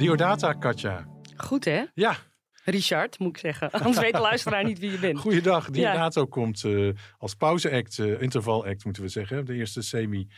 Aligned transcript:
Diodata, 0.00 0.52
Katja. 0.52 1.06
Goed 1.36 1.64
hè? 1.64 1.84
Ja, 1.94 2.16
Richard, 2.64 3.18
moet 3.18 3.28
ik 3.28 3.36
zeggen. 3.38 3.70
Anders 3.80 3.98
weet 3.98 4.12
de 4.12 4.20
luisteraar 4.20 4.64
niet 4.64 4.78
wie 4.78 4.90
je 4.90 4.98
bent. 4.98 5.18
goeiedag. 5.18 5.70
Diodato 5.70 6.26
komt 6.26 6.64
eh, 6.64 6.88
als 7.18 7.34
pauzeact, 7.34 7.98
uh, 7.98 8.22
intervalact 8.22 8.84
moeten 8.84 9.02
we 9.02 9.08
zeggen. 9.08 9.44
De 9.44 9.54
eerste 9.54 9.82
semi 9.82 10.28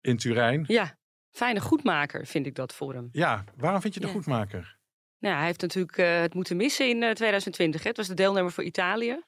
in 0.00 0.16
Turijn. 0.16 0.64
Ja, 0.66 0.98
fijne 1.30 1.60
goedmaker 1.60 2.26
vind 2.26 2.46
ik 2.46 2.54
dat 2.54 2.74
voor 2.74 2.94
hem. 2.94 3.08
Ja, 3.12 3.44
waarom 3.56 3.80
vind 3.80 3.94
je 3.94 4.00
de 4.00 4.06
Ja. 4.06 4.12
goedmaker? 4.12 4.78
Nou, 5.18 5.36
hij 5.36 5.46
heeft 5.46 5.60
natuurlijk 5.60 5.96
eh, 5.98 6.20
het 6.20 6.34
moeten 6.34 6.56
missen 6.56 6.88
in 6.88 7.02
eh, 7.02 7.10
2020. 7.10 7.82
Hè. 7.82 7.88
Het 7.88 7.96
was 7.96 8.08
de 8.08 8.14
deelnemer 8.14 8.52
voor 8.52 8.64
Italië 8.64 9.22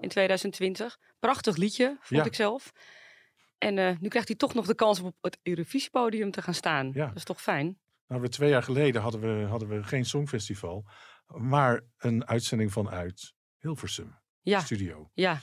in 0.00 0.08
2020. 0.08 0.98
Prachtig 1.20 1.56
liedje, 1.56 1.96
vond 2.00 2.20
Ja. 2.20 2.26
ik 2.26 2.34
zelf. 2.34 2.72
En 3.58 3.74
nu 4.00 4.08
krijgt 4.08 4.28
hij 4.28 4.36
toch 4.36 4.54
nog 4.54 4.66
de 4.66 4.74
kans 4.74 5.00
om 5.00 5.06
op 5.06 5.14
het 5.20 5.38
Eurovisiepodium 5.42 6.30
te 6.30 6.42
gaan 6.42 6.54
staan. 6.54 6.90
Ja. 6.94 7.06
Dat 7.06 7.16
is 7.16 7.24
toch 7.24 7.42
fijn? 7.42 7.78
Nou, 8.08 8.20
we 8.20 8.28
twee 8.28 8.50
jaar 8.50 8.62
geleden 8.62 9.02
hadden 9.02 9.20
we, 9.20 9.46
hadden 9.46 9.68
we 9.68 9.82
geen 9.82 10.04
songfestival, 10.04 10.84
maar 11.26 11.82
een 11.96 12.26
uitzending 12.26 12.72
vanuit 12.72 13.34
Hilversum 13.58 14.18
Ja, 14.40 14.60
studio. 14.60 15.10
ja. 15.14 15.40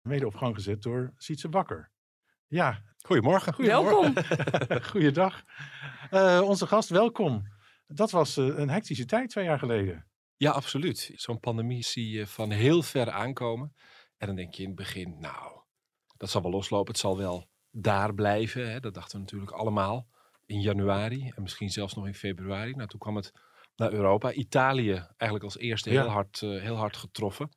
Mede 0.00 0.26
op 0.26 0.34
gang 0.34 0.54
gezet 0.54 0.82
door 0.82 1.12
Sietse 1.16 1.48
Bakker. 1.48 1.92
Ja, 2.46 2.82
Goedemorgen. 2.98 3.64
Welkom. 3.66 4.14
goeiedag. 4.90 5.42
Eh 6.10 6.40
onze 6.44 6.66
gast, 6.66 6.88
welkom. 6.88 7.42
Dat 7.86 8.10
was 8.10 8.36
eh, 8.36 8.44
een 8.46 8.68
hectische 8.70 9.04
tijd 9.04 9.30
twee 9.30 9.44
jaar 9.44 9.58
geleden. 9.58 10.06
Ja, 10.36 10.50
absoluut. 10.50 11.10
Zo'n 11.14 11.40
pandemie 11.40 11.84
zie 11.84 12.10
je 12.10 12.26
van 12.26 12.50
heel 12.50 12.82
ver 12.82 13.10
aankomen. 13.10 13.74
En 14.16 14.26
dan 14.26 14.36
denk 14.36 14.54
je 14.54 14.62
in 14.62 14.68
het 14.68 14.76
begin, 14.78 15.18
nou, 15.20 15.60
dat 16.16 16.30
zal 16.30 16.42
wel 16.42 16.50
loslopen. 16.50 16.92
Het 16.92 17.00
zal 17.00 17.16
wel 17.16 17.48
daar 17.70 18.14
blijven. 18.14 18.70
Hè. 18.70 18.80
Dat 18.80 18.94
dachten 18.94 19.16
we 19.16 19.22
natuurlijk 19.24 19.50
allemaal 19.52 20.08
in 20.48 20.60
januari 20.60 21.32
en 21.34 21.42
misschien 21.42 21.70
zelfs 21.70 21.94
nog 21.94 22.06
in 22.06 22.14
februari. 22.14 22.72
Nou, 22.74 22.88
toen 22.88 23.00
kwam 23.00 23.16
het 23.16 23.32
naar 23.76 23.92
Europa. 23.92 24.32
Italië 24.32 24.92
eigenlijk 25.16 25.42
als 25.44 25.58
eerste 25.58 25.90
Ja. 25.90 26.00
heel, 26.02 26.10
hard, 26.10 26.42
eh, 26.42 26.60
heel 26.60 26.76
hard 26.76 26.96
getroffen. 26.96 27.48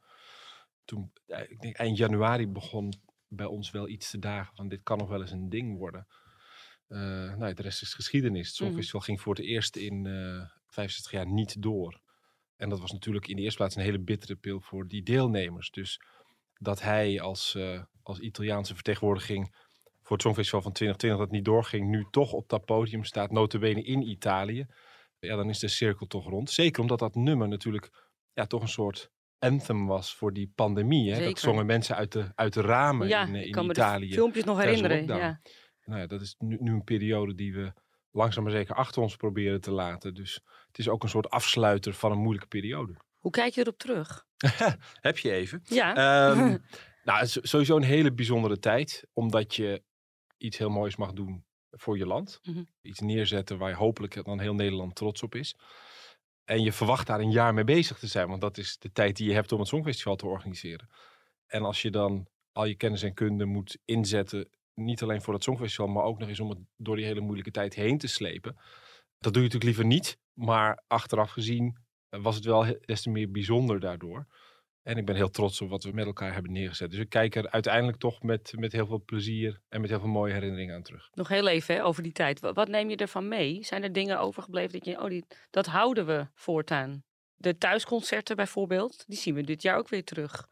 Toen, 0.85 1.11
ik 1.47 1.61
denk 1.61 1.75
eind 1.75 1.97
januari 1.97 2.47
begon 2.47 2.93
bij 3.27 3.45
ons 3.45 3.71
wel 3.71 3.87
iets 3.87 4.09
te 4.09 4.19
dagen 4.19 4.55
van 4.55 4.67
dit 4.67 4.83
kan 4.83 4.97
nog 4.97 5.09
wel 5.09 5.21
eens 5.21 5.31
een 5.31 5.49
ding 5.49 5.77
worden. 5.77 6.07
Eh, 6.87 6.97
nou, 7.35 7.53
de 7.53 7.61
rest 7.61 7.81
is 7.81 7.93
geschiedenis. 7.93 8.47
Het 8.47 8.55
Mhm. 8.55 8.63
Songfestival 8.63 9.01
ging 9.01 9.21
voor 9.21 9.35
het 9.35 9.43
eerst 9.45 9.75
in 9.75 10.05
eh 10.05 10.49
65 10.67 11.11
jaar 11.11 11.27
niet 11.27 11.61
door. 11.61 12.01
En 12.55 12.69
dat 12.69 12.79
was 12.79 12.91
natuurlijk 12.91 13.27
in 13.27 13.35
de 13.35 13.41
eerste 13.41 13.57
plaats 13.57 13.75
een 13.75 13.81
hele 13.83 13.99
bittere 13.99 14.35
pil 14.35 14.61
voor 14.61 14.87
die 14.87 15.03
deelnemers. 15.03 15.69
Dus 15.71 16.01
dat 16.53 16.81
hij 16.81 17.21
als, 17.21 17.57
als 18.03 18.19
Italiaanse 18.19 18.73
vertegenwoordiging 18.73 19.55
voor 20.11 20.19
het 20.19 20.29
Songfestival 20.29 20.61
van 20.61 20.71
2020 20.71 21.27
dat 21.27 21.31
niet 21.37 21.45
doorging, 21.45 21.89
nu 21.89 22.05
toch 22.11 22.31
op 22.31 22.49
dat 22.49 22.65
podium 22.65 23.03
staat, 23.03 23.31
notabene 23.31 23.83
in 23.83 24.09
Italië. 24.09 24.65
Ja, 25.19 25.35
dan 25.35 25.49
is 25.49 25.59
de 25.59 25.67
cirkel 25.67 26.07
toch 26.07 26.29
rond. 26.29 26.49
Zeker 26.49 26.81
omdat 26.81 26.99
dat 26.99 27.15
nummer 27.15 27.47
natuurlijk 27.47 27.89
ja, 28.33 28.45
toch 28.45 28.61
een 28.61 28.67
soort 28.67 29.11
anthem 29.39 29.87
was 29.87 30.15
voor 30.15 30.33
die 30.33 30.51
pandemie. 30.55 31.13
Hè? 31.13 31.23
Dat 31.23 31.39
zongen 31.39 31.65
mensen 31.65 31.95
uit 31.95 32.11
de, 32.11 32.31
uit 32.35 32.53
de 32.53 32.61
ramen 32.61 33.07
ja, 33.07 33.25
in, 33.25 33.35
eh, 33.35 33.39
ik 33.41 33.45
in 33.45 33.51
kan 33.51 33.65
me 33.65 33.71
Italië. 33.71 34.07
de 34.07 34.13
filmpjes 34.13 34.43
nog 34.43 34.57
herinneren. 34.57 35.05
Ja. 35.05 35.41
Nou 35.85 35.99
ja, 35.99 36.07
dat 36.07 36.21
is 36.21 36.35
nu, 36.37 36.57
nu 36.59 36.71
een 36.71 36.83
periode 36.83 37.35
die 37.35 37.53
we 37.53 37.73
langzaam 38.11 38.43
maar 38.43 38.51
zeker 38.51 38.75
achter 38.75 39.01
ons 39.01 39.15
proberen 39.15 39.61
te 39.61 39.71
laten. 39.71 40.13
Dus 40.13 40.41
het 40.67 40.79
is 40.79 40.89
ook 40.89 41.03
een 41.03 41.09
soort 41.09 41.29
afsluiter 41.29 41.93
van 41.93 42.11
een 42.11 42.21
moeilijke 42.21 42.47
periode. 42.47 42.95
Hoe 43.17 43.31
kijk 43.31 43.53
je 43.53 43.61
erop 43.61 43.77
terug? 43.77 44.25
Heb 45.01 45.17
je 45.17 45.31
even? 45.31 45.61
Ja. 45.63 45.95
Ehm, 45.95 46.37
nou, 47.07 47.19
het 47.19 47.27
is 47.27 47.37
sowieso 47.41 47.75
een 47.75 47.83
hele 47.83 48.13
bijzondere 48.13 48.59
tijd. 48.59 49.07
Omdat 49.13 49.55
je 49.55 49.83
iets 50.41 50.57
heel 50.57 50.69
moois 50.69 50.95
mag 50.95 51.13
doen 51.13 51.45
voor 51.71 51.97
je 51.97 52.05
land. 52.05 52.39
Mhm. 52.43 52.63
Iets 52.81 52.99
neerzetten 52.99 53.57
waar 53.57 53.69
je 53.69 53.75
hopelijk 53.75 54.23
dan 54.23 54.39
heel 54.39 54.55
Nederland 54.55 54.95
trots 54.95 55.23
op 55.23 55.35
is. 55.35 55.55
En 56.43 56.63
je 56.63 56.71
verwacht 56.71 57.07
daar 57.07 57.19
een 57.19 57.31
jaar 57.31 57.53
mee 57.53 57.63
bezig 57.63 57.99
te 57.99 58.07
zijn. 58.07 58.27
Want 58.27 58.41
dat 58.41 58.57
is 58.57 58.77
de 58.77 58.91
tijd 58.91 59.17
die 59.17 59.27
je 59.27 59.33
hebt 59.33 59.51
om 59.51 59.59
het 59.59 59.67
Songfestival 59.67 60.15
te 60.15 60.25
organiseren. 60.25 60.89
En 61.47 61.63
als 61.63 61.81
je 61.81 61.89
dan 61.89 62.27
al 62.51 62.65
je 62.65 62.75
kennis 62.75 63.03
en 63.03 63.13
kunde 63.13 63.45
moet 63.45 63.77
inzetten. 63.85 64.49
Niet 64.73 65.01
alleen 65.01 65.21
voor 65.21 65.33
het 65.33 65.43
Songfestival, 65.43 65.87
maar 65.87 66.03
ook 66.03 66.19
nog 66.19 66.29
eens 66.29 66.39
om 66.39 66.49
het 66.49 66.59
door 66.77 66.95
die 66.95 67.05
hele 67.05 67.19
moeilijke 67.21 67.51
tijd 67.51 67.73
heen 67.73 67.97
te 67.97 68.07
slepen. 68.07 68.55
Dat 69.17 69.33
doe 69.33 69.43
je 69.43 69.49
natuurlijk 69.49 69.63
liever 69.63 69.85
niet. 69.85 70.17
Maar 70.33 70.83
achteraf 70.87 71.31
gezien 71.31 71.77
eh, 72.09 72.21
was 72.21 72.35
het 72.35 72.45
wel 72.45 72.75
des 72.85 73.01
te 73.01 73.09
meer 73.09 73.31
bijzonder 73.31 73.79
daardoor. 73.79 74.27
En 74.83 74.97
ik 74.97 75.05
ben 75.05 75.15
heel 75.15 75.29
trots 75.29 75.61
op 75.61 75.69
wat 75.69 75.83
we 75.83 75.91
met 75.91 76.05
elkaar 76.05 76.33
hebben 76.33 76.51
neergezet. 76.51 76.91
Dus 76.91 76.99
ik 76.99 77.09
kijk 77.09 77.35
er 77.35 77.49
uiteindelijk 77.49 77.97
toch 77.97 78.23
met, 78.23 78.53
met 78.57 78.71
heel 78.71 78.87
veel 78.87 79.03
plezier 79.05 79.61
en 79.69 79.81
met 79.81 79.89
heel 79.89 79.99
veel 79.99 80.09
mooie 80.09 80.33
herinneringen 80.33 80.75
aan 80.75 80.81
terug. 80.83 81.09
Nog 81.13 81.27
heel 81.27 81.47
even 81.47 81.75
hè, 81.75 81.83
over 81.83 82.03
die 82.03 82.11
tijd. 82.11 82.39
Wa- 82.39 82.53
Wat 82.53 82.67
neem 82.67 82.89
je 82.89 82.95
ervan 82.95 83.27
mee? 83.27 83.63
Zijn 83.63 83.83
er 83.83 83.93
dingen 83.93 84.19
overgebleven 84.19 84.71
dat 84.71 84.85
je, 84.85 85.01
oh, 85.01 85.09
die, 85.09 85.25
dat 85.49 85.65
houden 85.65 86.05
we 86.05 86.27
voortaan? 86.33 87.03
De 87.35 87.57
thuisconcerten 87.57 88.35
bijvoorbeeld, 88.35 89.03
die 89.07 89.17
zien 89.17 89.35
we 89.35 89.41
dit 89.43 89.61
jaar 89.61 89.77
ook 89.77 89.89
weer 89.89 90.03
terug. 90.03 90.47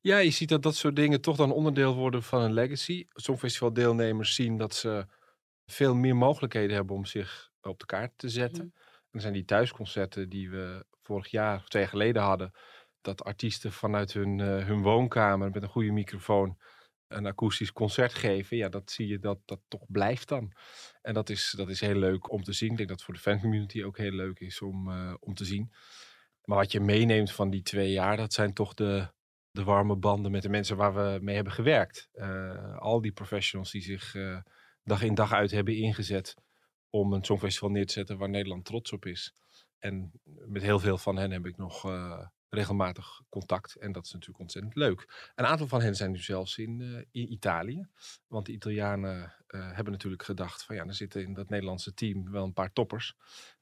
Ja, 0.00 0.18
je 0.18 0.30
ziet 0.30 0.48
dat 0.48 0.62
dat 0.62 0.74
soort 0.76 0.96
dingen 0.96 1.20
toch 1.20 1.36
dan 1.36 1.52
onderdeel 1.52 1.94
worden 1.94 2.22
van 2.22 2.42
een 2.42 2.52
legacy. 2.52 3.06
Songfestival 3.12 3.72
deelnemers 3.72 4.34
zien 4.34 4.56
dat 4.56 4.74
ze 4.74 5.06
veel 5.66 5.94
meer 5.94 6.16
mogelijkheden 6.16 6.76
hebben 6.76 6.96
om 6.96 7.04
zich 7.04 7.50
op 7.62 7.78
de 7.78 7.86
kaart 7.86 8.12
te 8.16 8.28
zetten. 8.28 8.64
Mhm. 8.66 8.76
En 8.76 9.10
dan 9.10 9.20
zijn 9.20 9.32
die 9.32 9.44
thuisconcerten 9.44 10.28
die 10.28 10.50
we 10.50 10.84
vorig 11.02 11.28
jaar 11.28 11.56
of 11.56 11.68
twee 11.68 11.82
jaar 11.82 11.90
geleden 11.90 12.22
hadden. 12.22 12.52
Dat 13.04 13.24
artiesten 13.24 13.72
vanuit 13.72 14.12
hun, 14.12 14.40
eh, 14.40 14.66
hun 14.66 14.82
woonkamer 14.82 15.50
met 15.50 15.62
een 15.62 15.68
goede 15.68 15.92
microfoon 15.92 16.58
een 17.08 17.26
akoestisch 17.26 17.72
concert 17.72 18.14
geven. 18.14 18.56
Ja, 18.56 18.68
dat 18.68 18.90
zie 18.90 19.06
je 19.06 19.18
dat 19.18 19.38
dat 19.44 19.60
toch 19.68 19.84
blijft 19.88 20.28
dan. 20.28 20.52
En 21.02 21.14
dat 21.14 21.30
is, 21.30 21.54
dat 21.56 21.68
is 21.68 21.80
heel 21.80 21.94
leuk 21.94 22.30
om 22.30 22.42
te 22.42 22.52
zien. 22.52 22.70
Ik 22.70 22.76
denk 22.76 22.88
dat 22.88 22.96
het 22.96 23.06
voor 23.06 23.14
de 23.14 23.20
fancommunity 23.20 23.82
ook 23.82 23.96
heel 23.96 24.12
leuk 24.12 24.40
is 24.40 24.62
om, 24.62 24.90
eh, 24.90 25.14
om 25.20 25.34
te 25.34 25.44
zien. 25.44 25.72
Maar 26.44 26.58
wat 26.58 26.72
je 26.72 26.80
meeneemt 26.80 27.32
van 27.32 27.50
die 27.50 27.62
twee 27.62 27.90
jaar, 27.90 28.16
dat 28.16 28.32
zijn 28.32 28.52
toch 28.52 28.74
de, 28.74 29.08
de 29.50 29.64
warme 29.64 29.96
banden 29.96 30.30
met 30.30 30.42
de 30.42 30.48
mensen 30.48 30.76
waar 30.76 30.94
we 30.94 31.18
mee 31.22 31.34
hebben 31.34 31.52
gewerkt. 31.52 32.08
Eh, 32.12 32.78
al 32.78 33.00
die 33.00 33.12
professionals 33.12 33.70
die 33.70 33.82
zich 33.82 34.16
dag 34.82 35.02
in 35.02 35.14
dag 35.14 35.32
uit 35.32 35.50
hebben 35.50 35.76
ingezet 35.76 36.34
om 36.90 37.12
een 37.12 37.24
songfestival 37.24 37.70
neer 37.70 37.86
te 37.86 37.92
zetten 37.92 38.18
waar 38.18 38.30
Nederland 38.30 38.64
trots 38.64 38.92
op 38.92 39.06
is. 39.06 39.34
En 39.78 40.12
met 40.24 40.62
heel 40.62 40.78
veel 40.78 40.98
van 40.98 41.16
hen 41.16 41.30
heb 41.30 41.46
ik 41.46 41.56
nog 41.56 41.84
regelmatig 42.54 43.20
contact. 43.28 43.74
En 43.74 43.92
dat 43.92 44.04
is 44.04 44.12
natuurlijk 44.12 44.40
ontzettend 44.40 44.74
leuk. 44.74 45.30
Een 45.34 45.46
aantal 45.46 45.66
van 45.66 45.80
hen 45.82 45.94
zijn 45.94 46.10
nu 46.10 46.18
zelfs 46.18 46.58
in, 46.58 46.80
eh, 46.80 47.22
in 47.22 47.32
Italië. 47.32 47.86
Want 48.26 48.46
de 48.46 48.52
Italianen 48.52 49.34
eh, 49.46 49.72
hebben 49.72 49.92
natuurlijk 49.92 50.22
gedacht 50.22 50.64
van 50.64 50.76
ja, 50.76 50.84
er 50.84 50.94
zitten 50.94 51.22
in 51.22 51.34
dat 51.34 51.48
Nederlandse 51.48 51.94
team 51.94 52.30
wel 52.30 52.44
een 52.44 52.52
paar 52.52 52.72
toppers. 52.72 53.14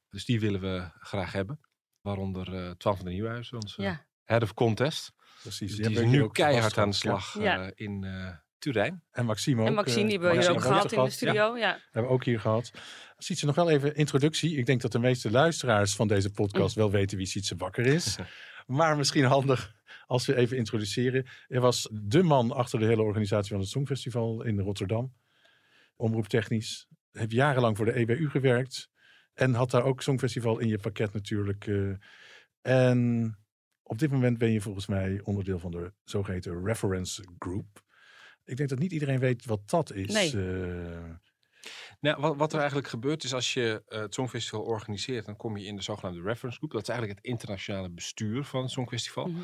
Dus 0.09 0.25
die 0.25 0.39
willen 0.39 0.61
we 0.61 0.89
graag 0.99 1.31
hebben. 1.31 1.59
Waaronder 2.01 2.53
eh 2.55 2.71
Twan 2.71 2.95
van 2.95 3.05
der 3.05 3.13
Nieuwhuizen, 3.13 3.55
onze 3.61 3.81
Ja. 3.81 4.05
head 4.23 4.41
of 4.43 4.53
contest. 4.53 5.13
Precies. 5.41 5.59
Dus 5.59 5.69
die 5.69 5.75
die 5.77 5.85
hebben 5.85 6.03
is 6.13 6.17
we 6.17 6.23
nu 6.23 6.31
keihard 6.31 6.77
aan 6.77 6.89
de 6.89 6.95
slag 6.95 7.39
Ja. 7.39 7.65
eh, 7.65 7.71
in 7.75 8.03
eh 8.03 8.29
Turijn. 8.57 9.03
En 9.11 9.25
Maxime 9.25 9.61
ook. 9.61 9.67
en 9.67 9.73
Maxine, 9.73 10.01
eh, 10.01 10.07
die 10.09 10.19
hebben 10.19 10.37
we 10.37 10.43
hier 10.43 10.53
Maxime 10.53 10.73
ook 10.73 10.81
gehad 10.81 10.91
in 10.91 10.97
de 10.97 11.03
ja. 11.05 11.09
studio. 11.09 11.57
Ja. 11.57 11.79
hebben 11.91 12.11
we 12.11 12.15
ook 12.17 12.23
hier 12.23 12.39
gehad. 12.39 12.71
Sietse, 13.17 13.45
nog 13.45 13.55
wel 13.55 13.69
even 13.69 13.95
introductie. 13.95 14.57
Ik 14.57 14.65
denk 14.65 14.81
dat 14.81 14.91
de 14.91 14.99
meeste 14.99 15.31
luisteraars 15.31 15.95
van 15.95 16.07
deze 16.07 16.31
podcast 16.31 16.75
wel 16.75 16.91
weten 16.91 17.17
wie 17.17 17.25
Sietse 17.25 17.55
Bakker 17.55 17.85
is. 17.85 18.15
maar 18.67 18.97
misschien 18.97 19.23
handig 19.23 19.75
als 20.05 20.25
we 20.25 20.35
even 20.35 20.57
introduceren. 20.57 21.25
Er 21.47 21.61
was 21.61 21.89
de 21.91 22.23
man 22.23 22.51
achter 22.51 22.79
de 22.79 22.85
hele 22.85 23.01
organisatie 23.01 23.51
van 23.51 23.59
het 23.59 23.69
Songfestival 23.69 24.43
in 24.43 24.59
Rotterdam. 24.59 25.13
Omroeptechnisch. 25.95 26.87
Heb 27.11 27.31
jarenlang 27.31 27.77
voor 27.77 27.85
de 27.85 27.93
EBU 27.93 28.29
gewerkt. 28.29 28.89
En 29.33 29.53
had 29.53 29.71
daar 29.71 29.83
ook 29.83 30.01
Songfestival 30.01 30.59
in 30.59 30.67
je 30.67 30.77
pakket 30.77 31.13
natuurlijk. 31.13 31.67
eh. 31.67 31.91
en 32.61 33.37
op 33.83 33.99
dit 33.99 34.11
moment 34.11 34.37
ben 34.37 34.51
je 34.51 34.61
volgens 34.61 34.87
mij 34.87 35.21
onderdeel 35.23 35.59
van 35.59 35.71
de 35.71 35.93
zogeheten 36.03 36.65
Reference 36.65 37.23
Group. 37.39 37.83
Ik 38.45 38.57
denk 38.57 38.69
dat 38.69 38.79
niet 38.79 38.91
iedereen 38.91 39.19
weet 39.19 39.45
wat 39.45 39.69
dat 39.69 39.91
is. 39.93 40.13
Nee. 40.13 40.31
eh. 40.31 41.09
Nou, 41.99 42.21
wat, 42.21 42.35
wat 42.37 42.51
er 42.53 42.59
eigenlijk 42.59 42.87
gebeurt 42.87 43.23
is 43.23 43.33
als 43.33 43.53
je 43.53 43.83
uh, 43.89 43.99
het 43.99 44.13
Songfestival 44.13 44.61
organiseert, 44.61 45.25
dan 45.25 45.35
kom 45.35 45.57
je 45.57 45.65
in 45.65 45.75
de 45.75 45.81
zogenaamde 45.81 46.21
reference 46.21 46.57
group. 46.57 46.71
Dat 46.71 46.81
is 46.81 46.89
eigenlijk 46.89 47.19
het 47.19 47.27
internationale 47.27 47.89
bestuur 47.89 48.43
van 48.43 48.61
het 48.61 48.71
Songfestival. 48.71 49.25
Mhm. 49.25 49.41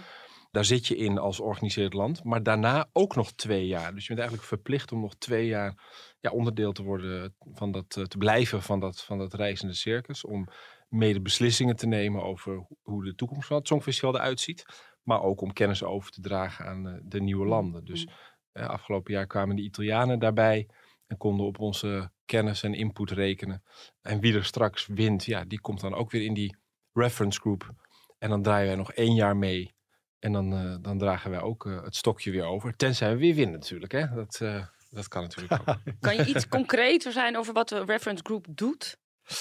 Daar 0.52 0.66
zit 0.66 0.88
je 0.88 0.96
in 0.96 1.18
als 1.18 1.36
georganiseerd 1.36 1.94
land, 1.94 2.24
maar 2.24 2.44
daarna 2.44 2.90
ook 2.94 3.16
nog 3.16 3.32
twee 3.32 3.68
jaar. 3.68 3.94
Dus 3.94 4.02
je 4.02 4.08
bent 4.08 4.20
eigenlijk 4.20 4.48
verplicht 4.48 4.92
om 4.92 5.02
nog 5.02 5.16
twee 5.16 5.48
jaar 5.48 5.84
ja, 6.20 6.32
onderdeel 6.32 6.72
te 6.72 6.84
worden 6.84 7.36
van 7.54 7.72
dat, 7.72 7.96
eh, 7.98 8.04
te 8.04 8.18
blijven 8.18 8.62
van 8.62 8.80
dat, 8.80 9.04
van 9.04 9.18
dat 9.18 9.34
reizende 9.34 9.74
circus. 9.74 10.26
Om 10.26 10.48
mede 10.88 11.22
beslissingen 11.22 11.76
te 11.76 11.88
nemen 11.88 12.24
over 12.24 12.68
hoe 12.82 13.04
de 13.04 13.16
toekomst 13.16 13.48
van 13.48 13.58
het 13.58 13.68
Songfestival 13.68 14.16
eruit 14.16 14.40
ziet. 14.40 14.66
Maar 15.04 15.22
ook 15.22 15.42
om 15.42 15.54
kennis 15.54 15.84
over 15.84 16.12
te 16.12 16.22
dragen 16.22 16.66
aan 16.66 16.88
eh, 16.88 16.94
de 17.04 17.22
nieuwe 17.22 17.46
landen. 17.46 17.86
Dus 17.86 18.06
Mhm. 18.06 18.66
afgelopen 18.66 19.14
jaar 19.14 19.28
kwamen 19.28 19.56
de 19.56 19.62
Italianen 19.62 20.20
daarbij 20.20 20.68
en 21.10 21.18
konden 21.18 21.46
op 21.46 21.60
onze 21.60 22.12
kennis 22.26 22.64
en 22.64 22.74
input 22.74 23.12
rekenen. 23.12 23.64
En 24.02 24.20
wie 24.20 24.34
er 24.36 24.46
straks 24.46 24.88
wint, 24.88 25.26
ja, 25.26 25.44
die 25.46 25.60
komt 25.62 25.82
dan 25.82 25.94
ook 25.94 26.12
weer 26.12 26.26
in 26.26 26.34
die 26.34 26.56
reference 26.94 27.40
group. 27.40 27.70
En 28.18 28.30
dan 28.30 28.42
draaien 28.42 28.68
wij 28.68 28.76
nog 28.76 28.94
één 28.94 29.16
jaar 29.16 29.38
mee. 29.38 29.74
En 30.20 30.32
dan, 30.32 30.54
eh, 30.54 30.76
dan 30.82 30.98
dragen 30.98 31.32
wij 31.32 31.42
ook 31.42 31.66
eh, 31.66 31.84
het 31.84 31.96
stokje 31.96 32.32
weer 32.32 32.44
over. 32.46 32.76
Tenzij 32.76 33.12
we 33.14 33.18
weer 33.20 33.36
winnen 33.36 33.60
natuurlijk. 33.60 33.92
Hè? 33.92 34.14
Dat, 34.14 34.40
eh, 34.42 34.66
dat 34.90 35.08
kan 35.08 35.22
natuurlijk 35.22 35.62
ook. 35.70 35.76
Kan 36.00 36.16
je 36.16 36.26
iets 36.26 36.48
concreter 36.48 37.12
zijn 37.12 37.38
over 37.38 37.54
wat 37.54 37.70
de 37.70 37.84
reference 37.86 38.24
group 38.24 38.46
doet? 38.50 38.98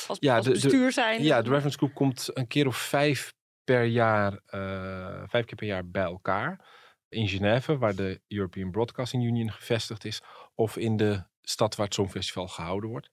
Als, 0.06 0.16
Ja, 0.20 0.36
als 0.36 0.44
de- 0.46 0.52
de- 0.52 0.60
bestuur 0.60 0.92
zijn? 0.92 1.22
Ja, 1.22 1.42
de 1.42 1.48
reference 1.48 1.76
group 1.78 1.94
komt 1.94 2.30
een 2.32 2.46
keer 2.46 2.66
of 2.66 2.76
vijf 2.76 3.34
per 3.64 3.84
jaar, 3.84 4.40
eh, 4.46 5.22
vijf 5.26 5.44
keer 5.44 5.56
per 5.56 5.66
jaar 5.66 5.88
bij 5.88 6.02
elkaar. 6.02 6.66
In 7.08 7.28
Genève, 7.28 7.78
waar 7.78 7.94
de 7.94 8.20
European 8.28 8.70
Broadcasting 8.70 9.24
Union 9.24 9.50
gevestigd 9.52 10.04
is. 10.04 10.20
Of 10.54 10.76
in 10.76 10.96
de 10.96 11.24
stad 11.48 11.76
waar 11.76 11.86
het 11.86 11.94
Songfestival 11.94 12.48
gehouden 12.48 12.90
wordt. 12.90 13.10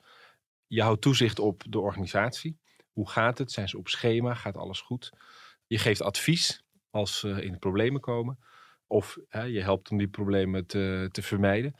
Je 0.67 0.81
houdt 0.81 1.01
toezicht 1.01 1.39
op 1.39 1.63
de 1.69 1.79
organisatie. 1.79 2.57
Hoe 2.91 3.09
gaat 3.09 3.37
het? 3.37 3.51
Zijn 3.51 3.69
ze 3.69 3.77
op 3.77 3.87
schema? 3.87 4.33
Gaat 4.33 4.57
alles 4.57 4.81
goed? 4.81 5.11
Je 5.67 5.77
geeft 5.77 6.01
advies 6.01 6.63
als 6.89 7.19
ze 7.19 7.43
in 7.43 7.59
problemen 7.59 8.01
komen. 8.01 8.39
Of 8.87 9.17
hè, 9.29 9.43
je 9.43 9.61
helpt 9.61 9.89
om 9.89 9.97
die 9.97 10.07
problemen 10.07 10.65
te, 10.65 11.09
te 11.11 11.21
vermijden. 11.21 11.75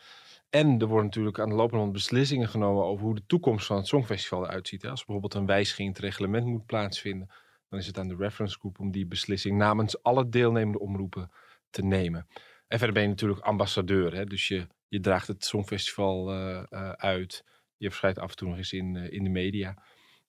En 0.50 0.80
er 0.80 0.88
worden 0.88 1.06
natuurlijk 1.06 1.40
aan 1.40 1.50
de 1.50 1.56
lopende 1.56 1.82
band 1.82 1.94
beslissingen 1.94 2.48
genomen 2.48 2.84
over 2.84 3.06
hoe 3.06 3.16
de 3.16 3.26
toekomst 3.28 3.66
van 3.66 3.78
het 3.78 3.88
Songfestival 3.88 4.44
eruit 4.46 4.68
ziet. 4.68 4.86
Als 4.86 5.06
bijvoorbeeld 5.06 5.34
een 5.34 5.46
wijziging 5.46 5.88
in 5.88 5.94
het 5.94 6.04
reglement 6.04 6.46
moet 6.46 6.66
plaatsvinden, 6.66 7.30
dan 7.70 7.80
is 7.80 7.88
het 7.88 7.98
aan 7.98 8.08
de 8.08 8.16
reference 8.16 8.60
group 8.60 8.80
om 8.80 8.92
die 8.92 9.06
beslissing 9.06 9.58
namens 9.58 10.04
alle 10.04 10.30
deelnemende 10.30 10.80
omroepen 10.80 11.32
te 11.70 11.84
nemen. 11.84 12.28
En 12.68 12.78
verder 12.78 12.94
ben 12.94 13.04
je 13.04 13.10
natuurlijk 13.10 13.40
ambassadeur, 13.40 14.16
hè? 14.16 14.26
dus 14.26 14.48
je, 14.48 14.68
je 14.88 15.00
draagt 15.00 15.28
het 15.28 15.46
Songfestival 15.46 16.32
eh, 16.32 16.64
eh, 16.70 16.90
uit. 16.90 17.44
Je 17.78 17.88
verschijnt 17.90 18.20
af 18.20 18.30
en 18.30 18.36
toe 18.36 18.48
nog 18.48 18.58
eens 18.58 18.74
in, 18.74 18.96
eh, 18.96 19.12
in 19.12 19.24
de 19.24 19.30
media. 19.30 19.74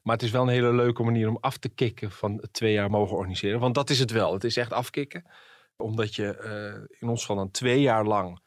Maar 0.02 0.14
het 0.14 0.24
is 0.24 0.30
wel 0.30 0.42
een 0.42 0.48
hele 0.48 0.72
leuke 0.74 1.02
manier 1.02 1.28
om 1.28 1.38
af 1.40 1.56
te 1.56 1.68
kicken 1.68 2.10
van 2.10 2.36
het 2.40 2.52
twee 2.52 2.72
jaar 2.72 2.90
mogen 2.90 3.16
organiseren. 3.16 3.60
Want 3.60 3.74
dat 3.74 3.90
is 3.90 3.98
het 3.98 4.10
wel. 4.10 4.32
Het 4.32 4.44
is 4.44 4.56
echt 4.56 4.72
afkicken. 4.72 5.30
Omdat 5.76 6.14
je 6.14 6.88
in 6.98 7.08
ons 7.08 7.20
geval 7.20 7.36
dan 7.36 7.50
twee 7.50 7.80
jaar 7.80 8.04
lang 8.04 8.40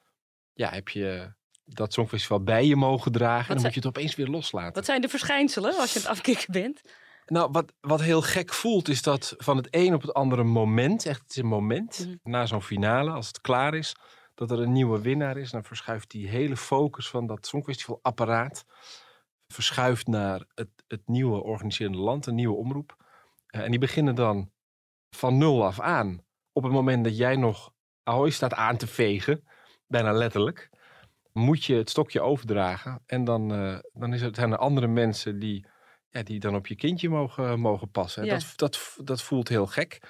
ja, 0.54 0.70
heb 0.70 0.90
je 0.90 1.34
dat 1.66 1.94
Songfestival 1.94 2.44
bij 2.44 2.66
je 2.66 2.76
mogen 2.76 3.12
dragen. 3.12 3.40
en 3.48 3.48
dan 3.48 3.60
zijn- 3.60 3.74
moet 3.74 3.84
je 3.84 3.88
het 3.90 3.98
opeens 3.98 4.16
weer 4.16 4.28
loslaten. 4.28 4.74
Wat 4.74 4.86
zijn 4.86 5.02
de 5.02 5.10
verschijnselen 5.10 5.78
als 5.78 5.94
je 5.94 6.00
het 6.00 6.08
afkicken 6.08 6.52
bent? 6.52 6.82
Nou, 7.26 7.50
wat, 7.52 7.74
wat 7.82 8.02
heel 8.02 8.22
gek 8.22 8.54
voelt, 8.54 8.88
is 8.88 9.02
dat 9.02 9.34
van 9.38 9.58
het 9.58 9.68
een 9.72 9.94
op 9.94 10.02
het 10.02 10.14
andere 10.14 10.44
moment, 10.44 11.06
echt 11.06 11.22
het 11.22 11.30
is 11.32 11.38
een 11.38 11.46
moment, 11.48 12.00
Mhm. 12.00 12.16
na 12.24 12.46
zo'n 12.46 12.62
finale, 12.62 13.12
als 13.12 13.28
het 13.28 13.42
klaar 13.42 13.74
is, 13.74 13.96
dat 14.40 14.52
er 14.52 14.60
een 14.60 14.72
nieuwe 14.72 15.02
winnaar 15.02 15.38
is. 15.38 15.52
Dan 15.52 15.64
verschuift 15.64 16.12
die 16.12 16.28
hele 16.28 16.58
focus 16.58 17.10
van 17.10 17.28
dat 17.28 17.48
Songfestival-apparaat, 17.48 18.66
verschuift 19.48 20.08
naar 20.08 20.46
het, 20.56 20.70
het 20.88 21.02
nieuwe 21.08 21.44
organiserende 21.44 21.98
land, 21.98 22.26
een 22.26 22.36
nieuwe 22.36 22.58
omroep. 22.58 22.96
Eh, 23.46 23.62
en 23.62 23.70
die 23.70 23.80
beginnen 23.80 24.16
dan 24.16 24.52
van 25.10 25.38
nul 25.38 25.66
af 25.66 25.80
aan. 25.80 26.24
Op 26.52 26.64
het 26.64 26.72
moment 26.72 27.04
dat 27.04 27.18
jij 27.18 27.36
nog 27.36 27.74
Ahoy 28.04 28.30
staat 28.30 28.54
aan 28.54 28.78
te 28.78 28.88
vegen, 28.88 29.48
bijna 29.88 30.12
letterlijk, 30.12 30.70
moet 31.32 31.64
je 31.64 31.76
het 31.76 31.90
stokje 31.90 32.22
overdragen. 32.22 33.02
En 33.06 33.24
dan, 33.24 33.54
eh, 33.54 33.80
dan 33.94 34.14
is 34.14 34.22
het, 34.22 34.36
zijn 34.36 34.52
er 34.52 34.58
andere 34.58 34.88
mensen 34.88 35.40
die, 35.40 35.66
ja, 36.10 36.24
die 36.24 36.40
dan 36.40 36.56
op 36.56 36.68
je 36.68 36.76
kindje 36.76 37.10
mogen, 37.10 37.60
mogen 37.60 37.92
passen. 37.92 38.26
Ja. 38.26 38.34
Dat, 38.34 38.54
dat, 38.56 38.98
dat 39.04 39.22
voelt 39.22 39.48
heel 39.48 39.68
gek. 39.68 40.02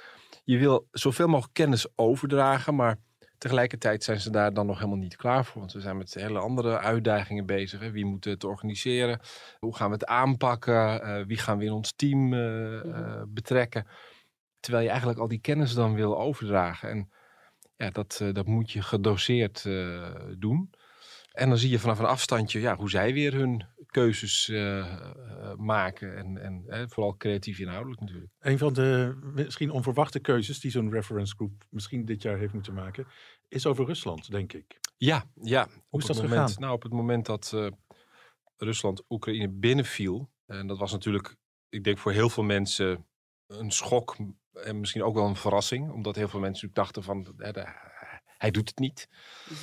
Je 0.43 0.57
wil 0.57 0.87
zoveel 0.91 1.27
mogelijk 1.27 1.53
kennis 1.53 1.97
overdragen, 1.97 2.75
maar 2.75 2.97
tegelijkertijd 3.39 4.03
zijn 4.03 4.19
ze 4.19 4.30
daar 4.30 4.53
dan 4.53 4.65
nog 4.65 4.77
helemaal 4.77 4.97
niet 4.97 5.15
klaar 5.15 5.45
voor. 5.45 5.59
Want 5.59 5.74
we 5.74 5.80
zijn 5.80 5.97
met 5.97 6.13
hele 6.13 6.39
andere 6.39 6.80
uitdagingen 6.80 7.45
bezig. 7.45 7.80
Hè. 7.80 7.91
Wie 7.91 8.06
moet 8.06 8.25
het 8.25 8.44
organiseren? 8.44 9.19
Hoe 9.59 9.75
gaan 9.75 9.88
we 9.88 9.94
het 9.94 10.06
aanpakken? 10.06 11.01
Eh, 11.01 11.25
wie 11.25 11.38
gaan 11.38 11.57
we 11.57 11.65
in 11.65 11.71
ons 11.71 11.94
team 11.95 12.33
eh, 12.33 12.80
eh, 12.80 13.24
betrekken? 13.27 13.88
Terwijl 14.59 14.83
je 14.83 14.89
eigenlijk 14.89 15.19
al 15.19 15.27
die 15.27 15.41
kennis 15.41 15.74
dan 15.74 15.94
wil 15.94 16.19
overdragen. 16.19 16.89
En 16.89 17.12
ja, 17.75 17.89
dat, 17.89 18.21
dat 18.31 18.45
moet 18.45 18.71
je 18.71 18.81
gedoseerd 18.81 19.63
doen. 20.38 20.69
En 21.31 21.50
dan 21.50 21.57
zie 21.57 21.69
je 21.69 21.80
vanaf 21.80 22.00
een 22.00 22.06
afstandje 22.06 22.59
ja, 22.59 22.75
hoe 22.75 22.89
zij 22.89 23.13
weer 23.13 23.33
hun 23.33 23.65
keuzes 23.91 24.50
eh, 24.50 24.80
eh, 24.80 25.56
maken. 25.56 26.18
En, 26.18 26.38
en 26.38 26.63
eh, 26.68 26.83
vooral 26.88 27.18
creatief 27.18 27.59
inhoudelijk 27.59 28.01
natuurlijk. 28.01 28.31
Een 28.39 28.57
van 28.57 28.74
de 28.74 29.18
misschien 29.33 29.71
onverwachte 29.71 30.19
keuzes 30.19 30.59
die 30.59 30.71
zo'n 30.71 30.91
reference 30.91 31.36
group 31.36 31.65
misschien 31.69 32.06
dit 32.06 32.21
jaar 32.21 32.38
heeft 32.38 32.53
moeten 32.53 32.74
maken, 32.74 33.07
is 33.47 33.65
over 33.65 33.86
Rusland, 33.86 34.31
denk 34.31 34.53
ik. 34.53 34.80
Ja, 34.97 35.25
ja. 35.41 35.68
Hoe 35.89 36.00
is 36.00 36.06
dat 36.06 36.15
moment, 36.15 36.33
gegaan? 36.33 36.62
Nou, 36.62 36.74
op 36.74 36.83
het 36.83 36.91
moment 36.91 37.25
dat 37.25 37.51
eh, 37.53 37.68
Rusland 38.57 39.03
Oekraïne 39.09 39.50
binnenviel. 39.50 40.30
En 40.45 40.68
dat 40.68 40.77
was 40.77 40.91
natuurlijk, 40.91 41.36
ik 41.69 41.83
denk 41.83 41.97
voor 41.97 42.12
heel 42.12 42.30
veel 42.30 42.44
mensen 42.44 43.06
een 43.47 43.71
schok. 43.71 44.18
En 44.53 44.80
misschien 44.80 45.03
ook 45.03 45.15
wel 45.15 45.27
een 45.27 45.36
verrassing. 45.36 45.91
Omdat 45.91 46.15
heel 46.15 46.27
veel 46.27 46.39
mensen 46.39 46.68
natuurlijk 46.68 46.95
dachten 46.95 47.03
van, 47.03 47.33
hij 48.38 48.51
doet 48.51 48.69
het 48.69 48.80
niet. 48.80 49.09
Mhm. 49.50 49.56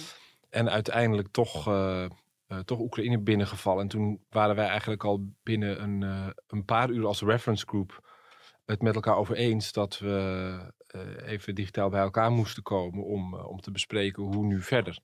En 0.48 0.70
uiteindelijk 0.70 1.28
toch, 1.30 1.66
eh, 1.66 2.06
eh, 2.46 2.58
toch 2.58 2.78
Oekraïne 2.78 3.18
binnengevallen. 3.18 3.82
En 3.82 3.88
toen 3.88 4.24
waren 4.30 4.56
wij 4.56 4.66
eigenlijk 4.66 5.04
al 5.04 5.26
binnen 5.42 5.82
een, 5.82 6.02
eh, 6.02 6.28
een 6.46 6.64
paar 6.64 6.90
uur 6.90 7.06
als 7.06 7.22
reference 7.22 7.66
group 7.66 8.14
het 8.64 8.82
met 8.82 8.94
elkaar 8.94 9.16
over 9.16 9.36
eens 9.36 9.72
dat 9.72 9.98
we 9.98 10.74
eh, 10.86 11.28
even 11.28 11.54
digitaal 11.54 11.88
bij 11.88 12.00
elkaar 12.00 12.30
moesten 12.30 12.62
komen 12.62 13.04
om, 13.04 13.34
om 13.34 13.60
te 13.60 13.70
bespreken 13.70 14.22
hoe 14.22 14.44
nu 14.44 14.62
verder. 14.62 14.98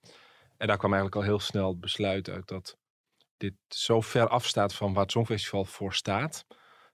En 0.57 0.67
daar 0.67 0.79
kwam 0.79 0.93
eigenlijk 0.93 1.23
al 1.23 1.29
heel 1.31 1.39
snel 1.41 1.69
het 1.69 1.81
besluit 1.81 2.29
uit 2.29 2.49
dat 2.49 2.77
dit 3.37 3.55
zo 3.69 4.01
ver 4.01 4.29
afstaat 4.29 4.75
van 4.75 4.93
waar 4.93 5.03
het 5.03 5.13
Songfestival 5.13 5.65
voor 5.65 5.95
staat. 5.95 6.47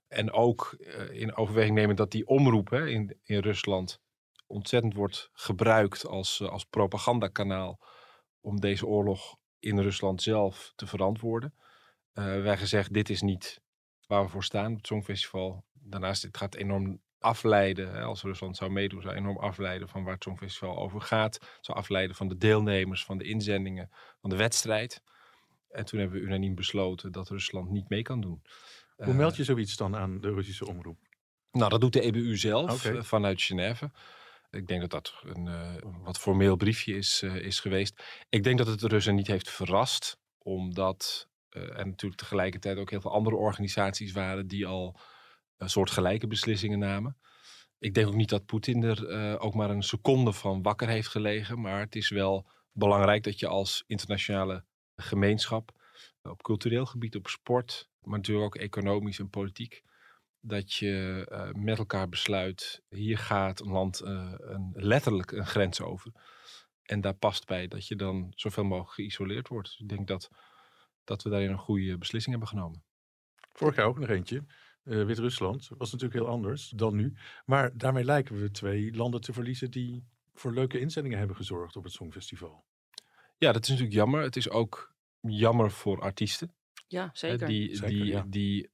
En 0.09 0.33
ook 0.33 0.77
in 1.11 1.37
overweging 1.37 1.75
nemen 1.75 1.97
dat 1.97 2.11
die 2.11 2.27
omroep 2.27 2.71
hè, 2.71 2.87
in, 2.87 3.19
in 3.23 3.39
Rusland 3.39 4.01
ontzettend 4.47 4.95
wordt 4.95 5.29
gebruikt 5.33 6.07
als, 6.07 6.43
als 6.43 6.65
propagandakanaal 6.65 7.81
om 8.41 8.61
deze 8.61 8.87
oorlog 8.87 9.37
in 9.61 9.79
Rusland 9.81 10.23
zelf 10.23 10.73
te 10.77 10.87
verantwoorden. 10.87 11.55
Eh, 12.13 12.25
wij 12.25 12.57
gezegd, 12.57 12.93
dit 12.93 13.11
is 13.11 13.21
niet 13.23 13.61
waar 14.07 14.23
we 14.23 14.29
voor 14.29 14.45
staan, 14.45 14.75
het 14.75 14.87
Songfestival. 14.87 15.65
Daarnaast, 15.73 16.23
het 16.23 16.37
gaat 16.37 16.55
enorm 16.55 17.01
afleiden, 17.19 17.91
hè, 17.93 18.03
als 18.03 18.23
Rusland 18.23 18.57
zou 18.57 18.71
meedoen, 18.71 19.03
zou 19.03 19.15
enorm 19.15 19.39
afleiden 19.39 19.89
van 19.89 20.05
waar 20.05 20.15
het 20.15 20.23
Songfestival 20.23 20.77
over 20.79 21.01
gaat. 21.01 21.35
Het 21.35 21.59
zou 21.61 21.79
afleiden 21.79 22.17
van 22.17 22.29
de 22.29 22.37
deelnemers, 22.37 23.05
van 23.05 23.19
de 23.19 23.25
inzendingen, 23.25 23.91
van 24.21 24.31
de 24.31 24.37
wedstrijd. 24.37 25.03
En 25.71 25.85
toen 25.85 26.01
hebben 26.01 26.21
we 26.21 26.27
unaniem 26.27 26.55
besloten 26.55 27.13
dat 27.13 27.29
Rusland 27.29 27.71
niet 27.71 27.89
mee 27.89 28.03
kan 28.03 28.21
doen. 28.21 28.43
Hoe 28.97 29.07
Eh, 29.07 29.15
meld 29.15 29.37
je 29.37 29.45
zoiets 29.45 29.77
dan 29.77 29.97
aan 29.97 30.21
de 30.21 30.31
Russische 30.33 30.67
omroep? 30.67 30.99
nou, 31.53 31.71
dat 31.71 31.81
doet 31.81 31.93
de 31.93 32.01
EBU 32.01 32.37
zelf 32.37 32.85
eh, 32.85 33.03
vanuit 33.03 33.43
Genève. 33.43 33.91
Ik 34.51 34.67
denk 34.67 34.81
dat 34.81 34.91
dat 34.91 35.15
een 35.23 35.47
eh, 35.47 35.75
wat 36.03 36.19
formeel 36.19 36.57
briefje 36.57 36.97
is, 36.97 37.23
eh, 37.23 37.37
is 37.37 37.61
geweest. 37.61 38.03
Ik 38.29 38.43
denk 38.43 38.59
dat 38.59 38.67
het 38.67 38.81
de 38.81 38.89
Russen 38.89 39.15
niet 39.15 39.27
heeft 39.27 39.51
verrast, 39.51 40.19
omdat 40.39 41.29
eh, 41.49 41.79
er 41.79 41.87
natuurlijk 41.87 42.21
tegelijkertijd 42.21 42.79
ook 42.79 42.91
heel 42.91 43.01
veel 43.01 43.13
andere 43.13 43.37
organisaties 43.37 44.13
waren 44.13 44.47
die 44.47 44.67
al 44.67 45.01
een 45.57 45.71
soort 45.71 45.91
gelijke 45.91 46.27
beslissingen 46.27 46.79
namen. 46.79 47.17
Ik 47.79 47.95
denk 47.95 48.07
ook 48.07 48.15
niet 48.15 48.29
dat 48.29 48.47
Poetin 48.47 48.83
er 48.83 49.09
eh, 49.09 49.35
ook 49.39 49.55
maar 49.55 49.71
een 49.71 49.83
seconde 49.83 50.33
van 50.33 50.63
wakker 50.63 50.89
heeft 50.89 51.09
gelegen, 51.09 51.61
maar 51.61 51.81
het 51.81 51.95
is 51.95 52.09
wel 52.09 52.47
belangrijk 52.73 53.23
dat 53.23 53.39
je 53.39 53.47
als 53.47 53.85
internationale 53.87 54.65
gemeenschap 54.97 55.71
op 56.23 56.43
cultureel 56.43 56.87
gebied, 56.87 57.17
op 57.17 57.29
sport, 57.29 57.89
maar 58.01 58.19
natuurlijk 58.19 58.47
ook 58.47 58.63
economisch 58.63 59.19
en 59.19 59.31
politiek, 59.31 59.83
dat 60.41 60.73
je 60.73 61.27
eh, 61.31 61.53
met 61.53 61.79
elkaar 61.79 62.09
besluit, 62.09 62.83
hier 62.89 63.19
gaat 63.19 63.61
een 63.61 63.71
land 63.71 64.01
eh, 64.01 64.35
een, 64.37 64.73
letterlijk 64.75 65.33
een 65.33 65.47
grens 65.47 65.81
over. 65.81 66.13
En 66.83 67.01
daar 67.01 67.15
past 67.15 67.47
bij 67.47 67.69
dat 67.69 67.87
je 67.87 67.97
dan 67.97 68.33
zoveel 68.37 68.65
mogelijk 68.65 68.95
geïsoleerd 68.95 69.49
wordt. 69.49 69.69
Dus 69.69 69.79
ik 69.81 69.89
denk 69.89 70.07
dat, 70.09 70.31
dat 71.05 71.23
we 71.23 71.31
daarin 71.31 71.51
een 71.51 71.59
goede 71.59 71.99
beslissing 71.99 72.37
hebben 72.37 72.59
genomen. 72.59 72.83
Vorig 73.53 73.77
jaar 73.77 73.87
ook 73.87 73.99
nog 73.99 74.09
eentje. 74.09 74.45
eh, 74.85 75.05
Wit-Rusland 75.05 75.69
was 75.79 75.93
natuurlijk 75.93 76.21
heel 76.21 76.33
anders 76.33 76.69
dan 76.69 76.95
nu. 76.97 77.15
Maar 77.45 77.71
daarmee 77.77 78.05
lijken 78.05 78.41
we 78.41 78.51
twee 78.51 78.95
landen 78.97 79.21
te 79.21 79.33
verliezen 79.33 79.71
die 79.71 80.05
voor 80.35 80.53
leuke 80.53 80.81
inzendingen 80.81 81.19
hebben 81.19 81.37
gezorgd 81.37 81.77
op 81.77 81.85
het 81.85 81.93
Songfestival. 81.93 82.65
Ja, 83.39 83.53
dat 83.53 83.63
is 83.63 83.69
natuurlijk 83.69 83.97
jammer. 83.97 84.23
Het 84.23 84.37
is 84.37 84.51
ook 84.51 84.95
jammer 85.21 85.71
voor 85.71 86.01
artiesten. 86.01 86.55
Ja, 86.87 87.11
zeker. 87.13 87.47
Die, 87.47 87.75
Zeker, 87.77 87.89
die, 87.89 88.05
ja. 88.05 88.25
die, 88.29 88.71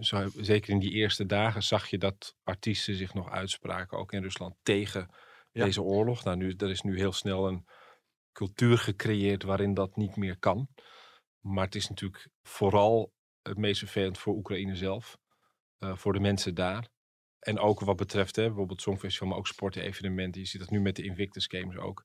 zo, 0.00 0.28
zeker 0.36 0.70
in 0.70 0.78
die 0.78 0.92
eerste 0.92 1.26
dagen 1.26 1.62
zag 1.62 1.86
je 1.86 1.98
dat 1.98 2.36
artiesten 2.44 2.94
zich 2.94 3.14
nog 3.14 3.30
uitspraken, 3.30 3.98
ook 3.98 4.12
in 4.12 4.22
Rusland, 4.22 4.54
tegen 4.62 5.10
Ja. 5.52 5.64
deze 5.64 5.82
oorlog. 5.82 6.24
Nou, 6.24 6.36
nu, 6.36 6.54
er 6.56 6.70
is 6.70 6.80
nu 6.82 6.96
heel 6.96 7.12
snel 7.12 7.48
een 7.48 7.66
cultuur 8.32 8.78
gecreëerd 8.78 9.42
waarin 9.42 9.74
dat 9.74 9.96
niet 9.96 10.16
meer 10.16 10.38
kan. 10.38 10.68
Maar 11.40 11.64
het 11.64 11.74
is 11.74 11.88
natuurlijk 11.88 12.28
vooral 12.42 13.12
het 13.42 13.58
meest 13.58 13.78
vervelend 13.78 14.18
voor 14.18 14.34
Oekraïne 14.34 14.76
zelf, 14.76 15.18
eh, 15.78 15.96
voor 15.96 16.12
de 16.12 16.20
mensen 16.20 16.54
daar. 16.54 16.88
En 17.38 17.58
ook 17.58 17.80
wat 17.80 17.96
betreft 17.96 18.36
hè, 18.36 18.46
bijvoorbeeld 18.46 18.82
Songfestival, 18.82 19.28
maar 19.28 19.36
ook 19.38 19.46
sportevenementen. 19.46 20.40
Je 20.40 20.46
ziet 20.46 20.60
dat 20.60 20.70
nu 20.70 20.80
met 20.80 20.96
de 20.96 21.02
Invictus 21.04 21.46
Games 21.46 21.76
ook. 21.76 22.02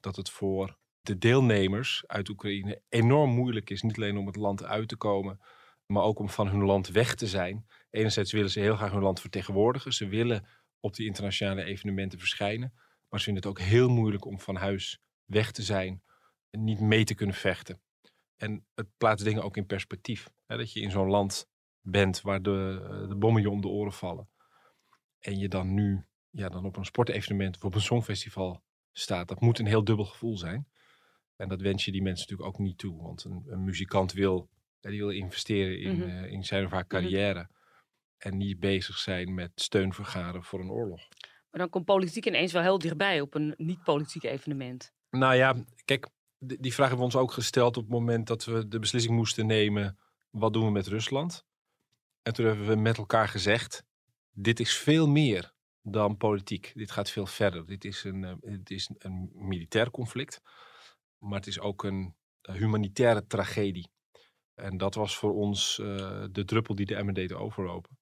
Dat 0.00 0.16
het 0.16 0.30
voor 0.30 0.76
de 1.00 1.18
deelnemers 1.18 2.04
uit 2.06 2.28
Oekraïne 2.28 2.82
enorm 2.88 3.30
moeilijk 3.30 3.70
is. 3.70 3.82
Niet 3.82 3.96
alleen 3.96 4.16
om 4.16 4.26
het 4.26 4.36
land 4.36 4.64
uit 4.64 4.88
te 4.88 4.96
komen, 4.96 5.40
maar 5.86 6.02
ook 6.02 6.18
om 6.18 6.28
van 6.28 6.48
hun 6.48 6.64
land 6.64 6.88
weg 6.88 7.14
te 7.14 7.26
zijn. 7.26 7.66
Enerzijds 7.90 8.32
willen 8.32 8.50
ze 8.50 8.60
heel 8.60 8.76
graag 8.76 8.92
hun 8.92 9.02
land 9.02 9.20
vertegenwoordigen. 9.20 9.92
Ze 9.92 10.06
willen 10.06 10.46
op 10.80 10.94
die 10.94 11.06
internationale 11.06 11.64
evenementen 11.64 12.18
verschijnen. 12.18 12.72
Maar 13.08 13.18
ze 13.18 13.24
vinden 13.24 13.42
het 13.42 13.52
ook 13.52 13.66
heel 13.66 13.88
moeilijk 13.88 14.24
om 14.24 14.40
van 14.40 14.56
huis 14.56 15.00
weg 15.24 15.52
te 15.52 15.62
zijn 15.62 16.02
en 16.50 16.64
niet 16.64 16.80
mee 16.80 17.04
te 17.04 17.14
kunnen 17.14 17.36
vechten. 17.36 17.80
En 18.36 18.66
het 18.74 18.86
plaatst 18.96 19.24
dingen 19.24 19.42
ook 19.42 19.56
in 19.56 19.66
perspectief. 19.66 20.30
Hè, 20.46 20.56
dat 20.56 20.72
je 20.72 20.80
in 20.80 20.90
zo'n 20.90 21.08
land 21.08 21.48
bent 21.80 22.20
waar 22.20 22.42
de, 22.42 22.80
eh, 22.82 23.08
de 23.08 23.16
bommen 23.16 23.42
je 23.42 23.50
om 23.50 23.60
de 23.60 23.68
oren 23.68 23.92
vallen. 23.92 24.28
En 25.18 25.38
je 25.38 25.48
dan 25.48 25.74
nu 25.74 26.06
ja, 26.30 26.48
dan 26.48 26.64
op 26.64 26.76
een 26.76 26.84
sportevenement 26.84 27.56
of 27.56 27.64
op 27.64 27.74
een 27.74 27.80
songfestival 27.80 28.62
staat. 28.92 29.28
Dat 29.28 29.40
moet 29.40 29.58
een 29.58 29.66
heel 29.66 29.84
dubbel 29.84 30.04
gevoel 30.04 30.38
zijn. 30.38 30.68
En 31.36 31.48
dat 31.48 31.60
wens 31.60 31.84
je 31.84 31.92
die 31.92 32.02
mensen 32.02 32.28
natuurlijk 32.28 32.58
ook 32.58 32.66
niet 32.66 32.78
toe. 32.78 33.02
Want 33.02 33.24
een, 33.24 33.44
een 33.46 33.64
muzikant 33.64 34.12
wil, 34.12 34.48
hè, 34.84 34.90
die 34.90 34.98
wil 35.00 35.10
investeren 35.10 35.80
in, 35.80 35.96
Mhm. 35.98 36.08
eh, 36.08 36.32
in 36.32 36.44
zijn 36.44 36.64
of 36.64 36.70
haar 36.70 36.86
carrière. 36.86 37.48
En 38.18 38.36
niet 38.36 38.60
bezig 38.60 38.98
zijn 38.98 39.34
met 39.34 39.50
steun 39.54 39.92
vergaren 39.92 40.42
voor 40.44 40.60
een 40.60 40.70
oorlog. 40.70 41.00
Maar 41.50 41.60
dan 41.60 41.68
komt 41.70 41.84
politiek 41.84 42.26
ineens 42.26 42.52
wel 42.52 42.62
heel 42.62 42.78
dichtbij 42.78 43.20
op 43.20 43.34
een 43.34 43.54
niet-politiek 43.56 44.22
evenement. 44.22 44.92
Nou 45.10 45.34
ja, 45.34 45.54
kijk, 45.84 46.08
die 46.38 46.74
vraag 46.74 46.88
hebben 46.88 47.06
we 47.08 47.12
ons 47.14 47.22
ook 47.22 47.32
gesteld 47.32 47.76
op 47.76 47.82
het 47.82 47.92
moment 47.92 48.26
dat 48.26 48.44
we 48.44 48.68
de 48.68 48.78
beslissing 48.78 49.14
moesten 49.16 49.46
nemen. 49.46 49.98
Wat 50.30 50.52
doen 50.52 50.64
we 50.64 50.70
met 50.70 50.86
Rusland? 50.86 51.44
En 52.22 52.32
toen 52.32 52.46
hebben 52.46 52.66
we 52.66 52.76
met 52.76 52.98
elkaar 52.98 53.28
gezegd, 53.28 53.84
dit 54.30 54.60
is 54.60 54.76
veel 54.76 55.08
meer 55.08 55.52
dan 55.82 56.16
politiek. 56.16 56.72
Dit 56.74 56.90
gaat 56.90 57.10
veel 57.10 57.26
verder. 57.26 57.66
Dit 57.66 57.84
is 57.84 58.04
een, 58.04 58.24
eh, 58.24 58.34
het 58.40 58.70
is 58.70 58.90
een 58.98 59.30
militair 59.34 59.90
conflict. 59.90 60.40
Maar 61.18 61.38
het 61.38 61.46
is 61.46 61.60
ook 61.60 61.84
een 61.84 62.14
eh, 62.40 62.54
humanitaire 62.54 63.26
tragedie. 63.26 63.88
En 64.54 64.76
dat 64.76 64.94
was 64.94 65.16
voor 65.16 65.34
ons 65.34 65.78
eh, 65.78 66.24
de 66.30 66.44
druppel 66.44 66.74
die 66.74 66.86
de 66.86 66.94
emmer 66.94 67.14
deed 67.14 67.32
overlopen. 67.32 67.98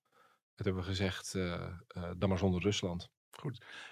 Dat 0.54 0.66
hebben 0.66 0.82
we 0.82 0.88
gezegd, 0.88 1.34
eh, 1.34 1.52
eh, 1.88 2.10
dan 2.16 2.28
maar 2.28 2.38
zonder 2.38 2.62
Rusland. 2.62 3.10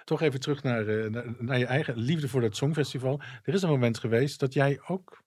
Toch 0.05 0.21
even 0.21 0.41
terug 0.41 0.63
naar, 0.63 1.11
naar, 1.11 1.35
naar 1.39 1.59
je 1.59 1.67
eigen 1.67 1.97
liefde 1.97 2.29
voor 2.29 2.43
het 2.43 2.57
Songfestival. 2.57 3.21
Er 3.43 3.55
is 3.55 3.63
een 3.63 3.69
moment 3.69 3.99
geweest 3.99 4.41
dat 4.41 4.53
jij 4.53 4.81
ook 4.87 5.23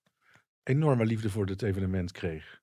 enorme 0.63 1.06
liefde 1.06 1.30
voor 1.30 1.46
dit 1.46 1.62
evenement 1.62 2.12
kreeg. 2.12 2.62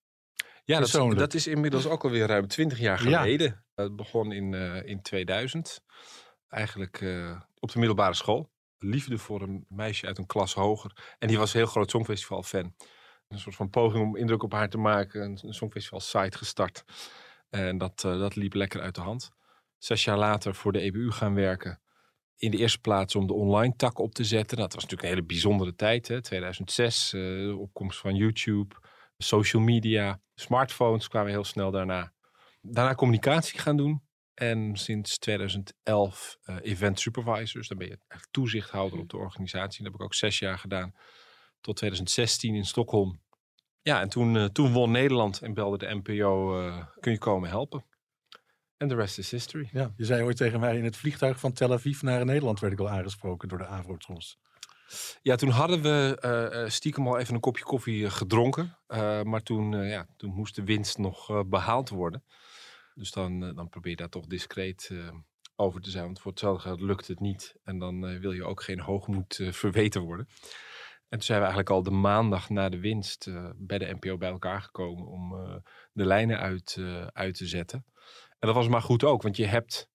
Ja, 0.65 0.81
dat 0.81 1.19
dat 1.19 1.35
is 1.35 1.47
inmiddels 1.47 1.87
ook 1.87 2.05
alweer 2.05 2.27
ruim 2.27 2.47
twintig 2.47 2.79
jaar 2.79 3.09
Ja. 3.09 3.21
geleden. 3.21 3.65
Het 3.75 3.97
begon 3.97 4.33
in, 4.33 4.55
in 4.85 5.03
2000. 5.03 5.83
Eigenlijk 6.49 6.97
op 7.59 7.73
de 7.73 7.79
middelbare 7.79 8.15
school. 8.15 8.51
Liefde 8.79 9.19
voor 9.19 9.43
een 9.43 9.65
meisje 9.69 10.07
uit 10.07 10.19
een 10.19 10.27
klas 10.27 10.55
hoger. 10.55 11.15
En 11.19 11.29
die 11.29 11.39
was 11.39 11.53
een 11.53 11.61
heel 11.61 11.69
groot 11.69 11.91
Songfestival-fan. 11.91 12.75
Een 13.31 13.39
soort 13.39 13.57
van 13.57 13.71
poging 13.71 14.05
om 14.05 14.17
indruk 14.17 14.43
op 14.43 14.53
haar 14.53 14.69
te 14.69 14.79
maken. 14.79 15.23
Een, 15.23 15.39
een 15.43 15.55
Songfestival-site 15.55 16.39
gestart. 16.39 16.85
En 17.51 17.79
dat, 17.79 18.05
eh, 18.05 18.19
dat 18.19 18.37
liep 18.37 18.55
lekker 18.55 18.81
uit 18.81 18.95
de 18.95 19.01
hand. 19.01 19.31
Zes 19.79 20.05
jaar 20.05 20.19
later 20.19 20.55
voor 20.55 20.73
de 20.73 20.81
EBU 20.81 21.11
gaan 21.11 21.35
werken. 21.35 21.81
In 22.37 22.51
de 22.51 22.57
eerste 22.57 22.81
plaats 22.81 23.15
om 23.15 23.27
de 23.27 23.33
online 23.33 23.77
tak 23.77 23.99
op 23.99 24.15
te 24.15 24.25
zetten. 24.25 24.57
Dat 24.57 24.75
was 24.75 24.83
natuurlijk 24.83 25.03
een 25.03 25.15
hele 25.15 25.27
bijzondere 25.27 25.75
tijd. 25.75 26.09
Hè? 26.09 26.23
2006, 26.23 27.13
eh, 27.13 27.21
de 27.21 27.57
opkomst 27.59 27.99
van 27.99 28.15
YouTube, 28.15 28.75
social 29.19 29.63
media, 29.63 30.21
smartphones 30.35 31.09
kwamen 31.09 31.31
heel 31.31 31.45
snel 31.45 31.71
daarna. 31.71 32.13
Daarna 32.61 32.95
communicatie 32.95 33.59
gaan 33.59 33.77
doen. 33.77 34.03
En 34.35 34.77
sinds 34.77 35.19
2011 35.19 36.39
eh, 36.43 36.57
event 36.63 37.01
supervisors. 37.01 37.69
Dan 37.69 37.79
ben 37.79 37.89
je 37.89 37.99
toezichthouder 38.31 38.99
op 38.99 39.09
de 39.09 39.17
organisatie. 39.17 39.83
Dat 39.83 39.93
heb 39.93 40.01
ik 40.01 40.07
ook 40.07 40.15
zes 40.15 40.39
jaar 40.39 40.59
gedaan. 40.59 40.95
Tot 41.61 41.77
2016 41.77 42.55
in 42.55 42.65
Stockholm. 42.65 43.21
Ja, 43.83 44.01
en 44.01 44.09
toen, 44.09 44.37
eh, 44.37 44.45
toen 44.45 44.73
won 44.73 44.91
Nederland 44.91 45.41
en 45.41 45.55
belde 45.55 45.79
de 45.79 45.95
NPO, 45.95 46.61
eh, 46.61 46.87
kun 47.01 47.13
je 47.13 47.19
komen 47.19 47.49
helpen? 47.49 47.85
En 48.77 48.89
de 48.89 48.95
rest 48.95 49.19
is 49.19 49.31
history. 49.31 49.69
Ja, 49.73 49.93
je 49.97 50.05
zei 50.05 50.23
ooit 50.23 50.37
tegen 50.37 50.61
mij 50.61 50.77
in 50.77 50.85
het 50.85 50.97
vliegtuig 50.97 51.41
van 51.41 51.53
Tel 51.53 51.73
Aviv 51.73 52.03
naar 52.03 52.25
Nederland 52.25 52.61
werd 52.61 52.73
ik 52.73 52.81
al 52.81 52.89
aangesproken 52.91 53.49
door 53.49 53.59
de 53.59 53.67
Avrotros. 53.67 54.39
Ja, 55.23 55.37
toen 55.37 55.49
hadden 55.49 55.83
we 55.83 56.19
eh, 56.21 56.69
stiekem 56.69 57.07
al 57.07 57.19
even 57.19 57.35
een 57.35 57.41
kopje 57.41 57.65
koffie 57.65 58.11
gedronken. 58.11 58.79
Maar 59.25 59.43
toen, 59.43 59.87
ja, 59.87 60.07
toen 60.17 60.35
moest 60.35 60.55
de 60.55 60.65
winst 60.65 60.99
nog 60.99 61.31
eh, 61.31 61.41
behaald 61.47 61.89
worden. 61.89 62.25
Dus 62.95 63.11
dan, 63.11 63.55
dan 63.55 63.69
probeer 63.69 63.91
je 63.91 63.97
daar 63.97 64.09
toch 64.09 64.27
discreet 64.27 64.91
over 65.57 65.81
te 65.81 65.91
zijn. 65.91 66.05
Want 66.05 66.21
voor 66.21 66.31
hetzelfde 66.31 66.63
geld 66.63 66.81
lukt 66.81 67.09
het 67.09 67.21
niet. 67.21 67.55
En 67.65 67.79
dan 67.79 68.19
wil 68.21 68.33
je 68.33 68.45
ook 68.45 68.63
geen 68.63 68.81
hoogmoed 68.81 69.41
verweten 69.51 70.01
worden. 70.01 70.29
En 71.11 71.19
toen 71.19 71.27
zijn 71.27 71.39
we 71.39 71.45
eigenlijk 71.45 71.71
al 71.71 71.83
de 71.83 71.91
maandag 71.91 72.49
na 72.49 72.69
de 72.69 72.81
winst 72.81 73.27
eh, 73.27 73.51
bij 73.57 73.79
de 73.79 73.97
NPO 74.01 74.17
bij 74.17 74.31
elkaar 74.31 74.63
gekomen 74.63 75.07
om 75.07 75.35
eh, 75.35 75.57
de 75.93 76.07
lijnen 76.07 76.39
uit, 76.39 76.77
eh, 76.79 77.07
uit 77.07 77.35
te 77.35 77.47
zetten. 77.47 77.85
En 78.39 78.47
dat 78.47 78.55
was 78.55 78.69
maar 78.69 78.83
goed 78.83 79.05
ook, 79.05 79.23
want 79.23 79.37
je 79.37 79.47
hebt 79.47 79.89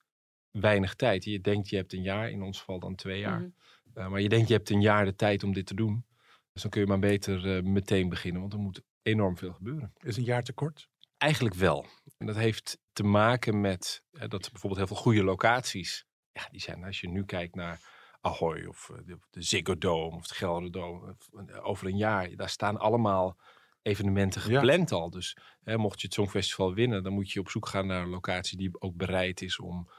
weinig 0.52 0.96
tijd. 0.96 1.24
Je 1.24 1.42
denkt 1.42 1.70
je 1.70 1.76
hebt 1.76 1.94
een 1.94 2.02
jaar, 2.02 2.30
in 2.30 2.42
ons 2.42 2.60
geval 2.60 2.80
dan 2.80 2.96
twee 2.96 3.20
jaar. 3.20 3.40
Mhm. 3.40 3.50
Uh, 3.96 4.08
maar 4.08 4.22
je 4.22 4.30
denkt, 4.30 4.48
je 4.48 4.54
hebt 4.54 4.70
een 4.70 4.82
jaar 4.82 5.06
de 5.06 5.16
tijd 5.16 5.44
om 5.44 5.54
dit 5.54 5.66
te 5.66 5.74
doen. 5.74 6.06
Dus 6.54 6.62
dan 6.62 6.72
kun 6.72 6.82
je 6.82 6.88
maar 6.88 7.00
beter 7.00 7.46
uh, 7.46 7.64
meteen 7.64 8.10
beginnen, 8.10 8.42
want 8.42 8.54
er 8.54 8.60
moet 8.60 8.82
enorm 9.02 9.38
veel 9.38 9.54
gebeuren. 9.54 9.94
Is 9.98 10.18
een 10.18 10.24
jaar 10.24 10.44
te 10.44 10.54
kort? 10.54 10.90
Eigenlijk 11.18 11.56
wel. 11.56 11.86
En 12.18 12.26
dat 12.26 12.36
heeft 12.36 12.78
te 12.94 13.04
maken 13.04 13.62
met 13.62 14.04
uh, 14.12 14.20
dat 14.20 14.52
bijvoorbeeld 14.52 14.78
heel 14.78 14.88
veel 14.88 15.04
goede 15.04 15.24
locaties. 15.24 16.06
Ja, 16.32 16.48
die 16.52 16.62
zijn, 16.62 16.84
als 16.84 17.00
je 17.00 17.10
nu 17.10 17.26
kijkt 17.26 17.56
naar 17.56 17.95
Ahoy 18.26 18.66
of 18.66 18.90
uh, 18.92 18.98
de, 19.06 19.18
de 19.32 19.42
Ziggo 19.42 19.78
Dome 19.78 20.16
of 20.16 20.28
de 20.28 20.36
Gelderdoom. 20.36 21.18
Over 21.62 21.88
een 21.88 21.98
jaar, 21.98 22.36
daar 22.36 22.50
staan 22.50 22.78
allemaal 22.78 23.38
evenementen 23.82 24.42
gepland 24.42 24.90
ja. 24.90 24.96
al. 24.96 25.10
Dus 25.10 25.38
hè, 25.64 25.78
mocht 25.78 26.02
je 26.02 26.06
het 26.06 26.16
Songfestival 26.16 26.74
winnen, 26.74 27.04
dan 27.04 27.14
moet 27.14 27.32
je 27.32 27.40
op 27.40 27.50
zoek 27.50 27.68
gaan 27.68 27.88
naar 27.88 28.02
een 28.02 28.10
locatie 28.10 28.58
die 28.58 28.82
ook 28.82 28.96
bereid 28.96 29.42
is 29.42 29.60
om 29.60 29.90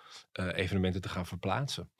uh, 0.40 0.56
evenementen 0.56 1.00
te 1.00 1.08
gaan 1.08 1.26
verplaatsen 1.26 1.90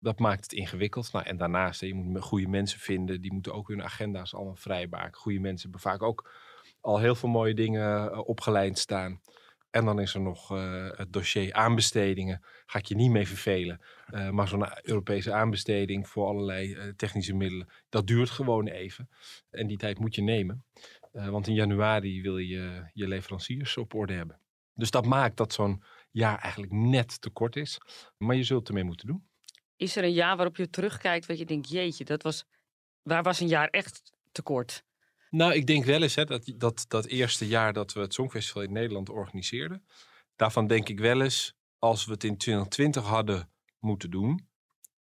dat 0.00 0.18
maakt 0.18 0.42
het 0.42 0.52
ingewikkeld. 0.52 1.12
Nou, 1.12 1.24
en 1.26 1.36
daarnaast, 1.36 1.80
je 1.80 1.94
moet 1.94 2.22
goede 2.22 2.48
mensen 2.48 2.80
vinden. 2.80 3.20
Die 3.20 3.32
moeten 3.32 3.54
ook 3.54 3.68
hun 3.68 3.82
agenda's 3.82 4.34
allemaal 4.34 4.56
vrijmaken. 4.56 5.20
Goede 5.20 5.40
mensen 5.40 5.70
hebben 5.70 5.90
vaak 5.90 6.02
ook 6.02 6.30
al 6.80 6.98
heel 6.98 7.14
veel 7.14 7.28
mooie 7.28 7.54
dingen 7.54 8.12
uh, 8.12 8.28
opgeleid 8.28 8.78
staan. 8.78 9.20
En 9.70 9.84
dan 9.84 10.00
is 10.00 10.14
er 10.14 10.20
nog 10.20 10.52
uh, 10.52 10.90
het 10.90 11.12
dossier 11.12 11.52
aanbestedingen. 11.52 12.44
Ga 12.66 12.78
ik 12.78 12.86
je 12.86 12.94
niet 12.94 13.10
mee 13.10 13.26
vervelen. 13.26 13.80
Uh, 14.10 14.30
maar 14.30 14.48
zo'n 14.48 14.66
Europese 14.82 15.32
aanbesteding 15.32 16.08
voor 16.08 16.26
allerlei 16.26 16.94
technische 16.96 17.34
middelen. 17.34 17.68
Dat 17.88 18.06
duurt 18.06 18.30
gewoon 18.30 18.66
even. 18.66 19.10
En 19.50 19.66
die 19.66 19.76
tijd 19.76 19.98
moet 19.98 20.14
je 20.14 20.22
nemen. 20.22 20.64
want 21.12 21.46
in 21.46 21.54
januari 21.54 22.22
wil 22.22 22.38
je 22.38 22.90
je 22.92 23.08
leveranciers 23.08 23.76
op 23.76 23.94
orde 23.94 24.12
hebben. 24.12 24.40
Dus 24.74 24.90
dat 24.90 25.06
maakt 25.06 25.36
dat 25.36 25.52
zo'n 25.52 25.82
jaar 26.10 26.38
eigenlijk 26.38 26.72
net 26.72 27.20
te 27.20 27.30
kort 27.30 27.56
is. 27.56 27.80
Maar 28.16 28.36
je 28.36 28.44
zult 28.44 28.68
ermee 28.68 28.84
moeten 28.84 29.06
doen. 29.06 29.28
Is 29.76 29.96
er 29.96 30.04
een 30.04 30.12
jaar 30.12 30.36
waarop 30.36 30.56
je 30.56 30.70
terugkijkt 30.70 31.26
wat 31.26 31.38
je 31.38 31.44
denkt, 31.44 31.68
jeetje, 31.68 32.04
dat 32.04 32.22
was, 32.22 32.44
waar 33.02 33.22
was 33.22 33.40
een 33.40 33.48
jaar 33.48 33.68
echt 33.68 34.12
tekort? 34.32 34.84
Nou, 35.30 35.54
ik 35.54 35.66
denk 35.66 35.84
wel 35.84 36.02
eens 36.02 36.14
hè, 36.14 36.24
dat, 36.24 36.52
dat 36.56 36.84
dat 36.88 37.06
eerste 37.06 37.46
jaar 37.46 37.72
dat 37.72 37.92
we 37.92 38.00
het 38.00 38.14
Songfestival 38.14 38.62
in 38.62 38.72
Nederland 38.72 39.08
organiseerden. 39.08 39.86
Daarvan 40.36 40.66
denk 40.66 40.88
ik 40.88 41.00
wel 41.00 41.20
eens, 41.20 41.54
als 41.78 42.04
we 42.04 42.12
het 42.12 42.24
in 42.24 42.36
2020 42.36 43.04
hadden 43.04 43.50
moeten 43.78 44.10
doen, 44.10 44.48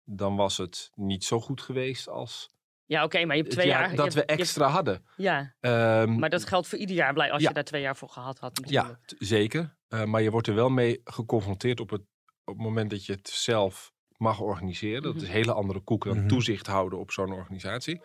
dan 0.04 0.36
was 0.36 0.58
het 0.58 0.92
niet 0.96 1.24
zo 1.24 1.40
goed 1.40 1.62
geweest 1.62 2.10
als 2.10 2.50
ja, 2.86 2.98
oké, 2.98 3.06
okay, 3.06 3.24
maar 3.24 3.36
je 3.36 3.42
hebt 3.42 3.54
twee 3.54 3.68
jaar, 3.68 3.88
jaar... 3.88 3.96
dat 3.96 4.14
je 4.14 4.20
we 4.20 4.26
extra 4.26 4.66
je 4.68 4.72
hadden. 4.72 5.06
Ja, 5.16 5.56
um, 5.60 6.20
maar 6.20 6.30
dat 6.30 6.46
geldt 6.46 6.68
voor 6.68 6.78
ieder 6.78 6.96
jaar 6.96 7.14
blij 7.14 7.32
als 7.32 7.42
ja. 7.42 7.48
je 7.48 7.54
daar 7.54 7.64
twee 7.64 7.82
jaar 7.82 7.96
voor 7.98 8.10
gehad 8.10 8.40
had 8.40 8.58
natuurlijk. 8.60 9.00
Ja, 9.10 9.16
zeker. 9.18 9.78
Uh, 9.90 10.04
maar 10.04 10.22
je 10.22 10.32
wordt 10.32 10.48
er 10.48 10.56
wel 10.56 10.70
mee 10.70 11.02
geconfronteerd 11.04 11.80
op 11.80 11.90
het, 11.90 12.02
op 12.44 12.54
het 12.54 12.64
moment 12.64 12.90
dat 12.90 13.06
je 13.06 13.14
het 13.14 13.30
zelf 13.30 13.92
mag 14.18 14.40
organiseren. 14.40 15.02
Dat 15.02 15.16
is 15.16 15.22
een 15.22 15.28
hele 15.28 15.54
andere 15.54 15.80
koek 15.80 16.04
dan 16.06 16.18
Mhm. 16.18 16.28
toezicht 16.28 16.68
houden 16.68 17.00
op 17.00 17.12
zo'n 17.12 17.32
organisatie. 17.34 18.02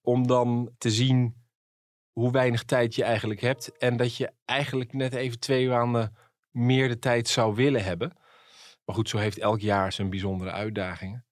Om 0.00 0.26
dan 0.26 0.74
te 0.78 0.90
zien 0.90 1.41
hoe 2.12 2.30
weinig 2.32 2.64
tijd 2.64 2.94
je 2.94 3.04
eigenlijk 3.04 3.40
hebt. 3.40 3.78
En 3.78 3.96
dat 3.96 4.16
je 4.16 4.32
eigenlijk 4.44 4.92
net 4.92 5.14
even 5.14 5.40
twee 5.40 5.68
maanden 5.68 6.16
meer 6.50 6.88
de 6.88 6.98
tijd 6.98 7.28
zou 7.28 7.54
willen 7.54 7.84
hebben. 7.84 8.12
Maar 8.84 8.94
goed, 8.94 9.08
zo 9.08 9.18
heeft 9.18 9.38
elk 9.38 9.60
jaar 9.60 9.92
zijn 9.92 10.10
bijzondere 10.10 10.50
uitdagingen. 10.50 11.24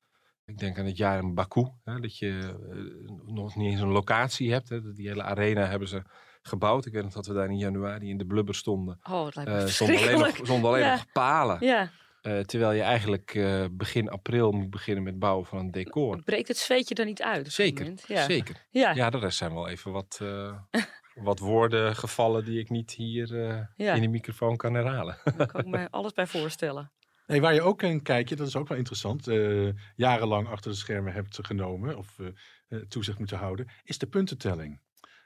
Ik 0.45 0.59
denk 0.59 0.79
aan 0.79 0.85
het 0.87 0.97
jaar 0.97 1.19
in 1.19 1.35
Baku. 1.35 1.69
Hè, 1.85 2.01
dat 2.01 2.19
je 2.19 2.57
uh, 2.73 3.35
nog 3.35 3.57
niet 3.57 3.71
eens 3.71 3.81
een 3.81 3.89
locatie 3.89 4.53
hebt. 4.53 4.69
Hè, 4.69 4.93
die 4.93 5.09
hele 5.09 5.23
arena 5.23 5.67
hebben 5.67 5.89
ze 5.89 6.03
gebouwd. 6.43 6.87
Ik 6.87 6.93
weet 6.93 7.03
nog 7.03 7.13
dat 7.13 7.27
we 7.27 7.35
daar 7.35 7.51
in 7.51 7.59
januari 7.59 8.09
in 8.09 8.19
de 8.19 8.27
blubber 8.27 8.55
stonden. 8.55 9.01
Oh, 9.11 9.25
het 9.25 9.35
lijkt 9.35 9.51
me 9.51 9.61
Uh, 9.61 9.67
zonder 9.67 9.97
alleen 9.97 10.19
nog, 10.19 10.65
alleen 10.65 10.83
Ja. 10.85 10.93
nog 10.93 11.13
palen. 11.13 11.57
Ja, 11.61 11.91
Eh, 12.21 12.39
terwijl 12.41 12.73
je 12.73 12.83
eigenlijk 12.83 13.35
eh, 13.35 13.65
begin 13.71 14.09
april 14.11 14.53
moet 14.53 14.71
beginnen 14.71 15.05
met 15.05 15.19
bouwen 15.19 15.47
van 15.47 15.59
een 15.59 15.71
decor. 15.71 16.23
breekt 16.23 16.49
het 16.49 16.57
zweetje 16.57 16.95
er 16.95 17.05
niet 17.05 17.23
uit? 17.23 17.39
op 17.39 17.45
dat 17.45 17.53
Zeker, 17.53 17.83
moment? 17.83 18.05
Ja. 18.09 18.25
zeker. 18.25 18.67
Ja. 18.71 18.91
Ja, 18.95 19.11
de 19.11 19.19
rest 19.19 19.39
zijn 19.39 19.55
wel 19.55 19.69
even 19.69 19.93
wat, 19.93 20.19
eh, 20.23 20.59
wat 21.15 21.39
woorden 21.39 21.97
gevallen 21.97 22.45
die 22.45 22.59
ik 22.59 22.71
niet 22.71 22.91
hier 22.91 23.49
eh, 23.49 23.61
Ja. 23.77 23.95
in 23.95 24.01
de 24.01 24.09
microfoon 24.09 24.57
kan 24.57 24.75
herhalen. 24.75 25.19
daar 25.37 25.47
kan 25.47 25.61
ik 25.61 25.67
me 25.67 25.91
alles 25.91 26.13
bij 26.13 26.27
voorstellen. 26.27 26.93
Nee, 27.27 27.41
waar 27.41 27.55
je 27.55 27.63
ook 27.63 27.83
een 27.83 28.03
kijkje, 28.03 28.37
dat 28.37 28.47
is 28.47 28.57
ook 28.57 28.69
wel 28.69 28.79
interessant, 28.79 29.29
eh, 29.29 29.69
jarenlang 29.97 30.49
achter 30.49 30.71
de 30.71 30.77
schermen 30.77 31.13
hebt 31.13 31.39
genomen 31.47 31.97
of 31.99 32.17
toezicht 32.89 33.19
moeten 33.19 33.39
houden, 33.39 33.71
is 33.85 33.99
de 33.99 34.07
puntentelling. 34.07 34.81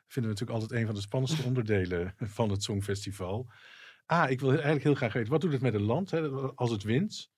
Vinden 0.06 0.32
we 0.32 0.38
natuurlijk 0.38 0.50
altijd 0.60 0.80
een 0.80 0.86
van 0.86 0.94
de 0.94 1.00
spannendste 1.00 1.42
onderdelen 1.48 2.14
van 2.18 2.50
het 2.50 2.62
Songfestival. 2.62 3.50
Ah, 4.06 4.30
ik 4.30 4.40
wil 4.40 4.50
eigenlijk 4.50 4.82
heel 4.84 4.94
graag 4.94 5.12
weten, 5.12 5.30
wat 5.32 5.40
doet 5.40 5.52
het 5.52 5.61
met 5.62 5.75
een 5.75 5.82
land 5.82 6.11
hè, 6.11 6.28
als 6.30 6.70
het 6.70 6.82
wint? 6.82 7.32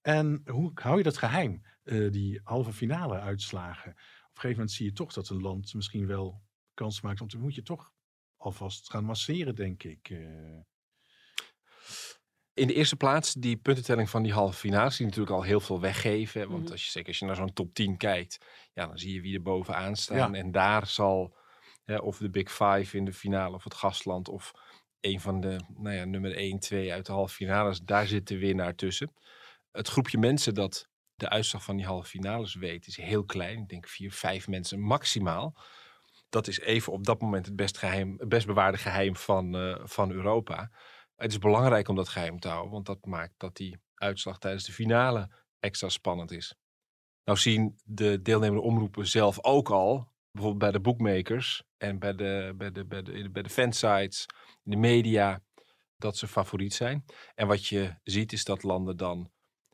En 0.00 0.42
hoe 0.46 0.70
hou 0.74 0.96
je 0.96 1.02
dat 1.02 1.16
geheim, 1.16 1.62
eh, 1.82 2.10
die 2.10 2.40
halve 2.44 2.72
finale 2.72 3.18
uitslagen? 3.20 3.90
Op 3.90 3.96
een 3.96 4.40
gegeven 4.40 4.50
moment 4.50 4.70
zie 4.72 4.86
je 4.86 4.92
toch 4.92 5.12
dat 5.12 5.28
een 5.28 5.40
land 5.40 5.74
misschien 5.74 6.06
wel 6.06 6.42
kans 6.74 7.00
maakt, 7.00 7.18
want 7.18 7.30
dan 7.32 7.40
moet 7.40 7.54
je 7.54 7.62
toch 7.62 7.92
alvast 8.36 8.90
gaan 8.90 9.04
masseren, 9.04 9.54
denk 9.54 9.82
ik. 9.82 10.10
eh. 10.10 10.60
In 12.54 12.66
de 12.66 12.74
eerste 12.74 12.96
plaats, 12.96 13.32
die 13.32 13.56
puntentelling 13.56 14.10
van 14.10 14.22
die 14.22 14.32
halve 14.32 14.58
finales, 14.58 14.96
die 14.96 15.06
natuurlijk 15.06 15.34
al 15.36 15.42
heel 15.42 15.60
veel 15.60 15.80
weggeven. 15.80 16.48
Want 16.48 16.62
Mhm. 16.62 16.72
als 16.72 16.84
je, 16.84 16.90
zeker 16.90 17.08
als 17.08 17.18
je 17.18 17.24
naar 17.24 17.36
zo'n 17.36 17.52
top 17.52 17.74
10 17.74 17.96
kijkt, 17.96 18.38
ja, 18.72 18.86
dan 18.86 18.98
zie 18.98 19.14
je 19.14 19.20
wie 19.20 19.34
er 19.34 19.42
bovenaan 19.42 19.96
staan. 19.96 20.32
Ja. 20.32 20.38
En 20.38 20.50
daar 20.52 20.86
zal, 20.86 21.36
hè, 21.84 21.96
of 21.96 22.18
de 22.18 22.30
Big 22.30 22.50
Five 22.52 22.96
in 22.96 23.04
de 23.04 23.12
finale, 23.12 23.54
of 23.54 23.64
het 23.64 23.74
gastland, 23.74 24.28
of 24.28 24.52
een 25.06 25.20
van 25.20 25.40
de, 25.40 25.60
nou 25.76 25.94
ja, 25.94 26.04
nummer 26.04 26.36
1, 26.36 26.58
2 26.58 26.92
uit 26.92 27.06
de 27.06 27.12
halve 27.12 27.34
finales, 27.34 27.80
daar 27.80 28.06
zit 28.06 28.28
de 28.28 28.38
winnaar 28.38 28.74
tussen. 28.74 29.12
Het 29.72 29.88
groepje 29.88 30.18
mensen 30.18 30.54
dat 30.54 30.88
de 31.14 31.28
uitslag 31.28 31.64
van 31.64 31.76
die 31.76 31.86
halve 31.86 32.08
finales 32.08 32.54
weet, 32.54 32.86
is 32.86 32.96
heel 32.96 33.24
klein. 33.24 33.58
Ik 33.58 33.68
denk 33.68 33.88
vier, 33.88 34.12
vijf 34.12 34.48
mensen 34.48 34.80
maximaal. 34.80 35.54
Dat 36.28 36.46
is 36.46 36.60
even 36.60 36.92
op 36.92 37.04
dat 37.04 37.20
moment 37.20 37.46
het 37.46 37.56
best, 37.56 37.78
geheim, 37.78 38.14
het 38.18 38.28
best 38.28 38.46
bewaarde 38.46 38.78
geheim 38.78 39.16
van, 39.16 39.56
eh, 39.56 39.80
van 39.84 40.10
Europa. 40.10 40.70
Het 41.16 41.30
is 41.30 41.38
belangrijk 41.38 41.88
om 41.88 41.96
dat 41.96 42.08
geheim 42.08 42.40
te 42.40 42.48
houden, 42.48 42.72
want 42.72 42.86
dat 42.86 43.04
maakt 43.04 43.34
dat 43.36 43.56
die 43.56 43.80
uitslag 43.94 44.38
tijdens 44.38 44.64
de 44.64 44.72
finale 44.72 45.30
extra 45.60 45.88
spannend 45.88 46.30
is. 46.30 46.54
Nou 47.24 47.38
zien 47.38 47.78
de 47.84 48.22
deelnemende 48.22 48.62
omroepen 48.62 49.06
zelf 49.06 49.44
ook 49.44 49.70
al, 49.70 50.12
bijvoorbeeld 50.30 50.62
bij 50.62 50.72
de 50.72 50.80
bookmakers 50.80 51.62
en 51.76 51.98
bij 51.98 52.14
de, 52.14 52.54
bij 52.56 52.72
de, 52.72 52.84
bij 52.84 53.02
de, 53.02 53.30
bij 53.30 53.42
de 53.42 53.50
fansites, 53.50 54.26
de 54.66 54.76
media, 54.76 55.42
dat 55.96 56.16
ze 56.16 56.28
favoriet 56.28 56.74
zijn. 56.74 57.04
En 57.34 57.46
wat 57.46 57.66
je 57.66 57.94
ziet 58.02 58.32
is 58.32 58.44
dat 58.44 58.62
landen 58.62 58.96
dan 58.96 59.30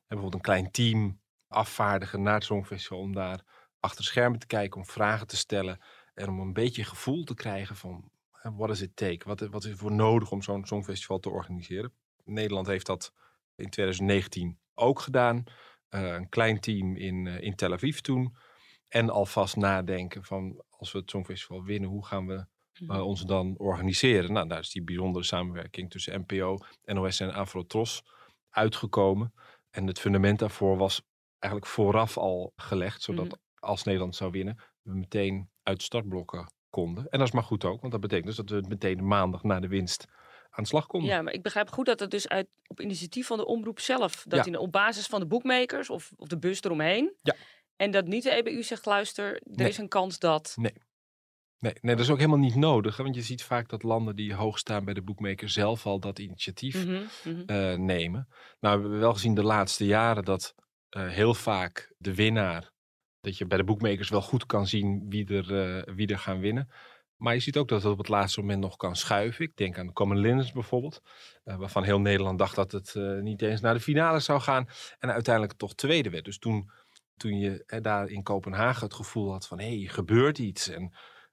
bijvoorbeeld 0.06 0.34
een 0.34 0.52
klein 0.52 0.70
team 0.70 1.20
afvaardigen 1.48 2.22
naar 2.22 2.34
het 2.34 2.44
Songfestival 2.44 2.98
om 2.98 3.14
daar 3.14 3.44
achter 3.80 4.04
schermen 4.04 4.38
te 4.38 4.46
kijken, 4.46 4.80
om 4.80 4.86
vragen 4.86 5.26
te 5.26 5.36
stellen 5.36 5.80
en 6.14 6.28
om 6.28 6.40
een 6.40 6.52
beetje 6.52 6.84
gevoel 6.84 7.24
te 7.24 7.34
krijgen 7.34 7.76
van 7.76 8.10
what 8.42 8.68
does 8.68 8.80
it 8.80 8.96
take? 8.96 9.28
Wat, 9.28 9.40
wat 9.40 9.64
is 9.64 9.70
er 9.70 9.76
voor 9.76 9.92
nodig 9.92 10.30
om 10.30 10.42
zo'n 10.42 10.66
Songfestival 10.66 11.18
te 11.18 11.30
organiseren? 11.30 11.92
Nederland 12.24 12.66
heeft 12.66 12.86
dat 12.86 13.12
in 13.54 13.70
2019 13.70 14.58
ook 14.74 15.00
gedaan. 15.00 15.44
Eh, 15.88 16.12
een 16.12 16.28
klein 16.28 16.60
team 16.60 16.96
in, 16.96 17.26
eh, 17.26 17.40
in 17.40 17.54
Tel 17.54 17.72
Aviv 17.72 17.98
toen. 17.98 18.36
En 18.88 19.10
alvast 19.10 19.56
nadenken 19.56 20.24
van 20.24 20.64
als 20.70 20.92
we 20.92 20.98
het 20.98 21.10
Songfestival 21.10 21.64
winnen, 21.64 21.90
hoe 21.90 22.06
gaan 22.06 22.26
we 22.26 22.46
Eh, 22.88 23.06
ons 23.06 23.20
dan 23.24 23.54
organiseren? 23.58 24.32
Nou, 24.32 24.48
daar 24.48 24.58
is 24.58 24.70
die 24.70 24.82
bijzondere 24.82 25.24
samenwerking 25.24 25.90
tussen 25.90 26.20
NPO, 26.26 26.58
NOS 26.84 27.20
en 27.20 27.32
Afrotros 27.32 28.02
uitgekomen. 28.50 29.34
En 29.70 29.86
het 29.86 29.98
fundament 30.00 30.38
daarvoor 30.38 30.76
was 30.76 31.02
eigenlijk 31.38 31.72
vooraf 31.72 32.16
al 32.18 32.52
gelegd, 32.56 33.02
zodat 33.02 33.24
Mhm. 33.26 33.34
als 33.58 33.82
Nederland 33.84 34.16
zou 34.16 34.30
winnen, 34.30 34.58
we 34.82 34.94
meteen 34.94 35.50
uit 35.62 35.82
startblokken 35.82 36.52
konden. 36.70 37.06
En 37.08 37.18
dat 37.18 37.28
is 37.28 37.34
maar 37.34 37.42
goed 37.42 37.64
ook, 37.64 37.80
want 37.80 37.92
dat 37.92 38.00
betekent 38.00 38.26
dus 38.26 38.36
dat 38.36 38.50
we 38.50 38.64
meteen 38.68 39.06
maandag 39.06 39.42
na 39.42 39.60
de 39.60 39.68
winst 39.68 40.06
aan 40.50 40.62
de 40.62 40.68
slag 40.68 40.86
konden. 40.86 41.10
Ja, 41.10 41.22
maar 41.22 41.32
ik 41.32 41.42
begrijp 41.42 41.70
goed 41.70 41.86
dat 41.86 42.00
het 42.00 42.10
dus 42.10 42.28
uit, 42.28 42.48
op 42.66 42.80
initiatief 42.80 43.26
van 43.26 43.36
de 43.36 43.46
omroep 43.46 43.80
zelf, 43.80 44.24
dat 44.28 44.38
Ja. 44.44 44.52
in, 44.52 44.58
op 44.58 44.72
basis 44.72 45.06
van 45.06 45.20
de 45.20 45.26
boekmakers 45.26 45.90
of, 45.90 46.12
of 46.16 46.28
de 46.28 46.38
bus 46.38 46.62
eromheen. 46.62 47.14
Ja. 47.22 47.34
En 47.76 47.90
dat 47.90 48.06
niet 48.06 48.22
de 48.22 48.30
EBU 48.30 48.62
zegt, 48.62 48.86
luister, 48.86 49.34
er 49.34 49.40
Nee. 49.44 49.68
is 49.68 49.78
een 49.78 49.88
kans 49.88 50.18
dat. 50.18 50.52
Nee, 50.56 50.72
nee, 51.62 51.94
dat 51.96 52.04
is 52.04 52.10
ook 52.10 52.16
helemaal 52.18 52.38
niet 52.38 52.54
nodig. 52.54 52.96
Hè? 52.96 53.02
Want 53.02 53.14
je 53.14 53.22
ziet 53.22 53.42
vaak 53.42 53.68
dat 53.68 53.82
landen 53.82 54.16
die 54.16 54.34
hoog 54.34 54.58
staan 54.58 54.84
bij 54.84 54.94
de 54.94 55.02
boekmaker 55.02 55.48
zelf 55.48 55.86
al 55.86 56.00
dat 56.00 56.18
initiatief 56.18 56.86
Mhm, 56.86 57.02
mhm. 57.24 57.42
eh, 57.46 57.76
nemen. 57.76 58.28
Nou, 58.60 58.76
we 58.76 58.82
hebben 58.82 59.00
wel 59.00 59.12
gezien 59.12 59.34
de 59.34 59.42
laatste 59.42 59.86
jaren 59.86 60.24
dat 60.24 60.54
eh, 60.88 61.08
heel 61.08 61.34
vaak 61.34 61.94
de 61.98 62.14
winnaar, 62.14 62.70
dat 63.20 63.38
je 63.38 63.46
bij 63.46 63.58
de 63.58 63.64
boekmakers 63.64 64.08
wel 64.08 64.22
goed 64.22 64.46
kan 64.46 64.66
zien 64.66 65.06
wie 65.08 65.34
er, 65.34 65.76
eh, 65.86 65.94
wie 65.94 66.06
er 66.06 66.18
gaan 66.18 66.40
winnen. 66.40 66.68
Maar 67.16 67.34
je 67.34 67.40
ziet 67.40 67.56
ook 67.56 67.68
dat 67.68 67.82
het 67.82 67.92
op 67.92 67.98
het 67.98 68.08
laatste 68.08 68.40
moment 68.40 68.60
nog 68.60 68.76
kan 68.76 68.96
schuiven. 68.96 69.44
Ik 69.44 69.56
denk 69.56 69.78
aan 69.78 69.86
de 69.86 69.92
Common 69.92 70.18
Linens 70.18 70.52
bijvoorbeeld, 70.52 71.00
waarvan 71.44 71.82
heel 71.82 72.00
Nederland 72.00 72.38
dacht 72.38 72.54
dat 72.54 72.72
het 72.72 72.94
niet 73.20 73.42
eens 73.42 73.60
naar 73.60 73.74
de 73.74 73.80
finale 73.80 74.20
zou 74.20 74.40
gaan. 74.40 74.68
En 74.98 75.12
uiteindelijk 75.12 75.58
toch 75.58 75.74
tweede 75.74 76.10
werd. 76.10 76.24
Dus 76.24 76.38
toen, 76.38 76.70
toen 77.16 77.38
je 77.38 77.78
daar 77.82 78.08
in 78.08 78.22
Kopenhagen 78.22 78.84
het 78.84 78.94
gevoel 78.94 79.30
had 79.30 79.46
van 79.46 79.60
hé, 79.60 79.78
hey, 79.78 79.88
gebeurt 79.88 80.38
iets. 80.38 80.68
En 80.68 80.92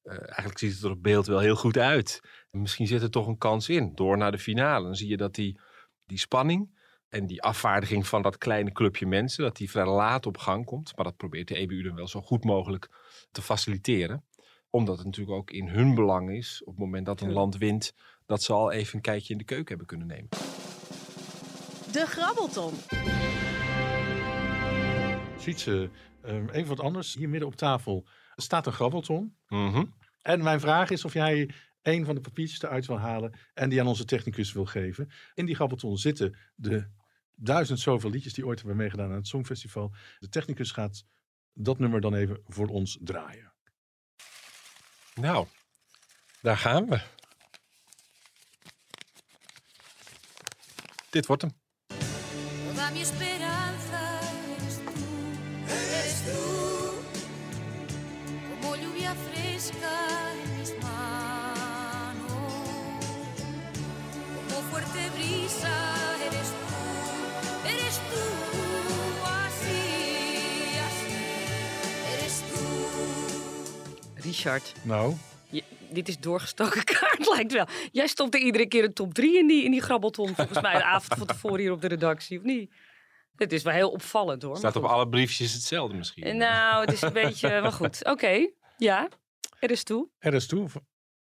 eh, 0.10 0.18
eigenlijk 0.18 0.58
ziet 0.58 0.74
het 0.74 0.84
er 0.84 0.92
op 0.92 1.04
beeld 1.04 1.26
wel 1.26 1.40
heel 1.40 1.56
goed 1.56 1.78
uit. 1.78 2.22
Misschien 2.52 2.88
zit 2.88 3.02
er 3.02 3.10
toch 3.10 3.28
een 3.28 3.38
kans 3.38 3.70
in. 3.70 3.92
Door 3.96 4.18
naar 4.18 4.32
de 4.32 4.40
finale. 4.40 4.86
Dan 4.86 4.96
zie 4.96 5.10
je 5.10 5.18
dat 5.18 5.36
die, 5.36 5.60
die 6.06 6.18
spanning 6.18 6.78
en 7.10 7.26
die 7.26 7.42
afvaardiging 7.42 8.08
van 8.08 8.22
dat 8.22 8.38
kleine 8.38 8.72
clubje 8.72 9.06
mensen, 9.06 9.44
dat 9.44 9.56
die 9.56 9.70
vrij 9.70 9.86
laat 9.86 10.26
op 10.26 10.38
gang 10.38 10.66
komt. 10.66 10.96
Maar 10.96 11.06
dat 11.06 11.18
probeert 11.18 11.48
de 11.48 11.56
EBU 11.56 11.82
dan 11.82 11.96
wel 11.96 12.08
zo 12.08 12.22
goed 12.22 12.44
mogelijk 12.44 12.90
te 13.32 13.42
faciliteren. 13.42 14.24
Omdat 14.70 14.98
het 14.98 15.06
natuurlijk 15.06 15.38
ook 15.38 15.52
in 15.52 15.68
hun 15.68 15.96
belang 15.96 16.32
is, 16.32 16.62
op 16.64 16.72
het 16.72 16.84
moment 16.84 17.06
dat 17.06 17.22
een 17.22 17.32
land 17.32 17.58
wint, 17.58 17.94
dat 18.26 18.44
ze 18.44 18.54
al 18.54 18.72
even 18.72 18.96
een 18.96 19.02
kijkje 19.02 19.32
in 19.32 19.38
de 19.38 19.46
keuken 19.46 19.68
hebben 19.68 19.88
kunnen 19.88 20.08
nemen. 20.08 20.30
De 21.92 22.06
Grabbelton. 22.06 22.74
Sietse, 25.38 25.90
eh, 26.22 26.36
even 26.52 26.68
wat 26.68 26.80
anders. 26.80 27.14
Hier 27.14 27.30
midden 27.30 27.48
op 27.48 27.56
tafel 27.56 28.08
staat 28.42 28.66
een 28.66 28.74
grabbelton. 28.74 29.36
Mhm. 29.48 29.86
En 30.22 30.44
mijn 30.44 30.60
vraag 30.60 30.90
is 30.90 31.06
of 31.06 31.14
jij 31.14 31.50
een 31.82 32.06
van 32.06 32.16
de 32.16 32.22
papiertjes 32.22 32.62
eruit 32.62 32.86
wil 32.86 33.00
halen 33.00 33.40
en 33.54 33.70
die 33.70 33.80
aan 33.80 33.88
onze 33.88 34.06
technicus 34.06 34.52
wil 34.52 34.66
geven. 34.66 35.12
In 35.34 35.46
die 35.46 35.56
grabbelton 35.56 35.98
zitten 35.98 36.38
de 36.56 36.90
duizend 37.36 37.80
zoveel 37.80 38.10
liedjes 38.10 38.34
die 38.34 38.46
ooit 38.46 38.60
hebben 38.60 38.78
meegedaan 38.78 39.10
aan 39.10 39.16
het 39.16 39.28
Songfestival. 39.28 39.94
De 40.20 40.30
technicus 40.30 40.72
gaat 40.72 41.06
dat 41.54 41.80
nummer 41.80 42.02
dan 42.02 42.16
even 42.16 42.42
voor 42.46 42.68
ons 42.68 42.98
draaien. 43.02 43.54
Nou, 45.16 45.48
daar 46.42 46.58
gaan 46.58 46.90
we. 46.90 47.02
Dit 51.10 51.26
wordt 51.26 51.42
hem. 51.42 51.52
Richard, 74.30 74.74
Nou, 74.84 75.14
je- 75.50 75.64
dit 75.92 76.08
is 76.08 76.20
doorgestoken 76.20 76.84
kaart, 76.94 77.28
lijkt 77.36 77.52
wel. 77.54 77.66
Jij 77.92 78.08
stopt 78.08 78.34
er 78.34 78.40
iedere 78.42 78.68
keer 78.68 78.84
een 78.84 78.94
top 78.94 79.14
3 79.14 79.38
in 79.38 79.48
die, 79.48 79.64
in 79.64 79.72
die 79.72 79.82
grabbelton, 79.82 80.36
volgens 80.36 80.62
mij 80.62 80.74
de 80.78 80.84
avond 80.96 81.18
van 81.20 81.28
tevoren 81.28 81.60
hier 81.60 81.72
op 81.72 81.82
de 81.82 81.88
redactie, 81.88 82.38
of 82.38 82.44
niet? 82.44 82.72
Dit 83.36 83.52
is 83.54 83.64
wel 83.64 83.74
heel 83.74 83.90
opvallend 83.92 84.42
hoor. 84.42 84.58
Staat 84.58 84.76
op 84.76 84.84
alle 84.84 85.10
briefjes 85.10 85.54
hetzelfde 85.54 85.98
misschien. 85.98 86.24
Eh, 86.24 86.36
Nou, 86.36 86.82
het 86.86 86.94
is 86.94 87.02
een 87.02 87.14
beetje, 87.14 87.50
maar 87.62 87.72
goed. 87.72 88.06
Oké, 88.06 88.50
ja, 88.78 89.08
er 89.60 89.72
is 89.72 89.84
toe. 89.84 90.10
er 90.20 90.34
is 90.34 90.48
toe. 90.48 90.68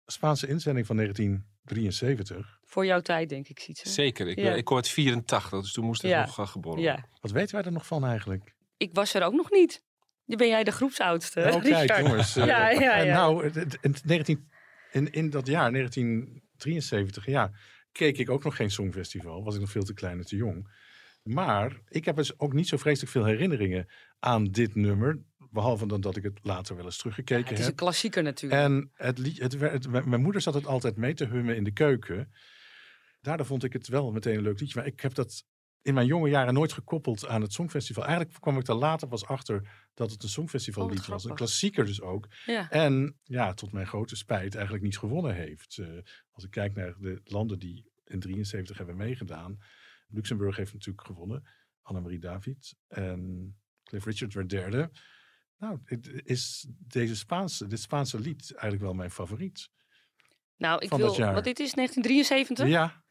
Spaanse 0.07 0.47
inzending 0.49 0.87
van 0.87 0.97
1973. 0.97 2.59
Voor 2.64 2.87
jouw 2.87 3.01
tijd, 3.01 3.29
denk 3.29 3.49
ik, 3.49 3.59
ziet 3.61 3.79
ze. 3.79 3.88
Zeker, 3.88 4.29
ik, 4.29 4.38
Ja. 4.38 4.53
ik 4.55 4.69
hoor 4.69 4.77
het 4.77 4.88
84, 4.88 5.61
dus 5.61 5.73
toen 5.73 5.85
moest 5.85 6.03
ik 6.03 6.11
Ja. 6.11 6.25
nog 6.25 6.38
eh, 6.38 6.47
geboren 6.47 6.79
worden. 6.83 6.97
Ja, 7.03 7.09
Wat 7.21 7.31
weten 7.31 7.55
wij 7.55 7.64
er 7.64 7.73
nog 7.73 7.87
van 7.87 8.05
eigenlijk? 8.07 8.55
ik 8.77 8.90
was 8.95 9.14
er 9.14 9.23
ook 9.23 9.33
nog 9.35 9.51
niet. 9.51 9.83
Ben 10.27 10.49
jij 10.49 10.65
de 10.65 10.71
groepsoudste. 10.71 11.51
Oh, 11.55 11.63
kijk 11.63 11.97
jongens. 11.99 12.37
eh, 12.37 12.47
Ja, 12.47 12.71
ja, 12.71 13.05
nou, 13.05 13.51
in, 13.81 13.95
19, 14.05 14.49
in, 14.93 15.11
in 15.13 15.31
dat 15.31 15.47
jaar, 15.47 15.73
1973, 15.73 17.27
ja, 17.27 17.51
keek 17.93 18.19
ik 18.19 18.31
ook 18.31 18.45
nog 18.45 18.57
geen 18.57 18.71
Songfestival. 18.71 19.45
Was 19.45 19.55
ik 19.55 19.61
nog 19.61 19.71
veel 19.71 19.83
te 19.83 19.95
klein 19.95 20.19
en 20.19 20.27
te 20.27 20.37
jong. 20.37 20.83
Maar 21.23 21.81
ik 21.89 22.05
heb 22.05 22.17
dus 22.17 22.39
ook 22.39 22.53
niet 22.53 22.69
zo 22.69 22.77
vreselijk 22.77 23.13
veel 23.13 23.25
herinneringen 23.25 23.87
aan 24.19 24.45
dit 24.45 24.75
nummer. 24.75 25.23
Behalve 25.51 25.87
dan 25.87 26.01
dat 26.01 26.17
ik 26.17 26.23
het 26.23 26.39
later 26.43 26.77
wel 26.77 26.85
eens 26.85 26.97
teruggekeken 26.97 27.45
het 27.45 27.53
is 27.53 27.59
een 27.59 27.65
heb. 27.65 27.77
klassieker 27.77 28.23
natuurlijk. 28.23 28.63
En 28.63 28.91
het 28.95 29.19
lied, 29.19 29.39
het, 29.39 29.89
mijn 30.07 30.23
moeder 30.23 30.41
zat 30.41 30.55
het 30.55 30.67
altijd 30.67 30.97
mee 30.97 31.15
te 31.15 31.25
hummen 31.27 31.57
in 31.57 31.65
de 31.65 31.73
keuken. 31.73 32.33
Daardoor 33.21 33.47
vond 33.47 33.65
ik 33.65 33.73
het 33.73 33.89
wel 33.89 34.13
meteen 34.13 34.37
een 34.37 34.43
leuk 34.43 34.61
liedje. 34.61 34.79
Maar 34.79 34.87
ik 34.87 35.01
heb 35.01 35.15
dat 35.15 35.45
in 35.85 35.94
mijn 35.94 36.07
jonge 36.07 36.29
jaren 36.29 36.55
nooit 36.55 36.73
gekoppeld 36.73 37.27
aan 37.27 37.40
het 37.40 37.53
Songfestival. 37.53 38.05
Eigenlijk 38.05 38.40
kwam 38.40 38.59
ik 38.59 38.68
er 38.68 38.75
later 38.75 39.09
pas 39.09 39.27
achter 39.27 39.68
dat 39.94 40.11
het 40.11 40.23
een 40.23 40.29
Songfestival 40.29 40.85
Oh, 40.85 40.90
lied 40.90 41.07
was. 41.07 41.25
Een 41.25 41.35
klassieker 41.35 41.87
dus 41.87 42.01
ook. 42.01 42.29
ja. 42.47 42.70
En 42.70 43.18
ja, 43.23 43.55
tot 43.55 43.73
mijn 43.73 43.87
grote 43.87 44.16
spijt 44.16 44.55
eigenlijk 44.55 44.85
niet 44.85 44.99
gewonnen 44.99 45.35
heeft. 45.35 45.79
Eh, 45.79 45.88
als 46.31 46.44
ik 46.44 46.51
kijk 46.51 46.75
naar 46.75 46.94
de 46.99 47.20
landen 47.25 47.59
die 47.59 47.90
in 48.05 48.20
73 48.20 48.77
hebben 48.77 48.97
meegedaan. 48.97 49.59
Luxemburg 50.09 50.57
heeft 50.57 50.73
natuurlijk 50.73 51.07
gewonnen. 51.07 51.47
Annemarie 51.83 52.18
David. 52.18 52.75
En 52.88 53.55
Cliff 53.83 54.05
Richard 54.05 54.35
werd 54.35 54.49
derde. 54.49 54.90
Nou, 55.59 55.79
is 56.25 56.66
deze 56.79 57.16
Spaanse, 57.16 57.66
dit 57.66 57.81
Spaanse 57.81 58.20
lied 58.20 58.51
eigenlijk 58.53 58.83
wel 58.83 58.94
mijn 58.94 59.11
favoriet. 59.11 59.70
Nou, 60.57 60.81
ik 60.81 60.90
wil, 60.90 61.16
want 61.16 61.44
dit 61.44 61.59
is 61.61 61.73
1973. 61.73 62.68
Ja. 62.68 63.04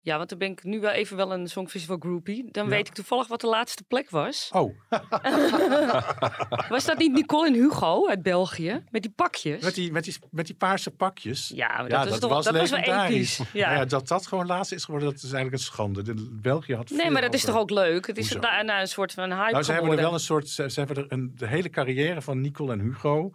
Ja, 0.00 0.16
want 0.16 0.28
dan 0.28 0.38
ben 0.38 0.50
ik 0.50 0.64
nu 0.64 0.80
wel 0.80 0.90
even 0.90 1.16
wel 1.16 1.32
een 1.32 1.48
Songfestival 1.48 1.96
groupie. 2.00 2.48
Dan 2.50 2.64
Ja. 2.64 2.70
weet 2.70 2.88
ik 2.88 2.94
toevallig 2.94 3.26
wat 3.26 3.40
de 3.40 3.46
laatste 3.46 3.82
plek 3.88 4.10
was. 4.10 4.50
oh, 4.52 4.74
Was 6.68 6.84
dat 6.84 6.98
niet 6.98 7.12
Nicole 7.12 7.46
en 7.46 7.54
Hugo 7.54 8.08
uit 8.08 8.22
België? 8.22 8.84
Met 8.90 9.02
die 9.02 9.10
pakjes? 9.10 9.62
met 9.62 9.74
die, 9.74 9.92
met 9.92 10.04
die, 10.04 10.16
met 10.30 10.46
die 10.46 10.54
paarse 10.54 10.90
pakjes. 10.90 11.52
Ja, 11.54 11.68
maar 11.68 11.90
Ja, 11.90 12.00
dat, 12.02 12.08
dat 12.10 12.20
toch, 12.20 12.30
was 12.30 12.44
dat 12.44 12.56
was 12.56 12.70
wel 12.70 12.78
legendarisch. 12.78 13.38
episch. 13.38 13.52
Ja. 13.52 13.72
Ja. 13.74 13.84
dat 13.84 14.08
dat 14.08 14.26
gewoon 14.26 14.46
laatste 14.46 14.74
is 14.74 14.84
geworden, 14.84 15.08
dat 15.10 15.18
is 15.18 15.32
eigenlijk 15.32 15.54
een 15.54 15.58
schande. 15.62 16.02
De, 16.02 16.28
België 16.42 16.74
had 16.74 16.90
nee, 16.90 17.10
maar 17.10 17.22
dat 17.22 17.34
is 17.34 17.44
toch 17.44 17.56
ook 17.56 17.70
leuk? 17.70 18.06
Het 18.06 18.18
is 18.18 18.28
daarna 18.28 18.80
een 18.80 18.88
soort 18.88 19.12
van 19.12 19.32
hype 19.32 19.50
Nou, 19.50 19.62
ze 19.62 19.72
hebben 19.72 19.90
er 19.90 19.96
wel 19.96 20.12
een 20.12 20.20
soort. 20.20 20.48
Ze, 20.48 20.70
ze 20.70 20.78
hebben 20.80 20.96
er 20.96 21.12
een, 21.12 21.32
de 21.36 21.46
hele 21.46 21.70
carrière 21.70 22.22
van 22.22 22.40
Nicole 22.40 22.72
en 22.72 22.80
Hugo 22.80 23.30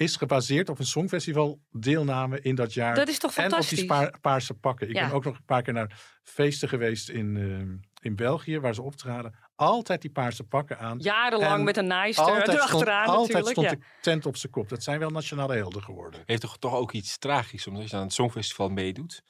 is 0.00 0.16
gebaseerd 0.16 0.68
op 0.68 0.78
een 0.78 0.86
songfestival 0.86 1.60
deelname 1.70 2.40
in 2.40 2.54
dat 2.54 2.74
jaar. 2.74 2.94
Dat 2.94 3.08
is 3.08 3.18
toch 3.18 3.36
en 3.36 3.44
op 3.44 3.50
die 3.50 3.50
fantastisch? 3.50 3.78
spa- 3.84 4.18
paarse 4.20 4.54
pakken. 4.54 4.88
Ik 4.88 4.94
Ja. 4.94 5.06
ben 5.06 5.14
ook 5.14 5.24
nog 5.24 5.36
een 5.36 5.44
paar 5.44 5.62
keer 5.62 5.72
naar 5.72 6.00
feesten 6.22 6.68
geweest 6.68 7.08
in, 7.08 7.36
eh, 7.36 8.04
in 8.04 8.16
België 8.16 8.58
waar 8.60 8.74
ze 8.74 8.82
optraden. 8.82 9.34
Altijd 9.54 10.00
die 10.02 10.10
paarse 10.10 10.44
pakken 10.44 10.78
aan. 10.78 10.98
Jarenlang 10.98 11.58
En 11.58 11.64
met 11.64 11.76
een 11.76 11.86
naaister 11.86 12.24
Altijd 12.24 12.42
stond, 12.42 12.58
erachteraan 12.58 13.06
altijd 13.06 13.44
natuurlijk. 13.44 13.50
stond 13.50 13.70
ja. 13.70 13.74
de 13.74 14.00
tent 14.00 14.26
op 14.26 14.36
zijn 14.36 14.52
kop. 14.52 14.68
Dat 14.68 14.82
zijn 14.82 14.98
wel 14.98 15.10
nationale 15.10 15.54
helden 15.56 15.82
geworden. 15.82 16.22
Heeft 16.26 16.40
toch, 16.40 16.58
toch 16.58 16.74
ook 16.74 16.92
iets 16.92 17.18
tragisch, 17.18 17.66
omdat 17.66 17.90
je 17.90 17.96
aan 17.96 18.02
het 18.02 18.12
Songfestival 18.12 18.68
meedoet. 18.68 19.22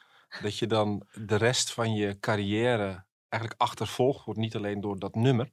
Dat 0.43 0.59
je 0.59 0.67
dan 0.67 1.07
de 1.27 1.37
rest 1.37 1.73
van 1.73 1.95
je 1.95 2.19
carrière 2.21 3.05
eigenlijk 3.29 3.61
achtervolgd 3.63 4.25
wordt. 4.25 4.41
Niet 4.41 4.57
alleen 4.57 4.81
door 4.81 4.99
dat 4.99 5.15
nummer, 5.15 5.51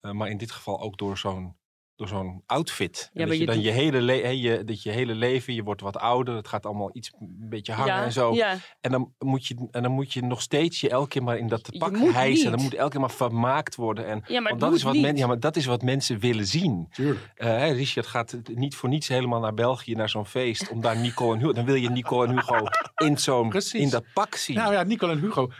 eh, 0.00 0.10
maar 0.10 0.28
in 0.28 0.36
dit 0.38 0.50
geval 0.50 0.80
ook 0.80 0.98
door 0.98 1.18
zo'n 1.18 1.56
door 1.96 2.08
zo'n 2.08 2.42
outfit. 2.46 3.10
Maar 3.12 3.26
dat 3.26 3.34
je, 3.34 3.40
je 3.40 3.46
dan 3.46 3.60
je 3.60 3.70
hele, 3.70 4.00
le- 4.00 4.22
hè, 4.22 4.28
je, 4.28 4.64
dat 4.64 4.82
je 4.82 4.90
hele 4.90 5.14
leven, 5.14 5.54
je 5.54 5.62
wordt 5.62 5.80
wat 5.80 5.96
ouder. 5.96 6.34
Het 6.36 6.48
gaat 6.48 6.66
allemaal 6.66 6.90
iets 6.92 7.12
een 7.20 7.46
beetje 7.48 7.72
hangen 7.72 7.94
ja, 7.94 8.04
en 8.04 8.12
zo. 8.12 8.34
Ja. 8.34 8.54
En 8.80 8.90
dan, 8.90 9.12
moet 9.18 9.46
je, 9.46 9.68
en 9.70 9.82
dan 9.82 9.92
moet 9.92 10.12
je 10.12 10.22
nog 10.22 10.40
steeds 10.42 10.80
je 10.80 10.88
elke 10.88 11.08
keer 11.08 11.22
maar 11.22 11.38
in 11.38 11.48
dat 11.48 11.78
pak 11.78 11.96
hijsen. 11.98 12.44
En 12.44 12.52
dan 12.52 12.62
moet 12.62 12.74
elke 12.74 12.90
keer 12.90 13.00
maar 13.00 13.10
vermaakt 13.10 13.74
worden. 13.74 14.06
En, 14.06 14.22
ja, 14.26 14.40
maar 14.40 14.48
want 14.50 14.60
dat, 14.60 14.74
is 14.74 14.82
wat 14.82 14.96
men, 14.96 15.16
ja, 15.16 15.26
maar 15.26 15.40
dat 15.40 15.56
is 15.56 15.66
wat 15.66 15.82
mensen 15.82 16.18
willen 16.18 16.46
zien. 16.46 16.88
Eh, 16.92 17.46
hè, 17.46 17.70
Richard 17.72 18.06
gaat 18.06 18.30
het 18.30 18.56
niet 18.56 18.74
voor 18.74 18.88
niets 18.88 19.08
helemaal 19.08 19.40
naar 19.40 19.54
België, 19.54 19.94
naar 19.94 20.08
zo'n 20.08 20.26
feest, 20.26 20.68
om 20.70 20.80
daar 20.80 20.96
Nicole 20.96 21.32
en 21.34 21.38
Hugo... 21.40 21.52
Dan 21.52 21.64
wil 21.64 21.74
je 21.74 21.90
Nicole 21.90 22.26
en 22.26 22.34
Hugo 22.34 22.56
in, 22.96 23.18
zo'n, 23.18 23.48
Precies. 23.48 23.80
in 23.80 23.88
dat 23.90 24.04
pak 24.14 24.34
zien. 24.34 24.56
Nou 24.56 24.72
ja, 24.72 24.82
Nicole 24.82 25.12
en 25.12 25.18
Hugo. 25.20 25.50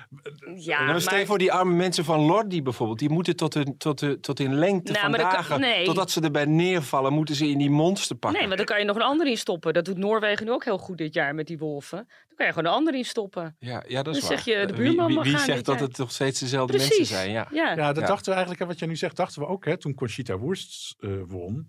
ja, 0.57 0.79
en 0.79 0.85
dan 0.85 0.87
maar... 0.93 1.01
stel 1.01 1.19
je 1.19 1.27
voor 1.27 1.39
die 1.39 1.53
arme 1.53 1.75
mensen 1.75 2.05
van 2.05 2.21
Lordi 2.21 2.63
bijvoorbeeld. 2.63 2.99
Die 2.99 3.11
moeten 3.11 3.37
tot 3.37 3.55
hun, 3.55 3.75
tot, 3.79 4.01
hun- 4.01 4.21
tot 4.21 4.41
in 4.41 4.55
lengte 4.55 4.93
Nou, 4.93 5.03
van 5.05 5.13
dat 5.13 5.21
kan- 5.21 5.31
dagen, 5.31 5.61
nee. 5.61 5.85
totdat 5.85 6.11
ze 6.11 6.21
erbij 6.27 6.45
neervallen, 6.45 7.13
moeten 7.13 7.35
ze 7.35 7.47
in 7.49 7.59
die 7.59 7.71
monster 7.71 8.17
pakken. 8.17 8.39
Nee, 8.39 8.49
maar 8.49 8.57
dan 8.57 8.67
kan 8.67 8.79
je 8.79 8.85
nog 8.85 8.97
een 8.97 9.03
ander 9.03 9.27
in 9.27 9.37
stoppen. 9.37 9.75
Dat 9.75 9.85
doet 9.85 9.97
Noorwegen 9.97 10.47
nu 10.47 10.53
ook 10.53 10.65
heel 10.65 10.79
goed 10.79 10.99
dit 10.99 11.15
jaar 11.15 11.35
met 11.35 11.47
die 11.47 11.59
wolven. 11.59 11.99
Dan 12.29 12.37
kan 12.37 12.47
je 12.47 12.53
gewoon 12.53 12.69
een 12.71 12.77
ander 12.79 12.95
in 12.95 13.05
stoppen. 13.05 13.57
Ja, 13.59 13.85
ja, 13.89 14.03
dat 14.03 14.15
is 14.15 14.21
Dan 14.21 14.29
waar. 14.31 14.39
zeg 14.39 14.55
je, 14.61 14.67
de 14.67 14.73
Eh, 14.73 14.79
wie- 14.79 14.87
buurman 14.89 15.07
wie, 15.07 15.21
wie 15.33 15.39
zegt 15.39 15.65
dat 15.65 15.81
het 15.81 15.99
nog 15.99 16.13
steeds 16.13 16.41
dezelfde 16.41 16.73
Precies. 16.77 16.97
mensen 16.99 17.17
zijn? 17.17 17.31
Ja. 17.31 17.49
Ja. 17.53 17.73
Ja, 17.77 17.93
dat 17.93 18.03
Ja. 18.03 18.07
dachten 18.07 18.25
we 18.25 18.31
eigenlijk, 18.31 18.61
hè, 18.61 18.67
wat 18.67 18.79
jij 18.79 18.89
nu 18.89 18.97
zegt, 18.97 19.17
dachten 19.17 19.41
we 19.43 19.49
ook 19.49 19.65
hè, 19.65 19.77
toen 19.79 19.95
Conchita 19.95 20.39
Wurst 20.41 20.95
eh, 20.99 21.11
won. 21.27 21.69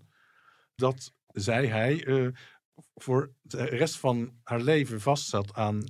Dat 0.74 1.12
zei 1.26 1.66
hij 1.66 2.04
eh, 2.04 2.26
voor 2.94 3.32
de 3.42 3.64
rest 3.64 3.96
van 3.98 4.32
haar 4.42 4.60
leven 4.60 5.00
vastzat 5.00 5.54
aan 5.54 5.84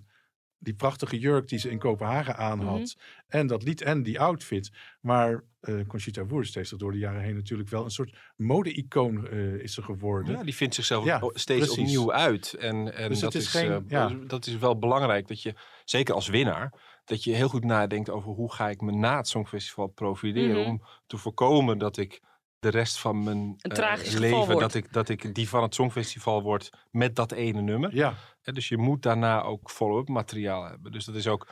die 0.58 0.74
prachtige 0.74 1.18
jurk 1.18 1.48
die 1.48 1.58
ze 1.58 1.70
in 1.70 1.78
Kopenhagen 1.78 2.36
aan 2.36 2.60
had. 2.60 2.78
Mhm. 2.78 2.86
En 3.28 3.46
dat 3.46 3.62
lied 3.62 3.82
en 3.82 4.02
die 4.02 4.20
outfit. 4.20 4.70
Maar 5.00 5.44
eh, 5.60 5.74
Conchita 5.86 6.26
Wurst 6.26 6.54
heeft 6.54 6.68
zich 6.68 6.78
door 6.78 6.92
de 6.92 6.98
jaren 6.98 7.20
heen 7.22 7.34
natuurlijk 7.34 7.68
wel 7.68 7.84
een 7.84 7.90
soort 7.90 8.16
mode-icoon 8.36 9.28
eh, 9.28 9.54
is 9.54 9.74
ze 9.74 9.82
geworden. 9.82 10.34
Ja, 10.36 10.42
die 10.42 10.54
vindt 10.54 10.74
zichzelf 10.74 11.04
Ja, 11.04 11.20
steeds 11.32 11.66
precies. 11.66 11.78
opnieuw 11.78 12.12
uit. 12.12 12.54
En, 12.54 12.94
en 12.94 13.08
Dus 13.08 13.20
dat, 13.20 13.32
het 13.32 13.42
is 13.42 13.48
is, 13.54 13.60
geen- 13.60 13.70
eh, 13.72 13.78
ja. 13.88 14.08
dat 14.26 14.46
is 14.46 14.56
wel 14.58 14.78
belangrijk 14.78 15.28
dat 15.28 15.42
je, 15.42 15.54
zeker 15.84 16.14
als 16.14 16.28
winnaar, 16.28 16.72
dat 17.04 17.24
je 17.24 17.32
heel 17.34 17.48
goed 17.48 17.64
nadenkt 17.64 18.10
over 18.10 18.30
hoe 18.32 18.52
ga 18.52 18.68
ik 18.68 18.80
me 18.80 18.92
na 18.92 19.16
het 19.16 19.28
Songfestival 19.28 19.86
profileren. 19.86 20.60
Mhm. 20.60 20.68
Om 20.70 20.82
te 21.06 21.16
voorkomen 21.16 21.78
dat 21.78 21.96
ik 21.96 22.20
de 22.58 22.68
rest 22.68 22.98
van 22.98 23.22
mijn 23.22 23.54
eh, 23.58 24.18
leven, 24.18 24.58
dat 24.58 24.74
ik, 24.74 24.92
dat 24.92 25.08
ik 25.08 25.34
die 25.34 25.48
van 25.48 25.62
het 25.62 25.74
Songfestival 25.74 26.42
word 26.42 26.70
met 26.90 27.16
dat 27.16 27.32
ene 27.32 27.60
nummer. 27.60 27.94
Ja, 27.94 28.14
Hè, 28.42 28.52
Dus 28.52 28.68
je 28.68 28.76
moet 28.76 29.02
daarna 29.02 29.42
ook 29.42 29.70
follow-up 29.70 30.08
materiaal 30.08 30.64
hebben. 30.64 30.92
Dus 30.92 31.04
dat 31.04 31.14
is 31.14 31.26
ook 31.26 31.46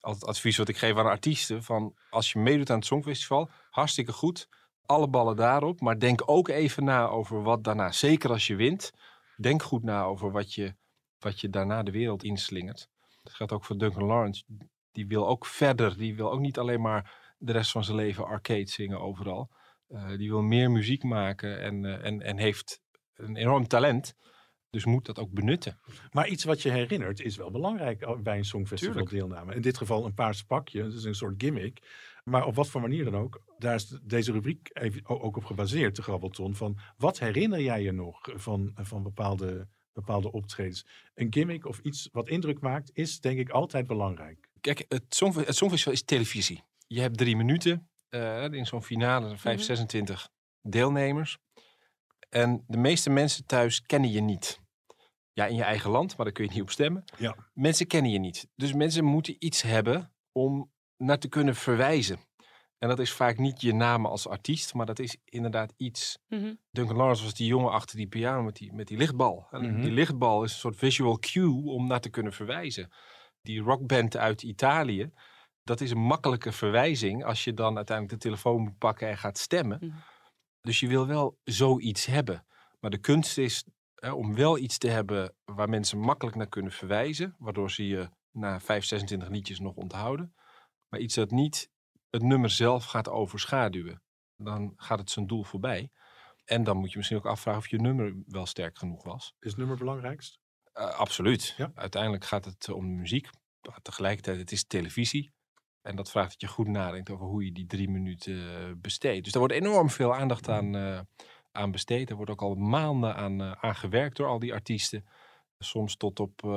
altijd 0.00 0.26
het 0.26 0.36
advies 0.36 0.56
wat 0.56 0.68
ik 0.68 0.76
geef 0.76 0.96
aan 0.96 1.06
artiesten. 1.06 1.62
Van 1.62 1.94
als 2.10 2.32
je 2.32 2.38
meedoet 2.38 2.70
aan 2.70 2.76
het 2.76 2.86
Songfestival, 2.86 3.50
hartstikke 3.70 4.12
goed. 4.12 4.48
Alle 4.86 5.08
ballen 5.08 5.36
daarop. 5.36 5.80
Maar 5.80 5.98
denk 5.98 6.22
ook 6.24 6.48
even 6.48 6.84
na 6.84 7.06
over 7.06 7.42
wat 7.42 7.64
daarna. 7.64 7.92
Zeker 7.92 8.30
als 8.30 8.46
je 8.46 8.56
wint. 8.56 8.92
Denk 9.36 9.62
goed 9.62 9.82
na 9.82 10.02
over 10.02 10.30
wat 10.30 10.54
je, 10.54 10.74
wat 11.18 11.40
je 11.40 11.50
daarna 11.50 11.82
de 11.82 11.90
wereld 11.90 12.22
inslingert. 12.22 12.88
Dat 13.22 13.34
geldt 13.34 13.52
ook 13.52 13.64
voor 13.64 13.78
Duncan 13.78 14.04
Lawrence. 14.04 14.44
Die 14.92 15.06
wil 15.06 15.28
ook 15.28 15.46
verder. 15.46 15.96
Die 15.96 16.16
wil 16.16 16.32
ook 16.32 16.40
niet 16.40 16.58
alleen 16.58 16.80
maar 16.80 17.34
de 17.38 17.52
rest 17.52 17.70
van 17.70 17.84
zijn 17.84 17.96
leven 17.96 18.26
arcade 18.26 18.68
zingen 18.68 19.00
overal. 19.00 19.50
Eh, 19.88 20.08
die 20.16 20.28
wil 20.28 20.42
meer 20.42 20.70
muziek 20.70 21.02
maken 21.02 21.60
en, 21.60 21.84
eh, 21.84 22.04
en, 22.06 22.22
en 22.22 22.38
heeft 22.38 22.80
een 23.14 23.36
enorm 23.36 23.66
talent. 23.66 24.14
Dus 24.70 24.84
moet 24.84 25.06
dat 25.06 25.18
ook 25.18 25.30
benutten. 25.30 25.78
maar 26.12 26.28
iets 26.28 26.44
wat 26.44 26.62
je 26.62 26.70
herinnert 26.70 27.20
is 27.20 27.36
wel 27.36 27.50
belangrijk 27.50 28.02
eh, 28.02 28.16
bij 28.18 28.36
een 28.38 28.44
Songfestival 28.44 28.94
Tuurlijk. 28.94 29.14
deelname. 29.14 29.54
In 29.54 29.60
dit 29.60 29.76
geval 29.76 30.04
een 30.04 30.14
paars 30.14 30.42
pakje, 30.42 30.82
dat 30.82 30.92
is 30.92 31.04
een 31.04 31.14
soort 31.14 31.34
gimmick. 31.42 31.78
Maar 32.24 32.46
op 32.46 32.54
wat 32.54 32.68
voor 32.68 32.80
manier 32.80 33.04
dan 33.04 33.16
ook, 33.16 33.42
daar 33.58 33.74
is 33.74 33.86
de- 33.88 34.00
deze 34.02 34.32
rubriek 34.32 34.70
even 34.72 35.06
ook 35.06 35.36
op 35.36 35.44
gebaseerd, 35.44 35.96
de 35.96 36.02
Grabbelton. 36.02 36.54
Van 36.54 36.78
wat 36.96 37.18
herinner 37.18 37.60
jij 37.60 37.82
je 37.82 37.92
nog 37.92 38.18
van, 38.34 38.70
van 38.74 39.02
bepaalde, 39.02 39.68
bepaalde 39.92 40.32
optredens? 40.32 40.86
Een 41.14 41.32
gimmick 41.32 41.66
of 41.66 41.78
iets 41.78 42.08
wat 42.12 42.28
indruk 42.28 42.60
maakt, 42.60 42.90
is 42.92 43.20
denk 43.20 43.38
ik 43.38 43.48
altijd 43.50 43.86
belangrijk. 43.86 44.48
Kijk, 44.60 44.78
het, 44.78 44.92
het 45.46 45.56
Songfestival 45.56 45.92
is 45.92 46.02
televisie. 46.02 46.62
Je 46.86 47.00
hebt 47.00 47.18
drie 47.18 47.36
minuten 47.36 47.88
eh, 48.16 48.52
in 48.52 48.66
zo'n 48.66 48.82
finale, 48.82 49.36
5, 49.36 49.54
Mhm. 49.56 49.64
26 49.64 50.28
deelnemers. 50.62 51.38
En 52.28 52.64
de 52.66 52.78
meeste 52.78 53.10
mensen 53.10 53.46
thuis 53.46 53.82
kennen 53.82 54.10
je 54.10 54.20
niet. 54.20 54.60
Ja, 55.32 55.46
in 55.46 55.56
je 55.56 55.62
eigen 55.62 55.90
land, 55.90 56.16
maar 56.16 56.26
daar 56.26 56.34
kun 56.34 56.44
je 56.44 56.50
niet 56.50 56.62
op 56.62 56.70
stemmen. 56.70 57.04
Ja. 57.18 57.36
Mensen 57.54 57.86
kennen 57.86 58.10
je 58.10 58.18
niet. 58.18 58.48
Dus 58.54 58.72
mensen 58.72 59.04
moeten 59.04 59.36
iets 59.38 59.62
hebben 59.62 60.12
om 60.32 60.72
naar 60.96 61.18
te 61.18 61.28
kunnen 61.28 61.54
verwijzen. 61.54 62.18
En 62.78 62.88
dat 62.88 62.98
is 62.98 63.12
vaak 63.12 63.38
niet 63.38 63.60
je 63.60 63.74
naam 63.74 64.06
als 64.06 64.28
artiest, 64.28 64.74
maar 64.74 64.86
dat 64.86 64.98
is 64.98 65.16
inderdaad 65.24 65.72
iets. 65.76 66.18
Mhm. 66.28 66.54
Duncan 66.70 66.96
Lawrence 66.96 67.22
was 67.22 67.34
die 67.34 67.46
jongen 67.46 67.70
achter 67.72 67.96
die 67.96 68.06
piano 68.06 68.42
met 68.42 68.56
die, 68.56 68.72
met 68.72 68.86
die 68.88 68.96
lichtbal. 68.98 69.46
En 69.50 69.72
Mhm. 69.72 69.80
Die 69.80 69.90
lichtbal 69.90 70.44
is 70.44 70.52
een 70.52 70.58
soort 70.58 70.76
visual 70.76 71.18
cue 71.18 71.64
om 71.64 71.86
naar 71.86 72.00
te 72.00 72.10
kunnen 72.10 72.32
verwijzen. 72.32 72.90
Die 73.42 73.60
rockband 73.60 74.16
uit 74.16 74.42
Italië, 74.42 75.10
dat 75.66 75.80
is 75.80 75.90
een 75.90 75.98
makkelijke 75.98 76.52
verwijzing 76.52 77.24
als 77.24 77.44
je 77.44 77.54
dan 77.54 77.76
uiteindelijk 77.76 78.22
de 78.22 78.28
telefoon 78.28 78.60
moet 78.60 78.78
pakken 78.78 79.08
en 79.08 79.18
gaat 79.18 79.38
stemmen. 79.38 79.78
Mhm. 79.80 79.96
Dus 80.60 80.80
je 80.80 80.88
wil 80.88 81.06
wel 81.06 81.38
zoiets 81.44 82.06
hebben. 82.06 82.46
Maar 82.80 82.90
de 82.90 82.98
kunst 82.98 83.38
is 83.38 83.64
hè, 83.94 84.12
om 84.12 84.34
wel 84.34 84.58
iets 84.58 84.78
te 84.78 84.88
hebben 84.88 85.34
waar 85.44 85.68
mensen 85.68 85.98
makkelijk 85.98 86.36
naar 86.36 86.48
kunnen 86.48 86.72
verwijzen, 86.72 87.34
waardoor 87.38 87.70
ze 87.70 87.86
je 87.86 88.10
na 88.30 88.60
5, 88.60 88.84
26 88.84 89.28
liedjes 89.28 89.60
nog 89.60 89.74
onthouden. 89.74 90.34
Maar 90.88 91.00
iets 91.00 91.14
dat 91.14 91.30
niet 91.30 91.70
het 92.10 92.22
nummer 92.22 92.50
zelf 92.50 92.84
gaat 92.84 93.08
overschaduwen. 93.08 94.02
Dan 94.36 94.72
gaat 94.76 94.98
het 94.98 95.10
zijn 95.10 95.26
doel 95.26 95.44
voorbij. 95.44 95.90
En 96.44 96.64
dan 96.64 96.76
moet 96.76 96.90
je 96.90 96.96
misschien 96.96 97.18
ook 97.18 97.26
afvragen 97.26 97.60
of 97.60 97.68
je 97.68 97.80
nummer 97.80 98.14
wel 98.26 98.46
sterk 98.46 98.78
genoeg 98.78 99.04
was. 99.04 99.34
Is 99.38 99.50
het 99.50 99.58
nummer 99.58 99.76
belangrijkst? 99.76 100.38
Eh, 100.72 100.98
absoluut. 100.98 101.54
Ja. 101.56 101.70
Uiteindelijk 101.74 102.24
gaat 102.24 102.44
het 102.44 102.68
om 102.68 102.86
de 102.86 102.94
muziek. 102.94 103.30
Maar 103.68 103.82
tegelijkertijd, 103.82 104.38
het 104.38 104.52
is 104.52 104.64
televisie. 104.64 105.34
En 105.86 105.96
dat 105.96 106.10
vraagt 106.10 106.30
dat 106.30 106.40
je 106.40 106.46
goed 106.46 106.66
nadenkt 106.68 107.10
over 107.10 107.26
hoe 107.26 107.44
je 107.44 107.52
die 107.52 107.66
drie 107.66 107.88
minuten 107.88 108.34
eh, 108.34 108.72
besteedt. 108.76 109.22
Dus 109.24 109.32
daar 109.32 109.42
wordt 109.42 109.56
enorm 109.56 109.90
veel 109.90 110.14
aandacht 110.14 110.48
aan, 110.48 110.76
eh, 110.76 111.00
aan 111.52 111.70
besteed. 111.70 112.10
Er 112.10 112.16
wordt 112.16 112.30
ook 112.30 112.42
al 112.42 112.54
maanden 112.54 113.14
aan, 113.16 113.40
eh, 113.40 113.52
aan 113.52 113.74
gewerkt 113.74 114.16
door 114.16 114.26
al 114.28 114.38
die 114.38 114.52
artiesten. 114.52 115.06
Soms 115.58 115.96
tot 115.96 116.20
op, 116.20 116.44
eh 116.44 116.50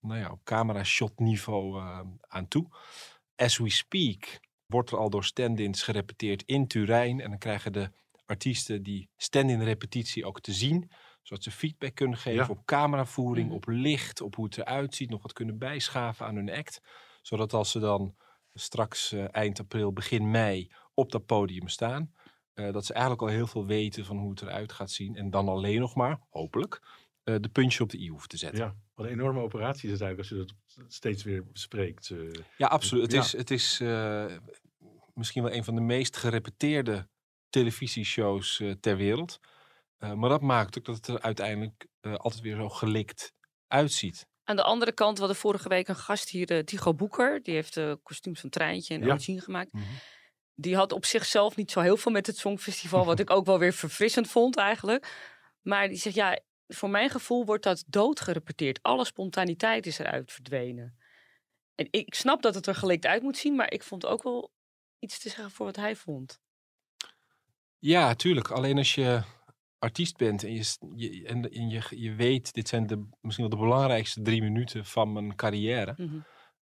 nou 0.00 0.20
ja, 0.20 0.30
op 0.30 0.40
camera-shot 0.44 1.18
niveau 1.18 1.80
aan 2.20 2.48
toe. 2.48 2.66
As 3.36 3.58
we 3.58 3.70
speak 3.70 4.40
wordt 4.66 4.90
er 4.90 4.98
al 4.98 5.10
door 5.10 5.24
stand-ins 5.24 5.82
gerepeteerd 5.82 6.42
in 6.42 6.66
Turijn. 6.66 7.20
En 7.20 7.30
dan 7.30 7.38
krijgen 7.38 7.72
de 7.72 7.90
artiesten 8.26 8.82
die 8.82 9.08
stand-in 9.16 9.62
repetitie 9.62 10.24
ook 10.26 10.40
te 10.40 10.52
zien. 10.52 10.90
Zodat 11.22 11.44
ze 11.44 11.50
feedback 11.50 11.94
kunnen 11.94 12.18
geven 12.18 12.44
Ja. 12.44 12.48
op 12.48 12.64
cameravoering, 12.64 13.46
Mhm. 13.46 13.56
op 13.56 13.64
licht, 13.68 14.20
op 14.20 14.34
hoe 14.34 14.44
het 14.44 14.58
eruit 14.58 14.94
ziet. 14.94 15.10
Nog 15.10 15.22
wat 15.22 15.32
kunnen 15.32 15.58
bijschaven 15.58 16.26
aan 16.26 16.34
hun 16.36 16.50
act. 16.50 16.80
Zodat 17.22 17.52
als 17.52 17.70
ze 17.70 17.78
dan 17.78 18.14
straks 18.58 19.12
eh, 19.12 19.24
eind 19.30 19.60
april, 19.60 19.92
begin 19.92 20.30
mei 20.30 20.70
op 20.94 21.12
dat 21.12 21.26
podium 21.26 21.68
staan. 21.68 22.12
eh, 22.54 22.72
dat 22.72 22.84
ze 22.86 22.92
eigenlijk 22.92 23.22
al 23.22 23.28
heel 23.28 23.46
veel 23.46 23.66
weten 23.66 24.04
van 24.04 24.18
hoe 24.18 24.30
het 24.30 24.42
eruit 24.42 24.72
gaat 24.72 24.90
zien. 24.90 25.16
En 25.16 25.30
dan 25.30 25.48
alleen 25.48 25.80
nog 25.80 25.94
maar, 25.94 26.20
hopelijk, 26.30 26.80
eh, 27.24 27.34
de 27.40 27.48
puntje 27.48 27.82
op 27.82 27.90
de 27.90 27.98
i 27.98 28.08
hoeven 28.08 28.28
te 28.28 28.36
zetten. 28.36 28.64
Ja, 28.64 28.74
wat 28.94 29.06
een 29.06 29.12
enorme 29.12 29.40
operatie 29.40 29.84
is 29.86 29.92
het 29.92 30.02
eigenlijk 30.02 30.18
als 30.18 30.28
je 30.38 30.54
dat 30.76 30.92
steeds 30.92 31.22
weer 31.22 31.46
bespreekt. 31.52 32.12
Ja, 32.56 32.66
absoluut. 32.66 33.02
Het 33.02 33.12
Ja. 33.12 33.20
is, 33.20 33.32
het 33.32 33.50
is 33.50 33.80
misschien 35.14 35.42
wel 35.42 35.52
een 35.52 35.64
van 35.64 35.74
de 35.74 35.80
meest 35.80 36.16
gerepeteerde 36.16 37.08
televisieshows 37.48 38.62
ter 38.80 38.96
wereld. 38.96 39.40
Maar 39.98 40.28
dat 40.28 40.42
maakt 40.42 40.78
ook 40.78 40.84
dat 40.84 40.96
het 40.96 41.06
er 41.06 41.20
uiteindelijk 41.20 41.86
altijd 42.00 42.40
weer 42.42 42.56
zo 42.56 42.68
gelikt 42.68 43.32
uitziet. 43.66 44.26
Aan 44.48 44.56
de 44.56 44.62
andere 44.62 44.92
kant, 44.92 45.14
we 45.14 45.18
hadden 45.18 45.40
vorige 45.40 45.68
week 45.68 45.88
een 45.88 45.96
gast 45.96 46.28
hier, 46.28 46.50
eh, 46.50 46.58
Tycho 46.58 46.94
Boeker. 46.94 47.42
Die 47.42 47.54
heeft 47.54 47.74
de 47.74 47.98
kostuums 48.02 48.40
van 48.40 48.50
Treintje 48.50 48.94
en 48.94 49.04
Ja. 49.04 49.40
Gemaakt. 49.40 49.70
Die 50.54 50.76
had 50.76 50.92
op 50.92 51.04
zichzelf 51.04 51.56
niet 51.56 51.70
zo 51.70 51.80
heel 51.80 51.96
veel 51.96 52.12
met 52.12 52.26
het 52.26 52.36
Songfestival. 52.38 53.04
wat 53.04 53.20
ik 53.24 53.30
ook 53.30 53.46
wel 53.46 53.58
weer 53.58 53.72
verfrissend 53.72 54.30
vond 54.30 54.56
eigenlijk. 54.56 55.32
Maar 55.62 55.88
die 55.88 55.96
zegt, 55.96 56.14
ja, 56.14 56.40
voor 56.68 56.90
mijn 56.90 57.10
gevoel 57.10 57.44
wordt 57.44 57.64
dat 57.64 57.84
doodgerepeteerd. 57.86 58.82
Alle 58.82 59.04
spontaniteit 59.04 59.86
is 59.86 59.98
eruit 59.98 60.32
verdwenen. 60.32 60.98
En 61.74 61.88
ik 61.90 62.14
snap 62.14 62.42
dat 62.42 62.54
het 62.54 62.66
er 62.66 62.74
gelikt 62.74 63.06
uit 63.06 63.22
moet 63.22 63.36
zien. 63.36 63.54
Maar 63.54 63.72
ik 63.72 63.82
vond 63.82 64.06
ook 64.06 64.22
wel 64.22 64.52
iets 64.98 65.18
te 65.18 65.28
zeggen 65.28 65.50
voor 65.50 65.66
wat 65.66 65.76
hij 65.76 65.96
vond. 65.96 66.40
Ja, 67.78 68.14
tuurlijk. 68.14 68.50
Alleen 68.50 68.76
als 68.78 68.94
je 68.94 69.22
artiest 69.78 70.16
bent 70.16 70.44
en 70.44 70.54
je, 70.54 70.64
je, 70.94 71.24
en, 71.26 71.52
en 71.52 71.68
je, 71.68 71.82
je 71.90 72.14
weet, 72.14 72.52
dit 72.52 72.68
zijn 72.68 72.86
de, 72.86 73.08
misschien 73.20 73.48
wel 73.48 73.58
de 73.58 73.64
belangrijkste 73.64 74.22
drie 74.22 74.42
minuten 74.42 74.84
van 74.84 75.12
mijn 75.12 75.34
carrière. 75.34 75.94
Mhm. 75.96 76.18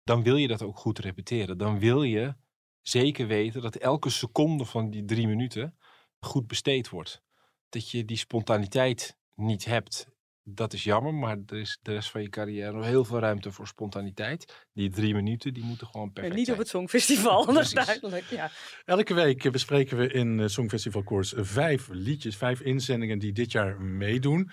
dan 0.05 0.23
wil 0.23 0.37
je 0.37 0.49
dat 0.49 0.63
ook 0.63 0.79
goed 0.79 0.99
repeteren. 0.99 1.59
Dan 1.59 1.79
wil 1.79 2.03
je 2.03 2.35
zeker 2.81 3.27
weten 3.27 3.63
dat 3.63 3.77
elke 3.77 4.11
seconde 4.11 4.65
van 4.65 4.91
die 4.91 5.05
drie 5.05 5.27
minuten 5.27 5.77
goed 6.19 6.47
besteed 6.47 6.89
wordt. 6.89 7.23
Dat 7.69 7.91
je 7.91 8.05
die 8.05 8.17
spontaniteit 8.17 9.19
niet 9.35 9.65
hebt. 9.65 10.12
Dat 10.45 10.73
is 10.73 10.85
jammer, 10.85 11.15
maar 11.15 11.39
er 11.47 11.59
is 11.59 11.79
de 11.83 11.93
rest 11.93 12.11
van 12.11 12.23
je 12.23 12.29
carrière 12.29 12.73
nog 12.73 12.85
heel 12.85 13.05
veel 13.05 13.19
ruimte 13.19 13.53
voor 13.53 13.67
spontaniteit. 13.67 14.67
Die 14.73 14.91
drie 14.91 15.15
minuten, 15.15 15.55
die 15.55 15.65
moeten 15.65 15.87
gewoon 15.87 16.13
perfect 16.13 16.35
niet 16.35 16.45
zijn. 16.45 16.57
op 16.57 16.63
het 16.63 16.73
Songfestival, 16.73 17.47
dat 17.53 17.63
is 17.63 17.71
duidelijk. 17.71 18.25
Ja. 18.25 18.51
Elke 18.85 19.15
week 19.15 19.45
eh, 19.45 19.53
bespreken 19.53 19.97
we 19.97 20.13
in 20.13 20.41
eh, 20.41 20.47
Songfestival 20.47 21.03
Koers 21.03 21.35
vijf 21.37 21.89
liedjes, 21.89 22.37
vijf 22.37 22.61
inzendingen 22.61 23.19
die 23.19 23.33
dit 23.33 23.53
jaar 23.53 23.81
meedoen. 23.81 24.45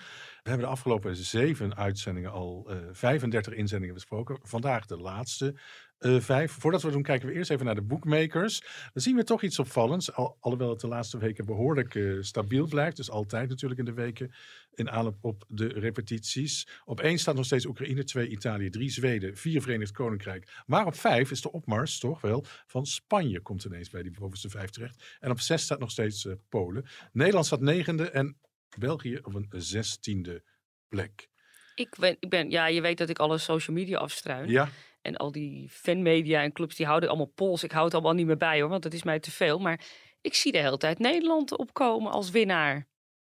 We 0.42 0.48
hebben 0.48 0.66
de 0.66 0.72
afgelopen 0.72 1.16
zeven 1.16 1.76
uitzendingen 1.76 2.30
al 2.32 2.66
eh 2.70 2.76
35 2.92 3.52
inzendingen 3.52 3.94
besproken. 3.94 4.38
Vandaag 4.42 4.86
de 4.86 4.96
laatste 4.96 5.58
eh, 6.00 6.20
vijf. 6.20 6.52
Voordat 6.52 6.82
we 6.82 6.90
doen, 6.90 7.02
kijken 7.02 7.28
we 7.28 7.34
eerst 7.34 7.50
even 7.50 7.64
naar 7.64 7.74
de 7.74 7.82
bookmakers. 7.82 8.60
Dan 8.92 9.02
zien 9.02 9.16
we 9.16 9.24
toch 9.24 9.42
iets 9.42 9.58
opvallends. 9.58 10.12
Al, 10.12 10.36
alhoewel 10.40 10.70
het 10.70 10.80
de 10.80 10.88
laatste 10.88 11.18
weken 11.18 11.44
behoorlijk 11.46 11.94
eh, 11.94 12.16
stabiel 12.20 12.66
blijft. 12.66 12.96
Dus 12.96 13.10
altijd 13.10 13.48
natuurlijk 13.48 13.80
in 13.80 13.86
de 13.86 13.92
weken 13.92 14.32
in 14.74 14.90
aanloop 14.90 15.16
op 15.20 15.44
de 15.48 15.66
repetities. 15.66 16.68
Op 16.84 17.00
één 17.00 17.18
staat 17.18 17.34
nog 17.34 17.44
steeds 17.44 17.66
Oekraïne, 17.66 18.04
twee 18.04 18.28
Italië, 18.28 18.70
drie 18.70 18.90
Zweden, 18.90 19.36
vier 19.36 19.62
Verenigd 19.62 19.92
Koninkrijk. 19.92 20.62
Maar 20.66 20.86
op 20.86 20.94
vijf 20.94 21.30
is 21.30 21.40
de 21.40 21.52
opmars 21.52 21.98
toch 21.98 22.20
wel 22.20 22.44
van 22.66 22.86
Spanje. 22.86 23.40
Komt 23.40 23.64
ineens 23.64 23.90
bij 23.90 24.02
die 24.02 24.12
bovenste 24.18 24.48
vijf 24.48 24.70
terecht. 24.70 25.16
En 25.20 25.30
op 25.30 25.40
zes 25.40 25.62
staat 25.62 25.78
nog 25.78 25.90
steeds 25.90 26.26
eh, 26.26 26.32
Polen. 26.48 26.84
Nederland 27.12 27.46
staat 27.46 27.60
negende 27.60 28.10
en 28.10 28.36
België 28.78 29.18
op 29.22 29.34
een 29.34 29.48
zestiende 29.56 30.42
plek. 30.88 31.28
Ik 31.74 31.96
ben, 31.98 32.16
ik 32.20 32.28
ben, 32.28 32.50
ja, 32.50 32.66
je 32.66 32.80
weet 32.80 32.98
dat 32.98 33.08
ik 33.08 33.18
alle 33.18 33.38
social 33.38 33.76
media 33.76 33.98
afstruin. 33.98 34.48
Ja, 34.48 34.68
En 35.02 35.16
al 35.16 35.32
die 35.32 35.68
fanmedia 35.70 36.42
en 36.42 36.52
clubs, 36.52 36.76
die 36.76 36.86
houden 36.86 37.08
allemaal 37.08 37.32
pols. 37.34 37.62
Ik 37.64 37.72
hou 37.72 37.84
het 37.84 37.94
allemaal 37.94 38.12
niet 38.12 38.26
meer 38.26 38.36
bij 38.36 38.60
hoor, 38.60 38.68
want 38.70 38.82
dat 38.82 38.92
is 38.92 39.02
mij 39.02 39.20
te 39.20 39.30
veel. 39.30 39.58
Maar 39.58 39.80
ik 40.20 40.34
zie 40.34 40.52
de 40.52 40.58
hele 40.58 40.76
tijd 40.76 40.98
Nederland 40.98 41.58
opkomen 41.58 42.12
als 42.12 42.30
winnaar 42.30 42.88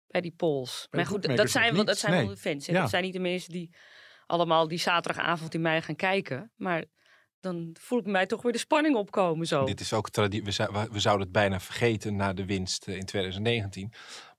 bij 0.07 0.21
die 0.21 0.35
polls. 0.37 0.87
Bij 0.91 1.01
Maar 1.01 1.09
goed, 1.11 1.37
dat 1.37 1.51
zijn, 1.51 1.75
wel, 1.75 1.85
dat 1.85 1.99
zijn 1.99 2.13
wel 2.13 2.27
de 2.27 2.37
fans. 2.37 2.67
Ja. 2.67 2.81
Dat 2.81 2.91
zijn 2.91 3.03
niet 3.03 3.13
de 3.13 3.19
mensen 3.19 3.53
die 3.53 3.75
allemaal 4.27 4.69
die 4.69 4.79
zaterdagavond 4.79 5.55
in 5.55 5.61
mei 5.61 5.81
gaan 5.81 5.97
kijken. 5.97 6.53
Maar 6.57 6.85
dan 7.41 7.77
voel 7.81 7.99
ik 7.99 8.07
mij 8.07 8.27
toch 8.27 8.43
weer 8.43 8.53
de 8.53 8.59
spanning 8.59 8.97
opkomen 8.97 9.47
zo. 9.47 9.65
Dit 9.65 9.81
is 9.81 9.93
ook 9.93 10.11
traditie. 10.11 10.45
We, 10.45 10.51
zou- 10.51 10.73
we- 10.73 10.89
we 10.91 11.01
zouden 11.01 11.25
het 11.25 11.33
bijna 11.37 11.61
vergeten 11.61 12.17
na 12.17 12.33
de 12.33 12.45
winst 12.47 12.89
eh, 12.89 12.97
in 12.97 13.05
2019. 13.05 13.93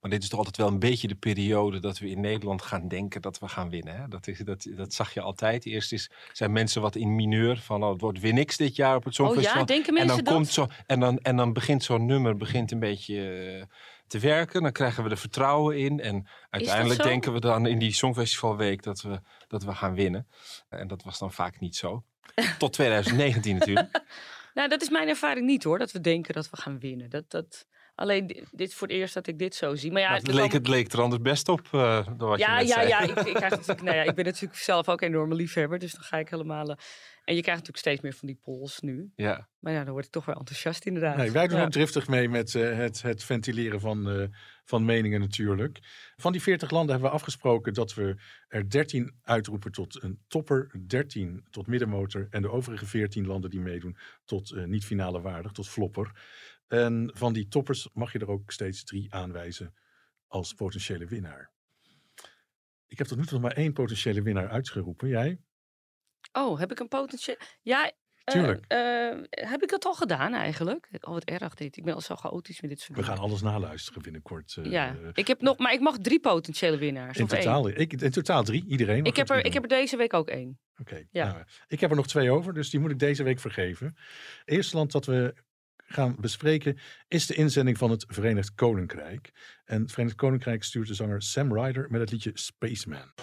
Maar 0.05 0.13
dit 0.13 0.23
is 0.23 0.29
toch 0.29 0.39
altijd 0.39 0.57
wel 0.57 0.67
een 0.67 0.79
beetje 0.79 1.07
de 1.07 1.15
periode 1.15 1.79
dat 1.79 1.99
we 1.99 2.09
in 2.09 2.19
Nederland 2.19 2.61
gaan 2.61 2.87
denken 2.87 3.21
dat 3.21 3.39
we 3.39 3.47
gaan 3.47 3.69
winnen. 3.69 3.95
Hè? 3.95 4.07
Dat, 4.07 4.27
is, 4.27 4.37
dat, 4.37 4.67
dat 4.75 4.93
zag 4.93 5.13
je 5.13 5.21
altijd. 5.21 5.65
Eerst 5.65 5.93
is, 5.93 6.09
zijn 6.31 6.51
mensen 6.51 6.81
wat 6.81 6.95
in 6.95 7.15
mineur 7.15 7.57
van 7.57 7.83
oh, 7.83 7.91
het 7.91 8.01
wordt 8.01 8.21
niks 8.21 8.57
dit 8.57 8.75
jaar 8.75 8.95
op 8.95 9.03
het 9.03 9.19
oh 9.19 9.25
Songfestival. 9.25 9.59
ja, 9.59 9.65
denken 9.65 9.87
en 9.87 9.93
mensen 9.93 10.15
dan, 10.15 10.23
dat? 10.23 10.33
komt 10.33 10.47
zo, 10.47 10.67
en, 10.85 10.99
dan, 10.99 11.17
en 11.17 11.35
dan 11.35 11.53
begint 11.53 11.83
zo'n 11.83 12.05
nummer 12.05 12.37
begint 12.37 12.71
een 12.71 12.79
beetje 12.79 13.29
eh, 13.29 13.63
te 14.07 14.19
werken. 14.19 14.61
Dan 14.61 14.71
krijgen 14.71 15.03
we 15.03 15.09
er 15.09 15.17
vertrouwen 15.17 15.77
in. 15.77 15.99
En 15.99 16.27
uiteindelijk 16.49 17.03
denken 17.03 17.33
we 17.33 17.39
dan 17.39 17.65
in 17.65 17.79
die 17.79 17.93
Songfestivalweek 17.93 18.83
dat 18.83 19.01
we, 19.01 19.21
dat 19.47 19.63
we 19.63 19.75
gaan 19.75 19.93
winnen. 19.93 20.27
En 20.69 20.87
dat 20.87 21.03
was 21.03 21.19
dan 21.19 21.31
vaak 21.31 21.59
niet 21.59 21.75
zo. 21.75 22.03
Tot 22.57 22.73
2019 22.73 23.57
natuurlijk. 23.57 24.03
Nou, 24.53 24.69
dat 24.69 24.81
is 24.81 24.89
mijn 24.89 25.07
ervaring 25.07 25.45
niet 25.45 25.63
hoor, 25.63 25.77
dat 25.77 25.91
we 25.91 26.01
denken 26.01 26.33
dat 26.33 26.49
we 26.49 26.57
gaan 26.57 26.79
winnen. 26.79 27.09
Dat, 27.09 27.31
dat... 27.31 27.67
Alleen 27.95 28.27
di- 28.27 28.43
dit 28.51 28.67
is 28.69 28.75
voor 28.75 28.87
het 28.87 28.95
eerst 28.97 29.13
dat 29.13 29.27
ik 29.27 29.39
dit 29.39 29.55
zo 29.55 29.75
zie. 29.75 29.91
Maar 29.91 30.01
ja, 30.01 30.07
Nou, 30.09 30.21
het, 30.21 30.33
leek, 30.33 30.51
het 30.51 30.67
leek 30.67 30.91
er 30.91 31.01
anders 31.01 31.21
best 31.21 31.49
op 31.49 31.67
eh, 31.71 32.07
door 32.17 32.29
wat 32.29 32.39
ja, 32.39 32.59
je 32.59 32.65
net 32.65 32.67
ja, 32.67 32.73
zei. 32.75 32.87
ja, 32.87 32.99
ik, 32.99 33.09
ik, 33.27 33.33
krijg 33.33 33.49
natuurlijk, 33.51 33.81
nou 33.81 33.95
ja, 33.95 34.03
ik 34.03 34.15
ben 34.15 34.25
natuurlijk 34.25 34.59
zelf 34.61 34.89
ook 34.89 35.01
een 35.01 35.07
enorme 35.07 35.35
liefhebber, 35.35 35.79
dus 35.79 35.91
dan 35.91 36.03
ga 36.03 36.17
ik 36.17 36.29
helemaal... 36.29 36.69
eh, 36.69 36.75
en 37.25 37.35
je 37.35 37.41
krijgt 37.41 37.59
natuurlijk 37.61 37.77
steeds 37.87 38.01
meer 38.01 38.13
van 38.13 38.27
die 38.27 38.39
polls 38.43 38.79
nu. 38.79 39.11
Ja. 39.15 39.47
Maar 39.59 39.73
ja, 39.73 39.83
dan 39.83 39.93
word 39.93 40.05
ik 40.05 40.11
toch 40.11 40.25
wel 40.25 40.35
enthousiast 40.35 40.85
inderdaad. 40.85 41.17
nee, 41.17 41.31
wij 41.31 41.47
doen 41.47 41.57
Ja. 41.57 41.63
ook 41.65 41.71
driftig 41.71 42.07
mee 42.07 42.29
met 42.29 42.55
eh, 42.55 42.77
het, 42.77 43.01
het 43.01 43.23
ventileren 43.23 43.79
van, 43.79 44.09
eh, 44.09 44.27
van 44.63 44.85
meningen 44.85 45.19
natuurlijk. 45.19 45.79
Van 46.15 46.31
die 46.31 46.41
40 46.41 46.69
landen 46.71 46.91
hebben 46.91 47.09
we 47.09 47.15
afgesproken 47.15 47.73
dat 47.73 47.93
we 47.93 48.15
er 48.47 48.69
13 48.69 49.15
uitroepen 49.23 49.71
tot 49.71 50.03
een 50.03 50.19
topper, 50.27 50.71
13 50.87 51.45
tot 51.49 51.67
middenmotor 51.67 52.27
en 52.29 52.41
de 52.41 52.51
overige 52.51 52.85
14 52.85 53.25
landen 53.27 53.49
die 53.49 53.59
meedoen 53.61 53.97
tot 54.25 54.51
eh, 54.51 54.63
niet 54.63 54.85
finale 54.85 55.21
waardig, 55.21 55.51
tot 55.51 55.67
flopper. 55.69 56.11
En 56.67 57.11
van 57.13 57.33
die 57.33 57.47
toppers 57.47 57.89
mag 57.93 58.11
je 58.11 58.19
er 58.19 58.29
ook 58.29 58.51
steeds 58.51 58.83
drie 58.83 59.13
aanwijzen 59.13 59.73
als 60.27 60.53
potentiële 60.53 61.05
winnaar. 61.05 61.51
Ik 62.87 62.97
heb 62.97 63.07
tot 63.07 63.17
nu 63.17 63.23
toe 63.23 63.33
nog 63.33 63.41
maar 63.41 63.57
één 63.57 63.73
potentiële 63.73 64.21
winnaar 64.21 64.49
uitgeroepen. 64.49 65.07
Jij? 65.07 65.39
Oh, 66.33 66.59
heb 66.59 66.71
ik 66.71 66.79
een 66.79 66.87
potentieel... 66.87 67.37
Ja, 67.61 67.85
eh, 68.23 68.33
Tuurlijk. 68.33 68.65
eh, 68.67 69.13
heb 69.49 69.63
ik 69.63 69.69
dat 69.69 69.85
al 69.85 69.93
gedaan 69.93 70.33
eigenlijk? 70.33 70.87
Oh, 71.01 71.13
wat 71.13 71.23
erg 71.23 71.53
dit. 71.55 71.77
Ik 71.77 71.83
ben 71.83 71.93
al 71.93 72.01
zo 72.01 72.15
chaotisch 72.15 72.61
met 72.61 72.69
dit 72.69 72.79
soort 72.79 72.97
We 72.97 73.03
gaan 73.03 73.17
alles 73.17 73.41
naluisteren 73.41 74.01
binnenkort. 74.01 74.55
eh, 74.57 74.65
Ja, 74.71 74.95
ik 75.13 75.27
heb 75.27 75.41
nog, 75.41 75.57
maar 75.57 75.73
ik 75.73 75.79
mag 75.79 75.97
drie 75.97 76.19
potentiële 76.19 76.77
winnaars. 76.77 77.17
in, 77.17 77.27
één. 77.27 77.39
totaal, 77.39 77.69
ik, 77.69 77.93
in 77.93 78.11
totaal 78.11 78.43
drie, 78.43 78.65
iedereen. 78.67 79.05
Ik 79.05 79.15
heb, 79.15 79.29
er, 79.29 79.45
ik 79.45 79.53
heb 79.53 79.63
er 79.63 79.69
deze 79.69 79.97
week 79.97 80.13
ook 80.13 80.27
één. 80.29 80.59
Oké, 80.77 81.03
Ja. 81.11 81.31
nou, 81.31 81.43
ik 81.67 81.79
heb 81.79 81.89
er 81.89 81.95
nog 81.95 82.07
twee 82.07 82.31
over, 82.31 82.53
dus 82.53 82.69
die 82.69 82.79
moet 82.79 82.91
ik 82.91 82.99
deze 82.99 83.23
week 83.23 83.39
vergeven. 83.39 83.97
Eerste 84.45 84.75
land 84.77 84.91
dat 84.91 85.05
we 85.05 85.35
gaan 85.95 86.15
bespreken 86.19 86.77
is 87.07 87.25
de 87.25 87.33
inzending 87.33 87.77
van 87.77 87.91
het 87.91 88.05
Verenigd 88.07 88.55
Koninkrijk. 88.55 89.31
En 89.65 89.81
het 89.81 89.91
Verenigd 89.91 90.15
Koninkrijk 90.15 90.63
stuurt 90.63 90.87
de 90.87 90.93
zanger 90.93 91.21
Sam 91.21 91.53
Ryder 91.53 91.87
met 91.89 92.01
het 92.01 92.11
liedje 92.11 92.31
Spaceman. 92.33 93.13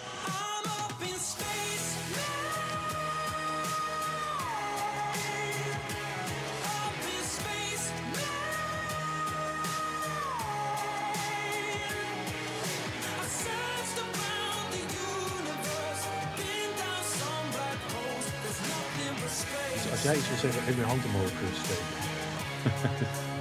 Als 19.91 20.01
jij 20.01 20.15
iets 20.17 20.29
wil 20.29 20.37
zeggen, 20.37 20.61
even 20.61 20.75
je 20.75 20.85
hand 20.85 21.05
omhoog 21.05 21.31
eh, 21.31 21.63
steken. 21.63 22.02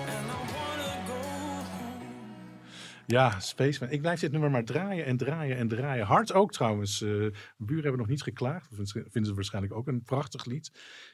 Ja, 3.07 3.41
Spaceman. 3.41 3.91
Ik 3.93 4.01
blijf 4.01 4.21
dit 4.21 4.33
nummer 4.33 4.51
maar 4.51 4.65
draaien 4.65 5.05
en 5.05 5.17
draaien 5.17 5.57
en 5.57 5.69
draaien. 5.69 6.07
Hard 6.07 6.33
ook 6.33 6.53
trouwens. 6.53 7.03
Eh, 7.03 7.09
buren 7.57 7.83
hebben 7.83 7.99
nog 8.01 8.09
niet 8.09 8.23
geklaagd. 8.23 8.77
Dat 8.77 8.91
vinden 8.91 9.25
ze- 9.25 9.35
waarschijnlijk 9.35 9.75
ook 9.75 9.87
een 9.89 10.03
prachtig 10.03 10.45
lied. 10.45 10.67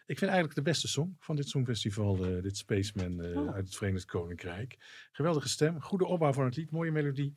Ik 0.07 0.19
vind 0.19 0.31
eigenlijk 0.31 0.55
de 0.55 0.63
beste 0.63 0.89
song 0.89 1.17
van 1.19 1.37
dit 1.37 1.49
Songfestival. 1.49 2.25
eh, 2.25 2.43
dit 2.43 2.57
Spaceman 2.57 3.21
eh, 3.23 3.37
Oh. 3.41 3.55
uit 3.55 3.65
het 3.65 3.77
Verenigd 3.77 4.05
Koninkrijk. 4.05 4.77
Geweldige 5.13 5.49
stem. 5.49 5.81
Goede 5.83 6.07
opbouw 6.07 6.33
van 6.33 6.45
het 6.45 6.57
lied. 6.57 6.71
Mooie 6.71 6.91
melodie. 6.91 7.37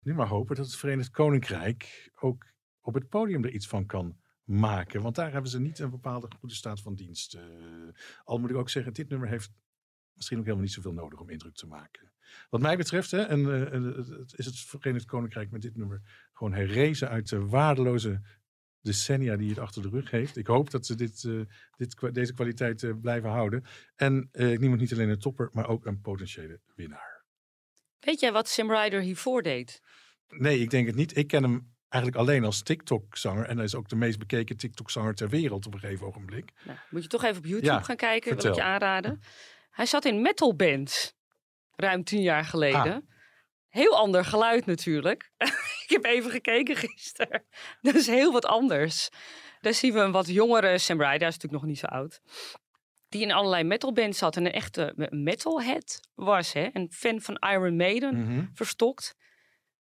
Nu 0.00 0.14
maar 0.14 0.26
hopen 0.28 0.56
dat 0.56 0.66
het 0.66 0.76
Verenigd 0.76 1.10
Koninkrijk 1.10 2.10
ook 2.20 2.46
op 2.80 2.94
het 2.94 3.08
podium 3.08 3.44
er 3.44 3.50
iets 3.50 3.66
van 3.68 3.86
kan 3.86 4.16
maken. 4.44 5.02
Want 5.02 5.14
daar 5.14 5.32
hebben 5.32 5.50
ze 5.50 5.60
niet 5.60 5.78
een 5.78 5.90
bepaalde 5.90 6.28
goede 6.38 6.54
staat 6.54 6.80
van 6.80 6.94
dienst. 6.94 7.38
Al 8.24 8.38
moet 8.38 8.50
ik 8.50 8.56
ook 8.56 8.70
zeggen, 8.70 8.92
dit 8.92 9.08
nummer 9.08 9.28
heeft 9.28 9.50
misschien 10.14 10.38
ook 10.38 10.44
helemaal 10.44 10.64
niet 10.66 10.74
zoveel 10.74 10.92
nodig 10.92 11.20
om 11.20 11.30
indruk 11.30 11.54
te 11.54 11.66
maken. 11.66 12.12
Wat 12.50 12.60
mij 12.60 12.76
betreft 12.76 13.10
hè, 13.10 13.20
en, 13.22 13.44
het- 13.44 14.32
is 14.38 14.46
het 14.46 14.58
Verenigd 14.58 15.04
Koninkrijk 15.04 15.50
met 15.50 15.62
dit 15.62 15.76
nummer 15.76 16.00
gewoon 16.32 16.52
herrezen 16.52 17.08
uit 17.08 17.28
de 17.28 17.46
waardeloze 17.46 18.20
decennia 18.80 19.36
die 19.36 19.48
het 19.48 19.58
achter 19.58 19.82
de 19.82 19.88
rug 19.88 20.10
heeft. 20.10 20.36
Ik 20.36 20.46
hoop 20.46 20.70
dat 20.70 20.86
ze 20.86 20.94
dit, 20.94 21.24
eh, 21.24 21.40
dit, 21.76 22.14
deze 22.14 22.32
kwaliteit 22.34 23.00
blijven 23.00 23.30
houden. 23.30 23.64
En 23.96 24.28
ik 24.32 24.60
neem 24.60 24.70
het 24.70 24.80
niet 24.80 24.92
alleen 24.92 25.08
een 25.08 25.18
topper, 25.18 25.48
maar 25.52 25.68
ook 25.68 25.86
een 25.86 26.00
potentiële 26.00 26.60
winnaar. 26.74 27.24
Weet 28.00 28.20
jij 28.20 28.32
wat 28.32 28.48
Sam 28.48 28.70
Ryder 28.72 29.00
hiervoor 29.00 29.42
deed? 29.42 29.80
Nee, 30.28 30.58
ik 30.60 30.70
denk 30.70 30.86
het 30.86 30.96
niet. 30.96 31.16
Ik 31.16 31.26
ken 31.26 31.42
hem 31.42 31.74
eigenlijk 31.88 32.22
alleen 32.22 32.44
als 32.44 32.62
TikTok-zanger. 32.62 33.44
En 33.44 33.56
hij 33.56 33.64
is 33.64 33.74
ook 33.74 33.88
de 33.88 33.96
meest 33.96 34.18
bekeken 34.18 34.56
TikTok-zanger 34.56 35.14
ter 35.14 35.28
wereld 35.28 35.66
op 35.66 35.74
een 35.74 35.80
gegeven 35.80 36.06
ogenblik. 36.06 36.52
Nou, 36.64 36.78
moet 36.90 37.02
je 37.02 37.08
toch 37.08 37.24
even 37.24 37.36
op 37.38 37.44
YouTube 37.44 37.66
Ja, 37.66 37.80
gaan 37.80 37.96
kijken, 37.96 38.36
wil 38.36 38.46
ik 38.50 38.54
je 38.54 38.62
aanraden. 38.62 39.20
Hij 39.72 39.86
zat 39.86 40.04
in 40.04 40.22
metal 40.22 40.56
bands, 40.56 41.14
ruim 41.76 42.04
tien 42.04 42.22
jaar 42.22 42.44
geleden. 42.44 42.92
Ah. 42.92 43.10
Heel 43.68 43.96
ander 43.96 44.24
geluid 44.24 44.66
natuurlijk. 44.66 45.30
ik 45.84 45.88
heb 45.88 46.04
even 46.04 46.30
gekeken 46.30 46.76
gisteren. 46.76 47.44
Dat 47.82 47.94
is 47.94 48.06
heel 48.06 48.32
wat 48.32 48.46
anders. 48.46 49.08
Daar 49.60 49.74
zien 49.74 49.92
we 49.92 50.00
een 50.00 50.12
wat 50.12 50.26
jongere 50.26 50.78
Sam 50.78 50.98
Ryder, 51.00 51.18
hij 51.18 51.28
is 51.28 51.34
natuurlijk 51.34 51.62
nog 51.62 51.64
niet 51.70 51.78
zo 51.78 51.86
oud. 51.86 52.20
Die 53.08 53.22
in 53.22 53.32
allerlei 53.32 53.64
metalbands 53.64 54.18
zat 54.18 54.36
en 54.36 54.44
een 54.44 54.52
echte 54.52 54.92
metalhead 55.10 56.00
was. 56.14 56.52
Hè? 56.52 56.68
Een 56.72 56.92
fan 56.92 57.20
van 57.20 57.36
Iron 57.50 57.76
Maiden 57.76 58.20
Mhm. 58.22 58.46
verstokt. 58.54 59.14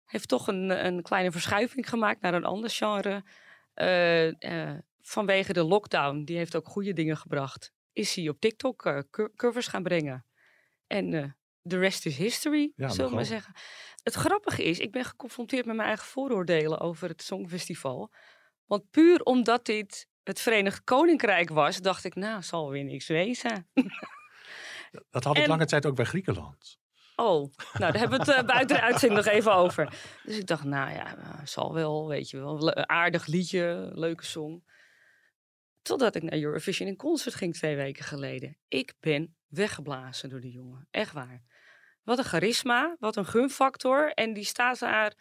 Heeft 0.05 0.29
toch 0.29 0.47
een, 0.49 0.87
een 0.87 1.03
kleine 1.03 1.31
verschuiving 1.33 1.89
gemaakt 1.89 2.21
naar 2.21 2.35
een 2.35 2.45
ander 2.45 2.71
genre. 2.71 3.25
Eh, 3.75 4.43
eh, 4.73 4.79
vanwege 5.01 5.53
de 5.53 5.63
lockdown, 5.65 6.25
die 6.25 6.37
heeft 6.37 6.57
ook 6.57 6.69
goede 6.69 6.93
dingen 6.93 7.17
gebracht. 7.17 7.73
Is 7.99 8.15
hij 8.15 8.29
op 8.29 8.41
TikTok 8.41 8.85
eh, 8.87 8.99
cur- 9.11 9.33
covers 9.37 9.67
gaan 9.67 9.83
brengen. 9.83 10.25
En 10.87 11.15
eh 11.15 11.25
the 11.69 11.79
rest 11.79 12.07
is 12.07 12.17
history, 12.17 12.73
Ja, 12.77 12.89
zullen 12.89 13.09
we 13.11 13.15
maar 13.17 13.25
zeggen. 13.25 13.55
Het 14.03 14.15
grappige 14.15 14.65
is, 14.65 14.79
ik 14.79 14.93
ben 14.93 15.05
geconfronteerd 15.05 15.67
met 15.67 15.77
mijn 15.77 15.89
eigen 15.89 16.07
vooroordelen 16.07 16.81
over 16.81 17.09
het 17.09 17.23
Songfestival. 17.23 18.13
Want 18.65 18.91
puur 18.91 19.23
omdat 19.23 19.65
dit 19.65 20.09
het 20.23 20.41
Verenigd 20.41 20.85
Koninkrijk 20.85 21.49
was, 21.51 21.81
dacht 21.81 22.05
ik, 22.05 22.15
nou, 22.15 22.43
zal 22.43 22.71
weer 22.71 22.85
niks 22.85 23.07
wezen. 23.07 23.69
Dat 25.11 25.25
had 25.25 25.37
ik 25.37 25.43
En- 25.43 25.49
lange 25.49 25.67
tijd 25.67 25.87
ook 25.87 25.95
bij 25.97 26.05
Griekenland. 26.05 26.79
Oh, 27.17 27.53
nou, 27.53 27.53
daar 27.79 27.99
hebben 27.99 28.19
we 28.19 28.25
het 28.33 28.41
eh, 28.41 28.47
buiten 28.47 28.77
de 28.77 28.83
uitzending 28.83 29.25
nog 29.25 29.35
even 29.35 29.55
over. 29.55 29.93
Dus 30.25 30.37
ik 30.39 30.47
dacht, 30.47 30.65
nou 30.65 30.91
ja, 30.91 31.17
eh, 31.17 31.41
zal 31.45 31.75
wel, 31.75 32.09
weet 32.09 32.31
je 32.31 32.39
wel. 32.39 32.75
Aardig 32.75 33.27
liedje, 33.27 33.91
leuke 33.95 34.25
song. 34.25 34.65
Totdat 35.83 36.15
ik 36.15 36.23
naar 36.23 36.39
Eurovision 36.39 36.89
in 36.89 36.97
concert 36.97 37.35
ging 37.35 37.55
twee 37.55 37.77
weken 37.77 38.05
geleden. 38.05 38.59
Ik 38.69 38.95
ben 39.01 39.37
weggeblazen 39.47 40.29
door 40.29 40.41
die 40.41 40.53
jongen. 40.53 40.89
Echt 40.91 41.13
waar. 41.13 41.43
Wat 42.03 42.19
een 42.19 42.25
charisma, 42.25 42.97
wat 42.99 43.17
een 43.17 43.27
gunfactor. 43.27 44.13
En 44.13 44.33
die 44.33 44.45
staat 44.45 44.79
daar 44.79 45.15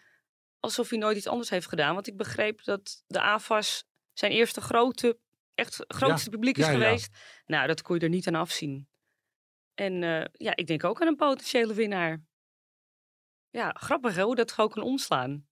alsof 0.60 0.90
hij 0.90 1.00
nooit 1.00 1.18
iets 1.18 1.28
anders 1.28 1.50
heeft 1.50 1.68
gedaan. 1.68 1.94
Want 1.94 2.08
ik 2.08 2.18
begreep 2.18 2.64
dat 2.64 3.04
de 3.08 3.22
AFAS 3.22 3.86
zijn 4.14 4.32
eerste 4.32 4.62
grote, 4.62 5.20
echt 5.54 5.84
grootste 5.88 6.30
publiek 6.30 6.58
is 6.58 6.66
ja, 6.66 6.72
ja. 6.72 6.78
geweest. 6.78 7.18
Nou, 7.46 7.68
dat 7.68 7.82
kon 7.82 7.96
je 7.96 8.02
er 8.02 8.10
niet 8.10 8.28
aan 8.28 8.36
afzien. 8.36 8.90
En 9.74 10.04
eh, 10.04 10.26
ja, 10.32 10.56
ik 10.56 10.68
denk 10.68 10.84
ook 10.84 11.02
aan 11.02 11.08
een 11.08 11.16
potentiële 11.16 11.74
winnaar. 11.74 12.24
Ja, 13.50 13.76
grappig 13.80 14.16
hè, 14.16 14.24
hoe 14.24 14.36
dat 14.36 14.52
gewoon 14.52 14.70
kan 14.70 14.84
omslaan. 14.84 15.47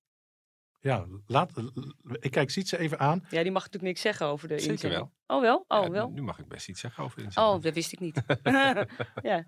Ja, 0.85 1.05
laat, 1.27 1.51
ik 2.19 2.31
kijk 2.31 2.49
Sietse 2.49 2.77
even 2.77 2.99
aan. 2.99 3.25
Ja, 3.29 3.43
die 3.43 3.51
mag 3.51 3.63
natuurlijk 3.63 3.83
niks 3.83 4.01
zeggen 4.01 4.25
over 4.25 4.47
de 4.47 4.57
Zeker 4.59 4.71
inzending. 4.73 5.09
Oh 5.27 5.41
wel? 5.41 5.65
Oh 5.67 5.83
Ja, 5.83 5.89
wel? 5.89 6.09
Nu 6.09 6.21
mag 6.21 6.39
ik 6.39 6.47
best 6.47 6.69
iets 6.69 6.79
zeggen 6.79 7.03
over 7.03 7.23
inzending. 7.23 7.55
Oh, 7.55 7.61
dat 7.61 7.73
wist 7.73 7.91
ik 7.91 7.99
niet. 7.99 8.21
ja. 9.21 9.45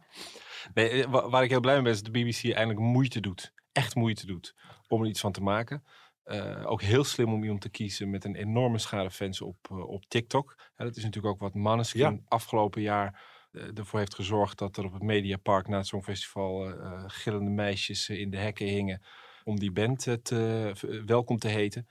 Nee, 0.73 0.89
eh, 1.03 1.09
wa- 1.11 1.29
waar 1.29 1.43
ik 1.43 1.49
heel 1.49 1.59
blij 1.59 1.73
mee 1.73 1.83
ben 1.83 1.91
is 1.91 2.01
dat 2.03 2.13
de 2.13 2.19
BBC 2.23 2.43
eindelijk 2.43 2.79
moeite 2.79 3.19
doet. 3.19 3.53
Echt 3.71 3.95
moeite 3.95 4.25
doet 4.25 4.55
om 4.87 5.01
er 5.01 5.07
iets 5.07 5.19
van 5.19 5.31
te 5.31 5.41
maken. 5.41 5.83
Eh, 6.23 6.63
ook 6.71 6.81
heel 6.81 7.03
slim 7.03 7.33
om 7.33 7.43
iemand 7.43 7.61
te 7.61 7.69
kiezen 7.69 8.09
met 8.09 8.23
een 8.25 8.35
enorme 8.35 8.77
schare 8.77 9.11
fans 9.11 9.41
op, 9.41 9.57
eh, 9.69 9.87
op 9.89 10.05
TikTok. 10.05 10.55
Ja, 10.75 10.83
dat 10.85 10.95
is 10.95 11.03
natuurlijk 11.03 11.33
ook 11.33 11.39
wat 11.41 11.53
Maneskin 11.53 12.01
Ja. 12.01 12.19
afgelopen 12.25 12.81
jaar 12.81 13.35
ervoor 13.75 13.99
heeft 13.99 14.15
gezorgd 14.15 14.57
dat 14.57 14.77
er 14.77 14.85
op 14.85 14.93
het 14.93 15.01
Mediapark 15.03 15.67
na 15.67 15.77
het 15.77 15.87
Songfestival 15.87 16.73
gillende 17.07 17.49
meisjes 17.51 18.09
in 18.09 18.29
de 18.29 18.37
hekken 18.37 18.65
hingen 18.65 19.01
om 19.47 19.59
die 19.59 19.71
band 19.71 20.07
eh, 20.07 20.13
te, 20.13 20.71
eh, 20.81 21.01
welkom 21.05 21.37
te 21.37 21.47
heten. 21.47 21.87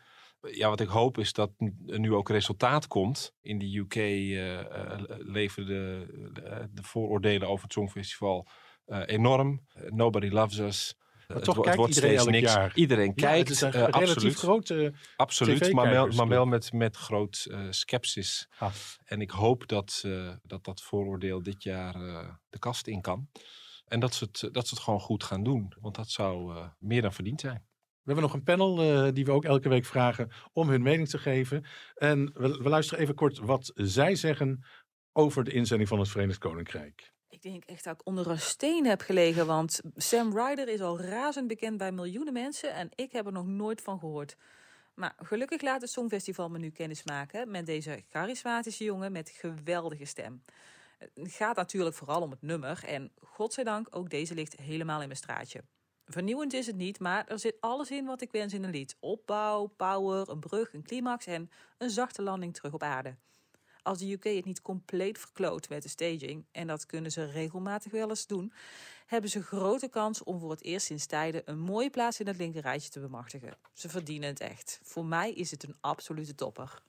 Ja, 0.50 0.68
wat 0.68 0.80
ik 0.80 0.88
hoop 0.88 1.18
is 1.18 1.32
dat 1.32 1.50
er 1.86 1.98
nu 2.00 2.14
ook 2.14 2.28
resultaat 2.28 2.86
komt. 2.86 3.32
In 3.40 3.58
de 3.58 3.76
UK 3.76 3.94
eh 3.94 4.60
eh, 4.60 5.00
leveren 5.18 5.66
de, 5.66 6.06
de, 6.32 6.68
de 6.72 6.82
vooroordelen 6.82 7.48
over 7.48 7.64
het 7.64 7.72
Songfestival 7.72 8.46
eh, 8.84 9.02
enorm. 9.06 9.66
Eh, 9.72 9.90
nobody 9.90 10.28
loves 10.28 10.58
us. 10.58 10.94
Maar 11.26 11.36
Het 11.36 11.46
toch 11.46 11.64
het 11.64 11.74
wordt 11.76 11.94
iedereen 11.94 12.18
steeds 12.18 12.30
niks. 12.38 12.52
jaar. 12.52 12.72
Iedereen 12.74 13.12
Ja, 13.14 13.26
kijkt. 13.28 13.48
het 13.48 13.56
is 13.56 13.60
een 13.60 13.72
eh, 13.72 13.80
relatief 13.80 14.08
absoluut. 14.14 14.34
grote... 14.36 14.94
Absoluut, 15.16 15.72
maar 15.72 15.90
wel, 15.90 16.06
maar 16.08 16.28
wel 16.28 16.46
met, 16.46 16.72
met 16.72 16.96
groot 16.96 17.46
eh 17.50 17.60
sceptisch. 17.70 18.48
Ah. 18.58 18.72
En 19.04 19.20
ik 19.20 19.30
hoop 19.30 19.66
dat, 19.68 20.02
eh, 20.04 20.32
dat 20.42 20.64
dat 20.64 20.82
vooroordeel 20.82 21.42
dit 21.42 21.62
jaar 21.62 21.94
eh, 21.94 22.28
de 22.48 22.58
kast 22.58 22.86
in 22.86 23.00
kan. 23.00 23.28
En 23.86 24.00
dat 24.00 24.14
ze, 24.14 24.24
het, 24.24 24.54
dat 24.54 24.68
ze 24.68 24.74
het 24.74 24.82
gewoon 24.84 25.00
goed 25.00 25.24
gaan 25.24 25.42
doen. 25.42 25.72
Want 25.80 25.94
dat 25.94 26.08
zou 26.08 26.54
eh, 26.54 26.68
meer 26.78 27.02
dan 27.02 27.12
verdiend 27.12 27.40
zijn. 27.40 27.64
We 28.02 28.12
hebben 28.12 28.24
nog 28.24 28.34
een 28.34 28.42
panel 28.42 28.82
eh, 28.82 29.12
die 29.14 29.24
we 29.24 29.32
ook 29.32 29.44
elke 29.44 29.68
week 29.68 29.84
vragen 29.84 30.30
om 30.52 30.68
hun 30.68 30.82
mening 30.82 31.08
te 31.08 31.18
geven. 31.18 31.64
En 31.94 32.32
we, 32.34 32.48
we 32.48 32.68
luisteren 32.68 33.02
even 33.02 33.14
kort 33.14 33.38
wat 33.38 33.72
zij 33.74 34.14
zeggen 34.14 34.64
over 35.12 35.44
de 35.44 35.52
inzending 35.52 35.88
van 35.88 35.98
het 35.98 36.08
Verenigd 36.08 36.38
Koninkrijk. 36.38 37.14
Ik 37.28 37.42
denk 37.42 37.64
echt 37.64 37.84
dat 37.84 37.94
ik 37.94 38.06
onder 38.06 38.30
een 38.30 38.40
steen 38.40 38.86
heb 38.86 39.00
gelegen, 39.00 39.46
want 39.46 39.80
Sam 39.94 40.38
Ryder 40.38 40.68
is 40.68 40.80
al 40.80 41.00
razend 41.00 41.48
bekend 41.48 41.76
bij 41.76 41.92
miljoenen 41.92 42.32
mensen 42.32 42.74
en 42.74 42.88
ik 42.94 43.12
heb 43.12 43.26
er 43.26 43.32
nog 43.32 43.46
nooit 43.46 43.80
van 43.80 43.98
gehoord. 43.98 44.36
Maar 44.94 45.14
gelukkig 45.16 45.62
laat 45.62 45.80
het 45.80 45.90
Songfestival 45.90 46.48
me 46.48 46.58
nu 46.58 46.70
kennis 46.70 47.04
maken 47.04 47.50
met 47.50 47.66
deze 47.66 48.02
charismatische 48.08 48.84
jongen 48.84 49.12
met 49.12 49.30
geweldige 49.30 50.04
stem. 50.04 50.42
Het 50.98 51.32
gaat 51.32 51.56
natuurlijk 51.56 51.96
vooral 51.96 52.22
om 52.22 52.30
het 52.30 52.42
nummer 52.42 52.84
en 52.84 53.12
godzijdank 53.22 53.86
ook 53.90 54.10
deze 54.10 54.34
ligt 54.34 54.56
helemaal 54.56 55.00
in 55.00 55.06
mijn 55.06 55.18
straatje. 55.18 55.64
Vernieuwend 56.04 56.52
is 56.52 56.66
het 56.66 56.76
niet, 56.76 57.00
maar 57.00 57.26
er 57.26 57.38
zit 57.38 57.56
alles 57.60 57.90
in 57.90 58.04
wat 58.04 58.20
ik 58.20 58.30
wens 58.32 58.52
in 58.52 58.64
een 58.64 58.70
lied. 58.70 58.96
Opbouw, 59.00 59.66
power, 59.66 60.28
een 60.28 60.40
brug, 60.40 60.72
een 60.72 60.82
climax 60.82 61.26
en 61.26 61.50
een 61.78 61.90
zachte 61.90 62.22
landing 62.22 62.54
terug 62.54 62.72
op 62.72 62.82
aarde 62.82 63.16
als 63.86 63.98
de 63.98 64.12
UK 64.12 64.24
het 64.24 64.44
niet 64.44 64.62
compleet 64.62 65.18
verkloot 65.18 65.68
met 65.68 65.82
de 65.82 65.88
staging, 65.88 66.46
en 66.52 66.66
dat 66.66 66.86
kunnen 66.86 67.12
ze 67.12 67.24
regelmatig 67.24 67.92
wel 67.92 68.08
eens 68.08 68.26
doen, 68.26 68.52
hebben 69.06 69.30
ze 69.30 69.42
grote 69.42 69.88
kans 69.88 70.22
om 70.22 70.38
voor 70.40 70.50
het 70.50 70.62
eerst 70.62 70.86
sinds 70.86 71.06
tijden 71.06 71.42
een 71.44 71.58
mooie 71.58 71.90
plaats 71.90 72.20
in 72.20 72.26
het 72.26 72.36
linkerrijtje 72.36 72.90
te 72.90 73.00
bemachtigen. 73.00 73.56
Ze 73.72 73.88
verdienen 73.88 74.28
het 74.28 74.40
echt. 74.40 74.80
Voor 74.82 75.04
mij 75.04 75.32
is 75.32 75.50
het 75.50 75.62
een 75.62 75.76
absolute 75.80 76.34
topper. 76.34 76.82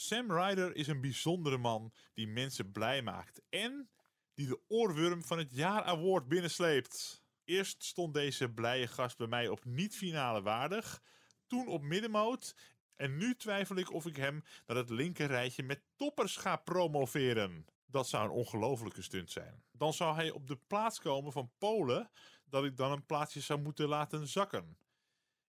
Sam 0.00 0.32
Ryder 0.32 0.76
is 0.76 0.86
een 0.86 1.00
bijzondere 1.00 1.56
man 1.56 1.92
die 2.14 2.28
mensen 2.28 2.72
blij 2.72 3.02
maakt 3.02 3.40
en 3.48 3.90
die 4.34 4.46
de 4.46 4.60
oorworm 4.68 5.24
van 5.24 5.38
het 5.38 5.54
jaar 5.54 5.82
award 5.82 6.28
binnensleept. 6.28 7.24
Eerst 7.44 7.84
stond 7.84 8.14
deze 8.14 8.48
blije 8.48 8.86
gast 8.86 9.16
bij 9.16 9.26
mij 9.26 9.48
op 9.48 9.64
niet-finale 9.64 10.42
waardig, 10.42 11.02
toen 11.46 11.68
op 11.68 11.82
middenmoot 11.82 12.54
en 12.96 13.16
nu 13.16 13.34
twijfel 13.34 13.76
ik 13.76 13.92
of 13.92 14.06
ik 14.06 14.16
hem 14.16 14.44
naar 14.66 14.76
het 14.76 14.90
linkerrijtje 14.90 15.62
met 15.62 15.82
toppers 15.96 16.36
ga 16.36 16.56
promoveren. 16.56 17.66
Dat 17.86 18.08
zou 18.08 18.24
een 18.24 18.30
ongelofelijke 18.30 19.02
stunt 19.02 19.30
zijn. 19.30 19.62
Dan 19.72 19.92
zou 19.92 20.14
hij 20.14 20.30
op 20.30 20.46
de 20.46 20.56
plaats 20.66 21.00
komen 21.00 21.32
van 21.32 21.52
Polen, 21.58 22.10
dat 22.44 22.64
ik 22.64 22.76
dan 22.76 22.92
een 22.92 23.06
plaatsje 23.06 23.40
zou 23.40 23.60
moeten 23.60 23.88
laten 23.88 24.28
zakken. 24.28 24.78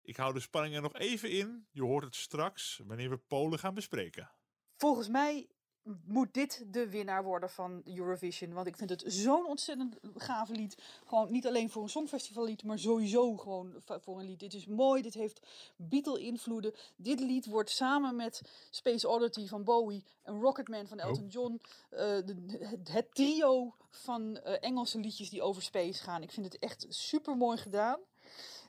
Ik 0.02 0.18
hou 0.18 0.34
de 0.34 0.40
spanning 0.40 0.76
er 0.76 0.82
nog 0.82 0.96
even 0.96 1.32
in. 1.32 1.68
Je 1.72 1.84
hoort 1.84 2.04
het 2.04 2.16
straks 2.16 2.82
wanneer 2.86 3.10
we 3.10 3.18
Polen 3.18 3.60
gaan 3.60 3.74
bespreken. 3.74 4.38
Volgens 4.80 5.08
mij 5.08 5.48
moet 6.06 6.34
dit 6.34 6.66
de 6.68 6.90
winnaar 6.90 7.24
worden 7.24 7.50
van 7.50 7.82
Eurovision. 7.86 8.54
Want 8.54 8.68
ik 8.68 8.78
vind 8.78 8.90
het 8.90 9.04
zo'n 9.08 9.46
ontzettend 9.46 9.96
gave 10.16 10.54
lied. 10.54 10.78
Gewoon 11.06 11.32
niet 11.32 11.48
alleen 11.48 11.70
voor 11.70 11.84
een 11.84 11.90
songfestivallied, 11.90 12.64
maar 12.64 12.80
sowieso 12.80 13.38
gewoon 13.38 13.82
voor 13.86 14.20
een 14.20 14.26
lied. 14.26 14.40
Dit 14.40 14.54
is 14.54 14.66
mooi, 14.66 15.02
dit 15.02 15.14
heeft 15.14 15.48
Beatle-invloeden. 15.76 16.74
Dit 16.96 17.20
lied 17.20 17.46
wordt 17.46 17.70
samen 17.70 18.16
met 18.16 18.42
Space 18.70 19.08
Oddity 19.08 19.48
van 19.48 19.64
Bowie 19.64 20.04
en 20.24 20.40
Rocketman 20.42 20.88
van 20.88 21.00
Elton 21.00 21.28
John... 21.28 21.62
eh, 21.90 21.98
de- 22.00 22.58
het, 22.60 22.92
het 22.92 23.16
trio 23.16 23.76
van 23.90 24.38
eh, 24.38 24.54
Engelse 24.70 25.00
liedjes 25.00 25.30
die 25.30 25.42
over 25.42 25.62
space 25.62 26.04
gaan. 26.04 26.22
Ik 26.24 26.32
vind 26.32 26.46
het 26.46 26.60
echt 26.60 26.86
super 26.90 27.38
mooi 27.38 27.58
gedaan. 27.58 28.00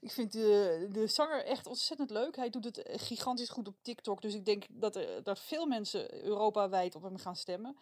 Ik 0.00 0.10
vind 0.10 0.32
de, 0.32 0.88
de 0.92 1.06
zanger 1.06 1.44
echt 1.44 1.66
ontzettend 1.66 2.10
leuk. 2.10 2.36
Hij 2.36 2.50
doet 2.50 2.64
het 2.64 2.82
gigantisch 2.84 3.48
goed 3.48 3.68
op 3.68 3.76
TikTok. 3.82 4.22
Dus 4.22 4.34
ik 4.34 4.44
denk 4.44 4.64
dat, 4.70 4.96
er, 4.96 5.22
dat 5.22 5.40
veel 5.40 5.66
mensen 5.66 6.24
Europa-wijd 6.24 6.94
op 6.94 7.02
hem 7.02 7.18
gaan 7.18 7.36
stemmen. 7.36 7.76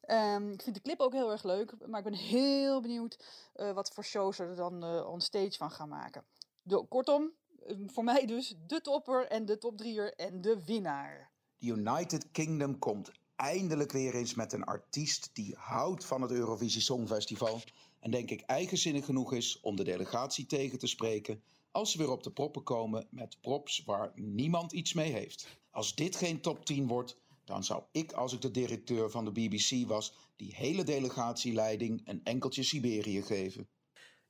Ehm, 0.00 0.50
ik 0.50 0.62
vind 0.62 0.74
de 0.76 0.82
clip 0.82 1.00
ook 1.00 1.12
heel 1.12 1.30
erg 1.30 1.42
leuk. 1.42 1.72
Maar 1.86 1.98
ik 1.98 2.10
ben 2.10 2.14
heel 2.14 2.80
benieuwd 2.80 3.24
eh, 3.54 3.72
wat 3.72 3.90
voor 3.94 4.04
shows 4.04 4.38
er 4.38 4.54
dan 4.54 4.84
eh 4.84 5.08
on 5.08 5.20
stage 5.20 5.56
van 5.56 5.70
gaan 5.70 5.88
maken. 5.88 6.24
De, 6.62 6.84
kortom, 6.88 7.30
eh, 7.66 7.76
voor 7.86 8.04
mij 8.04 8.26
dus 8.26 8.54
de 8.66 8.80
topper 8.80 9.26
en 9.26 9.44
de 9.44 9.58
top 9.58 9.76
drieër 9.76 10.14
en 10.14 10.40
de 10.40 10.64
winnaar. 10.64 11.30
The 11.58 11.66
United 11.66 12.30
Kingdom 12.30 12.78
komt 12.78 13.10
eindelijk 13.36 13.92
weer 13.92 14.14
eens 14.14 14.34
met 14.34 14.52
een 14.52 14.64
artiest 14.64 15.30
die 15.32 15.54
houdt 15.58 16.04
van 16.04 16.22
het 16.22 16.30
Eurovisie 16.30 16.80
Songfestival 16.80 17.60
en 18.00 18.10
denk 18.10 18.30
ik 18.30 18.40
eigenzinnig 18.40 19.04
genoeg 19.04 19.32
is 19.32 19.60
om 19.60 19.76
de 19.76 19.84
delegatie 19.84 20.46
tegen 20.46 20.78
te 20.78 20.86
spreken 20.86 21.42
als 21.70 21.92
ze 21.92 21.98
weer 21.98 22.10
op 22.10 22.22
de 22.22 22.32
proppen 22.32 22.62
komen 22.62 23.06
met 23.10 23.40
props 23.40 23.82
waar 23.84 24.12
niemand 24.14 24.72
iets 24.72 24.92
mee 24.92 25.12
heeft. 25.12 25.58
Als 25.70 25.94
dit 25.94 26.16
geen 26.16 26.40
top 26.40 26.64
10 26.64 26.86
wordt, 26.86 27.16
dan 27.44 27.64
zou 27.64 27.82
ik 27.92 28.12
als 28.12 28.32
ik 28.32 28.40
de 28.40 28.50
directeur 28.50 29.10
van 29.10 29.24
de 29.24 29.32
BBC 29.32 29.88
was 29.88 30.14
die 30.36 30.54
hele 30.54 30.84
delegatieleiding 30.84 32.00
een 32.04 32.20
enkeltje 32.24 32.62
Siberië 32.62 33.22
geven. 33.22 33.68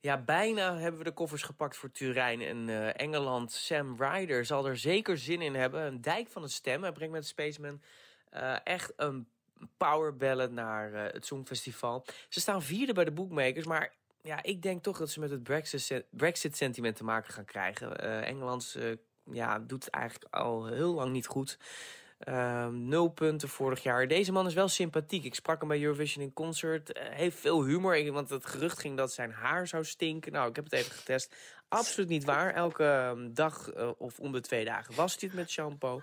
Ja, 0.00 0.24
bijna 0.24 0.78
hebben 0.78 0.98
we 0.98 1.06
de 1.06 1.12
koffers 1.12 1.42
gepakt 1.42 1.76
voor 1.76 1.90
Turijn 1.90 2.40
en 2.40 2.68
eh, 2.68 3.00
Engeland. 3.00 3.52
Sam 3.52 3.96
Ryder 3.98 4.44
zal 4.44 4.66
er 4.66 4.78
zeker 4.78 5.18
zin 5.18 5.40
in 5.40 5.54
hebben. 5.54 5.86
Een 5.86 6.00
dijk 6.00 6.28
van 6.28 6.42
een 6.42 6.50
stem. 6.50 6.82
Hij 6.82 6.92
brengt 6.92 7.12
met 7.12 7.26
Spaceman 7.26 7.82
eh, 8.30 8.56
echt 8.64 8.92
een 8.96 9.28
power 9.76 10.16
ballad 10.16 10.50
naar 10.50 10.92
eh, 10.92 11.12
het 11.12 11.26
Songfestival. 11.26 12.04
Ze 12.28 12.40
staan 12.40 12.62
vierde 12.62 12.92
bij 12.92 13.04
de 13.04 13.10
bookmakers, 13.10 13.66
maar 13.66 13.92
ja, 14.22 14.42
ik 14.42 14.62
denk 14.62 14.82
toch 14.82 14.98
dat 14.98 15.10
ze 15.10 15.20
met 15.20 15.30
het 15.30 15.42
Brexit- 15.42 16.04
Brexit-sentiment 16.10 16.96
te 16.96 17.04
maken 17.04 17.32
gaan 17.32 17.44
krijgen. 17.44 17.98
Eh 17.98 18.28
Engeland 18.28 18.74
eh, 18.78 18.84
ja, 19.32 19.58
doet 19.58 19.84
het 19.84 19.94
eigenlijk 19.94 20.34
al 20.34 20.66
heel 20.66 20.94
lang 20.94 21.12
niet 21.12 21.26
goed. 21.26 21.58
Ehm, 22.18 22.88
nul 22.88 23.08
punten 23.08 23.48
vorig 23.48 23.82
jaar. 23.82 24.08
Deze 24.08 24.32
man 24.32 24.46
is 24.46 24.54
wel 24.54 24.68
sympathiek. 24.68 25.24
Ik 25.24 25.34
sprak 25.34 25.58
hem 25.60 25.68
bij 25.68 25.82
Eurovision 25.82 26.24
in 26.24 26.32
concert. 26.32 26.98
Heeft 26.98 27.38
veel 27.38 27.64
humor. 27.64 28.12
Want 28.12 28.30
het 28.30 28.46
gerucht 28.46 28.78
ging 28.78 28.96
dat 28.96 29.12
zijn 29.12 29.32
haar 29.32 29.66
zou 29.66 29.84
stinken. 29.84 30.32
Nou, 30.32 30.48
ik 30.48 30.56
heb 30.56 30.64
het 30.64 30.72
even 30.72 30.92
getest. 30.92 31.34
Absoluut 31.68 32.08
niet 32.08 32.24
waar. 32.24 32.54
Elke 32.54 32.84
ehm, 32.84 33.32
dag 33.32 33.72
of 33.98 34.18
om 34.18 34.32
de 34.32 34.40
twee 34.40 34.64
dagen 34.64 34.94
was 34.94 35.18
dit 35.18 35.32
met 35.32 35.50
shampoo. 35.50 36.02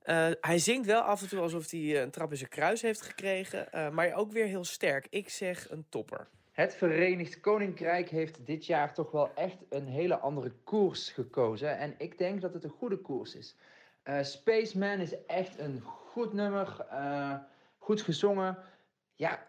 Eh, 0.00 0.28
hij 0.40 0.58
zingt 0.58 0.86
wel 0.86 1.00
af 1.00 1.22
en 1.22 1.28
toe 1.28 1.40
alsof 1.40 1.70
hij 1.70 1.80
eh, 1.80 2.00
een 2.00 2.10
trap 2.10 2.30
in 2.30 2.36
zijn 2.36 2.50
kruis 2.50 2.82
heeft 2.82 3.02
gekregen. 3.02 3.72
eh, 3.72 3.90
maar 3.90 4.14
ook 4.14 4.32
weer 4.32 4.46
heel 4.46 4.64
sterk. 4.64 5.06
Ik 5.10 5.28
zeg 5.28 5.70
een 5.70 5.86
topper. 5.88 6.28
Het 6.52 6.74
Verenigd 6.74 7.40
Koninkrijk 7.40 8.08
heeft 8.08 8.46
dit 8.46 8.66
jaar 8.66 8.94
toch 8.94 9.10
wel 9.10 9.34
echt 9.34 9.56
een 9.68 9.86
hele 9.86 10.18
andere 10.18 10.52
koers 10.64 11.10
gekozen. 11.10 11.78
En 11.78 11.94
ik 11.98 12.18
denk 12.18 12.40
dat 12.40 12.54
het 12.54 12.64
een 12.64 12.70
goede 12.70 12.96
koers 12.98 13.34
is. 13.34 13.56
Eh, 14.02 14.22
Spaceman 14.22 14.98
is 14.98 15.24
echt 15.26 15.58
een 15.58 15.80
goed 15.80 16.32
nummer, 16.32 16.86
eh, 16.90 17.34
goed 17.78 18.02
gezongen. 18.02 18.58
Ja, 19.14 19.48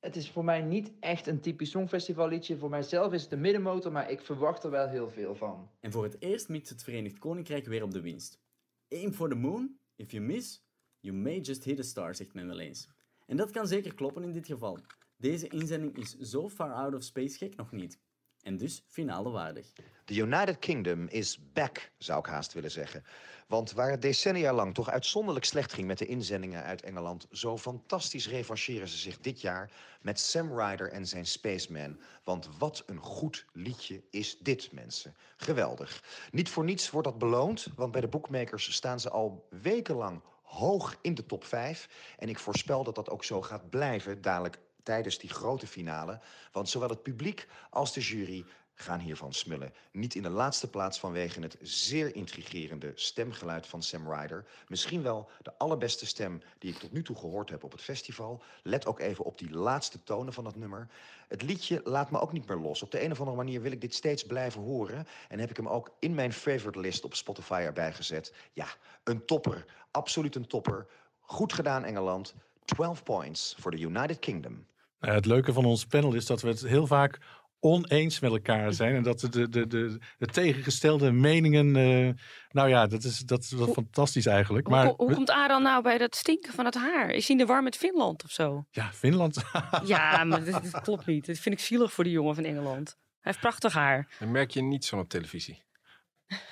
het 0.00 0.16
is 0.16 0.30
voor 0.30 0.44
mij 0.44 0.60
niet 0.60 0.92
echt 1.00 1.26
een 1.26 1.40
typisch 1.40 1.70
songfestivalliedje. 1.70 2.58
Voor 2.58 2.70
mijzelf 2.70 3.12
is 3.12 3.22
het 3.22 3.32
een 3.32 3.40
middenmotor, 3.40 3.92
maar 3.92 4.10
ik 4.10 4.20
verwacht 4.20 4.64
er 4.64 4.70
wel 4.70 4.88
heel 4.88 5.10
veel 5.10 5.34
van. 5.34 5.70
En 5.80 5.92
voor 5.92 6.04
het 6.04 6.16
eerst 6.18 6.48
mikt 6.48 6.68
het 6.68 6.82
Verenigd 6.82 7.18
Koninkrijk 7.18 7.66
weer 7.66 7.82
op 7.82 7.90
de 7.90 8.00
winst. 8.00 8.40
Aim 8.88 9.12
for 9.12 9.28
the 9.28 9.34
moon. 9.34 9.78
If 10.02 10.12
you 10.12 10.20
miss, 10.20 10.60
you 11.00 11.14
may 11.14 11.40
just 11.40 11.64
hit 11.64 11.78
a 11.78 11.82
star, 11.82 12.14
zegt 12.14 12.34
men 12.34 12.46
wel 12.46 12.58
eens. 12.58 12.88
En 13.26 13.36
dat 13.36 13.50
kan 13.50 13.66
zeker 13.66 13.94
kloppen 13.94 14.22
in 14.22 14.32
dit 14.32 14.46
geval. 14.46 14.78
Deze 15.16 15.48
inzending 15.48 15.96
is 15.96 16.16
zo 16.18 16.48
far 16.48 16.72
out 16.72 16.94
of 16.94 17.02
space 17.02 17.36
gek 17.36 17.56
nog 17.56 17.72
niet. 17.72 17.98
En 18.42 18.56
dus 18.56 18.82
finale 18.88 19.30
waardig. 19.30 19.72
The 20.04 20.14
United 20.14 20.58
Kingdom 20.58 21.06
is 21.08 21.38
back, 21.52 21.90
zou 21.98 22.18
ik 22.18 22.26
haast 22.26 22.52
willen 22.52 22.70
zeggen. 22.70 23.04
Want 23.46 23.72
waar 23.72 23.90
het 23.90 24.02
decennia 24.02 24.52
lang 24.52 24.74
toch 24.74 24.90
uitzonderlijk 24.90 25.44
slecht 25.44 25.72
ging 25.72 25.86
met 25.86 25.98
de 25.98 26.06
inzendingen 26.06 26.62
uit 26.62 26.82
Engeland, 26.82 27.26
zo 27.30 27.58
fantastisch 27.58 28.28
revancheren 28.28 28.88
ze 28.88 28.96
zich 28.96 29.18
dit 29.18 29.40
jaar 29.40 29.70
met 30.00 30.20
Sam 30.20 30.58
Ryder 30.58 30.90
en 30.90 31.06
zijn 31.06 31.26
Spaceman. 31.26 32.00
Want 32.24 32.48
wat 32.58 32.82
een 32.86 32.98
goed 32.98 33.46
liedje 33.52 34.02
is 34.10 34.38
dit, 34.38 34.72
mensen. 34.72 35.14
Geweldig. 35.36 36.02
Niet 36.30 36.48
voor 36.48 36.64
niets 36.64 36.90
wordt 36.90 37.08
dat 37.08 37.18
beloond, 37.18 37.66
want 37.76 37.92
bij 37.92 38.00
de 38.00 38.08
bookmakers 38.08 38.72
staan 38.72 39.00
ze 39.00 39.10
al 39.10 39.46
wekenlang 39.50 40.22
hoog 40.42 40.98
in 41.00 41.14
de 41.14 41.26
top 41.26 41.44
5. 41.44 41.88
En 42.18 42.28
ik 42.28 42.38
voorspel 42.38 42.84
dat 42.84 42.94
dat 42.94 43.10
ook 43.10 43.24
zo 43.24 43.42
gaat 43.42 43.70
blijven 43.70 44.22
dadelijk 44.22 44.58
tijdens 44.82 45.18
die 45.18 45.30
grote 45.30 45.66
finale. 45.66 46.20
Want 46.52 46.68
zowel 46.68 46.88
het 46.88 47.02
publiek 47.02 47.48
als 47.70 47.92
de 47.92 48.00
jury 48.00 48.44
gaan 48.74 49.00
hiervan 49.00 49.32
smullen. 49.32 49.72
Niet 49.92 50.14
in 50.14 50.22
de 50.22 50.30
laatste 50.30 50.70
plaats 50.70 50.98
vanwege 50.98 51.40
het 51.40 51.56
zeer 51.60 52.14
intrigerende 52.14 52.92
stemgeluid 52.94 53.66
van 53.66 53.82
Sam 53.82 54.12
Ryder. 54.12 54.44
Misschien 54.68 55.02
wel 55.02 55.28
de 55.42 55.58
allerbeste 55.58 56.06
stem 56.06 56.42
die 56.58 56.72
ik 56.72 56.78
tot 56.78 56.92
nu 56.92 57.02
toe 57.02 57.16
gehoord 57.16 57.50
heb 57.50 57.64
op 57.64 57.72
het 57.72 57.80
festival. 57.80 58.42
Let 58.62 58.86
ook 58.86 59.00
even 59.00 59.24
op 59.24 59.38
die 59.38 59.50
laatste 59.50 60.02
tonen 60.02 60.32
van 60.32 60.44
dat 60.44 60.56
nummer. 60.56 60.88
Het 61.28 61.42
liedje 61.42 61.80
laat 61.84 62.10
me 62.10 62.20
ook 62.20 62.32
niet 62.32 62.48
meer 62.48 62.56
los. 62.56 62.82
Op 62.82 62.90
de 62.90 63.04
een 63.04 63.10
of 63.10 63.18
andere 63.18 63.36
manier 63.36 63.62
wil 63.62 63.72
ik 63.72 63.80
dit 63.80 63.94
steeds 63.94 64.26
blijven 64.26 64.62
horen. 64.62 65.06
En 65.28 65.38
heb 65.38 65.50
ik 65.50 65.56
hem 65.56 65.68
ook 65.68 65.90
in 65.98 66.14
mijn 66.14 66.32
favorite 66.32 66.80
list 66.80 67.04
op 67.04 67.14
Spotify 67.14 67.62
erbij 67.64 67.92
gezet. 67.92 68.34
Ja, 68.52 68.66
een 69.04 69.24
topper. 69.24 69.64
Absoluut 69.90 70.34
een 70.34 70.46
topper. 70.46 70.86
Goed 71.20 71.52
gedaan 71.52 71.84
Engeland. 71.84 72.34
12 72.64 73.02
points 73.02 73.56
voor 73.58 73.70
de 73.70 73.80
United 73.80 74.18
Kingdom. 74.18 74.66
Nou, 75.02 75.14
het 75.14 75.26
leuke 75.26 75.52
van 75.52 75.64
ons 75.64 75.84
panel 75.86 76.14
is 76.14 76.26
dat 76.26 76.42
we 76.42 76.48
het 76.48 76.60
heel 76.60 76.86
vaak 76.86 77.18
oneens 77.60 78.20
met 78.20 78.30
elkaar 78.30 78.72
zijn. 78.72 78.94
En 78.94 79.02
dat 79.02 79.20
de, 79.20 79.28
de, 79.28 79.48
de, 79.48 79.66
de, 79.66 79.98
de 80.18 80.26
tegengestelde 80.26 81.12
meningen. 81.12 81.76
eh, 81.76 82.10
nou 82.50 82.68
ja, 82.68 82.86
dat 82.86 83.04
is, 83.04 83.18
dat 83.18 83.42
is 83.42 83.52
wel 83.52 83.66
fantastisch 83.72 84.26
eigenlijk. 84.26 84.66
Hoe, 84.66 84.76
Maar 84.76 84.86
hoe 84.86 85.14
komt 85.14 85.30
Aran 85.30 85.62
nou 85.62 85.82
bij 85.82 85.98
dat 85.98 86.16
stinken 86.16 86.52
van 86.52 86.64
het 86.64 86.74
haar? 86.74 87.10
Is 87.10 87.26
hij 87.28 87.36
in 87.36 87.42
de 87.46 87.52
war 87.52 87.62
met 87.62 87.76
Finland 87.76 88.24
of 88.24 88.30
zo? 88.30 88.64
ja, 88.70 88.92
Finland. 88.92 89.42
Ja, 89.84 90.24
maar 90.24 90.44
dit 90.44 90.80
klopt 90.80 91.06
niet. 91.06 91.26
Dat 91.26 91.38
vind 91.38 91.54
ik 91.54 91.60
zielig 91.60 91.92
voor 91.92 92.04
die 92.04 92.12
jongen 92.12 92.34
van 92.34 92.44
Engeland. 92.44 92.88
Hij 92.88 93.32
heeft 93.32 93.40
prachtig 93.40 93.72
haar. 93.72 94.08
Dan 94.18 94.30
merk 94.30 94.50
je 94.50 94.62
niet 94.62 94.84
zo 94.84 94.98
op 94.98 95.08
televisie. 95.08 95.62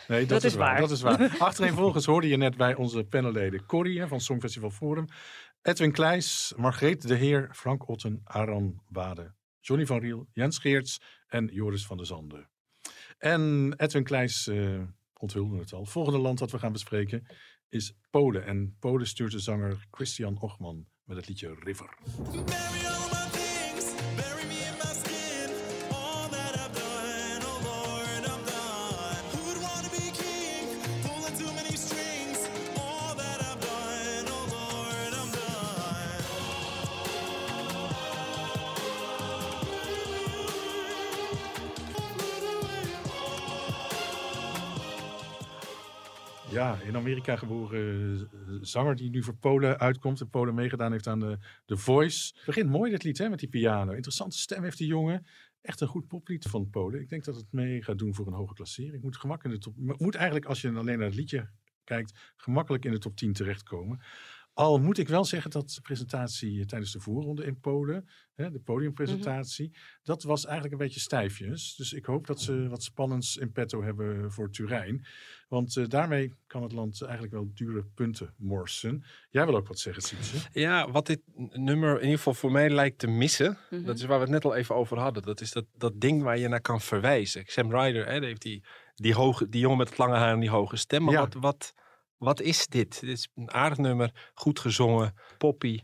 Nee, 0.09 0.21
dat, 0.21 0.29
Dat 0.29 0.45
is, 0.45 0.51
is 0.53 0.55
waar. 0.59 0.71
waar. 0.71 0.81
Dat 0.81 0.91
is 0.91 1.01
waar. 1.01 1.37
Achtereenvolgens 1.39 2.07
hoorde 2.07 2.29
je 2.29 2.37
net 2.37 2.57
bij 2.57 2.75
onze 2.75 3.05
panelleden 3.05 3.67
Corrie 3.67 4.07
van 4.07 4.21
Songfestival 4.21 4.71
Forum. 4.71 5.07
Edwin 5.63 5.93
Kleijs, 5.93 6.53
Margreet 6.57 7.09
de 7.09 7.15
Heer, 7.15 7.49
Frank 7.53 7.89
Otten, 7.89 8.21
Aran 8.25 8.83
Wade, 8.89 9.35
Johnny 9.61 9.87
van 9.87 9.99
Riel, 9.99 10.29
Jens 10.33 10.59
Geerts 10.59 11.01
en 11.27 11.47
Joris 11.47 11.87
van 11.87 11.97
der 11.97 12.07
Zanden. 12.07 12.51
En 13.19 13.75
Edwin 13.77 14.05
Kleijs 14.05 14.47
eh, 14.47 14.83
onthulde 15.17 15.59
het 15.59 15.73
al. 15.73 15.87
Volgende 15.87 16.19
land 16.19 16.39
dat 16.39 16.51
we 16.51 16.59
gaan 16.59 16.73
bespreken 16.73 17.27
is 17.69 17.95
Polen. 18.11 18.45
En 18.45 18.77
Polen 18.79 19.07
stuurt 19.07 19.33
de 19.33 19.39
zanger 19.39 19.87
Christian 19.91 20.41
Ochman 20.41 20.87
met 21.05 21.17
het 21.17 21.29
liedje 21.29 21.55
River. 21.55 21.99
Ja, 46.51 46.81
in 46.81 46.97
Amerika 46.97 47.37
geboren 47.37 48.15
eh, 48.33 48.55
zanger 48.61 48.97
die 48.97 49.11
nu 49.11 49.23
voor 49.23 49.37
Polen 49.37 49.79
uitkomt. 49.79 50.21
En 50.21 50.31
Polen 50.31 50.55
meegedaan 50.55 50.93
heeft 50.93 51.07
aan 51.07 51.21
de, 51.21 51.39
The 51.67 51.77
Voice. 51.77 52.33
Het 52.35 52.47
begint 52.47 52.71
mooi 52.71 52.91
dit 52.91 53.03
lied 53.03 53.19
hè, 53.19 53.29
met 53.29 53.39
die 53.39 53.49
piano. 53.49 53.93
Interessante 53.93 54.39
stem 54.39 54.63
heeft 54.63 54.79
die 54.79 54.87
jongen. 54.87 55.27
Echt 55.61 55.81
een 55.81 55.89
goed 55.89 56.07
poplied 56.07 56.45
van 56.45 56.71
Polen. 56.71 57.01
Ik 57.01 57.09
denk 57.09 57.25
dat 57.25 57.37
het 57.37 57.47
mee 57.51 57.83
gaat 57.83 57.99
doen 57.99 58.15
voor 58.15 58.27
een 58.27 58.33
hoge 58.33 58.55
klassering. 58.55 59.03
Moet 59.03 59.17
gemak 59.17 59.45
in 59.45 59.51
de 59.51 59.59
top. 59.59 59.75
Moet 59.77 60.15
eigenlijk 60.15 60.47
als 60.47 60.61
je 60.61 60.73
alleen 60.73 60.99
naar 60.99 61.07
het 61.07 61.17
liedje 61.17 61.51
kijkt, 61.85 62.33
gemakkelijk 62.37 62.85
in 62.85 62.93
de 62.93 62.99
top 62.99 63.17
10 63.17 63.33
terechtkomen. 63.33 64.01
Al 64.53 64.79
moet 64.79 64.99
ik 64.99 65.09
wel 65.09 65.25
zeggen 65.25 65.51
dat 65.51 65.71
de 65.71 65.81
presentatie 65.81 66.67
tijdens 66.67 66.93
de 66.93 67.01
voorronde 67.01 67.45
in 67.45 67.61
Polen, 67.61 68.09
hè, 68.35 68.51
de 68.51 68.61
podiumpresentatie, 68.61 69.77
dat 70.03 70.23
was 70.23 70.45
eigenlijk 70.45 70.73
een 70.73 70.87
beetje 70.87 71.01
stijfjes. 71.01 71.75
Dus 71.75 71.93
ik 71.93 72.05
hoop 72.05 72.27
dat 72.27 72.41
ze 72.41 72.69
wat 72.69 72.83
spannends 72.83 73.37
in 73.37 73.53
petto 73.53 73.83
hebben 73.83 74.33
voor 74.33 74.51
Turijn. 74.51 75.07
Want 75.51 75.77
eh, 75.77 75.85
daarmee 75.89 76.33
kan 76.47 76.63
het 76.63 76.73
land 76.73 77.03
eigenlijk 77.03 77.33
wel 77.33 77.51
dure 77.55 77.85
punten 77.95 78.35
morsen. 78.37 79.05
Jij 79.31 79.47
wil 79.47 79.57
ook 79.57 79.69
wat 79.69 79.79
zeggen, 79.79 80.03
Sietse. 80.03 80.37
Ja, 80.53 80.91
wat 80.91 81.07
dit 81.07 81.21
nummer 81.53 81.95
in 81.97 82.03
ieder 82.03 82.17
geval 82.17 82.35
voor 82.35 82.53
mij 82.53 82.71
lijkt 82.71 82.99
te 82.99 83.07
missen. 83.07 83.59
Mhm. 83.71 83.85
Dat 83.85 83.97
is 83.99 84.05
waar 84.05 84.17
we 84.17 84.23
het 84.25 84.33
net 84.33 84.45
al 84.45 84.55
even 84.55 84.75
over 84.75 84.99
hadden. 84.99 85.23
Dat 85.23 85.41
is 85.41 85.53
dat, 85.53 85.65
dat 85.77 86.01
ding 86.01 86.23
waar 86.23 86.39
je 86.39 86.49
naar 86.49 86.61
kan 86.61 86.81
verwijzen. 86.81 87.43
Sam 87.47 87.71
Ryder, 87.71 88.07
hè, 88.07 88.19
die 88.19 88.29
heeft 88.29 88.43
die, 88.43 88.65
die, 88.95 89.15
hoge, 89.15 89.49
die 89.49 89.61
jongen 89.61 89.79
met 89.79 89.89
het 89.89 89.99
lange 89.99 90.17
haar 90.17 90.33
en 90.33 90.41
die 90.41 90.51
hoge 90.51 90.77
stem. 90.77 91.03
Maar 91.05 91.13
Ja. 91.13 91.21
wat, 91.21 91.35
wat, 91.35 91.75
wat 92.17 92.41
is 92.41 92.67
dit? 92.67 93.01
Dit 93.01 93.11
is 93.11 93.29
een 93.35 93.51
aardig 93.51 93.79
nummer, 93.79 94.31
goed 94.35 94.61
gezongen, 94.61 95.15
poppy. 95.39 95.81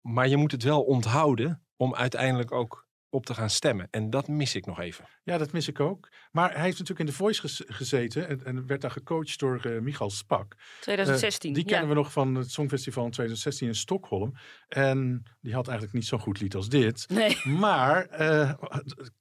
Maar 0.00 0.28
je 0.28 0.36
moet 0.36 0.52
het 0.52 0.62
wel 0.62 0.82
onthouden 0.82 1.62
om 1.76 1.94
uiteindelijk 1.94 2.52
ook 2.52 2.86
op 3.10 3.26
te 3.26 3.34
gaan 3.34 3.50
stemmen. 3.50 3.88
En 3.90 4.10
dat 4.10 4.28
mis 4.28 4.54
ik 4.54 4.66
nog 4.66 4.80
even. 4.80 5.04
Ja, 5.22 5.38
dat 5.38 5.52
mis 5.52 5.68
ik 5.68 5.80
ook. 5.80 6.08
Maar 6.30 6.52
hij 6.52 6.62
heeft 6.62 6.78
natuurlijk 6.78 7.00
in 7.00 7.06
de 7.06 7.12
Voice 7.12 7.40
ges- 7.40 7.62
gezeten 7.66 8.28
en, 8.28 8.44
en 8.44 8.66
werd 8.66 8.80
daar 8.80 8.90
gecoacht 8.90 9.38
door 9.38 9.60
eh 9.64 9.80
Michal 9.80 10.10
Spak. 10.10 10.54
2016, 10.80 11.50
Eh, 11.50 11.56
die 11.56 11.64
ja. 11.64 11.70
kennen 11.70 11.88
we 11.88 11.94
nog 11.94 12.12
van 12.12 12.34
het 12.34 12.50
Songfestival 12.50 13.04
in 13.04 13.10
2016 13.10 13.68
in 13.68 13.74
Stockholm. 13.74 14.32
En 14.68 15.22
die 15.40 15.54
had 15.54 15.66
eigenlijk 15.68 15.96
niet 15.98 16.06
zo'n 16.06 16.20
goed 16.20 16.40
lied 16.40 16.54
als 16.54 16.68
dit. 16.68 17.08
Nee. 17.08 17.36
Maar 17.46 18.04
eh 18.06 18.52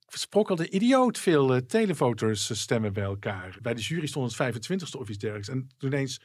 sprokkelde 0.07 0.69
idioot 0.69 1.17
veel 1.17 1.65
televoters 1.65 2.59
stemmen 2.61 2.93
bij 2.93 3.03
elkaar. 3.03 3.57
Bij 3.61 3.73
de 3.73 3.81
jury 3.81 4.07
stond 4.07 4.37
het 4.37 4.55
25ste 4.55 4.99
of 4.99 5.09
iets 5.09 5.17
dergelijks. 5.17 5.49
En 5.49 5.67
toen 5.77 5.91
ineens, 5.91 6.21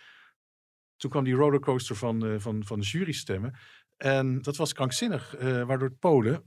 toen 0.96 1.10
kwam 1.10 1.24
die 1.24 1.34
rollercoaster 1.34 1.96
van, 1.96 2.26
eh, 2.26 2.34
van, 2.38 2.64
van 2.64 2.80
de 2.80 2.86
jurystemmen. 2.86 3.58
En 3.96 4.42
dat 4.42 4.56
was 4.56 4.72
krankzinnig, 4.72 5.34
eh, 5.34 5.62
waardoor 5.62 5.90
Polen 5.92 6.42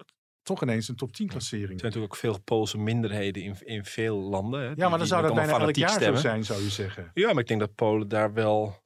toch 0.48 0.62
ineens 0.62 0.88
een 0.88 0.95
top 0.95 1.12
10 1.14 1.28
klassering. 1.28 1.70
Er 1.72 1.80
zijn 1.80 1.91
natuurlijk 1.91 2.14
ook 2.14 2.20
veel 2.20 2.39
Poolse 2.41 2.78
minderheden 2.78 3.43
in, 3.43 3.56
in 3.64 3.86
veel 3.86 4.18
landen. 4.18 4.62
Hè, 4.62 4.68
die- 4.74 4.84
Ja, 4.84 4.89
maar 4.89 4.98
dan 4.98 5.08
zou 5.08 5.22
dat 5.22 5.34
bijna 5.34 5.60
elk 5.60 5.76
jaar 5.76 5.89
zo 5.89 5.95
stemmen. 5.95 6.22
zijn, 6.22 6.43
zou 6.43 6.62
je 6.64 6.70
zeggen. 6.70 7.12
Ja, 7.14 7.34
maar 7.34 7.41
ik 7.41 7.48
denk 7.48 7.60
dat 7.60 7.76
Polen 7.76 8.08
daar 8.08 8.34
wel 8.34 8.84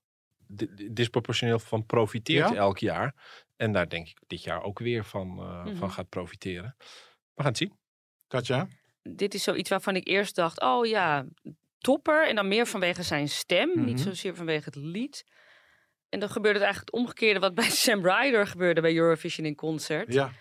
di- 0.48 0.68
di- 0.76 0.94
disproportioneel 0.94 1.60
van 1.60 1.86
profiteert 1.86 2.50
Ja? 2.50 2.56
elk 2.56 2.78
jaar. 2.78 3.16
En 3.58 3.72
daar 3.72 3.90
denk 3.90 4.08
ik 4.08 4.18
dit 4.28 4.44
jaar 4.44 4.64
ook 4.64 4.80
weer 4.80 5.04
van, 5.06 5.40
eh, 5.40 5.66
Mhm. 5.66 5.76
van 5.76 5.92
gaat 5.92 6.10
profiteren. 6.10 6.76
We 7.34 7.42
gaan 7.42 7.46
het 7.52 7.58
zien. 7.58 7.78
Katja? 8.28 8.68
Dit 9.04 9.34
is 9.34 9.44
zoiets 9.44 9.70
waarvan 9.70 9.96
ik 9.96 10.08
eerst 10.08 10.36
dacht, 10.36 10.62
oh 10.62 10.86
ja, 10.86 11.26
topper. 11.78 12.28
En 12.28 12.36
dan 12.36 12.48
meer 12.48 12.66
vanwege 12.68 13.04
zijn 13.04 13.30
stem, 13.30 13.70
Mhm. 13.70 13.84
niet 13.86 14.00
zozeer 14.00 14.36
vanwege 14.36 14.64
het 14.66 14.76
lied. 14.76 15.24
En 16.10 16.20
dan 16.20 16.30
gebeurde 16.30 16.58
het 16.60 16.64
eigenlijk 16.68 16.94
het 16.96 17.02
omgekeerde 17.04 17.40
wat 17.40 17.56
bij 17.56 17.70
Sam 17.86 18.06
Ryder 18.08 18.48
gebeurde 18.48 18.82
bij 18.82 18.96
Eurovision 18.96 19.46
in 19.46 19.56
Concert. 19.56 20.14
Ja. 20.14 20.32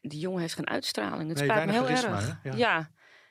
Die 0.00 0.20
jongen 0.20 0.40
heeft 0.40 0.54
geen 0.54 0.68
uitstraling. 0.68 1.28
Het 1.28 1.38
Nee, 1.38 1.48
spijt 1.48 1.66
me 1.66 1.72
heel 1.72 1.84
charisma, 1.84 2.16
erg. 2.16 2.38
hè? 2.42 2.50
Ja. 2.50 2.56
Ja. 2.56 2.90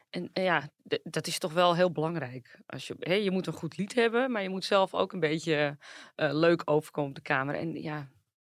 En 0.10 0.30
en 0.34 0.44
ja, 0.44 0.70
dat 1.04 1.28
is 1.28 1.40
toch 1.40 1.54
wel 1.54 1.76
heel 1.76 1.92
belangrijk. 1.92 2.60
Als 2.66 2.88
je, 2.88 2.96
hè, 3.00 3.14
je 3.14 3.32
moet 3.32 3.48
een 3.48 3.54
goed 3.54 3.78
lied 3.78 3.94
hebben, 3.96 4.32
maar 4.32 4.42
je 4.42 4.50
moet 4.50 4.66
zelf 4.66 4.94
ook 4.94 5.14
een 5.14 5.20
beetje 5.20 5.78
eh, 6.16 6.30
leuk 6.34 6.62
overkomen 6.66 7.10
op 7.10 7.16
de 7.16 7.22
camera. 7.22 7.58
En 7.58 7.82
ja, 7.82 7.96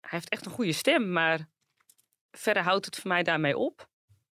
hij 0.00 0.10
heeft 0.10 0.28
echt 0.28 0.46
een 0.46 0.52
goede 0.52 0.72
stem, 0.72 1.12
maar 1.12 1.48
verder 2.30 2.62
houdt 2.62 2.84
het 2.84 2.96
voor 2.96 3.08
mij 3.10 3.22
daarmee 3.22 3.56
op. 3.58 3.88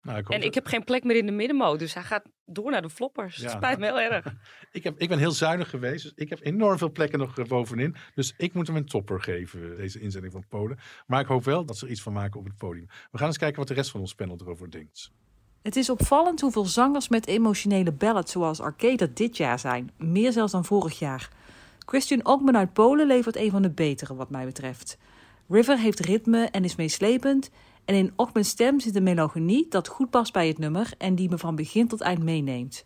Nou, 0.01 0.17
ik 0.17 0.29
En 0.29 0.37
dat- 0.37 0.47
ik 0.47 0.53
heb 0.53 0.65
geen 0.67 0.83
plek 0.83 1.03
meer 1.03 1.15
in 1.15 1.25
de 1.25 1.31
middenmoot, 1.31 1.79
dus 1.79 1.93
hij 1.93 2.03
gaat 2.03 2.23
door 2.45 2.71
naar 2.71 2.81
de 2.81 2.89
floppers. 2.89 3.35
Ja, 3.35 3.41
Het 3.43 3.51
spijt 3.51 3.79
me 3.79 3.85
heel 3.85 3.99
erg. 3.99 4.25
Ik, 4.71 4.83
heb, 4.83 4.99
ik 4.99 5.09
ben 5.09 5.17
heel 5.19 5.31
zuinig 5.31 5.69
geweest. 5.69 6.03
Dus 6.03 6.11
ik 6.15 6.29
heb 6.29 6.39
enorm 6.41 6.77
veel 6.77 6.91
plekken 6.91 7.19
nog 7.19 7.37
eh, 7.37 7.45
bovenin. 7.45 7.95
Dus 8.15 8.33
ik 8.37 8.53
moet 8.53 8.67
hem 8.67 8.75
een 8.75 8.85
topper 8.85 9.21
geven, 9.21 9.77
deze 9.77 9.99
inzending 9.99 10.33
van 10.33 10.45
Polen. 10.47 10.77
Maar 11.07 11.21
ik 11.21 11.27
hoop 11.27 11.43
wel 11.43 11.65
dat 11.65 11.77
ze 11.77 11.85
er 11.85 11.91
iets 11.91 12.01
van 12.01 12.13
maken 12.13 12.39
op 12.39 12.45
het 12.45 12.57
podium. 12.57 12.87
We 13.11 13.17
gaan 13.17 13.27
eens 13.27 13.37
kijken 13.37 13.57
wat 13.59 13.67
de 13.67 13.73
rest 13.73 13.91
van 13.91 13.99
ons 13.99 14.15
panel 14.15 14.37
erover 14.41 14.71
denkt. 14.71 15.11
Het 15.61 15.75
is 15.75 15.89
opvallend 15.89 16.41
hoeveel 16.41 16.65
zangers 16.65 17.09
met 17.09 17.27
emotionele 17.27 17.91
ballads 17.91 18.31
zoals 18.31 18.59
Arcade 18.59 19.03
er 19.05 19.13
dit 19.13 19.37
jaar 19.37 19.59
zijn. 19.59 19.91
Meer 19.97 20.31
zelfs 20.31 20.51
dan 20.51 20.65
vorig 20.65 20.99
jaar. 20.99 21.29
Christian 21.85 22.25
Ogman 22.25 22.57
uit 22.57 22.73
Polen 22.73 23.07
levert 23.07 23.35
een 23.35 23.51
van 23.51 23.61
de 23.61 23.71
betere 23.71 24.15
wat 24.15 24.29
mij 24.29 24.45
betreft. 24.45 24.97
River 25.49 25.77
heeft 25.79 25.99
ritme 25.99 26.45
en 26.45 26.63
is 26.63 26.75
meeslepend. 26.75 27.49
En 27.85 27.95
in 27.95 28.13
Ogman's 28.15 28.49
stem 28.49 28.79
zit 28.79 28.95
een 28.95 29.03
melancholie 29.03 29.65
dat 29.69 29.87
goed 29.87 30.09
past 30.09 30.33
bij 30.33 30.47
het 30.47 30.57
nummer 30.57 30.93
en 30.97 31.15
die 31.15 31.29
me 31.29 31.37
van 31.37 31.55
begin 31.55 31.87
tot 31.87 32.01
eind 32.01 32.23
meeneemt. 32.23 32.85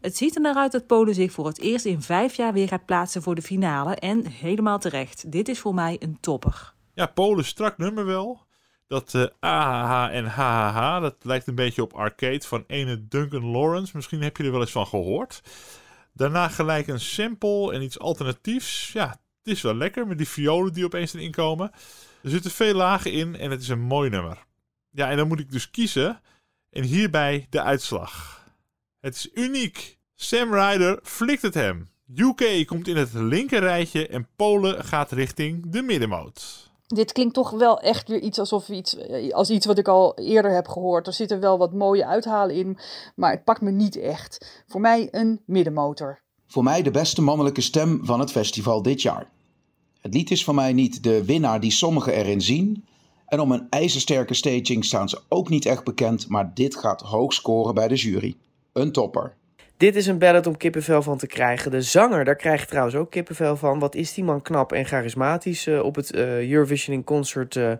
Het 0.00 0.16
ziet 0.16 0.34
er 0.34 0.40
naar 0.40 0.54
uit 0.54 0.72
dat 0.72 0.86
Polen 0.86 1.14
zich 1.14 1.32
voor 1.32 1.46
het 1.46 1.60
eerst 1.60 1.84
in 1.84 2.02
vijf 2.02 2.34
jaar 2.34 2.52
weer 2.52 2.68
gaat 2.68 2.86
plaatsen 2.86 3.22
voor 3.22 3.34
de 3.34 3.42
finale. 3.42 3.94
En 3.94 4.26
helemaal 4.26 4.78
terecht. 4.78 5.32
Dit 5.32 5.48
is 5.48 5.58
voor 5.58 5.74
mij 5.74 5.96
een 5.98 6.18
topper. 6.20 6.72
Ja, 6.94 7.06
Polen 7.06 7.44
strak 7.44 7.78
nummer 7.78 8.06
wel. 8.06 8.46
Dat 8.86 9.14
eh 9.14 9.26
AHH 9.40 10.14
en 10.14 10.26
HHH, 10.26 11.00
dat 11.00 11.16
lijkt 11.22 11.46
een 11.46 11.54
beetje 11.54 11.82
op 11.82 11.92
Arcade 11.92 12.40
van 12.40 12.64
ene 12.66 13.08
Duncan 13.08 13.44
Lawrence. 13.44 13.96
Misschien 13.96 14.22
heb 14.22 14.36
je 14.36 14.44
er 14.44 14.50
wel 14.50 14.60
eens 14.60 14.70
van 14.70 14.86
gehoord. 14.86 15.42
Daarna 16.12 16.48
gelijk 16.48 16.86
een 16.86 17.00
sample 17.00 17.72
en 17.72 17.82
iets 17.82 17.98
alternatiefs. 17.98 18.92
Ja, 18.92 19.08
het 19.42 19.56
is 19.56 19.62
wel 19.62 19.74
lekker 19.74 20.06
met 20.06 20.18
die 20.18 20.28
violen 20.28 20.72
die 20.72 20.84
opeens 20.84 21.14
erin 21.14 21.30
komen. 21.30 21.70
Er 22.22 22.30
zitten 22.30 22.50
veel 22.50 22.74
lagen 22.74 23.12
in 23.12 23.36
en 23.36 23.50
het 23.50 23.60
is 23.60 23.68
een 23.68 23.80
mooi 23.80 24.10
nummer. 24.10 24.46
Ja, 24.90 25.10
en 25.10 25.16
dan 25.16 25.28
moet 25.28 25.40
ik 25.40 25.50
dus 25.52 25.70
kiezen. 25.70 26.20
En 26.70 26.82
hierbij 26.82 27.46
de 27.50 27.62
uitslag. 27.62 28.44
Het 29.00 29.14
is 29.14 29.30
uniek. 29.34 29.98
Sam 30.14 30.54
Ryder 30.54 30.98
flikt 31.02 31.42
het 31.42 31.54
hem. 31.54 31.88
UK 32.16 32.66
komt 32.66 32.88
in 32.88 32.96
het 32.96 33.12
linker 33.12 33.60
rijtje 33.60 34.06
en 34.06 34.28
Polen 34.36 34.84
gaat 34.84 35.12
richting 35.12 35.72
de 35.72 35.82
middenmoot. 35.82 36.70
Dit 36.86 37.12
klinkt 37.12 37.34
toch 37.34 37.50
wel 37.50 37.80
echt 37.80 38.08
weer 38.08 38.20
iets 38.20 38.38
alsof 38.38 38.68
iets, 38.68 38.96
eh, 38.96 39.32
als 39.32 39.50
iets 39.50 39.66
wat 39.66 39.78
ik 39.78 39.88
al 39.88 40.18
eerder 40.18 40.50
heb 40.50 40.68
gehoord. 40.68 41.06
Er 41.06 41.12
zitten 41.12 41.40
wel 41.40 41.58
wat 41.58 41.72
mooie 41.72 42.06
uithalen 42.06 42.54
in, 42.54 42.78
maar 43.16 43.30
het 43.30 43.44
pakt 43.44 43.60
me 43.60 43.70
niet 43.70 43.96
echt. 43.96 44.62
Voor 44.66 44.80
mij 44.80 45.08
een 45.10 45.42
middenmotor. 45.46 46.20
Voor 46.46 46.62
mij 46.62 46.82
de 46.82 46.90
beste 46.90 47.22
mannelijke 47.22 47.60
stem 47.60 48.00
van 48.04 48.20
het 48.20 48.30
festival 48.30 48.82
dit 48.82 49.02
jaar. 49.02 49.30
Het 50.00 50.14
lied 50.14 50.30
is 50.30 50.44
voor 50.44 50.54
mij 50.54 50.72
niet 50.72 51.02
de 51.02 51.24
winnaar 51.24 51.60
die 51.60 51.70
sommigen 51.70 52.12
erin 52.12 52.40
zien. 52.40 52.84
En 53.26 53.40
om 53.40 53.52
een 53.52 53.66
ijzersterke 53.70 54.34
staging 54.34 54.84
staan 54.84 55.08
ze 55.08 55.20
ook 55.28 55.48
niet 55.48 55.66
echt 55.66 55.84
bekend, 55.84 56.28
maar 56.28 56.50
dit 56.54 56.76
gaat 56.76 57.00
hoog 57.00 57.32
scoren 57.32 57.74
bij 57.74 57.88
de 57.88 57.94
jury. 57.94 58.36
Een 58.72 58.92
topper. 58.92 59.36
Dit 59.76 59.96
is 59.96 60.06
een 60.06 60.18
ballad 60.18 60.46
om 60.46 60.56
kippenvel 60.56 61.02
van 61.02 61.18
te 61.18 61.26
krijgen. 61.26 61.70
De 61.70 61.82
zanger, 61.82 62.24
daar 62.24 62.36
krijg 62.36 62.60
je 62.60 62.66
trouwens 62.66 62.96
ook 62.96 63.10
kippenvel 63.10 63.56
van. 63.56 63.78
Wat 63.78 63.94
is 63.94 64.14
die 64.14 64.24
man 64.24 64.42
knap 64.42 64.72
en 64.72 64.84
charismatisch 64.84 65.66
eh, 65.66 65.84
op 65.84 65.94
het 65.94 66.12
eh, 66.12 66.50
Eurovision 66.50 66.96
in 66.96 67.04
Concert 67.04 67.56
eh, 67.56 67.72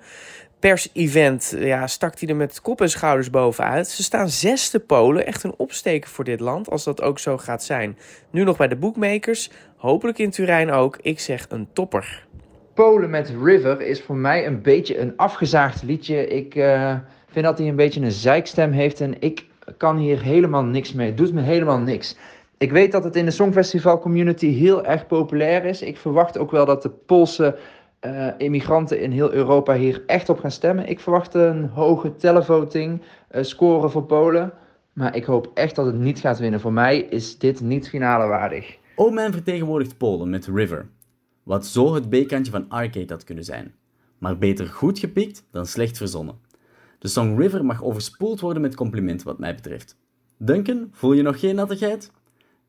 pers-event. 0.58 1.54
Ja, 1.58 1.86
stak 1.86 2.20
hij 2.20 2.28
er 2.28 2.36
met 2.36 2.60
kop 2.60 2.80
en 2.80 2.90
schouders 2.90 3.30
bovenuit. 3.30 3.88
Ze 3.88 4.02
staan 4.02 4.28
zesde 4.28 4.78
Polen. 4.78 5.26
Echt 5.26 5.44
een 5.44 5.54
opsteken 5.56 6.10
voor 6.10 6.24
dit 6.24 6.40
land, 6.40 6.70
als 6.70 6.84
dat 6.84 7.02
ook 7.02 7.18
zo 7.18 7.38
gaat 7.38 7.64
zijn. 7.64 7.98
Nu 8.30 8.44
nog 8.44 8.56
bij 8.56 8.68
de 8.68 8.76
bookmakers. 8.76 9.50
Hopelijk 9.78 10.18
in 10.18 10.30
Turijn 10.30 10.70
ook. 10.70 10.98
Ik 11.02 11.20
zeg 11.20 11.46
een 11.48 11.68
topper. 11.72 12.26
Polen 12.74 13.10
met 13.10 13.34
River 13.42 13.80
is 13.80 14.02
voor 14.02 14.16
mij 14.16 14.46
een 14.46 14.62
beetje 14.62 14.98
een 14.98 15.12
afgezaagd 15.16 15.82
liedje. 15.82 16.26
Ik 16.26 16.54
eh, 16.54 16.94
vind 17.26 17.44
dat 17.44 17.58
hij 17.58 17.68
een 17.68 17.76
beetje 17.76 18.00
een 18.00 18.12
zeikstem 18.12 18.72
heeft 18.72 19.00
en 19.00 19.14
ik 19.20 19.44
kan 19.76 19.96
hier 19.96 20.22
helemaal 20.22 20.64
niks 20.64 20.92
mee. 20.92 21.06
Het 21.06 21.16
doet 21.16 21.32
me 21.32 21.40
helemaal 21.40 21.78
niks. 21.78 22.16
Ik 22.56 22.72
weet 22.72 22.92
dat 22.92 23.04
het 23.04 23.16
in 23.16 23.24
de 23.24 23.30
Songfestival 23.30 23.98
community 23.98 24.46
heel 24.46 24.84
erg 24.84 25.06
populair 25.06 25.64
is. 25.64 25.82
Ik 25.82 25.96
verwacht 25.96 26.38
ook 26.38 26.50
wel 26.50 26.66
dat 26.66 26.82
de 26.82 26.90
Poolse 26.90 27.58
eh, 28.00 28.26
immigranten 28.38 29.00
in 29.00 29.10
heel 29.10 29.32
Europa 29.32 29.74
hier 29.74 30.02
echt 30.06 30.28
op 30.28 30.38
gaan 30.38 30.50
stemmen. 30.50 30.88
Ik 30.88 31.00
verwacht 31.00 31.34
een 31.34 31.68
hoge 31.68 32.16
televoting 32.16 33.02
eh, 33.28 33.42
score 33.42 33.88
voor 33.88 34.04
Polen. 34.04 34.52
Maar 34.92 35.16
ik 35.16 35.24
hoop 35.24 35.50
echt 35.54 35.76
dat 35.76 35.86
het 35.86 35.98
niet 35.98 36.20
gaat 36.20 36.38
winnen. 36.38 36.60
Voor 36.60 36.72
mij 36.72 36.98
is 36.98 37.38
dit 37.38 37.60
niet 37.60 37.88
finale 37.88 38.26
waardig. 38.26 38.78
Oman 39.00 39.32
vertegenwoordigt 39.32 39.96
Polen 39.96 40.30
met 40.30 40.46
River. 40.46 40.88
Wat 41.42 41.66
zo 41.66 41.94
het 41.94 42.08
B-kantje 42.08 42.52
van 42.52 42.68
Arcade 42.68 43.12
had 43.12 43.24
kunnen 43.24 43.44
zijn. 43.44 43.74
Maar 44.18 44.38
beter 44.38 44.66
goed 44.66 44.98
gepikt 44.98 45.46
dan 45.50 45.66
slecht 45.66 45.96
verzonnen. 45.96 46.38
De 46.98 47.08
song 47.08 47.36
River 47.36 47.64
mag 47.64 47.84
overspoeld 47.84 48.40
worden 48.40 48.62
met 48.62 48.74
complimenten 48.74 49.26
wat 49.26 49.38
mij 49.38 49.54
betreft. 49.54 49.96
Duncan, 50.36 50.88
voel 50.92 51.12
je 51.12 51.22
nog 51.22 51.40
geen 51.40 51.54
nattigheid? 51.54 52.10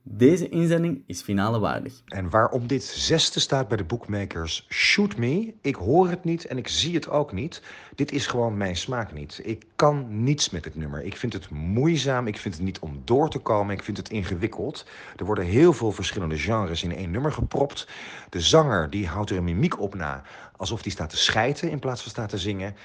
Deze 0.03 0.49
inzending 0.49 1.03
is 1.05 1.21
finale 1.21 1.59
waardig. 1.59 2.01
En 2.05 2.29
waarom 2.29 2.67
dit 2.67 2.83
zesde 2.83 3.39
staat 3.39 3.67
bij 3.67 3.77
de 3.77 3.83
bookmakers, 3.83 4.65
shoot 4.69 5.17
me. 5.17 5.53
Ik 5.61 5.75
hoor 5.75 6.09
het 6.09 6.23
niet 6.23 6.45
en 6.45 6.57
ik 6.57 6.67
zie 6.67 6.95
het 6.95 7.09
ook 7.09 7.31
niet. 7.31 7.61
Dit 7.95 8.11
is 8.11 8.27
gewoon 8.27 8.57
mijn 8.57 8.75
smaak 8.75 9.13
niet. 9.13 9.39
Ik 9.43 9.65
kan 9.75 10.23
niets 10.23 10.49
met 10.49 10.65
het 10.65 10.75
nummer. 10.75 11.03
Ik 11.03 11.17
vind 11.17 11.33
het 11.33 11.49
moeizaam, 11.49 12.27
ik 12.27 12.37
vind 12.37 12.53
het 12.55 12.63
niet 12.63 12.79
om 12.79 13.01
door 13.05 13.29
te 13.29 13.39
komen, 13.39 13.75
ik 13.75 13.83
vind 13.83 13.97
het 13.97 14.09
ingewikkeld. 14.09 14.85
Er 15.15 15.25
worden 15.25 15.45
heel 15.45 15.73
veel 15.73 15.91
verschillende 15.91 16.37
genres 16.37 16.83
in 16.83 16.95
één 16.95 17.11
nummer 17.11 17.31
gepropt. 17.31 17.87
De 18.29 18.41
zanger 18.41 18.89
die 18.89 19.07
houdt 19.07 19.29
er 19.29 19.37
een 19.37 19.43
mimiek 19.43 19.79
op 19.79 19.95
na, 19.95 20.23
alsof 20.57 20.83
hij 20.83 20.91
staat 20.91 21.09
te 21.09 21.17
schijten 21.17 21.69
in 21.69 21.79
plaats 21.79 22.01
van 22.01 22.11
staat 22.11 22.29
te 22.29 22.37
zingen. 22.37 22.75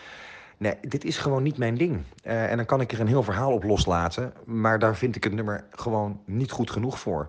Nee, 0.57 0.75
dit 0.81 1.05
is 1.05 1.19
gewoon 1.19 1.43
niet 1.43 1.59
mijn 1.59 1.75
ding. 1.75 2.03
Eh, 2.23 2.51
en 2.51 2.57
dan 2.57 2.67
kan 2.67 2.81
ik 2.81 2.93
er 2.93 3.01
een 3.01 3.07
heel 3.07 3.23
verhaal 3.23 3.53
op 3.53 3.65
loslaten. 3.65 4.33
Maar 4.45 4.79
daar 4.79 4.97
vind 4.97 5.17
ik 5.17 5.25
het 5.25 5.33
nummer 5.33 5.65
gewoon 5.71 6.21
niet 6.25 6.51
goed 6.51 6.71
genoeg 6.71 6.99
voor. 6.99 7.27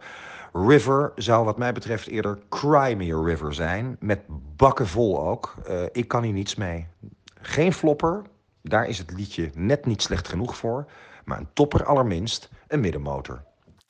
River 0.53 1.11
zou 1.15 1.45
wat 1.45 1.57
mij 1.57 1.73
betreft 1.73 2.07
eerder 2.07 2.39
Cry 2.49 2.93
Me 2.93 3.13
a 3.13 3.23
River 3.23 3.53
zijn. 3.53 3.97
Met 3.99 4.19
bakken 4.55 4.87
vol 4.87 5.27
ook. 5.27 5.55
Eh, 5.65 5.83
ik 5.91 6.07
kan 6.07 6.23
hier 6.23 6.33
niets 6.33 6.55
mee. 6.55 6.87
Geen 7.41 7.73
flopper. 7.73 8.21
Daar 8.61 8.87
is 8.87 8.97
het 8.97 9.11
liedje 9.11 9.49
net 9.53 9.85
niet 9.85 10.01
slecht 10.01 10.27
genoeg 10.27 10.57
voor. 10.57 10.85
Maar 11.25 11.37
een 11.37 11.49
topper 11.53 11.85
allerminst. 11.85 12.49
Een 12.67 12.79
middenmotor. 12.79 13.43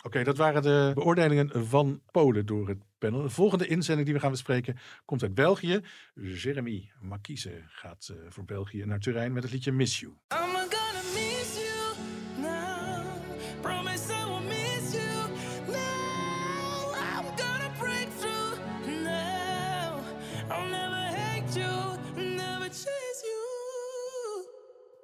Oké, 0.05 0.23
dat 0.23 0.37
waren 0.37 0.61
de 0.61 0.91
beoordelingen 0.93 1.67
van 1.67 2.01
Polen 2.11 2.45
door 2.45 2.67
het 2.67 2.77
De 3.11 3.29
volgende 3.29 3.67
inzending 3.67 4.05
die 4.05 4.15
we 4.15 4.21
gaan 4.21 4.31
bespreken 4.31 4.77
komt 5.05 5.23
uit 5.23 5.33
België. 5.33 5.81
Jeremy 6.15 6.91
Marquise 6.99 7.63
gaat 7.67 8.09
eh, 8.11 8.17
voor 8.29 8.45
België 8.45 8.85
naar 8.85 8.99
Turijn 8.99 9.33
met 9.33 9.43
het 9.43 9.51
liedje 9.51 9.71
Miss 9.71 9.99
You. 9.99 10.11
I'm 10.11 10.53
gonna 10.53 11.01
miss 11.13 11.57
you 11.57 11.95
now. 12.37 13.05
Promise 13.61 14.13
I 14.13 14.25
won't 14.25 14.47
miss 14.47 14.93
you 14.93 15.29
now. 15.67 16.95
I'm 16.95 17.25
gonna 17.37 17.69
break 17.79 18.07
through 18.19 18.59
now. 19.03 19.99
I'll 20.49 20.69
never 20.69 21.17
hate 21.17 21.59
you, 21.59 21.97
never 22.35 22.67
chase 22.67 23.23
you. 23.23 24.47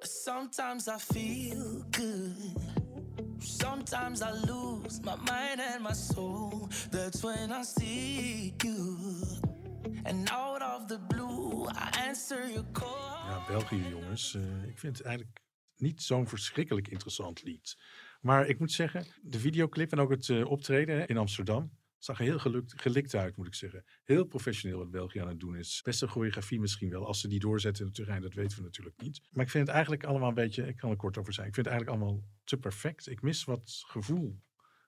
Sometimes 0.00 0.88
I 0.88 0.98
feel 0.98 1.84
good. 1.90 2.71
Sometimes 3.84 4.22
I 4.22 4.30
lose 4.30 5.00
my 5.02 5.16
mind 5.16 5.60
and 5.60 5.82
my 5.82 5.92
soul. 5.92 6.68
That's 6.90 7.22
when 7.22 7.50
I 7.50 7.64
see 7.64 8.54
you. 8.62 8.96
And 10.04 10.30
out 10.30 10.62
of 10.62 10.86
the 10.86 10.98
blue, 11.08 11.66
I 11.66 11.90
answer 12.08 12.48
your 12.52 12.64
call. 12.72 13.28
Ja, 13.28 13.44
België 13.48 13.88
jongens. 13.88 14.34
Eh, 14.34 14.68
ik 14.68 14.78
vind 14.78 14.96
het 14.96 15.06
eigenlijk 15.06 15.40
niet 15.76 16.02
zo'n 16.02 16.28
verschrikkelijk 16.28 16.88
interessant 16.88 17.42
lied. 17.42 17.76
Maar 18.20 18.46
ik 18.46 18.58
moet 18.58 18.72
zeggen, 18.72 19.06
de 19.22 19.38
videoclip 19.38 19.92
en 19.92 19.98
ook 19.98 20.10
het 20.10 20.28
eh, 20.28 20.50
optreden 20.50 21.06
in 21.06 21.16
Amsterdam. 21.16 21.70
Zag 22.04 22.18
er 22.18 22.24
heel 22.24 22.38
gelukt, 22.38 22.80
gelikt 22.80 23.14
uit, 23.14 23.36
moet 23.36 23.46
ik 23.46 23.54
zeggen. 23.54 23.84
Heel 24.04 24.24
professioneel 24.24 24.78
wat 24.78 24.90
België 24.90 25.18
aan 25.18 25.28
het 25.28 25.40
doen 25.40 25.56
is. 25.56 25.80
Beste 25.84 26.06
choreografie 26.06 26.60
misschien 26.60 26.90
wel. 26.90 27.06
Als 27.06 27.20
ze 27.20 27.28
die 27.28 27.38
doorzetten 27.38 27.80
in 27.82 27.86
het 27.86 27.96
terrein, 27.96 28.22
dat 28.22 28.34
weten 28.34 28.56
we 28.56 28.62
natuurlijk 28.62 29.00
niet. 29.00 29.20
Maar 29.30 29.44
ik 29.44 29.50
vind 29.50 29.66
het 29.66 29.72
eigenlijk 29.72 30.04
allemaal 30.04 30.28
een 30.28 30.34
beetje, 30.34 30.66
ik 30.66 30.76
kan 30.76 30.90
er 30.90 30.96
kort 30.96 31.18
over 31.18 31.32
zijn. 31.32 31.46
Ik 31.46 31.54
vind 31.54 31.66
het 31.66 31.74
eigenlijk 31.74 32.04
allemaal 32.04 32.24
te 32.44 32.56
perfect. 32.56 33.08
Ik 33.08 33.22
mis 33.22 33.44
wat 33.44 33.82
gevoel 33.86 34.40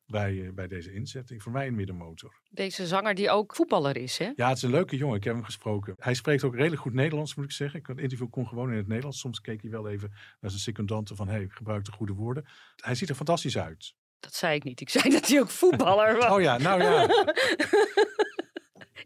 bij, 0.06 0.46
eh, 0.46 0.52
bij 0.52 0.66
deze 0.66 0.92
inzetting. 0.92 1.42
Voor 1.42 1.52
mij 1.52 1.66
een 1.66 1.74
middenmotor. 1.74 2.40
Deze 2.50 2.86
zanger 2.86 3.14
die 3.14 3.30
ook 3.30 3.54
voetballer 3.54 3.96
is, 3.96 4.18
hè? 4.18 4.32
Ja, 4.36 4.48
het 4.48 4.56
is 4.56 4.62
een 4.62 4.70
leuke 4.70 4.96
jongen. 4.96 5.16
Ik 5.16 5.24
heb 5.24 5.34
hem 5.34 5.44
gesproken. 5.44 5.94
Hij 5.98 6.14
spreekt 6.14 6.44
ook 6.44 6.54
redelijk 6.54 6.82
goed 6.82 6.92
Nederlands, 6.92 7.34
moet 7.34 7.44
ik 7.44 7.52
zeggen. 7.52 7.80
Het 7.86 7.98
interview 7.98 8.30
kon 8.30 8.46
gewoon 8.46 8.70
in 8.70 8.76
het 8.76 8.86
Nederlands. 8.86 9.20
Soms 9.20 9.40
keek 9.40 9.62
hij 9.62 9.70
wel 9.70 9.88
even 9.88 10.08
naar 10.40 10.50
zijn 10.50 10.62
secondanten 10.62 11.16
van... 11.16 11.28
hey, 11.28 11.48
gebruik 11.48 11.84
de 11.84 11.92
goede 11.92 12.12
woorden. 12.12 12.44
Hij 12.76 12.94
ziet 12.94 13.08
er 13.08 13.14
fantastisch 13.14 13.58
uit. 13.58 13.94
Dat 14.24 14.34
zei 14.34 14.54
ik 14.54 14.64
niet. 14.64 14.80
Ik 14.80 14.88
zei 14.90 15.10
dat 15.18 15.26
hij 15.26 15.40
ook 15.40 15.50
voetballer 15.50 16.16
was. 16.16 16.30
Oh 16.30 16.40
ja, 16.40 16.58
nou 16.58 16.82
ja. 16.82 17.06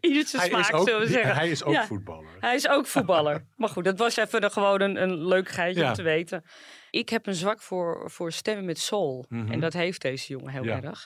Ieder 0.01 0.25
zijn 0.27 0.51
Hij 0.51 0.59
is 0.59 0.65
smaak, 0.67 0.79
ook- 0.81 0.87
zullen 0.87 0.99
we 0.99 1.05
die- 1.05 1.15
zeggen. 1.15 1.35
hij 1.35 1.49
is 1.49 1.63
ook 1.63 1.83
voetballer. 1.83 2.37
Hij 2.39 2.55
is 2.55 2.67
ook 2.67 2.85
voetballer. 2.85 3.45
maar 3.55 3.69
goed, 3.69 3.83
dat 3.83 3.97
was 3.97 4.15
even 4.17 4.43
een, 4.43 4.51
gewoon 4.51 4.81
een, 4.81 5.01
een 5.01 5.25
leuk 5.25 5.49
geitje 5.49 5.81
Ja. 5.81 5.87
om 5.87 5.93
te 5.93 6.01
weten. 6.03 6.43
Ik 6.89 7.09
heb 7.09 7.27
een 7.27 7.35
zwak 7.35 7.61
voor, 7.61 8.11
voor 8.11 8.31
stemmen 8.31 8.65
met 8.65 8.79
soul. 8.79 9.25
Mhm. 9.29 9.51
En 9.51 9.59
dat 9.59 9.73
heeft 9.73 10.01
deze 10.01 10.27
jongen 10.33 10.51
heel 10.51 10.63
Ja. 10.63 10.81
erg. 10.81 11.05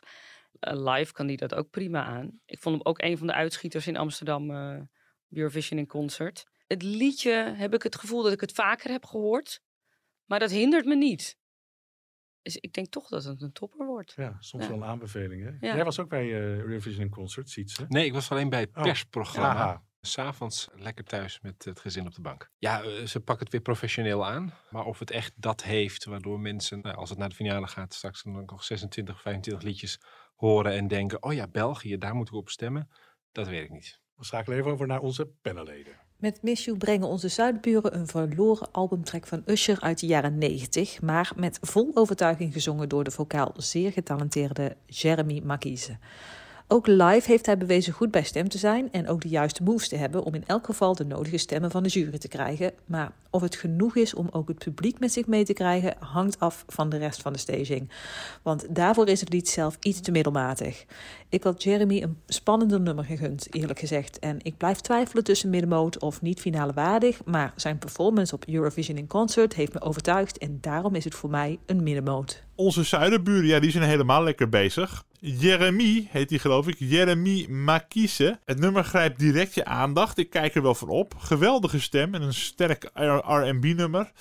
Eh, 0.59 0.93
live 0.93 1.11
kan 1.14 1.28
hij 1.28 1.36
dat 1.36 1.55
ook 1.55 1.70
prima 1.70 2.03
aan. 2.03 2.39
Ik 2.45 2.59
vond 2.59 2.76
hem 2.78 2.86
ook 2.86 3.01
een 3.01 3.18
van 3.18 3.28
de 3.28 3.34
uitschieters 3.34 3.88
in 3.88 3.97
Amsterdam 3.97 4.51
eh, 4.51 4.80
Eurovision 5.30 5.80
in 5.80 5.88
concert. 5.88 6.43
Het 6.68 6.84
liedje 6.84 7.32
heb 7.55 7.74
ik 7.74 7.84
het 7.84 7.95
gevoel 7.95 8.24
dat 8.24 8.32
ik 8.32 8.41
het 8.41 8.51
vaker 8.51 8.91
heb 8.91 9.05
gehoord. 9.05 9.59
Maar 10.26 10.39
dat 10.39 10.51
hindert 10.51 10.86
me 10.86 10.95
niet. 10.95 11.36
Dus 12.43 12.57
ik 12.57 12.73
denk 12.73 12.87
toch 12.87 13.07
dat 13.07 13.23
het 13.23 13.41
een 13.41 13.51
topper 13.51 13.85
wordt. 13.85 14.13
Ja, 14.15 14.35
soms 14.39 14.63
Ja. 14.63 14.69
wel 14.69 14.77
een 14.77 14.85
aanbeveling. 14.87 15.43
Hè? 15.43 15.67
Ja. 15.67 15.75
Jij 15.75 15.83
was 15.83 15.99
ook 15.99 16.09
bij 16.09 16.23
eh 16.23 16.57
Eurovision 16.57 17.01
in 17.03 17.09
Concert, 17.09 17.49
Sietse. 17.49 17.85
Nee, 17.87 18.05
ik 18.05 18.13
was 18.13 18.31
alleen 18.31 18.49
bij 18.49 18.59
het 18.59 18.75
Oh. 18.75 18.83
persprogramma. 18.83 19.49
Aha. 19.61 19.83
S'avonds 20.01 20.67
lekker 20.75 21.03
thuis 21.03 21.39
met 21.41 21.63
het 21.65 21.79
gezin 21.79 22.05
op 22.07 22.13
de 22.15 22.21
bank. 22.21 22.51
Ja, 22.57 22.81
eh, 22.81 23.05
ze 23.05 23.19
pakken 23.19 23.43
het 23.43 23.51
weer 23.53 23.61
professioneel 23.61 24.25
aan. 24.25 24.53
Maar 24.69 24.85
of 24.85 24.99
het 24.99 25.11
echt 25.11 25.33
dat 25.35 25.63
heeft, 25.63 26.05
waardoor 26.05 26.39
mensen, 26.39 26.79
nou, 26.81 26.95
als 26.95 27.09
het 27.09 27.17
naar 27.19 27.29
de 27.29 27.35
finale 27.35 27.67
gaat, 27.67 27.93
straks 27.93 28.23
dan 28.23 28.43
nog 28.45 28.63
26, 28.63 29.21
25 29.21 29.63
liedjes 29.63 29.99
horen 30.35 30.71
en 30.73 30.87
denken: 30.87 31.23
oh 31.23 31.33
ja, 31.33 31.47
België, 31.47 31.97
daar 31.97 32.15
moet 32.15 32.27
ik 32.27 32.33
op 32.33 32.49
stemmen. 32.49 32.89
Dat 33.31 33.47
weet 33.47 33.63
ik 33.63 33.69
niet. 33.69 34.01
We 34.15 34.25
schakelen 34.25 34.57
even 34.59 34.71
over 34.71 34.87
naar 34.87 34.99
onze 34.99 35.25
panelleden. 35.41 35.99
Met 36.24 36.41
Miss 36.41 36.65
You 36.65 36.78
brengen 36.78 37.07
onze 37.07 37.28
Zuidburen 37.28 37.95
een 37.95 38.07
verloren 38.07 38.67
albumtrack 38.71 39.28
van 39.28 39.43
Usher 39.45 39.82
uit 39.82 39.99
de 39.99 40.05
jaren 40.05 40.38
90, 40.38 41.01
maar 41.01 41.32
met 41.36 41.57
vol 41.61 41.91
overtuiging 41.93 42.53
gezongen 42.53 42.89
door 42.89 43.03
de 43.03 43.11
vocaal 43.11 43.53
zeer 43.57 43.91
getalenteerde 43.91 44.76
Jeremy 44.86 45.41
Marquise. 45.45 45.97
Ook 46.68 46.88
live 46.88 47.32
heeft 47.32 47.45
hij 47.45 47.57
bewezen 47.57 47.93
goed 47.93 48.11
bij 48.11 48.24
stem 48.24 48.49
te 48.49 48.57
zijn 48.57 48.91
en 48.91 49.07
ook 49.07 49.22
de 49.22 49.28
juiste 49.28 49.64
moves 49.64 49.88
te 49.88 49.95
hebben 49.95 50.24
om 50.24 50.34
in 50.34 50.43
elk 50.47 50.66
geval 50.66 50.95
de 50.95 51.05
nodige 51.05 51.38
stemmen 51.38 51.72
van 51.72 51.84
de 51.84 51.89
jury 51.89 52.18
te 52.18 52.28
krijgen. 52.28 52.72
Maar 52.86 53.11
of 53.30 53.41
het 53.41 53.55
genoeg 53.55 53.95
is 53.95 54.14
om 54.14 54.28
ook 54.32 54.47
het 54.47 54.57
publiek 54.57 54.99
met 54.99 55.11
zich 55.11 55.26
mee 55.26 55.43
te 55.43 55.53
krijgen, 55.53 55.95
hangt 55.99 56.39
af 56.39 56.64
van 56.68 56.89
de 56.89 56.97
rest 56.97 57.22
van 57.22 57.34
de 57.34 57.39
staging. 57.39 57.89
Want 58.41 58.76
daarvoor 58.76 59.07
is 59.07 59.20
het 59.20 59.34
lied 59.34 59.49
zelf 59.49 59.78
iets 59.80 59.99
te 59.99 60.11
middelmatig. 60.11 60.86
Ik 61.30 61.43
had 61.43 61.64
Jeremy 61.64 62.01
een 62.01 62.18
spannender 62.28 62.82
nummer 62.82 63.05
gegund, 63.05 63.47
eerlijk 63.51 63.80
gezegd. 63.80 64.20
En 64.20 64.38
ik 64.41 64.57
blijf 64.57 64.80
twijfelen 64.80 65.24
tussen 65.24 65.49
middenmoot 65.49 65.99
of 65.99 66.22
niet 66.22 66.41
finale 66.41 66.74
waardig. 66.74 67.24
Maar 67.26 67.53
zijn 67.55 67.78
performance 67.78 68.36
op 68.36 68.45
Eurovision 68.47 68.97
in 68.97 69.07
Concert 69.07 69.53
heeft 69.53 69.74
me 69.74 69.82
overtuigd. 69.82 70.38
En 70.38 70.57
daarom 70.61 70.95
is 70.95 71.03
het 71.03 71.16
voor 71.16 71.30
mij 71.30 71.59
een 71.66 71.84
middenmoot. 71.84 72.43
Onze 72.55 72.84
zuiderburen, 72.84 73.45
ja, 73.45 73.59
die 73.59 73.72
zijn 73.72 73.84
helemaal 73.84 74.24
lekker 74.24 74.49
bezig. 74.49 75.03
Jeremy 75.26 76.07
heet 76.11 76.30
die 76.30 76.39
geloof 76.39 76.67
ik. 76.67 76.76
Jeremy 76.80 77.45
Makise. 77.49 78.39
Het 78.45 78.59
nummer 78.59 78.84
grijpt 78.84 79.19
direct 79.19 79.53
je 79.53 79.65
aandacht. 79.65 80.17
Ik 80.17 80.30
kijk 80.30 80.55
er 80.55 80.61
wel 80.61 80.76
van 80.76 80.89
op. 80.89 81.13
Geweldige 81.17 81.82
stem 81.82 82.13
en 82.13 82.21
een 82.21 82.34
sterk 82.34 82.89
R&B 82.93 83.63
nummer. 83.63 84.11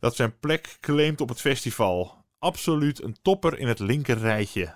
Dat 0.00 0.16
zijn 0.16 0.38
plek 0.38 0.76
claimt 0.80 1.20
op 1.20 1.28
het 1.28 1.40
festival. 1.40 2.14
Absoluut 2.38 3.02
een 3.02 3.16
topper 3.22 3.58
in 3.58 3.68
het 3.68 3.78
linker 3.78 4.18
rijtje. 4.18 4.74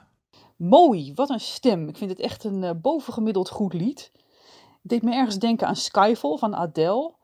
Mooi, 0.57 1.13
wat 1.15 1.31
een 1.31 1.41
stem. 1.41 1.89
Ik 1.89 1.97
vind 1.97 2.11
het 2.11 2.21
echt 2.21 2.45
een 2.45 2.65
eh, 2.65 2.71
bovengemiddeld 2.83 3.49
goed 3.49 3.73
lied. 3.73 4.11
Het 4.53 4.81
deed 4.83 5.03
me 5.03 5.15
ergens 5.15 5.39
denken 5.39 5.67
aan 5.67 5.77
Skyfall 5.77 6.37
van 6.37 6.55
Adele. 6.55 7.15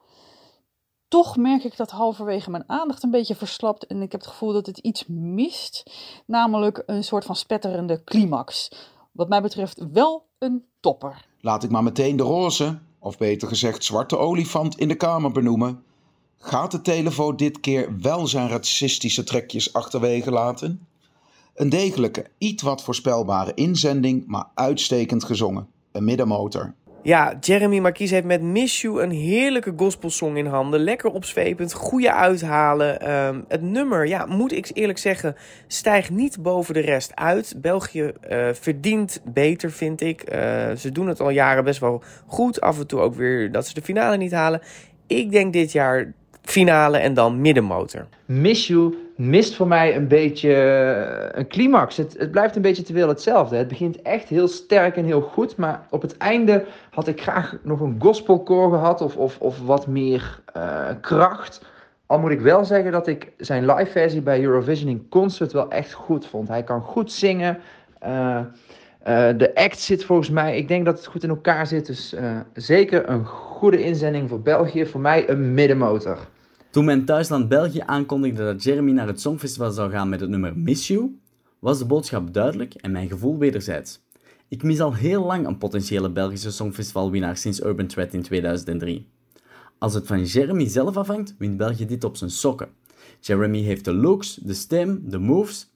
Toch 1.12 1.36
merk 1.36 1.64
ik 1.64 1.76
dat 1.76 1.90
halverwege 1.90 2.50
mijn 2.50 2.64
aandacht 2.66 3.02
een 3.02 3.10
beetje 3.10 3.34
verslapt 3.34 3.86
en 3.86 4.02
ik 4.02 4.12
heb 4.12 4.20
het 4.20 4.30
gevoel 4.30 4.52
dat 4.52 4.66
het 4.66 4.78
iets 4.78 5.04
mist. 5.08 5.90
Namelijk 6.26 6.82
een 6.86 7.04
soort 7.04 7.24
van 7.24 7.36
spetterende 7.36 8.04
climax. 8.04 8.70
Wat 9.10 9.28
mij 9.28 9.42
betreft 9.42 9.86
wel 9.92 10.26
een 10.38 10.64
topper. 10.80 11.26
Laat 11.40 11.62
ik 11.62 11.70
maar 11.70 11.82
meteen 11.82 12.16
de 12.16 12.22
roze, 12.22 12.78
of 12.98 13.18
beter 13.18 13.48
gezegd 13.48 13.84
zwarte 13.84 14.18
olifant 14.18 14.78
in 14.78 14.88
de 14.88 14.94
kamer 14.94 15.32
benoemen. 15.32 15.82
Gaat 16.38 16.70
de 16.70 16.80
telefoon 16.80 17.36
dit 17.36 17.60
keer 17.60 18.00
wel 18.00 18.26
zijn 18.26 18.48
racistische 18.48 19.24
trekjes 19.24 19.72
achterwege 19.72 20.30
laten? 20.30 20.86
Een 21.54 21.68
degelijke, 21.68 22.26
iets 22.38 22.62
wat 22.62 22.82
voorspelbare 22.82 23.54
inzending, 23.54 24.26
maar 24.26 24.50
uitstekend 24.54 25.24
gezongen. 25.24 25.68
Een 25.92 26.04
middenmotor. 26.04 26.74
Ja, 27.04 27.36
Jeremy 27.40 27.78
Marquise 27.78 28.14
heeft 28.14 28.26
met 28.26 28.42
Miss 28.42 28.80
You 28.80 29.02
een 29.02 29.10
heerlijke 29.10 29.72
gospelsong 29.76 30.36
in 30.36 30.46
handen. 30.46 30.80
Lekker 30.80 31.10
opzwepend, 31.10 31.72
goede 31.72 32.12
uithalen. 32.12 33.00
Ehm, 33.00 33.40
het 33.48 33.62
nummer, 33.62 34.06
ja, 34.06 34.26
moet 34.26 34.52
ik 34.52 34.70
eerlijk 34.72 34.98
zeggen, 34.98 35.36
stijgt 35.66 36.10
niet 36.10 36.42
boven 36.42 36.74
de 36.74 36.80
rest 36.80 37.14
uit. 37.14 37.54
België 37.56 38.12
eh, 38.20 38.48
verdient 38.52 39.20
beter, 39.24 39.70
vind 39.70 40.00
ik. 40.00 40.22
Eh, 40.22 40.70
ze 40.76 40.92
doen 40.92 41.08
het 41.08 41.20
al 41.20 41.30
jaren 41.30 41.64
best 41.64 41.80
wel 41.80 42.02
goed. 42.26 42.60
Af 42.60 42.78
en 42.78 42.86
toe 42.86 43.00
ook 43.00 43.14
weer 43.14 43.52
dat 43.52 43.66
ze 43.66 43.74
de 43.74 43.82
finale 43.82 44.16
niet 44.16 44.32
halen. 44.32 44.60
Ik 45.06 45.30
denk 45.30 45.52
dit 45.52 45.72
jaar 45.72 46.12
finale 46.42 46.98
en 46.98 47.14
dan 47.14 47.40
middenmotor. 47.40 48.06
Miss 48.26 48.66
You 48.66 48.94
mist 49.28 49.54
voor 49.54 49.66
mij 49.66 49.96
een 49.96 50.08
beetje 50.08 50.54
eh, 50.54 51.38
een 51.38 51.48
climax. 51.48 51.96
Het, 51.96 52.14
het 52.18 52.30
blijft 52.30 52.56
een 52.56 52.62
beetje 52.62 52.82
te 52.82 52.92
veel 52.92 53.08
hetzelfde. 53.08 53.56
Het 53.56 53.68
begint 53.68 54.02
echt 54.02 54.28
heel 54.28 54.48
sterk 54.48 54.96
en 54.96 55.04
heel 55.04 55.20
goed, 55.20 55.56
maar 55.56 55.86
op 55.90 56.02
het 56.02 56.16
einde 56.16 56.64
had 56.90 57.08
ik 57.08 57.22
graag 57.22 57.56
nog 57.62 57.80
een 57.80 57.96
gospelkoor 57.98 58.70
gehad 58.70 59.00
of, 59.00 59.16
of, 59.16 59.38
of 59.38 59.60
wat 59.60 59.86
meer 59.86 60.40
eh, 60.52 60.88
kracht. 61.00 61.64
Al 62.06 62.18
moet 62.18 62.30
ik 62.30 62.40
wel 62.40 62.64
zeggen 62.64 62.92
dat 62.92 63.06
ik 63.06 63.32
zijn 63.36 63.66
live 63.66 63.90
versie 63.90 64.22
bij 64.22 64.42
Eurovision 64.42 64.90
in 64.90 65.06
concert 65.08 65.52
wel 65.52 65.70
echt 65.70 65.92
goed 65.92 66.26
vond. 66.26 66.48
Hij 66.48 66.62
kan 66.62 66.80
goed 66.80 67.12
zingen. 67.12 67.58
eh, 67.98 68.40
de 69.36 69.50
act 69.54 69.78
zit 69.78 70.04
volgens 70.04 70.30
mij, 70.30 70.56
ik 70.56 70.68
denk 70.68 70.84
dat 70.84 70.96
het 70.96 71.06
goed 71.06 71.22
in 71.22 71.28
elkaar 71.28 71.66
zit. 71.66 71.86
Dus 71.86 72.14
zeker 72.54 73.08
een 73.08 73.24
goede 73.26 73.82
inzending 73.82 74.28
voor 74.28 74.40
België. 74.40 74.86
Voor 74.86 75.00
mij 75.00 75.28
een 75.28 75.54
middenmotor. 75.54 76.18
Toen 76.72 76.84
mijn 76.84 77.04
thuisland 77.04 77.48
België 77.48 77.82
aankondigde 77.86 78.44
dat 78.44 78.62
Jeremy 78.62 78.92
naar 78.92 79.06
het 79.06 79.20
Songfestival 79.20 79.70
zou 79.70 79.90
gaan 79.90 80.08
met 80.08 80.20
het 80.20 80.30
nummer 80.30 80.58
Miss 80.58 80.86
You, 80.86 81.18
was 81.58 81.78
de 81.78 81.84
boodschap 81.84 82.34
duidelijk 82.34 82.74
en 82.74 82.92
mijn 82.92 83.08
gevoel 83.08 83.38
wederzijds. 83.38 84.00
Ik 84.48 84.62
mis 84.62 84.80
al 84.80 84.94
heel 84.94 85.24
lang 85.24 85.46
een 85.46 85.58
potentiële 85.58 86.10
Belgische 86.10 86.50
Songfestivalwinnaar 86.50 87.36
sinds 87.36 87.62
Urban 87.62 87.86
Thread 87.86 88.12
in 88.12 88.22
2003. 88.22 89.06
Als 89.78 89.94
het 89.94 90.06
van 90.06 90.24
Jeremy 90.24 90.68
zelf 90.68 90.96
afhangt, 90.96 91.34
wint 91.38 91.56
België 91.56 91.86
dit 91.86 92.04
op 92.04 92.16
zijn 92.16 92.30
sokken. 92.30 92.68
Jeremy 93.20 93.60
heeft 93.60 93.84
de 93.84 93.94
looks, 93.94 94.34
de 94.34 94.54
stem, 94.54 95.02
de 95.04 95.18
moves. 95.18 95.70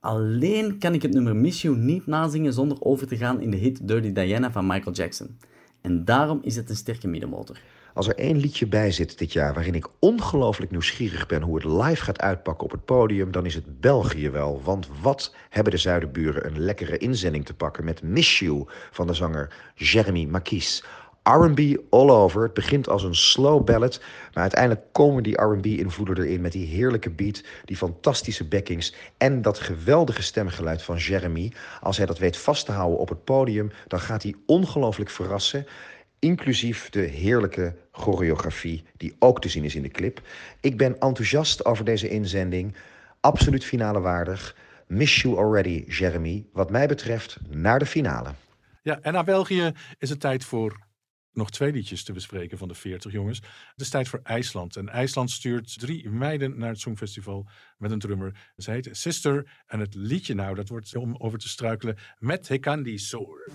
Alleen 0.00 0.78
kan 0.78 0.94
ik 0.94 1.02
het 1.02 1.12
nummer 1.12 1.36
Miss 1.36 1.62
You 1.62 1.76
niet 1.76 2.06
nazingen 2.06 2.52
zonder 2.52 2.76
over 2.80 3.06
te 3.06 3.16
gaan 3.16 3.40
in 3.40 3.50
de 3.50 3.56
hit 3.56 3.88
Dirty 3.88 4.12
Diana 4.12 4.52
van 4.52 4.66
Michael 4.66 4.94
Jackson. 4.94 5.38
En 5.80 6.04
daarom 6.04 6.38
is 6.42 6.56
het 6.56 6.70
een 6.70 6.76
sterke 6.76 7.08
middenmotor. 7.08 7.58
Als 7.94 8.08
er 8.08 8.18
één 8.18 8.36
liedje 8.36 8.66
bij 8.66 8.90
zit 8.90 9.18
dit 9.18 9.32
jaar 9.32 9.54
waarin 9.54 9.74
ik 9.74 9.86
ongelooflijk 9.98 10.70
nieuwsgierig 10.70 11.26
ben 11.26 11.42
hoe 11.42 11.54
het 11.54 11.64
live 11.64 12.02
gaat 12.02 12.20
uitpakken 12.20 12.64
op 12.64 12.70
het 12.70 12.84
podium, 12.84 13.32
dan 13.32 13.46
is 13.46 13.54
het 13.54 13.80
België 13.80 14.30
wel. 14.30 14.60
Want 14.64 14.88
wat 15.02 15.34
hebben 15.48 15.72
de 15.72 15.78
Zuiderburen 15.78 16.46
een 16.46 16.58
lekkere 16.58 16.98
inzending 16.98 17.44
te 17.44 17.54
pakken 17.54 17.84
met 17.84 18.02
Miss 18.02 18.38
You 18.38 18.64
van 18.90 19.06
de 19.06 19.14
zanger 19.14 19.72
Jeremy 19.74 20.24
Makis. 20.24 20.84
R&B 21.22 21.76
all 21.90 22.10
over. 22.10 22.42
Het 22.42 22.54
begint 22.54 22.88
als 22.88 23.02
een 23.02 23.14
slow 23.14 23.64
ballad, 23.64 24.00
maar 24.32 24.42
uiteindelijk 24.42 24.82
komen 24.92 25.22
die 25.22 25.42
R&B-invloeden 25.42 26.16
erin 26.16 26.40
met 26.40 26.52
die 26.52 26.66
heerlijke 26.66 27.10
beat, 27.10 27.44
die 27.64 27.76
fantastische 27.76 28.48
backings 28.48 28.94
en 29.16 29.42
dat 29.42 29.58
geweldige 29.58 30.22
stemgeluid 30.22 30.82
van 30.82 30.96
Jeremy. 30.96 31.52
Als 31.80 31.96
hij 31.96 32.06
dat 32.06 32.18
weet 32.18 32.36
vast 32.36 32.66
te 32.66 32.72
houden 32.72 32.98
op 32.98 33.08
het 33.08 33.24
podium, 33.24 33.70
dan 33.86 34.00
gaat 34.00 34.22
hij 34.22 34.34
ongelooflijk 34.46 35.10
verrassen. 35.10 35.66
Inclusief 36.24 36.90
de 36.90 37.00
heerlijke 37.00 37.76
choreografie 37.92 38.84
die 38.96 39.16
ook 39.18 39.40
te 39.40 39.48
zien 39.48 39.64
is 39.64 39.74
in 39.74 39.82
de 39.82 39.88
clip. 39.88 40.22
Ik 40.60 40.76
ben 40.76 41.00
enthousiast 41.00 41.64
over 41.64 41.84
deze 41.84 42.08
inzending. 42.08 42.76
Absoluut 43.20 43.64
finale 43.64 44.00
waardig. 44.00 44.56
Miss 44.86 45.22
you 45.22 45.36
already, 45.36 45.84
Jeremy. 45.86 46.46
Wat 46.52 46.70
mij 46.70 46.86
betreft 46.86 47.38
naar 47.48 47.78
de 47.78 47.86
finale. 47.86 48.34
Ja, 48.82 48.98
en 49.00 49.12
naar 49.12 49.24
België 49.24 49.72
is 49.98 50.10
het 50.10 50.20
tijd 50.20 50.44
voor 50.44 50.86
nog 51.32 51.50
twee 51.50 51.72
liedjes 51.72 52.04
te 52.04 52.12
bespreken 52.12 52.58
van 52.58 52.68
de 52.68 52.74
40 52.74 53.12
jongens. 53.12 53.38
Het 53.70 53.80
is 53.80 53.88
tijd 53.88 54.08
voor 54.08 54.20
IJsland. 54.22 54.76
En 54.76 54.88
IJsland 54.88 55.30
stuurt 55.30 55.78
drie 55.78 56.08
meiden 56.08 56.58
naar 56.58 56.70
het 56.70 56.80
Songfestival 56.80 57.48
met 57.78 57.90
een 57.90 57.98
drummer. 57.98 58.52
Ze 58.56 58.70
heet 58.70 58.88
Sister. 58.92 59.62
En 59.66 59.80
het 59.80 59.94
liedje 59.94 60.34
nou, 60.34 60.54
dat 60.54 60.68
wordt 60.68 60.96
om 60.96 61.16
over 61.18 61.38
te 61.38 61.48
struikelen 61.48 61.96
met 62.18 62.48
Hekandi 62.48 62.98
Soor. 62.98 63.50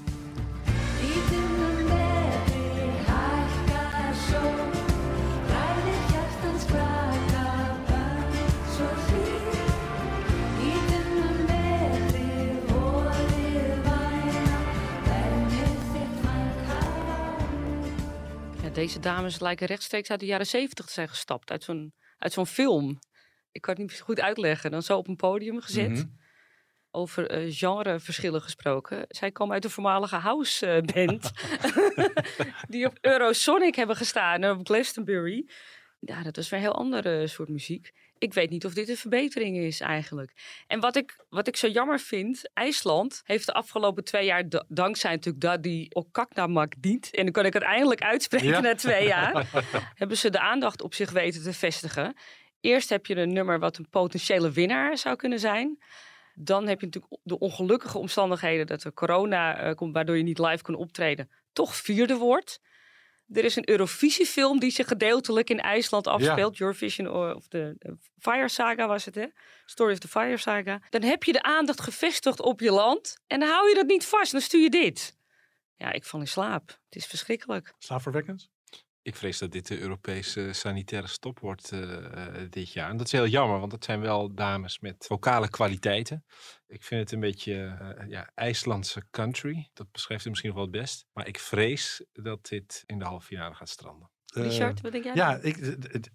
Deze 18.80 19.00
dames 19.00 19.40
lijken 19.40 19.68
rechtstreeks 19.68 20.10
uit 20.10 20.20
de 20.20 20.26
jaren 20.26 20.46
zeventig 20.46 20.86
te 20.86 20.92
zijn 20.92 21.10
gestapt. 21.10 21.52
Uit 21.52 21.64
zo'n, 21.64 21.94
uit 22.18 22.34
zo'n 22.34 22.46
film. 22.46 23.00
Ik 23.52 23.62
kan 23.62 23.74
het 23.74 23.84
niet 23.84 24.00
goed 24.00 24.20
uitleggen. 24.20 24.72
Dan 24.72 24.82
zo 24.82 24.98
op 24.98 25.08
een 25.08 25.16
podium 25.16 25.62
gezet. 25.62 25.90
Mhm. 25.90 26.06
Over 26.92 27.30
eh, 27.30 27.54
genreverschillen 27.54 28.42
gesproken. 28.42 29.06
Zij 29.08 29.32
komen 29.32 29.54
uit 29.54 29.64
de 29.64 29.70
voormalige 29.70 30.16
house 30.16 30.68
eh, 30.68 30.82
band. 30.82 31.32
die 32.74 32.86
op 32.86 32.98
Eurosonic 33.02 33.76
hebben 33.76 33.96
gestaan. 33.96 34.44
En 34.44 34.52
op 34.52 34.68
Glastonbury. 34.68 35.50
Ja, 36.00 36.24
dat 36.24 36.38
is 36.38 36.50
weer 36.50 36.60
een 36.60 36.66
heel 36.66 36.76
andere 36.76 37.28
soort 37.28 37.50
muziek. 37.50 37.92
Ik 38.20 38.34
weet 38.34 38.50
niet 38.50 38.66
of 38.66 38.74
dit 38.74 38.90
een 38.90 38.98
verbetering 38.98 39.58
is 39.58 39.80
eigenlijk. 39.80 40.34
En 40.68 40.80
wat 40.80 40.96
ik, 40.96 41.26
wat 41.30 41.48
ik 41.48 41.56
zo 41.56 41.68
jammer 41.68 42.00
vind, 42.00 42.50
IJsland 42.54 43.22
heeft 43.24 43.46
de 43.46 43.54
afgelopen 43.54 44.04
twee 44.04 44.26
jaar, 44.26 44.50
da- 44.50 44.66
dankzij 44.68 45.12
natuurlijk 45.12 45.44
dat 45.44 45.64
die 45.64 45.96
Okaknamak 45.96 46.74
dient, 46.78 47.12
en 47.16 47.24
dan 47.24 47.32
kan 47.32 47.46
ik 47.46 47.54
het 47.54 47.64
eindelijk 47.64 48.02
uitspreken 48.02 48.48
Ja. 48.48 48.60
na 48.60 48.76
twee 48.76 49.08
jaar, 49.08 49.50
hebben 49.96 50.18
ze 50.18 50.30
de 50.30 50.40
aandacht 50.40 50.82
op 50.82 50.94
zich 50.94 51.12
weten 51.12 51.44
te 51.44 51.54
vestigen. 51.54 52.14
Eerst 52.62 52.90
heb 52.90 53.06
je 53.06 53.16
een 53.16 53.34
nummer 53.34 53.60
wat 53.60 53.78
een 53.78 53.90
potentiële 53.90 54.52
winnaar 54.52 54.98
zou 54.98 55.16
kunnen 55.16 55.40
zijn. 55.40 55.80
Dan 56.34 56.68
heb 56.68 56.80
je 56.80 56.86
natuurlijk 56.86 57.22
de 57.24 57.40
ongelukkige 57.40 57.98
omstandigheden 57.98 58.68
dat 58.68 58.84
er 58.84 58.94
corona 58.94 59.58
eh, 59.58 59.76
komt, 59.76 59.94
waardoor 59.94 60.18
je 60.18 60.24
niet 60.24 60.40
live 60.40 60.64
kan 60.64 60.76
optreden, 60.76 61.30
toch 61.54 61.76
vierde 61.76 62.16
wordt. 62.16 62.60
Er 63.34 63.44
is 63.44 63.56
een 63.56 63.70
Eurovisiefilm 63.70 64.60
die 64.60 64.72
zich 64.72 64.88
gedeeltelijk 64.88 65.50
in 65.50 65.60
IJsland 65.60 66.08
afspeelt. 66.08 66.60
Eurovision 66.60 67.08
eh, 67.08 67.36
of 67.36 67.48
de 67.48 67.76
de 67.78 67.98
Fire 68.18 68.50
Saga 68.50 68.88
was 68.88 69.06
het, 69.06 69.16
hè? 69.16 69.26
Story 69.66 69.92
of 69.92 70.00
the 70.00 70.08
Fire 70.08 70.38
Saga. 70.38 70.82
Dan 70.90 71.02
heb 71.02 71.24
je 71.24 71.32
de 71.32 71.42
aandacht 71.42 71.82
gevestigd 71.82 72.42
op 72.42 72.60
je 72.60 72.72
land 72.72 73.18
en 73.28 73.40
dan 73.40 73.50
hou 73.50 73.70
je 73.70 73.76
dat 73.76 73.86
niet 73.86 74.06
vast. 74.06 74.32
Dan 74.32 74.42
stuur 74.42 74.62
je 74.62 74.70
dit. 74.70 75.18
Ja, 75.76 75.92
ik 75.92 76.04
val 76.04 76.20
in 76.20 76.28
slaap. 76.28 76.68
Het 76.68 76.96
is 76.96 77.06
verschrikkelijk. 77.06 77.74
Slaapverwekkend? 77.78 78.50
Ik 79.02 79.16
vrees 79.16 79.38
dat 79.38 79.52
dit 79.52 79.68
de 79.68 79.80
Europese 79.80 80.54
sanitaire 80.54 81.08
stop 81.08 81.40
wordt 81.40 81.72
eh, 81.72 82.06
eh, 82.06 82.52
dit 82.52 82.72
jaar. 82.72 82.90
En 82.90 82.98
dat 82.98 83.06
is 83.06 83.12
heel 83.12 83.28
jammer, 83.28 83.60
want 83.60 83.72
dat 83.72 83.84
zijn 83.84 84.02
wel 84.02 84.34
dames 84.34 84.80
met 84.80 85.06
vocale 85.08 85.50
kwaliteiten. 85.50 86.26
Ik 86.68 86.84
vind 86.84 87.02
het 87.02 87.12
een 87.12 87.20
beetje 87.20 87.78
eh, 87.80 88.10
ja, 88.10 88.32
IJslandse 88.36 89.04
country. 89.12 89.70
Dat 89.74 89.92
beschrijft 89.92 90.24
het 90.24 90.32
misschien 90.32 90.54
nog 90.54 90.64
wel 90.64 90.72
het 90.72 90.82
best. 90.82 91.06
Maar 91.14 91.28
ik 91.28 91.40
vrees 91.40 92.06
dat 92.14 92.48
dit 92.48 92.84
in 92.86 93.00
de 93.00 93.06
halve 93.06 93.26
finale 93.26 93.56
gaat 93.56 93.70
stranden. 93.70 94.10
Richard, 94.34 94.82
wat 94.82 94.92
denk 94.92 95.04
jij? 95.04 95.16
Ja, 95.16 95.40
ik, 95.42 95.58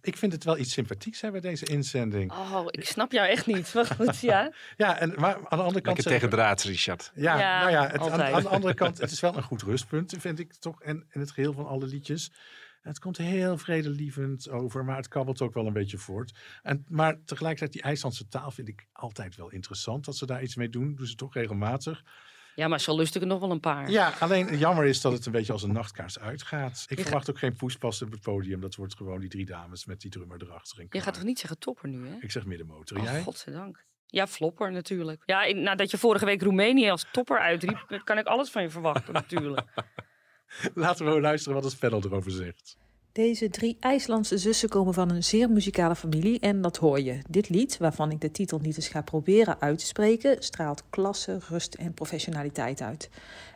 ik 0.00 0.16
vind 0.16 0.32
het 0.32 0.44
wel 0.44 0.58
iets 0.58 0.72
sympathieks 0.72 1.20
hè, 1.20 1.30
bij 1.30 1.40
deze 1.40 1.66
inzending. 1.66 2.32
Oh, 2.32 2.64
ik 2.66 2.86
snap 2.86 3.12
jou 3.12 3.28
echt 3.28 3.46
niet. 3.46 3.74
Maar 3.74 3.86
goed, 3.86 4.20
ja. 4.20 4.52
Ja, 4.76 4.98
en, 4.98 5.14
maar 5.16 5.34
aan 5.34 5.58
de 5.58 5.64
andere 5.64 5.80
kant... 5.80 5.96
Lekker 5.96 6.04
tegen 6.04 6.30
draads, 6.30 6.64
Richard. 6.64 7.12
Ja, 7.14 7.38
Ja, 7.38 7.60
nou 7.60 7.70
ja, 7.70 7.88
het, 7.88 8.10
aan, 8.10 8.42
de 8.42 8.48
andere 8.48 8.74
kant, 8.74 8.98
het 9.04 9.10
is 9.10 9.20
wel 9.20 9.36
een 9.36 9.42
goed 9.42 9.62
rustpunt, 9.62 10.14
vind 10.18 10.38
ik 10.38 10.54
toch. 10.54 10.82
En 10.82 11.06
in 11.10 11.20
het 11.20 11.30
geheel 11.30 11.52
van 11.52 11.66
alle 11.66 11.86
liedjes. 11.86 12.30
Het 12.84 12.98
komt 12.98 13.16
heel 13.16 13.58
vredelievend 13.58 14.48
over, 14.48 14.84
maar 14.84 14.96
het 14.96 15.08
kabbelt 15.08 15.42
ook 15.42 15.54
wel 15.54 15.66
een 15.66 15.72
beetje 15.72 15.98
voort. 15.98 16.38
En, 16.62 16.84
maar 16.88 17.24
tegelijkertijd, 17.24 17.72
die 17.72 17.82
IJslandse 17.82 18.28
taal 18.28 18.50
vind 18.50 18.68
ik 18.68 18.86
altijd 18.92 19.36
wel 19.36 19.50
interessant. 19.50 20.04
Dat 20.04 20.16
ze 20.16 20.26
daar 20.26 20.42
iets 20.42 20.56
mee 20.56 20.68
doen, 20.68 20.94
doen 20.94 21.06
ze 21.06 21.14
toch 21.14 21.34
regelmatig. 21.34 22.04
Ja, 22.54 22.68
maar 22.68 22.80
zo 22.80 22.96
lust 22.96 23.14
ik 23.14 23.22
er 23.22 23.28
nog 23.28 23.40
wel 23.40 23.50
een 23.50 23.60
paar. 23.60 23.90
Ja, 23.90 24.12
alleen 24.18 24.58
jammer 24.58 24.84
is 24.84 25.00
dat 25.00 25.12
het 25.12 25.26
een 25.26 25.32
beetje 25.32 25.52
als 25.52 25.62
een 25.62 25.72
nachtkaars 25.72 26.18
uitgaat. 26.18 26.86
Ik 26.88 26.96
Je 26.96 27.02
verwacht 27.02 27.30
ook 27.30 27.38
geen 27.38 27.56
poespas 27.56 28.02
op 28.02 28.10
het 28.10 28.20
podium. 28.20 28.60
Dat 28.60 28.74
wordt 28.74 28.96
gewoon 28.96 29.20
die 29.20 29.28
drie 29.28 29.46
dames 29.46 29.84
met 29.84 30.00
die 30.00 30.10
drummer 30.10 30.42
erachter. 30.42 30.86
Je 30.90 31.00
gaat 31.00 31.14
toch 31.14 31.22
niet 31.22 31.38
zeggen 31.38 31.58
topper 31.58 31.88
nu, 31.88 32.08
hè? 32.08 32.16
Ik 32.20 32.30
zeg 32.30 32.44
middenmotor. 32.44 32.98
Oh, 32.98 33.04
Jij? 33.04 33.22
godzijdank. 33.22 33.84
Ja, 34.06 34.26
flopper 34.26 34.72
natuurlijk. 34.72 35.22
Ja, 35.26 35.52
nadat 35.52 35.90
je 35.90 35.98
vorige 35.98 36.24
week 36.24 36.42
Roemenië 36.42 36.90
als 36.90 37.06
topper 37.12 37.38
uitriep, 37.38 38.00
kan 38.04 38.18
ik 38.18 38.26
alles 38.26 38.50
van 38.50 38.62
je 38.62 38.70
verwachten 38.70 39.12
natuurlijk. 39.12 39.68
Laten 40.74 41.06
we 41.06 41.20
luisteren 41.20 41.62
wat 41.62 41.70
het 41.70 41.78
panel 41.78 42.02
erover 42.04 42.30
zegt. 42.30 42.76
Deze 43.14 43.50
drie 43.50 43.76
IJslandse 43.80 44.38
zussen 44.38 44.68
komen 44.68 44.94
van 44.94 45.10
een 45.10 45.24
zeer 45.24 45.50
muzikale 45.50 45.94
familie 45.94 46.40
en 46.40 46.60
dat 46.60 46.76
hoor 46.76 47.00
je. 47.00 47.18
Dit 47.28 47.48
lied, 47.48 47.76
waarvan 47.78 48.10
ik 48.10 48.20
de 48.20 48.30
titel 48.30 48.58
niet 48.58 48.76
eens 48.76 48.88
ga 48.88 49.02
proberen 49.02 49.60
uit 49.60 49.78
te 49.78 49.86
spreken, 49.86 50.42
straalt 50.42 50.82
klasse, 50.90 51.38
rust 51.48 51.74
en 51.74 51.94
professionaliteit 51.94 52.80
uit. 52.80 53.10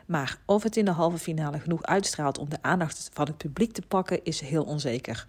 Maar 0.05 0.37
of 0.45 0.63
het 0.63 0.77
in 0.77 0.85
de 0.85 0.91
halve 0.91 1.17
finale 1.17 1.59
genoeg 1.59 1.83
uitstraalt 1.83 2.37
om 2.37 2.49
de 2.49 2.57
aandacht 2.61 3.09
van 3.13 3.25
het 3.25 3.37
publiek 3.37 3.71
te 3.71 3.81
pakken, 3.87 4.23
is 4.23 4.39
heel 4.39 4.63
onzeker. 4.63 5.25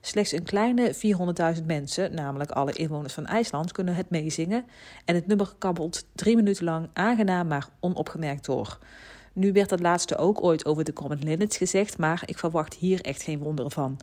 Slechts 0.00 0.32
een 0.32 0.42
kleine 0.42 0.94
400.000 1.58 1.64
mensen, 1.66 2.14
namelijk 2.14 2.50
alle 2.50 2.72
inwoners 2.72 3.14
van 3.14 3.26
IJsland, 3.26 3.72
kunnen 3.72 3.94
het 3.94 4.10
meezingen. 4.10 4.64
En 5.04 5.14
het 5.14 5.26
nummer 5.26 5.54
kabbelt 5.58 6.06
drie 6.14 6.36
minuten 6.36 6.64
lang 6.64 6.88
aangenaam, 6.92 7.46
maar 7.46 7.68
onopgemerkt 7.80 8.44
door. 8.44 8.78
Nu 9.32 9.52
werd 9.52 9.68
dat 9.68 9.80
laatste 9.80 10.16
ook 10.16 10.42
ooit 10.42 10.64
over 10.64 10.84
de 10.84 10.92
Common 10.92 11.18
Linnets 11.24 11.56
gezegd, 11.56 11.98
maar 11.98 12.22
ik 12.24 12.38
verwacht 12.38 12.74
hier 12.74 13.00
echt 13.00 13.22
geen 13.22 13.38
wonderen 13.38 13.70
van. 13.70 13.98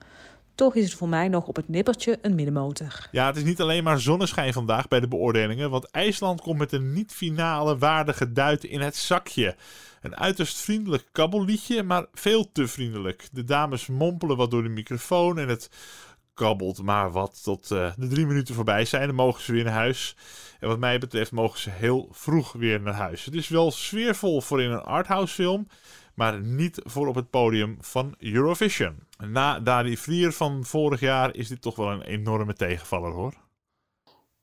Toch 0.55 0.75
is 0.75 0.83
het 0.83 0.93
voor 0.93 1.09
mij 1.09 1.27
nog 1.27 1.47
op 1.47 1.55
het 1.55 1.69
nippertje 1.69 2.19
een 2.21 2.35
middenmotor. 2.35 3.07
Ja, 3.11 3.25
het 3.25 3.35
is 3.35 3.43
niet 3.43 3.61
alleen 3.61 3.83
maar 3.83 3.99
zonneschijn 3.99 4.53
vandaag 4.53 4.87
bij 4.87 4.99
de 4.99 5.07
beoordelingen, 5.07 5.69
want 5.69 5.91
IJsland 5.91 6.41
komt 6.41 6.57
met 6.57 6.71
een 6.71 6.93
niet-finale 6.93 7.77
waardige 7.77 8.31
duit 8.31 8.63
in 8.63 8.81
het 8.81 8.95
zakje. 8.95 9.55
Een 10.01 10.15
uiterst 10.15 10.57
vriendelijk 10.57 11.07
kabbelliedje, 11.11 11.83
maar 11.83 12.05
veel 12.13 12.51
te 12.51 12.67
vriendelijk. 12.67 13.27
De 13.31 13.43
dames 13.43 13.87
mompelen 13.87 14.37
wat 14.37 14.51
door 14.51 14.63
de 14.63 14.69
microfoon 14.69 15.37
en 15.37 15.47
het 15.47 15.69
kabbelt 16.37 16.81
maar 16.81 17.11
wat 17.11 17.43
tot 17.43 17.71
eh, 17.71 17.91
de 17.97 18.07
drie 18.07 18.25
minuten 18.25 18.55
voorbij 18.55 18.85
zijn. 18.85 19.07
Dan 19.07 19.15
mogen 19.15 19.41
ze 19.41 19.51
weer 19.51 19.63
naar 19.63 19.73
huis. 19.73 20.15
En 20.59 20.67
wat 20.67 20.79
mij 20.79 20.99
betreft 20.99 21.31
mogen 21.31 21.59
ze 21.59 21.69
heel 21.69 22.07
vroeg 22.11 22.51
weer 22.51 22.81
naar 22.81 22.93
huis. 22.93 23.25
Het 23.25 23.33
is 23.33 23.47
wel 23.47 23.71
sfeervol 23.71 24.41
voor 24.41 24.61
in 24.61 24.71
een 24.71 24.81
arthouse 24.81 25.33
film, 25.33 25.67
maar 26.13 26.41
niet 26.41 26.81
voor 26.83 27.07
op 27.07 27.15
het 27.15 27.29
podium 27.29 27.77
van 27.79 28.15
Eurovision. 28.17 28.95
Na 29.27 29.59
Dani 29.59 29.97
Vlier 29.97 30.31
van 30.31 30.65
vorig 30.65 30.99
jaar 30.99 31.35
is 31.35 31.47
dit 31.47 31.61
toch 31.61 31.75
wel 31.75 31.91
een 31.91 32.01
enorme 32.01 32.53
tegenvaller 32.53 33.11
hoor. 33.11 33.33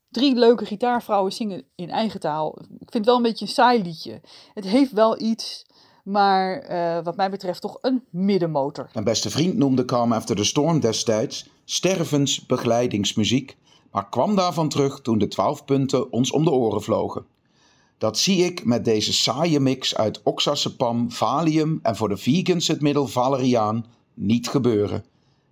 Drie 0.09 0.35
leuke 0.35 0.65
gitaarvrouwen 0.65 1.31
zingen 1.31 1.63
in 1.75 1.89
eigen 1.89 2.19
taal. 2.19 2.57
Ik 2.61 2.91
vind 2.91 2.93
het 2.93 3.05
wel 3.05 3.15
een 3.15 3.21
beetje 3.21 3.45
een 3.45 3.51
saai 3.51 3.83
liedje. 3.83 4.21
Het 4.53 4.65
heeft 4.65 4.91
wel 4.91 5.21
iets, 5.21 5.65
maar 6.03 6.59
eh, 6.59 7.03
wat 7.03 7.15
mij 7.15 7.29
betreft 7.29 7.61
toch 7.61 7.77
een 7.81 8.03
middenmotor. 8.09 8.89
Mijn 8.93 9.05
beste 9.05 9.29
vriend 9.29 9.57
noemde 9.57 9.85
Calm 9.85 10.13
After 10.13 10.35
the 10.35 10.43
Storm 10.43 10.79
destijds 10.79 11.53
stervensbegeleidingsmuziek, 11.65 13.57
maar 13.91 14.09
kwam 14.09 14.35
daarvan 14.35 14.69
terug 14.69 15.01
toen 15.01 15.17
de 15.17 15.27
twaalf 15.27 15.65
punten 15.65 16.11
ons 16.11 16.31
om 16.31 16.43
de 16.43 16.51
oren 16.51 16.81
vlogen. 16.81 17.25
Dat 17.97 18.17
zie 18.17 18.43
ik 18.45 18.65
met 18.65 18.85
deze 18.85 19.13
saaie 19.13 19.59
mix 19.59 19.95
uit 19.95 20.23
oxazepam, 20.23 21.11
valium 21.11 21.79
en 21.81 21.95
voor 21.95 22.09
de 22.09 22.17
vegans 22.17 22.67
het 22.67 22.81
middel 22.81 23.07
valeriaan 23.07 23.85
niet 24.13 24.47
gebeuren. 24.47 25.05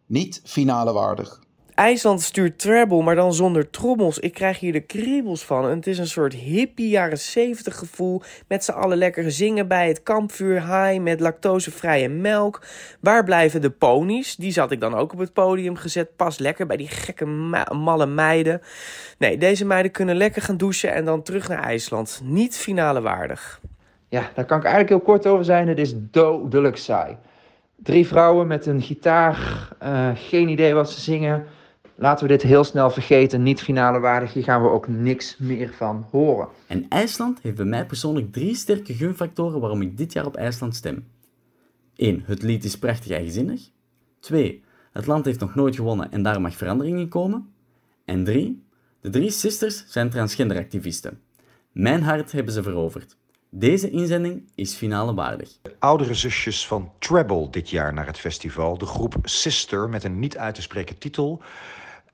Niet 0.05 0.41
finale 0.43 0.93
waardig. 0.93 1.42
IJsland 1.75 2.21
stuurt 2.21 2.59
treble, 2.59 3.03
maar 3.03 3.15
dan 3.15 3.33
zonder 3.33 3.69
trommels. 3.69 4.19
Ik 4.19 4.33
krijg 4.33 4.59
hier 4.59 4.71
de 4.71 4.79
kriebels 4.79 5.45
van. 5.45 5.69
En 5.69 5.75
het 5.75 5.87
is 5.87 5.97
een 5.97 6.07
soort 6.07 6.33
hippie 6.33 6.89
jaren 6.89 7.17
70 7.17 7.77
gevoel. 7.77 8.21
Met 8.47 8.63
z'n 8.63 8.71
allen 8.71 8.97
lekker 8.97 9.31
zingen 9.31 9.67
bij 9.67 9.87
het 9.87 10.03
kampvuur. 10.03 10.61
High 10.61 11.01
met 11.01 11.19
lactosevrije 11.19 12.09
melk. 12.09 12.61
Waar 12.99 13.23
blijven 13.23 13.61
de 13.61 13.69
ponies? 13.69 14.35
Die 14.35 14.51
zat 14.51 14.71
ik 14.71 14.79
dan 14.81 14.95
ook 14.95 15.13
op 15.13 15.19
het 15.19 15.33
podium 15.33 15.75
gezet. 15.75 16.15
Pas 16.15 16.37
lekker 16.37 16.67
bij 16.67 16.77
die 16.77 16.87
gekke 16.87 17.25
ma- 17.25 17.73
malle 17.73 18.05
meiden. 18.05 18.61
Nee, 19.17 19.37
deze 19.37 19.65
meiden 19.65 19.91
kunnen 19.91 20.15
lekker 20.15 20.41
gaan 20.41 20.57
douchen 20.57 20.93
en 20.93 21.05
dan 21.05 21.21
terug 21.23 21.47
naar 21.47 21.63
IJsland. 21.63 22.21
Niet 22.23 22.57
finale 22.57 23.01
waardig. 23.01 23.59
Ja, 24.09 24.29
daar 24.35 24.45
kan 24.45 24.57
ik 24.57 24.63
eigenlijk 24.63 24.93
heel 24.93 25.13
kort 25.13 25.27
over 25.27 25.45
zijn. 25.45 25.67
Het 25.67 25.77
is 25.79 25.93
dodelijk 25.95 26.77
saai. 26.77 27.17
Drie 27.75 28.07
vrouwen 28.07 28.47
met 28.47 28.65
een 28.65 28.81
gitaar, 28.81 29.67
eh, 29.79 30.09
geen 30.15 30.49
idee 30.49 30.73
wat 30.73 30.91
ze 30.91 31.01
zingen. 31.01 31.45
Laten 31.95 32.27
we 32.27 32.31
dit 32.31 32.41
heel 32.41 32.63
snel 32.63 32.89
vergeten. 32.89 33.43
Niet 33.43 33.61
finale 33.61 33.99
waardig. 33.99 34.33
Hier 34.33 34.43
gaan 34.43 34.61
we 34.61 34.69
ook 34.69 34.87
niks 34.87 35.37
meer 35.37 35.73
van 35.73 36.07
horen. 36.11 36.47
En 36.67 36.85
IJsland 36.89 37.39
heeft 37.41 37.55
bij 37.55 37.65
mij 37.65 37.85
persoonlijk 37.85 38.31
drie 38.31 38.55
sterke 38.55 38.93
gunfactoren 38.93 39.59
waarom 39.59 39.81
ik 39.81 39.97
dit 39.97 40.13
jaar 40.13 40.25
op 40.25 40.35
IJsland 40.35 40.75
stem. 40.75 41.07
1. 41.95 42.23
Het 42.25 42.41
lied 42.41 42.63
is 42.63 42.77
prachtig 42.77 43.11
eigenzinnig. 43.11 43.69
2. 44.19 44.63
Het 44.91 45.05
land 45.05 45.25
heeft 45.25 45.39
nog 45.39 45.55
nooit 45.55 45.75
gewonnen 45.75 46.11
en 46.11 46.23
daar 46.23 46.41
mag 46.41 46.55
verandering 46.55 46.99
in 46.99 47.09
komen. 47.09 47.53
En 48.05 48.23
3. 48.23 48.63
De 49.01 49.09
drie 49.09 49.31
sisters 49.31 49.85
zijn 49.87 50.09
transgenderactivisten. 50.09 51.19
Mijn 51.71 52.03
hart 52.03 52.31
hebben 52.31 52.53
ze 52.53 52.63
veroverd. 52.63 53.17
Deze 53.49 53.89
inzending 53.89 54.51
is 54.55 54.73
finale 54.73 55.13
waardig. 55.13 55.57
Oudere 55.79 56.13
zusjes 56.13 56.67
van 56.67 56.91
Treble 56.99 57.49
dit 57.49 57.69
jaar 57.69 57.93
naar 57.93 58.05
het 58.05 58.19
festival. 58.19 58.77
De 58.77 58.85
groep 58.85 59.15
Sister 59.23 59.89
met 59.89 60.03
een 60.03 60.19
niet 60.19 60.37
uit 60.37 60.55
te 60.55 60.61
spreken 60.61 60.97
titel. 60.97 61.41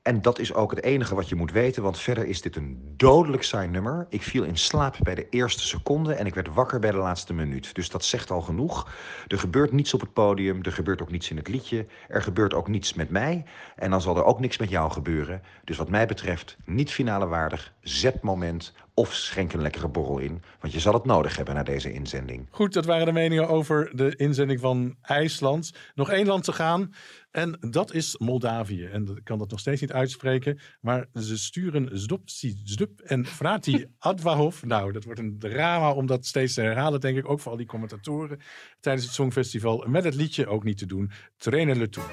En 0.10 0.22
dat 0.22 0.40
is 0.40 0.54
ook 0.54 0.72
het 0.72 0.84
enige 0.84 1.16
wat 1.16 1.30
je 1.30 1.36
moet 1.36 1.52
weten, 1.52 1.84
want 1.84 2.00
verder 2.00 2.26
is 2.26 2.42
dit 2.42 2.56
een 2.56 2.94
dodelijk 2.98 3.44
saai 3.44 3.68
nummer. 3.68 4.06
Ik 4.10 4.22
viel 4.24 4.44
in 4.44 4.58
slaap 4.58 4.96
bij 5.02 5.16
de 5.16 5.30
eerste 5.30 5.68
seconde 5.68 6.14
en 6.14 6.26
ik 6.26 6.34
werd 6.34 6.54
wakker 6.54 6.80
bij 6.80 6.92
de 6.92 6.98
laatste 6.98 7.34
minuut. 7.34 7.76
Dus 7.76 7.90
dat 7.90 8.04
zegt 8.04 8.32
al 8.32 8.42
genoeg. 8.42 8.92
Er 9.28 9.40
gebeurt 9.40 9.72
niets 9.72 9.94
op 9.94 10.02
het 10.02 10.14
podium, 10.14 10.64
er 10.64 10.72
gebeurt 10.72 11.02
ook 11.02 11.12
niets 11.12 11.30
in 11.30 11.38
het 11.38 11.48
liedje. 11.48 11.86
Er 12.08 12.22
gebeurt 12.22 12.54
ook 12.54 12.68
niets 12.68 12.94
met 12.94 13.10
mij. 13.10 13.46
En 13.76 13.90
dan 13.90 14.02
zal 14.02 14.18
er 14.18 14.24
ook 14.24 14.40
niks 14.40 14.58
met 14.58 14.70
jou 14.70 14.92
gebeuren. 14.92 15.42
Dus 15.64 15.78
wat 15.78 15.90
mij 15.90 16.06
betreft, 16.08 16.58
niet 16.66 16.92
finale 16.92 17.28
waardig, 17.28 17.74
zetmoment, 17.82 18.74
Of 19.00 19.14
schenk 19.14 19.54
een 19.54 19.62
lekkere 19.62 19.88
borrel 19.88 20.18
in, 20.18 20.42
want 20.60 20.74
je 20.74 20.80
zal 20.80 20.94
het 20.94 21.06
nodig 21.06 21.36
hebben 21.36 21.56
na 21.56 21.64
deze 21.64 21.94
inzending. 21.94 22.48
Goed, 22.52 22.74
dat 22.74 22.86
waren 22.86 23.06
de 23.06 23.12
meningen 23.12 23.48
over 23.48 23.92
de 23.96 24.16
inzending 24.16 24.60
van 24.60 24.96
IJsland. 25.02 25.72
Nog 25.96 26.10
één 26.10 26.26
land 26.26 26.44
te 26.44 26.54
gaan. 26.54 26.94
En 27.32 27.58
dat 27.70 27.94
is 27.94 28.18
Moldavië. 28.18 28.86
En 28.86 29.08
ik 29.16 29.24
kan 29.24 29.38
dat 29.38 29.50
nog 29.50 29.60
steeds 29.60 29.82
niet 29.82 29.92
uitspreken. 29.92 30.60
Maar 30.82 31.06
ze 31.14 31.38
sturen 31.38 32.00
Zdopsi 32.00 32.62
Zdup 32.64 33.00
en 33.00 33.26
Frati 33.26 33.86
Advahov. 34.00 34.64
Nou, 34.64 34.92
dat 34.92 35.04
wordt 35.04 35.20
een 35.20 35.40
drama 35.40 35.92
om 35.92 36.06
dat 36.06 36.26
steeds 36.26 36.54
te 36.54 36.62
herhalen, 36.62 37.00
denk 37.00 37.18
ik. 37.18 37.30
Ook 37.30 37.40
voor 37.40 37.52
al 37.52 37.58
die 37.58 37.68
commentatoren 37.68 38.40
tijdens 38.80 39.06
het 39.06 39.16
Songfestival. 39.16 39.86
Met 39.88 40.04
het 40.04 40.16
liedje 40.16 40.48
ook 40.48 40.64
niet 40.64 40.78
te 40.78 40.86
doen. 40.86 41.12
Trainen 41.38 41.78
le 41.78 41.90
toe. 41.90 42.04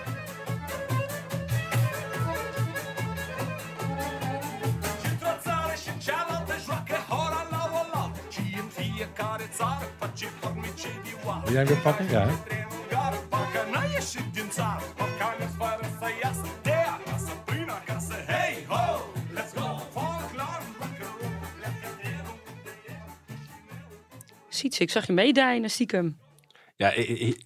Wil 11.45 11.55
jij 11.55 11.65
hem 11.65 11.67
weer 11.67 11.77
pakken? 11.77 12.11
Ja. 12.11 12.29
Sietse, 24.49 24.83
ik 24.83 24.91
zag 24.91 25.07
je 25.07 25.13
meedijnen, 25.13 25.71
stiekem. 25.71 26.19
Ja, 26.77 26.93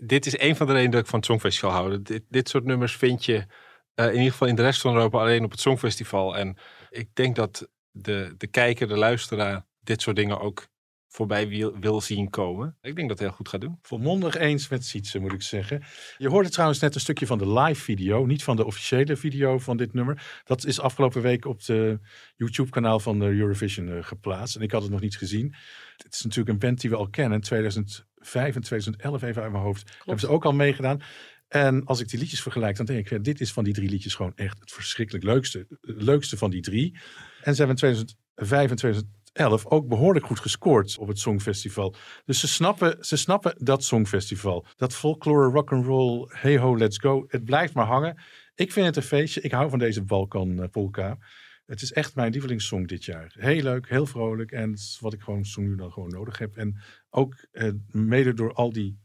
dit 0.01 0.27
is 0.27 0.39
een 0.39 0.57
van 0.57 0.67
de 0.67 0.73
redenen 0.73 0.93
dat 0.93 1.01
ik 1.01 1.07
van 1.07 1.19
het 1.19 1.29
Songfestival 1.29 1.71
hou. 1.71 2.03
Dit, 2.03 2.23
dit 2.29 2.49
soort 2.49 2.65
nummers 2.65 2.97
vind 2.97 3.25
je 3.25 3.47
eh, 3.95 4.07
in 4.07 4.15
ieder 4.15 4.31
geval 4.31 4.49
in 4.49 4.55
de 4.55 4.63
rest 4.63 4.81
van 4.81 4.95
Europa 4.95 5.19
alleen 5.19 5.45
op 5.45 5.51
het 5.51 5.61
Songfestival. 5.61 6.37
En 6.37 6.57
ik 6.91 7.09
denk 7.15 7.37
dat 7.37 7.69
de, 7.91 8.35
de 8.37 8.47
kijker, 8.47 8.89
de 8.89 8.97
luisteraar, 8.97 9.67
dit 9.81 10.03
soort 10.03 10.17
dingen 10.17 10.41
ook 10.41 10.67
voorbij 11.11 11.49
wil, 11.49 11.79
wil 11.79 12.01
zien 12.01 12.31
komen. 12.31 12.77
Ik 12.81 12.95
denk 12.97 13.09
dat 13.09 13.19
het 13.19 13.29
heel 13.29 13.37
goed 13.37 13.49
gaat 13.49 13.61
doen. 13.61 13.79
Volmondig 13.83 14.37
eens 14.37 14.69
met 14.69 14.85
Sietse, 14.85 15.19
moet 15.19 15.33
ik 15.33 15.43
zeggen. 15.43 15.83
Je 16.19 16.29
hoorde 16.29 16.49
trouwens 16.49 16.81
net 16.81 16.95
een 16.95 17.01
stukje 17.01 17.27
van 17.27 17.39
de 17.39 17.53
live 17.53 17.83
video, 17.83 18.27
niet 18.27 18.43
van 18.43 18.57
de 18.57 18.65
officiële 18.65 19.17
video 19.17 19.59
van 19.59 19.77
dit 19.77 19.93
nummer. 19.93 20.43
Dat 20.45 20.65
is 20.65 20.81
afgelopen 20.81 21.23
week 21.23 21.45
op 21.45 21.65
de 21.65 22.01
YouTube-kanaal 22.37 23.01
van 23.01 23.19
de 23.19 23.25
Eurovision 23.25 23.89
eh, 23.89 24.05
geplaatst. 24.05 24.57
En 24.57 24.63
ik 24.63 24.71
had 24.71 24.83
het 24.83 24.91
nog 24.91 25.01
niet 25.01 25.17
gezien. 25.17 25.55
Het 25.97 26.15
is 26.15 26.23
natuurlijk 26.23 26.49
een 26.49 26.69
band 26.69 26.81
die 26.81 26.91
we 26.91 26.97
al 26.97 27.09
kennen. 27.09 27.41
2005 27.41 28.55
en 28.55 28.63
2011, 28.63 29.23
even 29.23 29.43
uit 29.43 29.53
mijn 29.53 29.65
hoofd, 29.65 29.97
hebben 29.99 30.21
ze 30.21 30.29
ook 30.29 30.45
al 30.45 30.53
meegedaan. 30.53 31.01
En 31.49 31.85
als 31.85 32.01
ik 32.01 32.09
die 32.09 32.19
liedjes 32.19 32.43
vergelijk, 32.43 32.77
dan 32.77 32.87
denk 32.87 33.11
ik, 33.11 33.25
dit 33.25 33.41
is 33.41 33.53
van 33.53 33.65
die 33.65 33.73
drie 33.73 33.89
liedjes 33.89 34.15
gewoon 34.15 34.33
echt 34.35 34.61
het 34.61 34.73
verschrikkelijk 34.73 35.25
leukste, 35.25 35.67
leukste 35.81 36.37
van 36.37 36.51
die 36.51 36.63
drie. 36.63 36.99
En 37.43 37.55
ze 37.55 37.65
hebben 37.65 37.69
in 37.69 37.95
2005 38.35 38.71
en 38.71 38.77
2011 38.77 39.20
ook 39.65 39.89
behoorlijk 39.89 40.27
goed 40.27 40.41
gescoord 40.41 40.99
op 40.99 41.09
het 41.09 41.19
Songfestival. 41.19 41.95
Dus 42.25 42.41
ze 42.41 42.49
snappen, 42.49 43.05
ze 43.05 43.17
snappen 43.17 43.55
dat 43.59 43.85
Songfestival. 43.85 44.67
Dat 44.77 44.95
folklore, 44.95 45.51
rock'n'roll, 45.51 46.27
hey 46.29 46.59
ho, 46.59 46.77
let's 46.77 46.99
go. 46.99 47.25
Het 47.29 47.45
blijft 47.45 47.75
maar 47.75 47.87
hangen. 47.87 48.19
Ik 48.55 48.73
vind 48.73 48.87
het 48.87 48.97
een 48.97 49.03
feestje. 49.03 49.41
Ik 49.41 49.53
hou 49.53 49.71
van 49.71 49.79
deze 49.79 50.03
Balkan 50.03 50.63
eh, 50.63 50.69
polka. 50.69 51.19
Het 51.67 51.83
is 51.83 51.93
echt 51.93 52.15
mijn 52.15 52.33
lievelingssong 52.33 52.89
dit 52.89 53.05
jaar. 53.05 53.35
Heel 53.39 53.63
leuk, 53.63 53.89
heel 53.89 54.07
vrolijk. 54.07 54.53
En 54.53 54.77
wat 55.01 55.13
ik 55.13 55.21
gewoon 55.21 55.45
zo 55.45 55.61
nu 55.61 55.77
dan 55.77 55.93
gewoon 55.93 56.11
nodig 56.11 56.39
heb. 56.39 56.57
En 56.57 56.81
ook 57.11 57.47
eh, 57.53 57.71
mede 57.91 58.35
door 58.35 58.53
al 58.53 58.73
die 58.73 58.99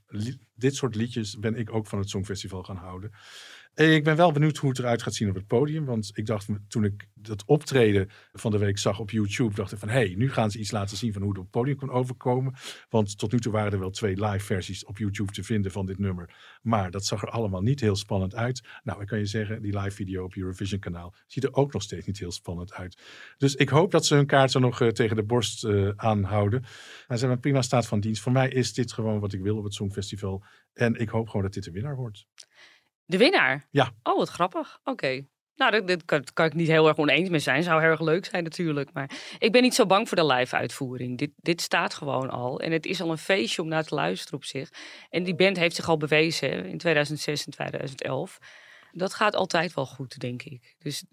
dit 0.56 0.76
soort 0.76 0.96
liedjes 0.96 1.40
ben 1.40 1.56
ik 1.56 1.74
ook 1.74 1.88
van 1.88 2.00
het 2.00 2.10
Songfestival 2.10 2.64
gaan 2.64 2.78
houden. 2.78 3.12
Eh, 3.76 3.96
Ik 3.96 4.04
ben 4.04 4.16
wel 4.16 4.32
benieuwd 4.32 4.58
hoe 4.58 4.70
het 4.70 4.80
eruit 4.80 5.02
gaat 5.04 5.14
zien 5.14 5.30
op 5.30 5.36
het 5.36 5.48
podium. 5.48 5.86
Want 5.86 6.12
ik 6.14 6.26
dacht 6.26 6.48
toen 6.68 6.84
ik 6.84 7.08
dat 7.14 7.44
optreden 7.46 8.10
van 8.34 8.52
de 8.52 8.58
week 8.58 8.78
zag 8.78 9.00
op 9.00 9.12
YouTube, 9.12 9.56
dacht 9.56 9.72
ik 9.72 9.78
van 9.78 9.90
hé, 9.90 10.06
hey, 10.06 10.14
nu 10.18 10.32
gaan 10.32 10.52
ze 10.52 10.60
iets 10.60 10.72
laten 10.72 10.98
zien 10.98 11.14
van 11.14 11.22
hoe 11.22 11.40
het 11.40 11.50
podium 11.50 11.78
kan 11.78 11.90
overkomen. 11.90 12.54
Want 12.90 13.18
tot 13.18 13.32
nu 13.32 13.40
toe 13.40 13.52
waren 13.52 13.72
er 13.72 13.80
wel 13.80 13.90
twee 13.90 14.26
live 14.26 14.46
versies 14.46 14.86
op 14.86 14.98
YouTube 14.98 15.32
te 15.32 15.44
vinden 15.44 15.72
van 15.72 15.86
dit 15.86 15.98
nummer. 16.00 16.36
Maar 16.62 16.92
dat 16.92 17.06
zag 17.06 17.22
er 17.22 17.30
allemaal 17.30 17.62
niet 17.62 17.80
heel 17.80 17.96
spannend 17.96 18.36
uit. 18.36 18.64
Nou, 18.84 19.02
ik 19.02 19.08
kan 19.08 19.18
je 19.20 19.26
zeggen, 19.26 19.62
die 19.62 19.80
live 19.80 19.96
video 19.96 20.24
op 20.24 20.36
Eurovision 20.36 20.80
kanaal 20.80 21.14
ziet 21.28 21.44
er 21.44 21.54
ook 21.54 21.74
nog 21.74 21.82
steeds 21.82 22.06
niet 22.06 22.20
heel 22.20 22.32
spannend 22.32 22.74
uit. 22.74 23.02
Dus 23.38 23.56
ik 23.56 23.70
hoop 23.70 23.92
dat 23.92 24.06
ze 24.06 24.16
hun 24.16 24.26
kaart 24.26 24.52
zo 24.52 24.60
nog 24.60 24.82
eh, 24.82 24.88
tegen 24.88 25.16
de 25.16 25.24
borst 25.24 25.64
eh, 25.64 25.90
aanhouden. 25.96 26.62
Maar 26.62 26.72
ze 27.08 27.14
hebben 27.18 27.32
een 27.32 27.40
prima 27.40 27.62
staat 27.62 27.88
van 27.88 28.00
dienst. 28.00 28.22
Voor 28.22 28.32
mij 28.32 28.50
is 28.50 28.74
dit 28.74 28.94
gewoon 28.94 29.20
wat 29.20 29.34
ik 29.34 29.42
wil 29.42 29.58
op 29.58 29.64
het 29.64 29.74
Songfestival. 29.74 30.44
En 30.74 30.96
ik 30.96 31.10
hoop 31.10 31.28
gewoon 31.28 31.44
dat 31.44 31.54
dit 31.54 31.64
de 31.64 31.72
winnaar 31.72 31.96
wordt. 31.96 32.28
De 33.06 33.18
winnaar? 33.18 33.68
Ja. 33.72 33.92
Oh, 34.04 34.18
wat 34.18 34.30
grappig. 34.30 34.80
Oké. 34.84 35.26
Nou, 35.56 35.72
dat, 35.72 35.88
dit 35.88 36.06
kan, 36.06 36.24
kan 36.34 36.46
ik 36.46 36.54
niet 36.54 36.68
heel 36.68 36.88
erg 36.88 36.98
oneens 36.98 37.30
mee 37.30 37.40
zijn. 37.40 37.64
Zou 37.64 37.82
heel 37.82 37.90
erg 37.90 38.02
leuk 38.02 38.26
zijn 38.26 38.44
natuurlijk. 38.44 38.94
Maar 38.94 39.10
ik 39.40 39.52
ben 39.52 39.62
niet 39.62 39.76
zo 39.76 39.86
bang 39.86 40.08
voor 40.08 40.18
de 40.18 40.26
live 40.26 40.56
uitvoering. 40.56 41.18
Dit, 41.18 41.32
dit 41.36 41.62
staat 41.62 41.94
gewoon 41.94 42.30
al. 42.30 42.60
En 42.60 42.72
het 42.72 42.86
is 42.86 43.02
al 43.02 43.12
een 43.12 43.18
feestje 43.18 43.62
om 43.62 43.68
naar 43.68 43.84
te 43.84 43.96
luisteren 43.96 44.36
op 44.36 44.46
zich. 44.46 44.70
En 45.10 45.24
die 45.24 45.36
band 45.36 45.58
heeft 45.58 45.76
zich 45.76 45.90
al 45.90 45.98
bewezen 45.98 46.50
hè, 46.50 46.64
in 46.64 46.78
2006 46.78 47.46
en 47.46 47.52
2011. 47.52 48.40
Dat 48.92 49.14
gaat 49.14 49.36
altijd 49.36 49.74
wel 49.74 49.86
goed, 49.86 50.20
denk 50.20 50.42
ik. 50.44 50.76
Dus 50.80 51.04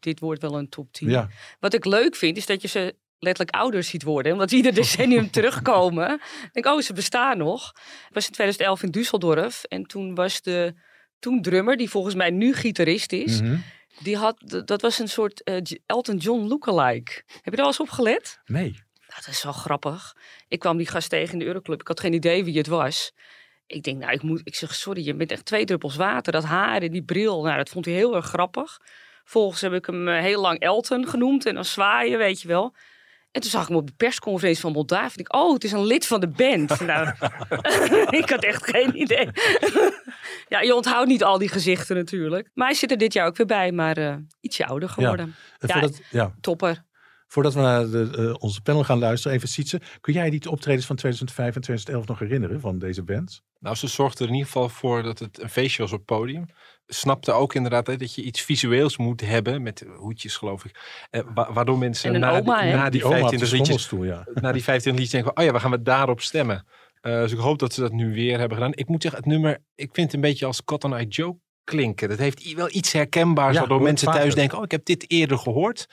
dit 0.00 0.20
wordt 0.20 0.42
wel 0.42 0.58
een 0.58 0.68
top 0.68 0.92
10. 0.92 1.10
Ja. 1.10 1.28
Wat 1.60 1.74
ik 1.74 1.84
leuk 1.84 2.16
vind, 2.16 2.36
is 2.36 2.46
dat 2.46 2.62
je 2.62 2.68
ze 2.68 2.94
letterlijk 3.18 3.56
ouder 3.56 3.82
ziet 3.82 4.02
worden. 4.02 4.32
Omdat 4.32 4.52
ieder 4.52 4.74
decennium 4.74 5.30
terugkomen. 5.40 6.14
Ik 6.14 6.48
denk, 6.52 6.66
oh, 6.66 6.80
ze 6.80 6.92
bestaan 6.92 7.38
nog. 7.38 7.72
Ik 8.08 8.14
was 8.14 8.26
in 8.26 8.32
2011 8.32 8.82
in 8.82 8.90
Düsseldorf. 8.90 9.62
En 9.68 9.82
toen 9.82 10.14
was 10.14 10.42
de 10.42 10.74
toen 11.18 11.42
drummer, 11.42 11.76
die 11.76 11.90
volgens 11.90 12.14
mij 12.14 12.30
nu 12.30 12.54
gitarist 12.54 13.12
is... 13.12 13.40
Mhm. 13.40 13.56
Die 14.02 14.16
had, 14.16 14.62
dat 14.64 14.82
was 14.82 14.98
een 14.98 15.08
soort 15.08 15.42
eh, 15.42 15.56
Elton 15.86 16.16
John 16.16 16.46
lookalike. 16.46 17.22
Heb 17.26 17.44
je 17.44 17.50
daar 17.50 17.60
al 17.60 17.66
eens 17.66 17.80
op 17.80 17.88
gelet? 17.88 18.40
Nee. 18.46 18.70
Nou, 19.08 19.20
dat 19.24 19.34
is 19.34 19.42
wel 19.42 19.52
grappig. 19.52 20.16
Ik 20.48 20.58
kwam 20.58 20.76
die 20.76 20.86
gast 20.86 21.10
tegen 21.10 21.32
in 21.32 21.38
de 21.38 21.44
Euroclub. 21.44 21.80
Ik 21.80 21.88
had 21.88 22.00
geen 22.00 22.12
idee 22.12 22.44
wie 22.44 22.58
het 22.58 22.66
was. 22.66 23.12
Ik 23.66 23.82
denk, 23.82 23.98
nou, 23.98 24.12
ik, 24.12 24.22
moet, 24.22 24.40
ik 24.44 24.54
zeg, 24.54 24.74
sorry, 24.74 25.04
je 25.04 25.14
bent 25.14 25.30
echt 25.30 25.44
twee 25.44 25.64
druppels 25.64 25.96
water. 25.96 26.32
Dat 26.32 26.44
haar 26.44 26.82
en 26.82 26.90
die 26.90 27.02
bril, 27.02 27.42
nou, 27.42 27.56
dat 27.56 27.68
vond 27.68 27.84
hij 27.84 27.94
heel 27.94 28.16
erg 28.16 28.26
grappig. 28.26 28.80
Vervolgens 29.22 29.60
heb 29.60 29.72
ik 29.72 29.86
hem 29.86 30.08
eh, 30.08 30.20
heel 30.20 30.40
lang 30.40 30.60
Elton 30.60 31.08
genoemd 31.08 31.46
en 31.46 31.54
dan 31.54 31.64
zwaaien, 31.64 32.18
weet 32.18 32.40
je 32.40 32.48
wel. 32.48 32.74
En 33.38 33.44
toen 33.44 33.52
zag 33.52 33.62
ik 33.62 33.68
hem 33.68 33.76
op 33.76 33.86
de 33.86 33.92
persconferentie 33.96 34.60
van 34.60 34.72
Moldavië. 34.72 35.14
En 35.14 35.20
ik, 35.20 35.34
oh, 35.34 35.52
het 35.52 35.64
is 35.64 35.72
een 35.72 35.84
lid 35.84 36.06
van 36.06 36.20
de 36.20 36.28
band. 36.28 36.80
nou, 36.86 37.08
ik 38.20 38.30
had 38.30 38.44
echt 38.44 38.70
geen 38.70 39.00
idee. 39.00 39.28
ja, 40.48 40.60
je 40.60 40.74
onthoudt 40.74 41.08
niet 41.08 41.24
al 41.24 41.38
die 41.38 41.48
gezichten 41.48 41.96
natuurlijk. 41.96 42.50
Maar 42.54 42.66
hij 42.66 42.76
zit 42.76 42.90
er 42.90 42.98
dit 42.98 43.12
jaar 43.12 43.26
ook 43.26 43.36
weer 43.36 43.46
bij, 43.46 43.72
maar 43.72 43.96
eh, 43.96 44.14
ietsje 44.40 44.66
ouder 44.66 44.88
geworden. 44.88 45.34
Ja. 46.10 46.34
topper. 46.40 46.84
Voordat 47.30 47.54
we 47.54 47.60
naar 47.60 47.90
de, 47.90 48.10
eh, 48.16 48.34
onze 48.42 48.60
panel 48.60 48.84
gaan 48.84 48.98
luisteren, 48.98 49.36
even 49.36 49.48
Sietse. 49.48 49.80
Kun 50.00 50.12
jij 50.12 50.30
die 50.30 50.50
optredens 50.50 50.86
van 50.86 50.96
2005 50.96 51.54
en 51.54 51.60
2011 51.60 52.06
nog 52.06 52.18
herinneren 52.18 52.60
van 52.60 52.78
deze 52.78 53.02
band? 53.02 53.42
Nou, 53.60 53.76
ze 53.76 53.86
zorgde 53.86 54.22
er 54.24 54.28
in 54.30 54.34
ieder 54.36 54.50
geval 54.52 54.68
voor 54.68 55.02
dat 55.02 55.18
het 55.18 55.42
een 55.42 55.48
feestje 55.50 55.82
was 55.82 55.92
op 55.92 55.96
het 55.98 56.06
podium. 56.06 56.46
Snapte 56.86 57.32
ook 57.32 57.54
inderdaad 57.54 57.86
hè, 57.86 57.96
dat 57.96 58.14
je 58.14 58.22
iets 58.22 58.40
visueels 58.40 58.96
moet 58.96 59.20
hebben, 59.20 59.62
met 59.62 59.84
hoedjes 59.96 60.36
geloof 60.36 60.64
ik. 60.64 61.06
Eh, 61.10 61.22
wa- 61.34 61.52
waardoor 61.52 61.78
mensen 61.78 62.20
na, 62.20 62.38
oma, 62.38 62.62
die, 62.62 62.72
na 62.72 62.82
die 62.82 62.90
Die 62.90 63.04
oma 63.04 63.20
op 63.20 63.30
de 63.30 63.38
25 63.38 63.90
liedjes, 63.90 64.08
ja. 64.08 64.26
na 64.42 64.52
die 64.52 64.62
25 64.62 64.84
liedjes 64.92 65.10
denken, 65.10 65.32
van, 65.34 65.38
oh 65.42 65.44
ja, 65.48 65.52
we 65.52 65.60
gaan 65.60 65.70
we 65.70 65.82
daarop 65.82 66.20
stemmen. 66.20 66.66
Eh, 67.00 67.20
dus 67.20 67.32
ik 67.32 67.38
hoop 67.38 67.58
dat 67.58 67.72
ze 67.72 67.80
dat 67.80 67.92
nu 67.92 68.12
weer 68.14 68.38
hebben 68.38 68.56
gedaan. 68.56 68.72
Ik 68.74 68.88
moet 68.88 69.02
zeggen, 69.02 69.20
het 69.20 69.30
nummer, 69.30 69.52
ik 69.74 69.88
vind 69.92 70.06
het 70.06 70.14
een 70.14 70.20
beetje 70.28 70.46
als 70.46 70.64
Cotton 70.64 70.94
Eye 70.94 71.06
Joe 71.06 71.36
klinken. 71.64 72.08
Dat 72.08 72.18
heeft 72.18 72.52
wel 72.54 72.68
iets 72.70 72.92
herkenbaars, 72.92 73.54
Ja, 73.54 73.60
waardoor 73.60 73.82
mensen 73.82 74.12
thuis 74.12 74.34
denken, 74.34 74.58
oh 74.58 74.64
ik 74.64 74.70
heb 74.70 74.84
dit 74.84 75.10
eerder 75.10 75.38
gehoord. 75.38 75.86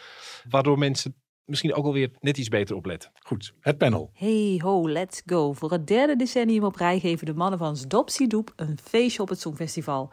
Waardoor 0.49 0.77
mensen 0.77 1.15
misschien 1.45 1.73
ook 1.73 1.85
alweer 1.85 2.11
net 2.19 2.37
iets 2.37 2.47
beter 2.47 2.75
opletten. 2.75 3.11
Goed, 3.19 3.53
het 3.59 3.77
panel. 3.77 4.09
Hey 4.13 4.61
ho, 4.63 4.89
let's 4.89 5.21
go. 5.25 5.53
Voor 5.53 5.71
het 5.71 5.87
derde 5.87 6.15
decennium 6.15 6.63
op 6.63 6.75
rij 6.75 6.99
geven 6.99 7.25
de 7.25 7.33
mannen 7.33 7.59
van 7.59 7.77
Zdopsidoep 7.77 8.53
een 8.55 8.77
feestje 8.83 9.21
op 9.21 9.29
het 9.29 9.39
Songfestival. 9.39 10.09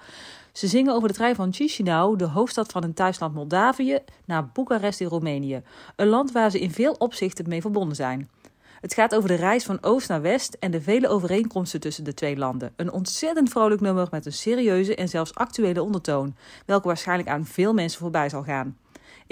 Ze 0.53 0.67
zingen 0.67 0.95
over 0.95 1.09
de 1.09 1.15
trein 1.15 1.35
van 1.35 1.53
Chisinau, 1.53 2.17
de 2.17 2.27
hoofdstad 2.27 2.73
van 2.73 2.83
hun 2.83 2.95
thuisland 2.95 3.35
Moldavië, 3.35 3.99
naar 4.25 4.49
Boekarest 4.49 5.01
in 5.01 5.07
Roemenië. 5.07 5.63
Een 5.97 6.07
land 6.07 6.33
waar 6.33 6.51
ze 6.51 6.61
in 6.61 6.71
veel 6.71 6.93
opzichten 6.93 7.49
mee 7.49 7.61
verbonden 7.61 7.97
zijn. 7.97 8.29
Het 8.81 8.95
gaat 8.95 9.15
over 9.15 9.29
de 9.29 9.35
reis 9.35 9.65
van 9.65 9.83
oost 9.83 10.09
naar 10.09 10.23
west 10.23 10.57
en 10.61 10.71
de 10.71 10.81
vele 10.81 11.09
overeenkomsten 11.09 11.81
tussen 11.81 12.05
de 12.05 12.15
twee 12.15 12.37
landen. 12.37 12.73
Een 12.77 12.93
ontzettend 12.93 13.51
vrolijk 13.51 13.81
nummer 13.81 14.09
met 14.11 14.27
een 14.27 14.33
serieuze 14.33 14.95
en 14.95 15.09
zelfs 15.09 15.35
actuele 15.35 15.83
ondertoon, 15.83 16.37
welke 16.67 16.87
waarschijnlijk 16.87 17.29
aan 17.29 17.47
veel 17.47 17.73
mensen 17.73 18.01
voorbij 18.01 18.29
zal 18.29 18.43
gaan. 18.43 18.77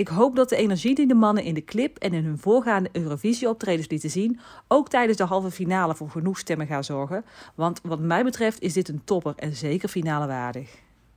Ik 0.00 0.08
hoop 0.08 0.36
dat 0.36 0.48
de 0.48 0.56
energie 0.56 0.94
die 0.94 1.06
de 1.06 1.14
mannen 1.14 1.44
in 1.44 1.54
de 1.54 1.64
clip 1.64 1.98
en 1.98 2.12
in 2.12 2.24
hun 2.24 2.38
voorgaande 2.38 2.88
Eurovisie-optredens 2.92 3.88
lieten 3.88 4.10
zien, 4.10 4.40
ook 4.68 4.88
tijdens 4.88 5.18
de 5.18 5.24
halve 5.24 5.50
finale 5.50 5.94
voor 5.94 6.10
genoeg 6.10 6.38
stemmen 6.38 6.66
gaan 6.66 6.84
zorgen. 6.84 7.24
Want 7.54 7.80
wat 7.82 8.00
mij 8.00 8.24
betreft 8.24 8.60
is 8.60 8.72
dit 8.72 8.88
een 8.88 9.04
topper 9.04 9.32
en 9.36 9.56
zeker 9.56 9.88
finale 9.88 10.26
waardig. 10.26 10.70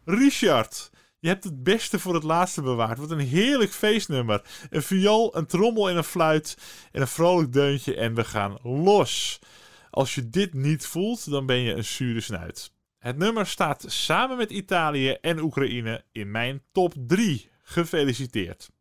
Richard, 0.05 0.89
je 1.19 1.27
hebt 1.27 1.43
het 1.43 1.63
beste 1.63 1.99
voor 1.99 2.13
het 2.13 2.23
laatste 2.23 2.61
bewaard. 2.61 2.97
Wat 2.97 3.11
een 3.11 3.19
heerlijk 3.19 3.71
feestnummer. 3.71 4.67
Een 4.69 4.83
viool, 4.83 5.37
een 5.37 5.45
trommel 5.45 5.89
en 5.89 5.97
een 5.97 6.03
fluit. 6.03 6.57
En 6.91 7.01
een 7.01 7.07
vrolijk 7.07 7.53
deuntje 7.53 7.95
en 7.95 8.15
we 8.15 8.23
gaan 8.23 8.57
los. 8.63 9.39
Als 9.89 10.15
je 10.15 10.29
dit 10.29 10.53
niet 10.53 10.85
voelt, 10.85 11.29
dan 11.29 11.45
ben 11.45 11.59
je 11.59 11.73
een 11.73 11.85
zure 11.85 12.21
snuit. 12.21 12.71
Het 12.97 13.17
nummer 13.17 13.47
staat 13.47 13.85
samen 13.87 14.37
met 14.37 14.51
Italië 14.51 15.09
en 15.09 15.39
Oekraïne 15.39 16.03
in 16.11 16.31
mijn 16.31 16.61
top 16.71 16.93
3. 17.07 17.51
Gefeliciteerd. 17.63 18.72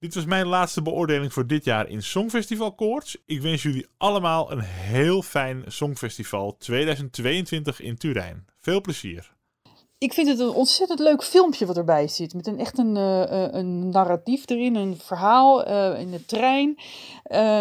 Dit 0.00 0.14
was 0.14 0.24
mijn 0.24 0.46
laatste 0.46 0.82
beoordeling 0.82 1.32
voor 1.32 1.46
dit 1.46 1.64
jaar 1.64 1.88
in 1.88 2.02
Songfestival 2.02 2.74
Koorts. 2.74 3.16
Ik 3.26 3.40
wens 3.40 3.62
jullie 3.62 3.86
allemaal 3.96 4.52
een 4.52 4.60
heel 4.60 5.22
fijn 5.22 5.64
Songfestival 5.66 6.56
2022 6.56 7.80
in 7.80 7.96
Turijn. 7.96 8.46
Veel 8.60 8.80
plezier. 8.80 9.32
Ik 9.98 10.12
vind 10.12 10.28
het 10.28 10.38
een 10.38 10.48
ontzettend 10.48 10.98
leuk 10.98 11.24
filmpje 11.24 11.66
wat 11.66 11.76
erbij 11.76 12.08
zit. 12.08 12.34
Met 12.34 12.46
een 12.46 12.58
echt 12.58 12.78
een, 12.78 12.96
eh, 12.96 13.44
eh, 13.44 13.52
een 13.52 13.88
narratief 13.88 14.48
erin, 14.48 14.74
een 14.74 14.96
verhaal 14.96 15.64
eh, 15.64 16.00
in 16.00 16.10
de 16.10 16.24
trein. 16.24 16.74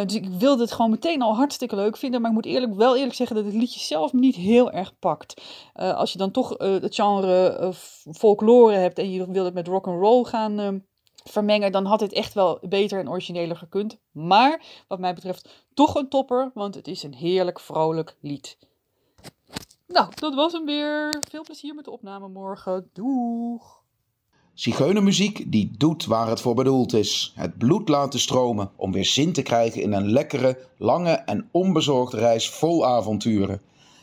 Dus 0.05 0.15
ik 0.15 0.29
wilde 0.29 0.61
het 0.61 0.71
gewoon 0.71 0.91
meteen 0.91 1.21
al 1.21 1.35
hartstikke 1.35 1.75
leuk 1.75 1.97
vinden. 1.97 2.21
Maar 2.21 2.29
ik 2.29 2.35
moet 2.35 2.45
eerlijk, 2.45 2.75
wel 2.75 2.95
eerlijk 2.95 3.15
zeggen 3.15 3.35
dat 3.35 3.45
het 3.45 3.53
liedje 3.53 3.79
zelf 3.79 4.13
me 4.13 4.19
niet 4.19 4.35
heel 4.35 4.71
erg 4.71 4.99
pakt. 4.99 5.41
Als 5.73 6.11
je 6.11 6.17
dan 6.17 6.31
toch 6.31 6.57
het 6.57 6.95
genre 6.95 7.73
folklore 8.11 8.75
hebt 8.75 8.99
en 8.99 9.11
je 9.11 9.31
wil 9.31 9.45
het 9.45 9.53
met 9.53 9.67
rock 9.67 9.87
and 9.87 10.01
roll 10.01 10.23
gaan 10.23 10.59
eh, 10.59 10.67
vermengen, 11.31 11.71
dan 11.71 11.85
had 11.85 11.99
het 11.99 12.13
echt 12.13 12.33
wel 12.33 12.59
beter 12.61 12.99
en 12.99 13.09
origineler 13.09 13.57
gekund. 13.57 13.97
Maar 14.11 14.61
wat 14.87 14.99
mij 14.99 15.13
betreft 15.13 15.65
toch 15.73 15.95
een 15.95 16.09
topper, 16.09 16.51
want 16.53 16.75
het 16.75 16.87
is 16.87 17.03
een 17.03 17.13
heerlijk 17.13 17.59
vrolijk 17.59 18.17
lied. 18.21 18.57
Nou, 19.87 20.09
dat 20.15 20.35
was 20.35 20.51
hem 20.51 20.65
weer. 20.65 21.15
Veel 21.29 21.43
plezier 21.43 21.75
met 21.75 21.85
de 21.85 21.91
opname 21.91 22.27
morgen. 22.27 22.89
Doeg! 22.93 23.79
Zigeunermuziek 24.53 25.51
die 25.51 25.71
doet 25.77 26.05
waar 26.05 26.27
het 26.27 26.41
voor 26.41 26.53
bedoeld 26.53 26.93
is. 26.93 27.33
Het 27.35 27.57
bloed 27.57 27.89
laten 27.89 28.19
stromen 28.19 28.71
om 28.75 28.91
weer 28.91 29.05
zin 29.05 29.33
te 29.33 29.41
krijgen 29.41 29.81
in 29.81 29.93
een 29.93 30.11
lekkere, 30.11 30.57
lange 30.77 31.11
en 31.11 31.49
onbezorgde 31.51 32.17
reis 32.17 32.49
vol 32.49 32.85
avonturen. 32.85 33.61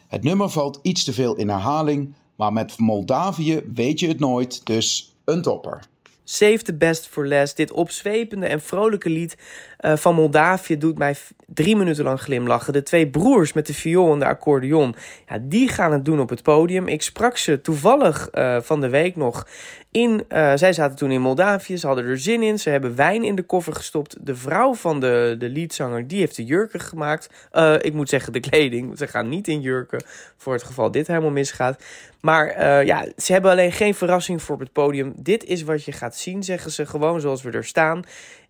Het 0.09 0.23
nummer 0.23 0.49
valt 0.49 0.79
iets 0.83 1.05
te 1.05 1.13
veel 1.13 1.35
in 1.35 1.49
herhaling, 1.49 2.15
maar 2.37 2.53
met 2.53 2.79
Moldavië 2.79 3.63
weet 3.75 4.01
je 4.01 4.09
het 4.09 4.19
nooit, 4.19 4.67
dus 4.67 5.15
een 5.25 5.43
topper. 5.43 5.89
Save 6.29 6.59
the 6.65 6.75
best 6.75 7.09
for 7.09 7.29
last. 7.29 7.57
Dit 7.57 7.73
opzwepende 7.73 8.47
en 8.47 8.61
vrolijke 8.61 9.11
lied 9.11 9.37
eh, 9.77 9.97
van 9.97 10.15
Moldavië 10.15 10.79
doet 10.79 10.99
mij 10.99 11.15
drie 11.47 11.77
minuten 11.77 12.05
lang 12.05 12.21
glimlachen. 12.21 12.73
De 12.73 12.83
twee 12.83 13.09
broers 13.09 13.53
met 13.53 13.67
de 13.67 13.75
viool 13.75 14.13
en 14.13 14.19
de 14.19 14.27
accordeon, 14.27 14.95
ja, 15.29 15.39
die 15.43 15.69
gaan 15.69 15.93
het 15.93 16.05
doen 16.05 16.21
op 16.21 16.29
het 16.29 16.43
podium. 16.43 16.89
Ik 16.89 17.03
sprak 17.03 17.37
ze 17.37 17.61
toevallig 17.61 18.29
eh, 18.29 18.61
van 18.61 18.81
de 18.81 18.89
week 18.89 19.17
nog 19.17 19.47
in. 19.91 20.25
eh, 20.29 20.53
zij 20.55 20.73
zaten 20.73 20.97
toen 20.97 21.11
in 21.11 21.21
Moldavië, 21.21 21.77
ze 21.77 21.87
hadden 21.87 22.05
er 22.05 22.19
zin 22.19 22.43
in. 22.43 22.59
Ze 22.59 22.71
hebben 22.71 22.97
wijn 22.97 23.25
in 23.25 23.35
de 23.35 23.43
koffer 23.43 23.73
gestopt. 23.73 24.17
De 24.21 24.37
vrouw 24.37 24.75
van 24.75 25.01
de, 25.01 25.37
de 25.39 25.49
leadzanger, 25.49 26.07
die 26.07 26.19
heeft 26.19 26.37
de 26.37 26.45
jurken 26.45 26.81
gemaakt. 26.81 27.51
Ik 27.81 27.93
moet 27.93 28.09
zeggen 28.09 28.33
de 28.33 28.41
kleding. 28.41 28.99
Ze 28.99 29.07
gaan 29.07 29.29
niet 29.29 29.49
in 29.49 29.61
jurken 29.61 30.05
voor 30.37 30.53
het 30.53 30.63
geval 30.63 30.91
dit 30.91 31.07
helemaal 31.07 31.31
misgaat. 31.31 31.83
Maar 32.21 32.85
ja, 32.85 33.07
ze 33.17 33.33
hebben 33.33 33.51
alleen 33.51 33.73
geen 33.73 33.95
verrassing 33.95 34.43
voor 34.43 34.55
op 34.55 34.61
het 34.61 34.73
podium. 34.73 35.13
Dit 35.17 35.45
is 35.45 35.63
wat 35.63 35.85
je 35.85 35.93
gaat 35.93 36.17
zien, 36.17 36.43
zeggen 36.43 36.71
ze 36.71 36.87
gewoon 36.87 37.21
zoals 37.21 37.43
we 37.43 37.51
er 37.51 37.65
staan. 37.65 38.05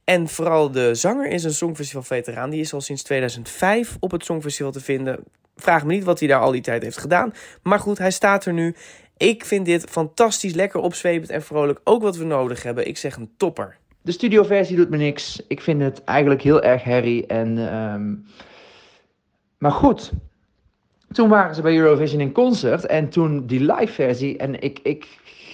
En 0.06 0.28
vooral 0.28 0.70
de 0.70 0.94
zanger 0.94 1.26
is 1.26 1.44
een 1.44 1.54
Songfestival-veteraan. 1.54 2.50
Die 2.50 2.60
is 2.60 2.72
al 2.72 2.80
sinds 2.80 3.02
2005 3.02 3.96
op 4.00 4.10
het 4.10 4.24
Songfestival 4.24 4.72
te 4.72 4.80
vinden. 4.80 5.24
Vraag 5.56 5.84
me 5.84 5.92
niet 5.92 6.04
wat 6.04 6.18
hij 6.18 6.28
daar 6.28 6.40
al 6.40 6.50
die 6.50 6.60
tijd 6.60 6.82
heeft 6.82 6.98
gedaan. 6.98 7.32
Maar 7.62 7.78
goed, 7.78 7.98
hij 7.98 8.10
staat 8.10 8.44
er 8.44 8.52
nu. 8.52 8.74
Ik 9.16 9.44
vind 9.44 9.66
dit 9.66 9.84
fantastisch, 9.84 10.54
lekker 10.54 10.80
opzwepend 10.80 11.30
en 11.30 11.42
vrolijk. 11.42 11.80
Ook 11.84 12.02
wat 12.02 12.16
we 12.16 12.24
nodig 12.24 12.62
hebben. 12.62 12.86
Ik 12.88 12.96
zeg 12.96 13.16
een 13.16 13.30
topper. 13.36 13.76
De 14.02 14.12
studioversie 14.12 14.76
doet 14.76 14.90
me 14.90 14.96
niks. 14.96 15.42
Ik 15.48 15.60
vind 15.60 15.82
het 15.82 16.04
eigenlijk 16.04 16.42
heel 16.42 16.62
erg 16.62 16.82
herrie. 16.82 17.26
En, 17.26 17.58
ehm, 17.72 18.14
Maar 19.58 19.72
goed, 19.72 20.12
toen 21.12 21.28
waren 21.28 21.54
ze 21.54 21.62
bij 21.62 21.76
Eurovision 21.76 22.20
in 22.20 22.32
concert. 22.32 22.86
En 22.86 23.08
toen 23.08 23.46
die 23.46 23.60
live 23.60 23.92
versie. 23.92 24.36
En 24.36 24.60
ik, 24.60 24.78
ik 24.82 25.06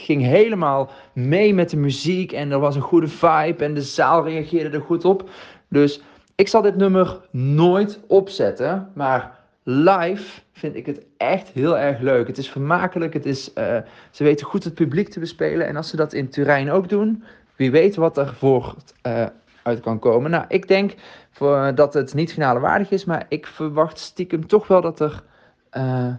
ging 0.02 0.22
helemaal 0.22 0.90
mee 1.12 1.54
met 1.54 1.70
de 1.70 1.76
muziek. 1.76 2.32
En 2.32 2.50
er 2.50 2.58
was 2.58 2.74
een 2.74 2.80
goede 2.80 3.08
vibe. 3.08 3.64
En 3.64 3.74
de 3.74 3.82
zaal 3.82 4.24
reageerde 4.24 4.76
er 4.76 4.84
goed 4.84 5.04
op. 5.04 5.30
Dus 5.68 6.00
ik 6.34 6.48
zal 6.48 6.62
dit 6.62 6.76
nummer 6.76 7.20
nooit 7.30 8.00
opzetten. 8.06 8.90
Maar 8.94 9.38
live 9.62 10.40
vind 10.52 10.76
ik 10.76 10.86
het 10.86 11.04
echt 11.16 11.48
heel 11.48 11.78
erg 11.78 12.00
leuk. 12.00 12.26
Het 12.26 12.38
is 12.38 12.50
vermakelijk. 12.50 13.12
Het 13.12 13.26
is, 13.26 13.52
eh, 13.52 13.76
ze 14.10 14.24
weten 14.24 14.46
goed 14.46 14.64
het 14.64 14.74
publiek 14.74 15.08
te 15.08 15.20
bespelen. 15.20 15.66
En 15.66 15.76
als 15.76 15.88
ze 15.88 15.96
dat 15.96 16.12
in 16.12 16.28
Turijn 16.28 16.70
ook 16.70 16.88
doen, 16.88 17.24
wie 17.56 17.70
weet 17.70 17.96
wat 17.96 18.18
er 18.18 18.34
voort 18.34 18.94
eh, 19.02 19.26
uit 19.62 19.80
kan 19.80 19.98
komen. 19.98 20.30
Nou, 20.30 20.44
ik 20.48 20.68
denk 20.68 20.94
voor, 21.30 21.72
dat 21.74 21.94
het 21.94 22.14
niet 22.14 22.32
finale 22.32 22.60
waardig 22.60 22.90
is. 22.90 23.04
Maar 23.04 23.26
ik 23.28 23.46
verwacht 23.46 23.98
stiekem 23.98 24.46
toch 24.46 24.66
wel 24.66 24.80
dat 24.80 25.00
er 25.00 25.22
eh, 25.70 26.14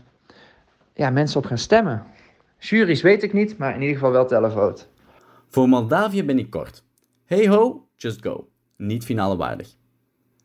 ja, 0.93 1.09
mensen 1.09 1.39
op 1.39 1.45
gaan 1.45 1.57
stemmen. 1.57 2.03
Juries 2.69 3.01
weet 3.01 3.23
ik 3.23 3.33
niet, 3.33 3.57
maar 3.57 3.75
in 3.75 3.81
ieder 3.81 3.95
geval 3.95 4.11
wel 4.11 4.27
televote. 4.27 4.83
Voor 5.49 5.69
Moldavië 5.69 6.23
ben 6.23 6.39
ik 6.39 6.49
kort. 6.49 6.83
Hey 7.25 7.47
ho, 7.47 7.87
just 7.95 8.21
go. 8.21 8.47
Niet 8.77 9.05
finale 9.05 9.35
waardig. 9.35 9.75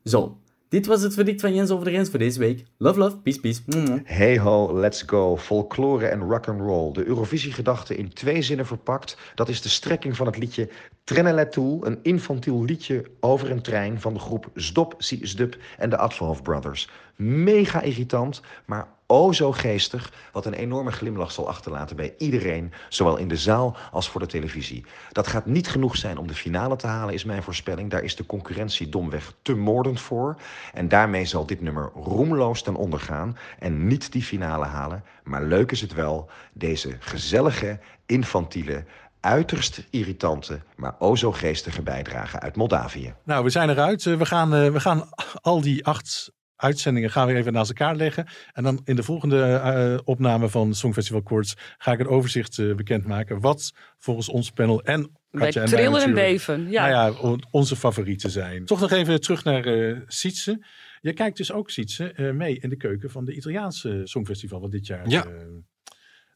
Zo, 0.04 0.40
dit 0.68 0.86
was 0.86 1.02
het 1.02 1.14
verdict 1.14 1.40
van 1.40 1.54
Jens 1.54 1.70
over 1.70 1.84
de 1.84 1.90
Grens 1.90 2.10
voor 2.10 2.18
deze 2.18 2.38
week. 2.38 2.64
Love, 2.78 2.98
love, 2.98 3.16
peace, 3.16 3.40
peace. 3.40 3.62
Hey 4.04 4.38
ho, 4.38 4.80
let's 4.80 5.02
go. 5.02 5.36
Folklore 5.36 6.06
en 6.06 6.20
rock'n'roll. 6.20 6.92
De 6.92 7.04
Eurovisie-gedachte 7.04 7.96
in 7.96 8.12
twee 8.12 8.42
zinnen 8.42 8.66
verpakt. 8.66 9.18
Dat 9.34 9.48
is 9.48 9.62
de 9.62 9.68
strekking 9.68 10.16
van 10.16 10.26
het 10.26 10.38
liedje 10.38 10.68
Treneletool. 11.04 11.86
Een 11.86 11.98
infantiel 12.02 12.64
liedje 12.64 13.04
over 13.20 13.50
een 13.50 13.62
trein 13.62 14.00
van 14.00 14.12
de 14.14 14.20
groep 14.20 14.50
Zdop, 14.54 14.94
Si, 14.98 15.18
Zdup 15.22 15.56
en 15.76 15.90
de 15.90 15.96
Advolhof 15.96 16.42
Brothers. 16.42 16.90
Mega 17.16 17.82
irritant, 17.82 18.42
maar 18.66 18.96
o 19.10 19.32
zo 19.32 19.52
geestig. 19.52 20.12
Wat 20.32 20.46
een 20.46 20.54
enorme 20.54 20.92
glimlach 20.92 21.32
zal 21.32 21.48
achterlaten 21.48 21.96
bij 21.96 22.14
iedereen. 22.18 22.72
Zowel 22.88 23.16
in 23.16 23.28
de 23.28 23.36
zaal 23.36 23.76
als 23.92 24.08
voor 24.08 24.20
de 24.20 24.26
televisie. 24.26 24.84
Dat 25.12 25.26
gaat 25.26 25.46
niet 25.46 25.68
genoeg 25.68 25.96
zijn 25.96 26.18
om 26.18 26.26
de 26.26 26.34
finale 26.34 26.76
te 26.76 26.86
halen, 26.86 27.14
is 27.14 27.24
mijn 27.24 27.42
voorspelling. 27.42 27.90
Daar 27.90 28.02
is 28.02 28.16
de 28.16 28.26
concurrentie 28.26 28.88
domweg 28.88 29.32
te 29.42 29.54
moordend 29.54 30.00
voor. 30.00 30.36
En 30.74 30.88
daarmee 30.88 31.24
zal 31.24 31.46
dit 31.46 31.60
nummer 31.60 31.90
roemloos 31.94 32.62
ten 32.62 32.74
onder 32.74 33.00
gaan. 33.00 33.36
En 33.58 33.86
niet 33.86 34.12
die 34.12 34.22
finale 34.22 34.64
halen. 34.64 35.04
Maar 35.24 35.44
leuk 35.44 35.72
is 35.72 35.80
het 35.80 35.94
wel, 35.94 36.30
deze 36.52 36.96
gezellige, 37.00 37.78
infantiele, 38.06 38.84
uiterst 39.20 39.86
irritante, 39.90 40.60
maar 40.76 40.94
o 40.98 41.16
zo 41.16 41.32
geestige 41.32 41.82
bijdrage 41.82 42.40
uit 42.40 42.56
Moldavië. 42.56 43.14
Nou, 43.24 43.44
we 43.44 43.50
zijn 43.50 43.70
eruit. 43.70 44.06
Eh, 44.06 44.14
We 44.14 44.26
gaan, 44.26 44.54
eh, 44.54 44.70
we 44.70 44.80
gaan 44.80 45.08
al 45.40 45.60
die 45.60 45.86
acht 45.86 46.32
uitzendingen 46.58 47.10
gaan 47.10 47.26
we 47.26 47.34
even 47.34 47.52
naast 47.52 47.68
elkaar 47.68 47.96
leggen. 47.96 48.26
En 48.52 48.62
dan 48.62 48.80
in 48.84 48.96
de 48.96 49.02
volgende 49.02 49.42
eh, 49.44 49.98
opname 50.04 50.48
van 50.48 50.74
Songfestival 50.74 51.22
Koorts 51.22 51.54
ga 51.78 51.92
ik 51.92 51.98
een 51.98 52.06
overzicht 52.08 52.58
eh, 52.58 52.74
bekendmaken. 52.74 53.40
Wat 53.40 53.72
volgens 53.98 54.28
ons 54.28 54.50
panel 54.50 54.82
en 54.82 55.10
Katja 55.30 55.60
mij 55.60 55.70
trillen 55.70 56.02
en 56.02 56.14
beven. 56.14 56.70
Ja. 56.70 56.88
Nou 56.88 56.92
ja, 57.12 57.20
on- 57.20 57.42
onze 57.50 57.76
favorieten 57.76 58.30
zijn. 58.30 58.64
Toch 58.64 58.80
nog 58.80 58.90
even 58.90 59.20
terug 59.20 59.44
naar 59.44 59.64
eh 59.64 59.96
Sietse. 60.06 60.66
Je 61.00 61.12
kijkt 61.12 61.36
dus 61.36 61.52
ook, 61.52 61.70
Sietse, 61.70 62.12
eh, 62.12 62.30
mee 62.30 62.58
in 62.58 62.68
de 62.68 62.76
keuken 62.76 63.10
van 63.10 63.24
de 63.24 63.34
Italiaanse 63.34 64.00
Songfestival 64.04 64.60
van 64.60 64.70
dit 64.70 64.86
jaar. 64.86 65.08
Ja. 65.08 65.26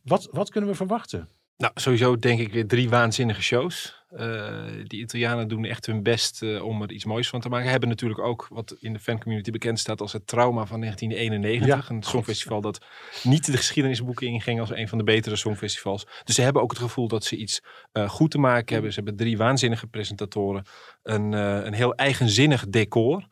Wat, 0.03 0.29
wat 0.31 0.51
kunnen 0.51 0.70
we 0.70 0.77
verwachten? 0.77 1.29
Nou, 1.57 1.72
sowieso 1.74 2.16
denk 2.16 2.40
ik 2.40 2.53
weer 2.53 2.66
drie 2.66 2.88
waanzinnige 2.88 3.42
shows. 3.42 4.05
Eh 4.09 4.53
die 4.86 5.00
Italianen 5.00 5.48
doen 5.48 5.64
echt 5.64 5.86
hun 5.86 6.03
best 6.03 6.42
eh, 6.42 6.64
om 6.64 6.82
er 6.82 6.92
iets 6.92 7.05
moois 7.05 7.28
van 7.28 7.40
te 7.40 7.48
maken. 7.48 7.70
Hebben 7.70 7.88
natuurlijk 7.88 8.20
ook 8.20 8.46
wat 8.50 8.76
in 8.80 8.92
de 8.92 8.98
fancommunity 8.98 9.50
bekend 9.50 9.78
staat 9.78 10.00
als 10.00 10.12
het 10.12 10.26
trauma 10.26 10.66
van 10.66 10.80
1991. 10.80 11.88
Ja, 11.88 11.96
een 11.96 12.03
songfestival 12.03 12.61
dat 12.61 12.84
niet 13.22 13.46
de 13.46 13.57
geschiedenisboeken 13.57 14.26
inging 14.26 14.61
als 14.61 14.70
een 14.70 14.88
van 14.88 14.98
de 14.98 15.05
betere 15.05 15.36
songfestivals. 15.36 16.07
Dus 16.24 16.34
ze 16.34 16.42
hebben 16.42 16.62
ook 16.62 16.70
het 16.70 16.80
gevoel 16.80 17.09
dat 17.09 17.24
ze 17.24 17.36
iets 17.36 17.62
eh, 17.92 18.09
goed 18.09 18.30
te 18.30 18.38
maken 18.38 18.72
hebben. 18.72 18.92
Ze 18.92 19.00
hebben 19.00 19.16
drie 19.16 19.36
waanzinnige 19.36 19.86
presentatoren. 19.86 20.64
Een, 21.03 21.32
een 21.32 21.74
heel 21.74 21.94
eigenzinnig 21.94 22.68
decor. 22.68 23.26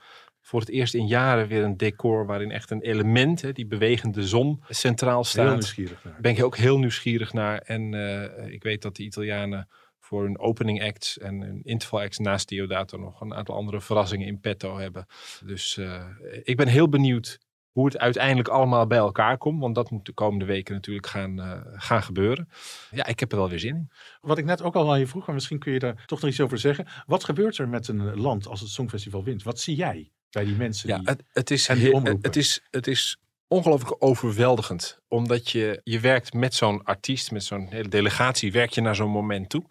Voor 0.50 0.60
het 0.60 0.68
eerst 0.68 0.94
in 0.94 1.06
jaren 1.06 1.48
weer 1.48 1.64
een 1.64 1.76
decor 1.76 2.26
waarin 2.26 2.50
echt 2.50 2.70
een 2.70 2.80
element, 2.80 3.42
hè, 3.42 3.52
die 3.52 3.66
bewegende 3.66 4.26
zon, 4.26 4.62
centraal 4.68 5.24
staat. 5.24 5.44
Heel 5.44 5.52
nieuwsgierig 5.52 6.04
naar. 6.04 6.20
Ben 6.20 6.36
ik 6.36 6.44
ook 6.44 6.56
heel 6.56 6.78
nieuwsgierig 6.78 7.32
naar. 7.32 7.58
En 7.58 7.94
eh, 7.94 8.52
ik 8.52 8.62
weet 8.62 8.82
dat 8.82 8.96
de 8.96 9.02
Italianen 9.02 9.68
voor 9.98 10.22
hun 10.22 10.38
opening 10.38 10.82
acts 10.82 11.18
en 11.18 11.40
hun 11.40 11.60
interval 11.62 12.00
acts 12.00 12.18
naast 12.18 12.48
Diodato 12.48 12.98
nog 12.98 13.20
een 13.20 13.34
aantal 13.34 13.54
andere 13.54 13.80
verrassingen 13.80 14.26
in 14.26 14.40
petto 14.40 14.78
hebben. 14.78 15.06
Dus 15.44 15.76
eh, 15.76 16.04
ik 16.42 16.56
ben 16.56 16.68
heel 16.68 16.88
benieuwd 16.88 17.38
hoe 17.70 17.84
het 17.84 17.98
uiteindelijk 17.98 18.48
allemaal 18.48 18.86
bij 18.86 18.98
elkaar 18.98 19.38
komt. 19.38 19.60
Want 19.60 19.74
dat 19.74 19.90
moet 19.90 20.06
de 20.06 20.12
komende 20.12 20.44
weken 20.44 20.74
natuurlijk 20.74 21.06
gaan, 21.06 21.40
eh, 21.40 21.60
gaan 21.72 22.02
gebeuren. 22.02 22.48
Ja, 22.90 23.06
ik 23.06 23.20
heb 23.20 23.32
er 23.32 23.38
wel 23.38 23.48
weer 23.48 23.58
zin 23.58 23.76
in. 23.76 23.90
Wat 24.20 24.38
ik 24.38 24.44
net 24.44 24.62
ook 24.62 24.74
al 24.74 24.92
aan 24.92 24.98
je 24.98 25.06
vroeg, 25.06 25.26
maar 25.26 25.34
misschien 25.34 25.58
kun 25.58 25.72
je 25.72 25.78
daar 25.78 26.02
toch 26.06 26.20
nog 26.20 26.30
iets 26.30 26.40
over 26.40 26.58
zeggen. 26.58 26.86
Wat 27.06 27.24
gebeurt 27.24 27.58
er 27.58 27.68
met 27.68 27.88
een 27.88 28.20
land 28.20 28.46
als 28.46 28.60
het 28.60 28.68
Songfestival 28.68 29.24
wint? 29.24 29.42
Wat 29.42 29.60
zie 29.60 29.76
jij 29.76 30.10
bij 30.30 30.44
die 30.44 30.54
mensen? 30.54 30.88
Ja, 30.88 30.98
die, 30.98 31.08
het, 31.08 31.22
het 31.32 31.50
is, 31.50 31.66
die 31.66 31.96
het 32.22 32.36
is, 32.36 32.60
het 32.70 32.86
is 32.86 33.18
ongelooflijk 33.48 33.96
overweldigend. 33.98 35.00
Omdat 35.08 35.50
je, 35.50 35.80
je 35.84 36.00
werkt 36.00 36.32
met 36.32 36.54
zo'n 36.54 36.84
artiest, 36.84 37.30
met 37.30 37.44
zo'n 37.44 37.66
hele 37.70 37.88
delegatie, 37.88 38.52
werk 38.52 38.70
je 38.70 38.80
naar 38.80 38.96
zo'n 38.96 39.10
moment 39.10 39.48
toe. 39.48 39.64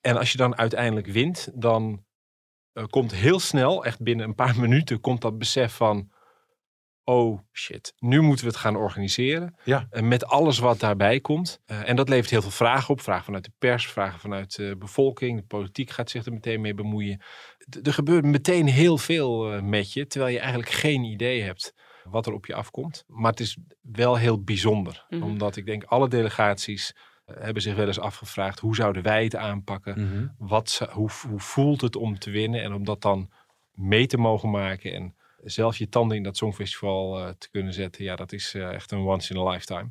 En 0.00 0.16
als 0.16 0.32
je 0.32 0.38
dan 0.38 0.56
uiteindelijk 0.56 1.06
wint, 1.06 1.48
dan 1.54 2.04
eh, 2.72 2.84
komt 2.90 3.14
heel 3.14 3.40
snel, 3.40 3.84
echt 3.84 4.00
binnen 4.02 4.26
een 4.26 4.34
paar 4.34 4.60
minuten, 4.66 5.00
komt 5.00 5.20
dat 5.20 5.38
besef 5.38 5.72
van... 5.72 6.14
Oh 7.04 7.40
shit, 7.52 7.94
nu 7.98 8.20
moeten 8.20 8.44
we 8.44 8.50
het 8.50 8.60
gaan 8.60 8.76
organiseren. 8.76 9.56
Ja. 9.64 9.86
En 9.90 10.08
met 10.08 10.24
alles 10.24 10.58
wat 10.58 10.80
daarbij 10.80 11.20
komt. 11.20 11.60
Eh, 11.64 11.88
en 11.88 11.96
dat 11.96 12.08
levert 12.08 12.30
heel 12.30 12.42
veel 12.42 12.50
vragen 12.50 12.90
op. 12.90 13.00
Vragen 13.00 13.24
vanuit 13.24 13.44
de 13.44 13.52
pers, 13.58 13.86
vragen 13.86 14.20
vanuit 14.20 14.56
de 14.56 14.76
bevolking. 14.78 15.40
De 15.40 15.46
politiek 15.46 15.90
gaat 15.90 16.10
zich 16.10 16.26
er 16.26 16.32
meteen 16.32 16.60
mee 16.60 16.74
bemoeien. 16.74 17.22
Er 17.82 17.92
gebeurt 17.92 18.24
meteen 18.24 18.66
heel 18.66 18.98
veel 18.98 19.52
eh, 19.52 19.62
met 19.62 19.92
je, 19.92 20.06
terwijl 20.06 20.32
je 20.32 20.38
eigenlijk 20.40 20.70
geen 20.70 21.04
idee 21.04 21.42
hebt 21.42 21.74
wat 22.04 22.26
er 22.26 22.32
op 22.32 22.46
je 22.46 22.54
afkomt. 22.54 23.04
Maar 23.06 23.30
het 23.30 23.40
is 23.40 23.56
wel 23.82 24.16
heel 24.16 24.42
bijzonder, 24.42 25.06
Mhm. 25.08 25.22
omdat 25.22 25.56
ik 25.56 25.66
denk 25.66 25.84
alle 25.84 26.08
delegaties 26.08 26.94
eh, 27.24 27.36
hebben 27.38 27.62
zich 27.62 27.74
wel 27.74 27.86
eens 27.86 27.98
afgevraagd 28.00 28.58
hoe 28.58 28.74
zouden 28.74 29.02
wij 29.02 29.24
het 29.24 29.36
aanpakken? 29.36 30.00
Mhm. 30.02 30.26
Wat, 30.38 30.88
hoe, 30.92 31.10
hoe 31.28 31.40
voelt 31.40 31.80
het 31.80 31.96
om 31.96 32.18
te 32.18 32.30
winnen 32.30 32.62
en 32.62 32.72
om 32.72 32.84
dat 32.84 33.02
dan 33.02 33.30
mee 33.72 34.06
te 34.06 34.18
mogen 34.18 34.50
maken 34.50 34.92
en 34.94 35.14
zelf 35.44 35.76
je 35.76 35.88
tanden 35.88 36.16
in 36.16 36.22
dat 36.22 36.36
Songfestival 36.36 37.18
eh, 37.18 37.28
te 37.38 37.50
kunnen 37.50 37.72
zetten. 37.72 38.04
Ja, 38.04 38.16
dat 38.16 38.32
is 38.32 38.54
echt 38.54 38.90
een 38.92 38.98
once 38.98 39.34
in 39.34 39.40
a 39.40 39.50
lifetime. 39.50 39.88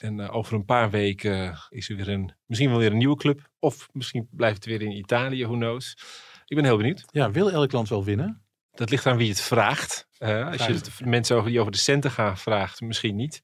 En 0.00 0.20
over 0.28 0.54
een 0.54 0.64
paar 0.64 0.90
weken 0.90 1.58
is 1.68 1.88
er 1.88 1.96
weer 1.96 2.08
een, 2.08 2.32
misschien 2.46 2.70
wel 2.70 2.78
weer 2.78 2.90
een 2.90 2.96
nieuwe 2.98 3.16
club. 3.16 3.48
Of 3.58 3.88
misschien 3.92 4.28
blijft 4.30 4.56
het 4.56 4.64
weer 4.64 4.82
in 4.82 4.96
Italië, 4.96 5.44
who 5.44 5.54
knows. 5.54 5.96
Ik 6.46 6.56
ben 6.56 6.64
heel 6.64 6.76
benieuwd. 6.76 7.04
Ja, 7.10 7.30
wil 7.30 7.50
elk 7.50 7.72
land 7.72 7.88
wel 7.88 8.04
winnen? 8.04 8.42
Dat 8.74 8.90
ligt 8.90 9.06
aan 9.06 9.16
wie 9.16 9.28
het 9.28 9.40
vraagt. 9.40 10.08
Eh, 10.18 10.46
als 10.50 10.66
je 10.66 10.72
het 10.72 11.00
mensen 11.04 11.36
over, 11.36 11.50
die 11.50 11.60
over 11.60 11.72
de 11.72 11.78
centen 11.78 12.10
gaan 12.10 12.38
vraagt, 12.38 12.80
misschien 12.80 13.16
niet. 13.16 13.40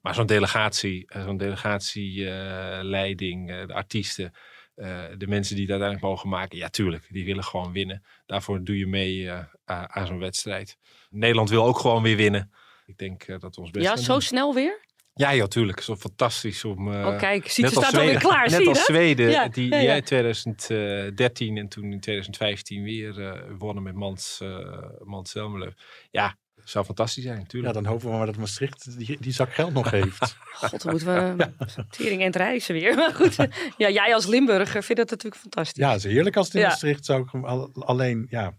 Maar 0.00 0.14
zo'n 0.14 0.26
delegatie, 0.26 1.06
eh, 1.08 1.24
zo'n 1.24 1.36
delegatie-leiding, 1.36 3.66
de 3.66 3.74
artiesten, 3.74 4.32
eh, 4.74 5.02
de 5.16 5.26
mensen 5.26 5.54
die 5.54 5.64
het 5.64 5.70
uiteindelijk 5.72 6.08
mogen 6.10 6.28
maken, 6.28 6.58
ja, 6.58 6.68
tuurlijk, 6.68 7.06
die 7.10 7.24
willen 7.24 7.44
gewoon 7.44 7.72
winnen. 7.72 8.04
Daarvoor 8.26 8.64
doe 8.64 8.78
je 8.78 8.86
mee 8.86 9.30
eh, 9.30 9.44
aan 9.84 10.06
zo'n 10.06 10.18
wedstrijd. 10.18 10.76
Nederland 11.10 11.50
wil 11.50 11.64
ook 11.64 11.78
gewoon 11.78 12.02
weer 12.02 12.16
winnen. 12.16 12.52
Ik 12.86 12.98
denk 12.98 13.22
eh, 13.22 13.38
dat 13.38 13.54
we 13.54 13.60
ons 13.60 13.70
best 13.70 13.86
Ja, 13.86 13.96
zo 13.96 14.12
doen. 14.12 14.22
snel 14.22 14.54
weer? 14.54 14.80
Ja, 15.20 15.30
ja, 15.30 15.46
tuurlijk. 15.46 15.80
Zo 15.80 15.96
fantastisch 15.96 16.64
om. 16.64 16.92
eh, 16.92 17.06
Oh, 17.06 17.18
kijk, 17.18 17.56
net 17.56 17.76
als 17.76 17.86
staat 17.86 18.00
alweer 18.00 18.18
klaar, 18.18 18.42
Net 18.42 18.50
zie 18.50 18.60
je 18.62 18.68
als 18.68 18.78
dat? 18.78 18.86
Zweden, 18.86 19.30
Ja, 19.30 19.48
die 19.48 19.68
ja, 19.70 19.78
ja. 19.78 19.94
in 19.94 20.02
2013 20.04 21.56
en 21.56 21.68
toen 21.68 21.84
in 21.92 22.00
2015 22.00 22.82
weer 22.82 23.20
eh, 23.26 23.40
wonnen 23.58 23.82
met 23.82 23.94
Mans, 23.94 24.40
uh, 24.42 24.78
Mans 25.04 25.30
Zelmerlev. 25.30 25.72
Ja, 26.10 26.36
zou 26.64 26.84
fantastisch 26.84 27.22
zijn, 27.22 27.34
Ja, 27.36 27.42
natuurlijk. 27.42 27.74
dan 27.74 27.84
hopen 27.86 28.10
we 28.10 28.16
maar 28.16 28.26
dat 28.26 28.36
Maastricht 28.36 28.98
die, 28.98 29.16
die 29.20 29.32
zak 29.32 29.54
geld 29.54 29.72
nog 29.72 29.90
heeft. 29.90 30.36
God, 30.60 30.82
dan 30.82 30.90
moeten 30.92 31.36
we 31.36 31.84
tering 31.90 32.20
en 32.20 32.26
het 32.26 32.36
reizen 32.36 32.74
weer. 32.74 32.94
Maar 33.00 33.14
goed, 33.14 33.36
ja, 33.76 33.90
jij 33.90 34.14
als 34.14 34.26
Limburger 34.26 34.82
vindt 34.82 35.00
dat 35.00 35.10
natuurlijk 35.10 35.40
fantastisch. 35.40 35.82
Ja, 35.84 35.92
het 35.92 36.04
is 36.04 36.12
heerlijk 36.12 36.36
als 36.36 36.46
het 36.46 36.54
in 36.54 36.60
Ja. 36.60 36.66
Maastricht 36.68 37.04
zou 37.04 37.22
ik 37.22 37.44
al- 37.44 37.70
alleen, 37.74 38.26
ja. 38.30 38.56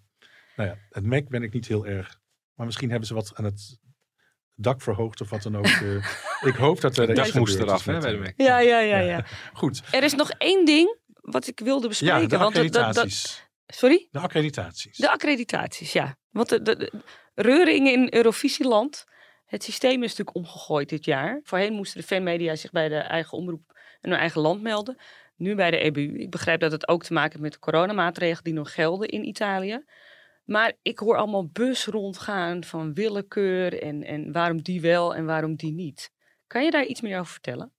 Nou 0.55 0.69
ja, 0.69 0.77
het 0.89 1.05
Mac 1.05 1.27
ben 1.27 1.43
ik 1.43 1.53
niet 1.53 1.67
heel 1.67 1.85
erg. 1.85 2.19
Maar 2.55 2.65
misschien 2.65 2.89
hebben 2.89 3.07
ze 3.07 3.13
wat 3.13 3.31
aan 3.35 3.45
het 3.45 3.79
dak 4.61 4.81
verhoogd 4.81 5.21
of 5.21 5.29
wat 5.29 5.41
dan 5.43 5.57
ook. 5.57 5.65
eh. 5.65 5.95
ik 6.49 6.55
hoop 6.55 6.81
dat 6.81 6.97
er 6.97 7.13
dak 7.15 7.25
iets 7.25 7.35
moest 7.35 7.59
eraf, 7.59 7.85
hè, 7.85 7.99
bij. 7.99 8.33
Ja, 8.37 8.59
ja, 8.59 8.79
ja, 8.79 8.97
ja. 8.99 9.25
Goed. 9.53 9.81
Er 9.91 10.03
is 10.03 10.13
nog 10.13 10.29
één 10.37 10.65
ding 10.65 10.97
wat 11.21 11.47
ik 11.47 11.59
wilde 11.59 11.87
bespreken. 11.87 12.21
Ja, 12.21 12.27
de 12.27 12.37
want 12.37 12.53
dat- 12.55 12.63
dat- 12.63 12.73
dat- 12.73 12.83
accreditaties. 12.85 13.47
sorry? 13.67 14.07
De 14.11 14.19
accreditaties. 14.19 14.97
De 14.97 15.09
accreditaties, 15.11 15.93
ja. 15.93 16.15
Want 16.29 16.49
de, 16.49 16.61
de, 16.61 16.75
de 16.75 16.91
reuring 17.35 17.87
in 17.87 18.07
Eurovisieland, 18.13 19.05
het 19.45 19.63
systeem 19.63 20.03
is 20.03 20.09
natuurlijk 20.09 20.35
omgegooid 20.37 20.89
dit 20.89 21.05
jaar. 21.05 21.39
Voorheen 21.43 21.73
moesten 21.73 21.99
de 22.01 22.07
fanmedia 22.07 22.55
zich 22.55 22.71
bij 22.71 22.89
de 22.89 22.95
eigen 22.97 23.37
omroep 23.37 23.61
en 24.01 24.09
hun 24.09 24.19
eigen 24.19 24.41
land 24.41 24.61
melden. 24.61 24.97
Nu 25.35 25.55
bij 25.55 25.71
de 25.71 25.77
EBU. 25.77 26.19
Ik 26.19 26.29
begrijp 26.29 26.59
dat 26.59 26.71
het 26.71 26.87
ook 26.87 27.03
te 27.03 27.13
maken 27.13 27.31
heeft 27.31 27.43
met 27.43 27.53
de 27.53 27.59
coronamaatregelen 27.59 28.43
die 28.43 28.53
nog 28.53 28.73
gelden 28.73 29.07
in 29.07 29.27
Italië. 29.27 29.83
Maar 30.51 30.73
ik 30.81 30.99
hoor 30.99 31.17
allemaal 31.17 31.47
bus 31.47 31.85
rondgaan 31.85 32.63
van 32.63 32.93
willekeur 32.93 33.81
en, 33.81 34.03
en 34.03 34.31
waarom 34.31 34.61
die 34.61 34.81
wel 34.81 35.15
en 35.15 35.25
waarom 35.25 35.55
die 35.55 35.73
niet. 35.73 36.11
Kan 36.47 36.63
je 36.63 36.71
daar 36.71 36.85
iets 36.85 37.01
meer 37.01 37.19
over 37.19 37.31
vertellen? 37.31 37.73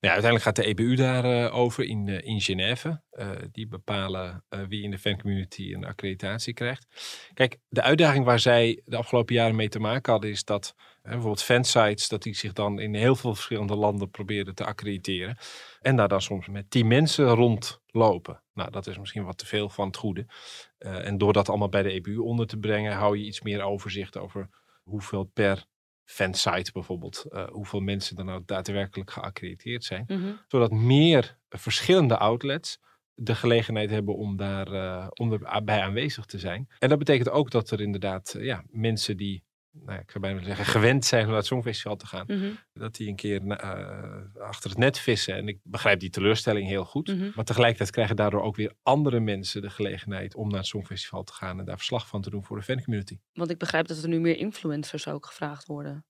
Uiteindelijk 0.00 0.44
gaat 0.44 0.56
de 0.56 0.64
EBU 0.64 0.94
daarover 0.94 1.50
over 1.52 1.84
in, 1.84 2.08
eh, 2.08 2.26
in 2.26 2.40
Genève. 2.40 3.02
Eh, 3.10 3.30
die 3.52 3.66
bepalen 3.66 4.44
eh, 4.48 4.60
wie 4.68 4.82
in 4.82 4.90
de 4.90 4.98
fancommunity 4.98 5.72
een 5.72 5.84
accreditatie 5.84 6.54
krijgt. 6.54 6.86
Kijk, 7.34 7.58
de 7.68 7.82
uitdaging 7.82 8.24
waar 8.24 8.40
zij 8.40 8.80
de 8.84 8.96
afgelopen 8.96 9.34
jaren 9.34 9.56
mee 9.56 9.68
te 9.68 9.78
maken 9.78 10.12
hadden, 10.12 10.30
is 10.30 10.44
dat 10.44 10.74
eh, 10.76 10.84
bijvoorbeeld 11.02 11.42
fansites, 11.42 12.08
dat 12.08 12.22
die 12.22 12.34
zich 12.34 12.52
dan 12.52 12.80
in 12.80 12.94
heel 12.94 13.16
veel 13.16 13.34
verschillende 13.34 13.76
landen 13.76 14.10
proberen 14.10 14.54
te 14.54 14.64
accrediteren. 14.64 15.36
En 15.80 15.96
daar 15.96 16.08
dan 16.08 16.22
soms 16.22 16.48
met 16.48 16.70
tien 16.70 16.86
mensen 16.86 17.28
rondlopen. 17.28 18.42
Nou, 18.54 18.70
dat 18.70 18.86
is 18.86 18.98
misschien 18.98 19.24
wat 19.24 19.38
te 19.38 19.46
veel 19.46 19.68
van 19.68 19.86
het 19.86 19.96
goede. 19.96 20.26
Eh, 20.78 21.06
en 21.06 21.18
door 21.18 21.32
dat 21.32 21.48
allemaal 21.48 21.68
bij 21.68 21.82
de 21.82 21.92
EBU 21.92 22.16
onder 22.16 22.46
te 22.46 22.56
brengen, 22.56 22.92
hou 22.92 23.18
je 23.18 23.24
iets 23.24 23.40
meer 23.40 23.62
overzicht 23.62 24.18
over 24.18 24.48
hoeveel 24.82 25.24
per 25.24 25.66
fansite 26.04 26.72
bijvoorbeeld, 26.72 27.24
eh, 27.28 27.48
hoeveel 27.48 27.80
mensen 27.80 28.16
er 28.16 28.24
nou 28.24 28.42
daadwerkelijk 28.46 29.10
geaccrediteerd 29.10 29.84
zijn. 29.84 30.04
Mhm. 30.06 30.32
Zodat 30.48 30.70
meer 30.70 31.38
verschillende 31.48 32.18
outlets 32.18 32.80
de 33.14 33.34
gelegenheid 33.34 33.90
hebben 33.90 34.16
om 34.16 34.36
daar 34.36 34.72
eh, 34.72 35.06
om 35.14 35.32
erbij 35.32 35.82
aanwezig 35.82 36.24
te 36.24 36.38
zijn. 36.38 36.68
En 36.78 36.88
dat 36.88 36.98
betekent 36.98 37.30
ook 37.30 37.50
dat 37.50 37.70
er 37.70 37.80
inderdaad 37.80 38.36
ja, 38.38 38.64
mensen 38.70 39.16
die, 39.16 39.44
nou 39.72 39.92
ja, 39.92 39.98
ik 40.00 40.10
zou 40.10 40.24
bijna 40.24 40.42
zeggen, 40.42 40.64
gewend 40.64 41.04
zijn 41.04 41.22
om 41.22 41.28
naar 41.28 41.36
het 41.36 41.46
Songfestival 41.46 41.96
te 41.96 42.06
gaan, 42.06 42.24
Mhm. 42.28 42.50
dat 42.72 42.94
die 42.94 43.08
een 43.08 43.16
keer 43.16 43.46
eh, 43.46 44.42
achter 44.42 44.70
het 44.70 44.78
net 44.78 44.98
vissen. 44.98 45.34
En 45.34 45.48
ik 45.48 45.58
begrijp 45.62 46.00
die 46.00 46.10
teleurstelling 46.10 46.68
heel 46.68 46.84
goed. 46.84 47.08
Mhm. 47.08 47.30
Maar 47.34 47.44
tegelijkertijd 47.44 47.90
krijgen 47.90 48.16
daardoor 48.16 48.42
ook 48.42 48.56
weer 48.56 48.72
andere 48.82 49.20
mensen 49.20 49.62
de 49.62 49.70
gelegenheid 49.70 50.34
om 50.34 50.48
naar 50.48 50.58
het 50.58 50.66
Songfestival 50.66 51.22
te 51.22 51.32
gaan 51.32 51.58
en 51.58 51.64
daar 51.64 51.76
verslag 51.76 52.06
van 52.06 52.22
te 52.22 52.30
doen 52.30 52.44
voor 52.44 52.56
de 52.56 52.62
fancommunity. 52.62 53.18
Want 53.32 53.50
ik 53.50 53.58
begrijp 53.58 53.86
dat 53.86 54.02
er 54.02 54.08
nu 54.08 54.20
meer 54.20 54.36
influencers 54.36 55.08
ook 55.08 55.26
gevraagd 55.26 55.66
worden. 55.66 56.04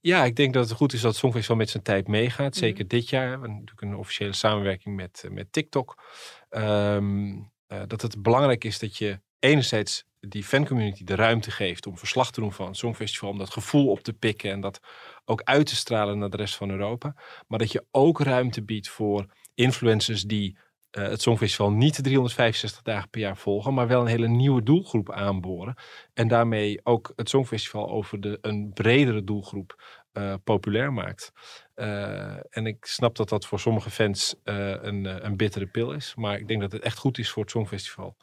Ja, 0.00 0.24
ik 0.24 0.36
denk 0.36 0.54
dat 0.54 0.68
het 0.68 0.76
goed 0.78 0.92
is 0.92 1.00
dat 1.00 1.10
het 1.10 1.20
Songfestival 1.20 1.56
met 1.56 1.70
zijn 1.70 1.82
tijd 1.82 2.08
meegaat. 2.08 2.50
Mhm. 2.54 2.58
Zeker 2.64 2.88
dit 2.88 3.08
jaar. 3.08 3.24
We 3.24 3.30
hebben 3.30 3.50
natuurlijk 3.50 3.80
een 3.80 3.94
officiële 3.96 4.32
samenwerking 4.32 4.96
met, 4.96 5.22
eh, 5.24 5.30
met 5.30 5.52
TikTok. 5.52 6.02
Ehm, 6.48 7.32
eh, 7.66 7.82
dat 7.86 8.02
het 8.02 8.22
belangrijk 8.22 8.64
is 8.64 8.78
dat 8.78 8.96
je 8.96 9.20
enerzijds 9.38 10.04
die 10.28 10.44
fancommunity 10.44 11.04
de 11.04 11.14
ruimte 11.14 11.50
geeft 11.50 11.86
om 11.86 11.98
verslag 11.98 12.32
te 12.32 12.40
doen 12.40 12.52
van 12.52 12.66
het 12.66 12.76
Songfestival. 12.76 13.30
Om 13.30 13.38
dat 13.38 13.50
gevoel 13.50 13.90
op 13.90 14.00
te 14.00 14.12
pikken 14.12 14.50
en 14.50 14.60
dat 14.60 14.80
ook 15.24 15.42
uit 15.42 15.66
te 15.66 15.76
stralen 15.76 16.18
naar 16.18 16.30
de 16.30 16.36
rest 16.36 16.56
van 16.56 16.70
Europa. 16.70 17.14
Maar 17.46 17.58
dat 17.58 17.72
je 17.72 17.86
ook 17.90 18.20
ruimte 18.20 18.62
biedt 18.62 18.88
voor 18.88 19.26
influencers 19.54 20.22
die 20.22 20.58
eh, 20.90 21.08
het 21.08 21.22
Songfestival 21.22 21.70
niet 21.70 22.02
365 22.02 22.82
dagen 22.82 23.10
per 23.10 23.20
jaar 23.20 23.36
volgen, 23.36 23.74
maar 23.74 23.88
wel 23.88 24.00
een 24.00 24.06
hele 24.06 24.28
nieuwe 24.28 24.62
doelgroep 24.62 25.12
aanboren. 25.12 25.74
En 26.14 26.28
daarmee 26.28 26.80
ook 26.82 27.12
het 27.16 27.28
Songfestival 27.28 27.88
over 27.88 28.20
de, 28.20 28.38
een 28.40 28.70
bredere 28.74 29.24
doelgroep 29.24 29.82
eh, 30.12 30.34
populair 30.44 30.92
maakt. 30.92 31.32
Eh, 31.74 32.56
en 32.56 32.66
ik 32.66 32.84
snap 32.84 33.16
dat 33.16 33.28
dat 33.28 33.46
voor 33.46 33.60
sommige 33.60 33.90
fans 33.90 34.34
een, 34.44 35.26
een 35.26 35.36
bittere 35.36 35.66
pil 35.66 35.92
is. 35.92 36.14
Maar 36.14 36.38
ik 36.38 36.48
denk 36.48 36.60
dat 36.60 36.72
het 36.72 36.82
echt 36.82 36.98
goed 36.98 37.18
is 37.18 37.30
voor 37.30 37.42
het 37.42 37.50
Songfestival 37.50 38.16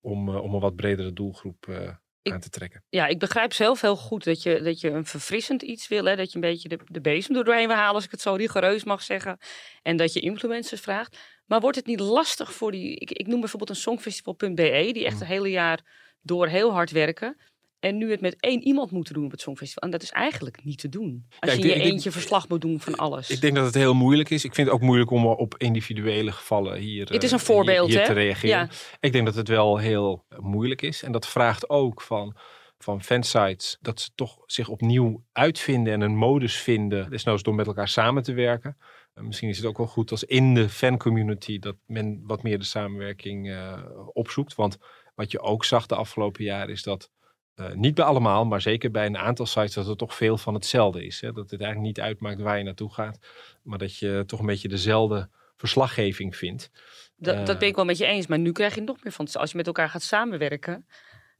om, 0.00 0.28
eh, 0.28 0.42
om 0.42 0.54
een 0.54 0.60
wat 0.60 0.76
bredere 0.76 1.12
doelgroep 1.12 1.68
eh, 1.68 1.88
aan 2.22 2.40
te 2.40 2.50
trekken. 2.50 2.84
Ja, 2.88 3.06
ik 3.06 3.18
begrijp 3.18 3.52
zelf 3.52 3.80
heel 3.80 3.96
goed 3.96 4.24
dat 4.24 4.42
je, 4.42 4.62
dat 4.62 4.80
je 4.80 4.90
een 4.90 5.06
verfrissend 5.06 5.62
iets 5.62 5.88
wil. 5.88 6.04
Hè? 6.04 6.16
Dat 6.16 6.28
je 6.28 6.34
een 6.34 6.50
beetje 6.50 6.68
de, 6.68 6.78
de 6.84 7.00
bezem 7.00 7.36
er 7.36 7.44
doorheen 7.44 7.66
wil 7.66 7.76
halen, 7.76 7.94
als 7.94 8.04
ik 8.04 8.10
het 8.10 8.20
zo 8.20 8.34
rigoureus 8.34 8.84
mag 8.84 9.02
zeggen. 9.02 9.38
En 9.82 9.96
dat 9.96 10.12
je 10.12 10.20
influencers 10.20 10.80
vraagt. 10.80 11.18
Maar 11.46 11.60
wordt 11.60 11.76
het 11.76 11.86
niet 11.86 12.00
lastig 12.00 12.52
voor 12.52 12.70
die... 12.70 12.96
Ik, 12.96 13.10
ik 13.10 13.26
noem 13.26 13.40
bijvoorbeeld 13.40 13.70
een 13.70 13.76
songfestival.be, 13.76 14.90
die 14.92 15.04
echt 15.04 15.14
Mm. 15.14 15.20
het 15.20 15.28
hele 15.28 15.50
jaar 15.50 15.80
door 16.22 16.46
heel 16.46 16.72
hard 16.72 16.90
werken. 16.90 17.40
En 17.80 17.96
nu 17.96 18.10
het 18.10 18.20
met 18.20 18.36
één 18.40 18.62
iemand 18.62 18.90
moeten 18.90 19.14
doen 19.14 19.24
op 19.24 19.30
het 19.30 19.40
Songfestival. 19.40 19.82
En 19.82 19.90
dat 19.90 20.02
is 20.02 20.10
eigenlijk 20.10 20.64
niet 20.64 20.78
te 20.78 20.88
doen. 20.88 21.26
Als 21.38 21.50
Ja, 21.50 21.56
je 21.56 21.62
in 21.62 21.68
je 21.68 21.74
denk- 21.74 21.90
eentje 21.90 22.10
verslag 22.10 22.48
moet 22.48 22.60
doen 22.60 22.80
van 22.80 22.94
alles. 22.96 23.30
Ik 23.30 23.40
denk 23.40 23.54
dat 23.54 23.64
het 23.64 23.74
heel 23.74 23.94
moeilijk 23.94 24.30
is. 24.30 24.44
Ik 24.44 24.54
vind 24.54 24.66
het 24.66 24.76
ook 24.76 24.82
moeilijk 24.82 25.10
om 25.10 25.26
op 25.26 25.54
individuele 25.58 26.32
gevallen 26.32 26.78
hier, 26.78 27.08
Het 27.08 27.22
is 27.22 27.32
eh, 27.32 27.38
een 27.38 27.44
voorbeeld, 27.44 27.88
hier, 27.88 27.98
hier 27.98 28.06
hè? 28.06 28.14
te 28.14 28.20
reageren. 28.20 28.56
Ja. 28.58 28.68
Ik 29.00 29.12
denk 29.12 29.24
dat 29.26 29.34
het 29.34 29.48
wel 29.48 29.76
heel 29.78 30.24
eh, 30.28 30.38
moeilijk 30.38 30.82
is. 30.82 31.02
En 31.02 31.12
dat 31.12 31.26
vraagt 31.28 31.68
ook 31.68 32.00
van, 32.00 32.36
van 32.78 33.02
fansites 33.02 33.78
dat 33.80 34.00
ze 34.00 34.10
toch 34.14 34.38
zich 34.46 34.68
opnieuw 34.68 35.24
uitvinden 35.32 35.92
en 35.92 36.00
een 36.00 36.16
modus 36.16 36.56
vinden. 36.56 37.10
Desnoods 37.10 37.42
door 37.42 37.54
met 37.54 37.66
elkaar 37.66 37.88
samen 37.88 38.22
te 38.22 38.32
werken. 38.32 38.76
En 39.14 39.26
misschien 39.26 39.48
is 39.48 39.56
het 39.56 39.66
ook 39.66 39.78
wel 39.78 39.86
goed 39.86 40.10
als 40.10 40.24
in 40.24 40.54
de 40.54 40.68
fancommunity 40.68 41.58
dat 41.58 41.76
men 41.86 42.20
wat 42.26 42.42
meer 42.42 42.58
de 42.58 42.64
samenwerking 42.64 43.50
eh, 43.50 43.82
opzoekt. 44.12 44.54
Want 44.54 44.78
wat 45.14 45.30
je 45.30 45.40
ook 45.40 45.64
zag 45.64 45.86
de 45.86 45.94
afgelopen 45.94 46.44
jaren 46.44 46.70
is 46.70 46.82
dat 46.82 47.10
eh, 47.60 47.74
niet 47.74 47.94
bij 47.94 48.04
allemaal, 48.04 48.44
maar 48.44 48.60
zeker 48.60 48.90
bij 48.90 49.06
een 49.06 49.18
aantal 49.18 49.46
sites 49.46 49.74
dat 49.74 49.88
er 49.88 49.96
toch 49.96 50.14
veel 50.14 50.38
van 50.38 50.54
hetzelfde 50.54 51.04
is. 51.06 51.20
Hè? 51.20 51.32
Dat 51.32 51.50
het 51.50 51.60
eigenlijk 51.60 51.80
niet 51.96 52.00
uitmaakt 52.00 52.40
waar 52.40 52.58
je 52.58 52.64
naartoe 52.64 52.92
gaat, 52.92 53.18
maar 53.62 53.78
dat 53.78 53.96
je 53.96 54.22
toch 54.26 54.40
een 54.40 54.46
beetje 54.46 54.68
dezelfde 54.68 55.28
verslaggeving 55.56 56.36
vindt. 56.36 56.70
Dat, 57.16 57.34
Eh, 57.34 57.44
dat 57.44 57.58
ben 57.58 57.68
ik 57.68 57.76
wel 57.76 57.84
met 57.84 57.98
je 57.98 58.06
eens. 58.06 58.26
Maar 58.26 58.38
nu 58.38 58.52
krijg 58.52 58.74
je 58.74 58.80
nog 58.80 59.02
meer 59.02 59.12
van. 59.12 59.28
Als 59.32 59.50
je 59.50 59.56
met 59.56 59.66
elkaar 59.66 59.88
gaat 59.88 60.02
samenwerken, 60.02 60.86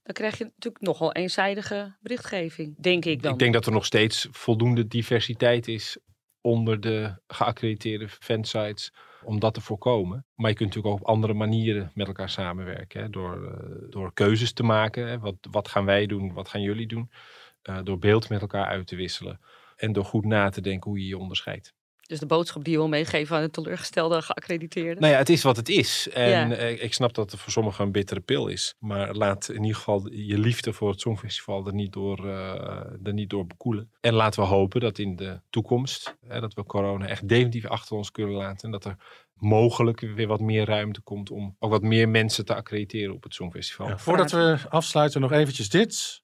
dan 0.03 0.15
krijg 0.15 0.39
je 0.39 0.45
natuurlijk 0.45 0.85
nogal 0.85 1.13
eenzijdige 1.13 1.97
berichtgeving. 2.01 2.77
Denk 2.79 3.05
ik 3.05 3.23
dan. 3.23 3.33
Ik 3.33 3.39
denk 3.39 3.53
dat 3.53 3.67
er 3.67 3.73
nog 3.73 3.85
steeds 3.85 4.29
voldoende 4.31 4.87
diversiteit 4.87 5.69
is 5.69 5.99
onder 6.41 6.81
de 6.81 7.15
geaccrediteerde 7.27 8.09
fansites 8.09 8.93
om 9.25 9.41
dat 9.41 9.55
te 9.55 9.61
voorkomen. 9.61 10.27
Maar 10.35 10.51
je 10.51 10.57
kunt 10.57 10.69
natuurlijk 10.69 10.95
ook 10.95 11.01
op 11.01 11.15
andere 11.15 11.35
manieren 11.35 11.91
met 11.95 12.07
elkaar 12.07 12.31
samenwerken. 12.31 13.01
Hè? 13.01 13.11
Door, 13.11 13.47
eh, 13.47 13.91
door 13.91 14.13
keuzes 14.13 14.53
te 14.53 14.63
maken. 14.63 15.09
Hè? 15.09 15.19
Wat, 15.19 15.37
wat 15.51 15.69
gaan 15.69 15.85
wij 15.85 16.07
doen? 16.07 16.33
Wat 16.33 16.49
gaan 16.49 16.63
jullie 16.63 16.87
doen? 16.87 17.11
Eh, 17.63 17.79
door 17.83 17.99
beeld 17.99 18.29
met 18.29 18.41
elkaar 18.41 18.67
uit 18.67 18.87
te 18.87 18.97
wisselen. 18.97 19.41
En 19.77 19.93
door 19.93 20.05
goed 20.05 20.25
na 20.25 20.49
te 20.49 20.61
denken 20.61 20.91
hoe 20.91 21.01
je 21.01 21.07
je 21.07 21.19
onderscheidt. 21.19 21.75
Dus 22.11 22.19
de 22.19 22.27
boodschap 22.27 22.65
die 22.65 22.73
je 22.73 22.79
wil 22.79 22.89
meegeven 22.89 23.37
aan 23.37 23.43
de 23.43 23.51
teleurgestelde 23.51 24.23
geaccrediteerden. 24.23 25.01
Nou 25.01 25.13
ja, 25.13 25.19
het 25.19 25.29
is 25.29 25.43
wat 25.43 25.57
het 25.57 25.69
is. 25.69 26.09
En 26.13 26.49
Ja. 26.49 26.55
eh, 26.57 26.83
ik 26.83 26.95
snap 26.95 27.15
dat 27.15 27.31
het 27.31 27.41
voor 27.41 27.53
sommigen 27.53 27.85
een 27.85 27.93
bittere 27.93 28.21
pil 28.21 28.47
is. 28.49 28.75
Maar 28.79 29.15
laat 29.15 29.49
in 29.49 29.61
ieder 29.63 29.77
geval 29.77 30.09
je 30.13 30.39
liefde 30.39 30.73
voor 30.73 30.91
het 30.91 31.01
Songfestival 31.01 31.67
er 31.67 31.75
niet 31.75 31.93
door, 31.93 32.29
eh, 32.29 32.85
er 33.05 33.13
niet 33.13 33.31
door 33.31 33.47
bekoelen. 33.47 33.91
En 34.01 34.15
laten 34.15 34.41
we 34.43 34.49
hopen 34.49 34.81
dat 34.81 34.99
in 34.99 35.17
de 35.17 35.41
toekomst, 35.51 36.17
hè, 36.29 36.41
dat 36.41 36.55
we 36.55 36.65
corona 36.65 37.07
echt 37.07 37.29
definitief 37.29 37.67
achter 37.67 37.97
ons 37.97 38.11
kunnen 38.11 38.35
laten. 38.35 38.65
En 38.65 38.71
dat 38.71 38.85
er 38.85 38.97
mogelijk 39.35 40.01
weer 40.01 40.27
wat 40.27 40.41
meer 40.41 40.65
ruimte 40.65 41.01
komt 41.01 41.31
om 41.31 41.57
ook 41.59 41.71
wat 41.71 41.83
meer 41.83 42.09
mensen 42.09 42.45
te 42.45 42.55
accrediteren 42.55 43.15
op 43.15 43.23
het 43.23 43.35
Songfestival. 43.35 43.89
Ja, 43.89 43.99
voordat 43.99 44.31
we 44.31 44.59
afsluiten 44.69 45.21
nog 45.21 45.33
eventjes 45.33 45.69
dit. 45.69 46.23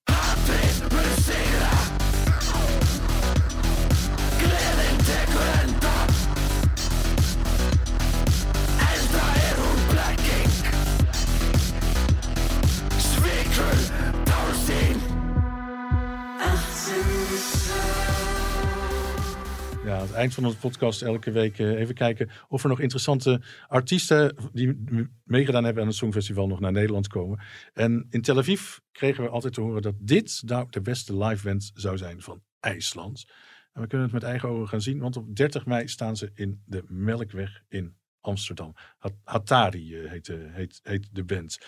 Van 20.34 20.44
onze 20.44 20.58
podcast 20.58 21.02
elke 21.02 21.30
week 21.30 21.58
eh, 21.58 21.80
even 21.80 21.94
kijken 21.94 22.30
of 22.48 22.62
er 22.62 22.68
nog 22.68 22.80
interessante 22.80 23.40
artiesten 23.68 24.36
die 24.52 24.76
meegedaan 25.24 25.64
hebben 25.64 25.82
aan 25.82 25.88
het 25.88 25.96
Songfestival 25.96 26.46
nog 26.46 26.60
naar 26.60 26.72
Nederland 26.72 27.08
komen. 27.08 27.40
En 27.72 28.06
in 28.10 28.22
Tel 28.22 28.38
Aviv 28.38 28.76
kregen 28.92 29.24
we 29.24 29.30
altijd 29.30 29.54
te 29.54 29.60
horen 29.60 29.82
dat 29.82 29.94
dit 29.98 30.42
nou 30.44 30.66
de 30.70 30.80
beste 30.80 31.16
live 31.16 31.44
band 31.44 31.70
zou 31.74 31.96
zijn 31.96 32.20
van 32.22 32.42
IJsland. 32.60 33.24
En 33.72 33.82
we 33.82 33.88
kunnen 33.88 34.06
het 34.06 34.14
met 34.14 34.30
eigen 34.30 34.48
ogen 34.48 34.68
gaan 34.68 34.80
zien, 34.80 34.98
want 34.98 35.16
op 35.16 35.36
30 35.36 35.66
mei 35.66 35.88
staan 35.88 36.16
ze 36.16 36.30
in 36.34 36.62
de 36.64 36.84
Melkweg 36.88 37.62
in 37.68 37.96
Amsterdam. 38.26 38.74
Hat- 38.98 39.12
Hatari 39.24 39.96
eh, 40.04 40.10
heet, 40.10 40.24
de- 40.26 40.50
heet, 40.52 40.80
heet 40.82 41.08
de 41.12 41.24
band. 41.24 41.58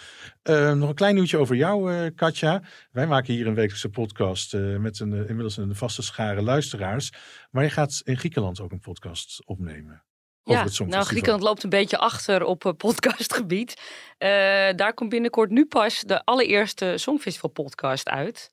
Eh, 0.42 0.72
nog 0.72 0.88
een 0.88 0.94
klein 0.94 1.14
nieuwtje 1.14 1.38
over 1.38 1.56
jou, 1.56 1.92
eh, 1.94 2.10
Katja. 2.14 2.62
Wij 2.90 3.06
maken 3.06 3.34
hier 3.34 3.46
een 3.46 3.54
wekelijkse 3.54 3.88
podcast 3.88 4.54
eh, 4.54 4.76
met 4.76 5.00
een, 5.00 5.12
eh, 5.12 5.18
inmiddels 5.18 5.56
een 5.56 5.74
vaste 5.76 6.02
schare 6.02 6.42
luisteraars. 6.42 7.12
Maar 7.50 7.62
je 7.64 7.70
gaat 7.70 8.00
in 8.04 8.18
Griekenland 8.18 8.60
ook 8.60 8.72
een 8.72 8.80
podcast 8.80 9.46
opnemen. 9.46 10.02
Ja, 10.42 10.64
nou 10.86 11.04
Griekenland 11.04 11.42
loopt 11.42 11.62
een 11.62 11.70
beetje 11.70 11.98
achter 11.98 12.44
op 12.44 12.64
eh, 12.64 12.72
podcastgebied. 12.72 13.74
Eh, 14.18 14.28
daar 14.76 14.94
komt 14.94 15.10
binnenkort 15.10 15.50
nu 15.50 15.66
pas 15.66 16.00
de 16.06 16.24
allereerste 16.24 16.92
Songfestival 16.96 17.50
podcast 17.50 18.08
uit. 18.08 18.50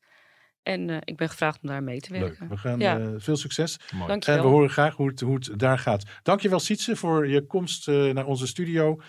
En 0.66 0.90
eh, 0.90 0.98
ik 1.04 1.18
ben 1.18 1.30
gevraagd 1.30 1.60
om 1.62 1.70
daar 1.70 1.84
mee 1.84 2.00
te 2.00 2.12
werken. 2.12 2.38
Leuk. 2.40 2.50
We 2.50 2.58
gaan 2.58 2.80
ja. 2.80 3.00
eh, 3.00 3.08
veel 3.18 3.36
succes. 3.36 3.80
Dankjewel. 4.08 4.40
En 4.40 4.46
we 4.46 4.52
horen 4.56 4.70
graag 4.70 4.96
hoe 4.96 5.08
het, 5.08 5.20
hoe 5.20 5.36
het 5.36 5.60
daar 5.60 5.80
gaat. 5.80 6.04
Dankjewel 6.24 6.60
Sietse 6.60 6.96
voor 6.96 7.28
je 7.28 7.46
komst 7.46 7.88
eh, 7.88 8.14
naar 8.14 8.26
onze 8.26 8.48
studio. 8.48 9.02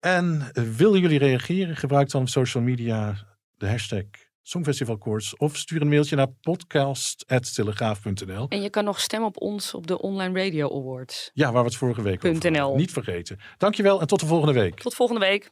En 0.00 0.50
willen 0.76 1.00
jullie 1.00 1.18
reageren? 1.18 1.76
Gebruik 1.76 2.10
dan 2.10 2.20
op 2.20 2.28
social 2.28 2.62
media 2.62 3.16
de 3.56 3.68
hashtag 3.68 4.04
Songfestivalkoorts. 4.42 5.36
Of 5.36 5.56
stuur 5.56 5.80
een 5.80 5.88
mailtje 5.88 6.16
naar 6.16 6.32
podcast.telegraaf.nl. 6.40 8.46
En 8.48 8.62
je 8.62 8.70
kan 8.70 8.84
nog 8.84 9.00
stemmen 9.00 9.28
op 9.28 9.40
ons 9.40 9.74
op 9.74 9.86
de 9.86 10.00
Online 10.00 10.44
Radio 10.44 10.80
Awards. 10.80 11.30
Ja, 11.34 11.52
waar 11.52 11.62
we 11.62 11.68
het 11.68 11.78
vorige 11.78 12.02
week 12.02 12.24
over 12.24 12.58
hadden. 12.58 12.76
Niet 12.76 12.92
vergeten. 12.92 13.38
Dankjewel 13.58 14.00
en 14.00 14.06
tot 14.06 14.20
de 14.20 14.26
volgende 14.26 14.52
week. 14.52 14.80
Tot 14.80 14.94
volgende 14.94 15.20
week. 15.20 15.50